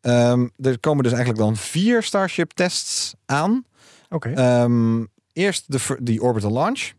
Ehm, 0.01 0.49
er 0.57 0.81
komen 0.81 1.03
dus 1.03 1.13
eigenlijk 1.13 1.43
dan 1.43 1.57
vier 1.57 2.03
Starship 2.03 2.51
tests 2.51 3.15
aan. 3.27 3.65
oké. 4.09 4.29
Ehm, 4.31 5.05
eerst 5.33 5.65
de, 5.73 5.97
die 6.03 6.23
orbital 6.23 6.53
launch. 6.53 6.91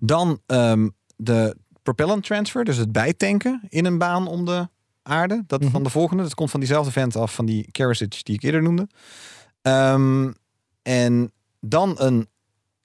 Dan 0.00 0.40
ehm, 0.46 0.88
de 1.16 1.56
propellant 1.82 2.24
transfer, 2.24 2.64
dus 2.64 2.76
het 2.76 2.92
bijtanken 2.92 3.60
in 3.68 3.84
een 3.84 3.98
baan 3.98 4.26
om 4.26 4.44
de 4.44 4.68
aarde. 5.02 5.42
Dat 5.46 5.58
is 5.60 5.64
Mhm. 5.66 5.74
dan 5.74 5.84
de 5.84 5.90
volgende. 5.90 6.22
Dat 6.22 6.34
komt 6.34 6.50
van 6.50 6.60
diezelfde 6.60 6.92
vent 6.92 7.16
af, 7.16 7.34
van 7.34 7.46
die 7.46 7.70
Carriage 7.70 8.08
die 8.08 8.34
ik 8.34 8.42
eerder 8.42 8.62
noemde. 8.62 8.88
Ehm, 9.62 10.32
en 10.82 11.32
dan 11.60 11.94
een 11.98 12.28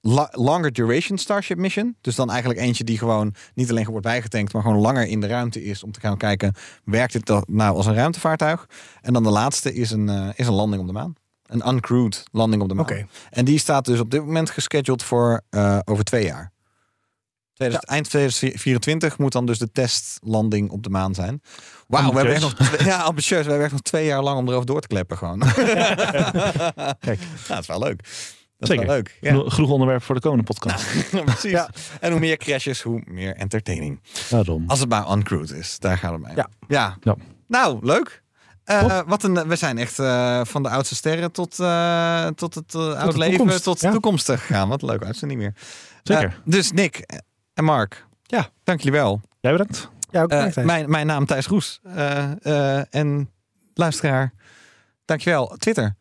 la- 0.02 0.30
longer 0.32 0.72
duration 0.72 1.18
Starship 1.18 1.58
mission. 1.58 1.96
Dus 2.02 2.16
dan 2.16 2.30
eigenlijk 2.30 2.60
eentje 2.60 2.84
die 2.84 2.98
gewoon 2.98 3.34
niet 3.54 3.70
alleen 3.70 3.86
wordt 3.86 4.06
bijgetankt, 4.06 4.54
maar 4.54 4.62
gewoon 4.62 4.78
langer 4.78 5.08
in 5.08 5.20
de 5.20 5.28
ruimte 5.28 5.64
is 5.64 5.84
om 5.84 5.92
te 5.92 6.00
gaan 6.00 6.18
kijken, 6.18 6.54
werkt 6.84 7.14
dit 7.14 7.26
dan 7.26 7.44
nou 7.48 7.76
als 7.76 7.86
een 7.86 7.94
ruimtevaartuig? 7.96 8.68
En 9.02 9.14
dan 9.14 9.24
de 9.24 9.30
laatste 9.30 9.74
is 9.74 9.92
een, 9.92 10.10
eh, 10.10 10.30
is 10.36 10.48
een 10.48 10.54
landing 10.54 10.82
op 10.82 10.88
de 10.88 10.94
maan. 10.94 11.14
Een 11.44 11.68
uncrewed 11.68 12.24
landing 12.32 12.62
op 12.62 12.70
de 12.70 12.76
maan. 12.76 12.86
En 13.30 13.46
die 13.46 13.58
staat 13.60 13.86
dus 13.86 14.00
op 14.00 14.10
dit 14.12 14.26
moment 14.26 14.50
gescheduled 14.50 15.04
voor 15.04 15.42
eh, 15.50 15.80
over 15.86 16.04
twee 16.04 16.26
jaar. 16.26 16.52
2000, 17.70 17.86
Eind 17.86 18.10
2024 18.10 19.18
moet 19.18 19.32
dan 19.32 19.46
dus 19.46 19.58
de 19.58 19.72
testlanding 19.72 20.70
op 20.70 20.84
de 20.84 20.90
maan 20.90 21.14
zijn. 21.14 21.42
Wauw, 21.88 22.10
we 22.10 22.16
hebben 22.16 22.34
echt 22.34 22.42
nog 22.42 22.54
twee, 22.54 22.88
ja, 22.88 22.98
ambitieus. 23.02 23.44
We 23.44 23.48
hebben 23.48 23.64
echt 23.64 23.72
nog 23.72 23.82
twee 23.82 24.06
jaar 24.06 24.22
lang 24.24 24.38
om 24.38 24.48
erover 24.48 24.66
door 24.66 24.82
te 24.82 24.88
kleppen 24.88 25.18
gewoon. 25.18 25.40
Kijk. 27.00 27.20
Ja, 27.48 27.48
dat 27.48 27.60
is 27.60 27.68
wel 27.68 27.80
leuk. 27.80 28.04
Dat 28.58 28.68
Zeker. 28.68 28.84
is 28.84 28.90
wel 28.90 28.96
leuk. 28.96 29.18
Ja. 29.22 29.50
Genoeg 29.50 29.70
onderwerp 29.70 30.04
voor 30.04 30.16
de 30.16 30.22
komende 30.22 30.44
podcast. 30.44 30.86
Precies. 31.26 31.66
En 32.00 32.12
hoe 32.12 32.20
meer 32.20 32.38
crashes, 32.38 32.82
hoe 32.82 33.02
meer 33.06 33.36
entertaining. 33.36 34.02
Daarom. 34.30 34.64
Als 34.68 34.80
het 34.80 34.90
maar 34.90 35.12
uncrewed 35.12 35.52
is. 35.52 35.80
Daar 35.80 35.98
gaat 35.98 36.12
het 36.12 36.22
mij. 36.22 36.32
Ja. 36.36 36.50
ja. 36.68 36.98
Ja. 37.02 37.16
Nou, 37.48 37.80
leuk. 37.82 38.22
Eh, 38.64 39.00
wat 39.06 39.24
een, 39.24 39.48
we 39.48 39.56
zijn 39.56 39.78
echt 39.78 40.00
eh, 40.00 40.42
van 40.44 40.64
de 40.64 40.70
oudste 40.70 40.96
sterren 40.96 41.32
tot, 41.32 41.60
eh, 41.60 42.28
tot 42.28 42.56
het 42.56 42.76
oud 42.76 43.18
leven, 43.18 43.62
tot 43.62 43.80
de 43.80 43.86
Ja. 43.86 43.92
toekomst 43.92 44.26
gegaan. 44.26 44.70
Wat 44.70 44.82
leuk, 44.82 45.04
uitzending 45.04 45.42
niet 45.42 45.50
meer. 45.50 45.62
Zeker. 46.04 46.42
Dus 46.46 46.72
Nick 46.72 47.06
en 47.54 47.64
Mark, 47.64 48.06
Ja. 48.24 48.50
dank 48.64 48.80
jullie 48.82 49.00
wel. 49.00 49.22
Jij 49.40 49.52
bedankt. 49.52 49.90
Ja, 50.12 50.22
ook 50.22 50.30
Eh, 50.30 50.38
bedankt, 50.38 50.64
mijn, 50.64 50.90
mijn 50.90 51.08
naam 51.08 51.26
Thijs 51.26 51.48
Roes. 51.48 51.80
Eh, 51.84 52.46
eh, 52.46 52.86
en 52.90 53.30
luisteraar, 53.74 54.34
dankjewel. 55.06 55.56
Twitter, 55.58 55.96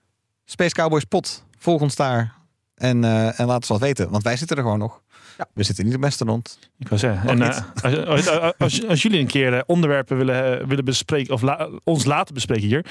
Space 0.44 0.74
Cowboys 0.74 1.04
Pot. 1.04 1.44
Volg 1.58 1.80
ons 1.80 1.96
daar. 1.96 2.34
En, 2.74 3.04
eh, 3.04 3.40
en 3.40 3.46
laat 3.46 3.56
ons 3.56 3.68
wat 3.68 3.80
weten, 3.80 4.10
want 4.10 4.22
wij 4.22 4.36
zitten 4.36 4.56
er 4.56 4.62
gewoon 4.62 4.78
nog. 4.78 5.02
Ja. 5.38 5.46
We 5.54 5.62
zitten 5.62 5.84
niet 5.84 5.94
op 5.94 6.00
Mastodon. 6.00 6.42
Ik 6.78 6.88
wou 6.88 7.00
zeggen. 7.00 7.28
En, 7.30 7.42
als, 7.42 7.96
als, 8.06 8.54
als, 8.58 8.86
als 8.86 9.02
jullie 9.02 9.20
een 9.20 9.26
keer 9.26 9.64
onderwerpen 9.66 10.16
willen, 10.16 10.68
willen 10.68 10.84
bespreken, 10.84 11.34
of 11.34 11.42
la- 11.42 11.68
ons 11.84 12.04
laten 12.04 12.34
bespreken 12.34 12.66
hier. 12.66 12.86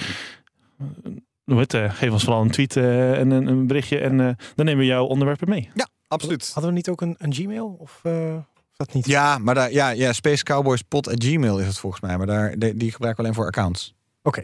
het, 1.46 1.76
geef 1.76 2.12
ons 2.12 2.24
vooral 2.24 2.42
een 2.42 2.52
tweet 2.52 2.76
eh, 2.76 3.20
en 3.20 3.32
een, 3.32 3.48
een 3.48 3.68
berichtje. 3.68 4.00
En 4.00 4.20
eh, 4.20 4.26
dan 4.56 4.66
nemen 4.66 4.78
we 4.80 4.86
jouw 4.86 5.06
onderwerpen 5.06 5.50
mee. 5.50 5.70
Ja, 5.74 5.88
absoluut. 6.08 6.52
Hadden 6.54 6.72
we 6.72 6.78
niet 6.78 6.90
ook 6.90 7.02
een, 7.02 7.16
een 7.18 7.34
Gmail? 7.34 7.68
Of 7.80 8.00
eh, 8.04 8.36
of 8.36 8.51
dat 8.86 8.94
niet? 8.94 9.06
Ja, 9.08 9.38
maar 9.38 9.56
daar, 9.56 9.72
ja, 9.72 9.90
ja, 9.90 10.14
Space 10.14 10.44
Cowboys 10.44 10.82
Pot 10.82 11.08
at 11.08 11.24
Gmail 11.24 11.60
is 11.60 11.68
het 11.68 11.78
volgens 11.78 12.02
mij. 12.02 12.18
Maar 12.18 12.28
daar, 12.28 12.56
die, 12.58 12.76
die 12.76 12.92
gebruiken 12.92 13.24
we 13.24 13.30
alleen 13.30 13.34
voor 13.34 13.46
accounts. 13.46 13.94
Oké. 14.24 14.44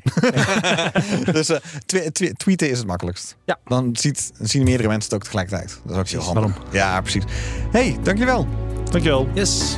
dus 1.32 1.50
eh, 1.50 1.58
twe- 1.86 2.12
twe- 2.12 2.34
tweeten 2.34 2.70
is 2.70 2.78
het 2.78 2.88
makkelijkst. 2.88 3.38
Ja. 3.46 3.60
Dan 3.66 3.96
ziet, 3.96 4.32
zien 4.40 4.64
meerdere 4.64 4.88
mensen 4.88 5.10
het 5.10 5.14
ook 5.14 5.24
tegelijkertijd. 5.24 5.82
Dat 5.86 5.92
is 5.92 5.98
ook 6.00 6.08
heel 6.08 6.34
handig. 6.34 6.62
Ja, 6.72 7.02
precies. 7.02 7.24
hey, 7.72 7.98
dankjewel. 8.04 8.48
Dankjewel. 8.92 9.28
Yes. 9.34 9.78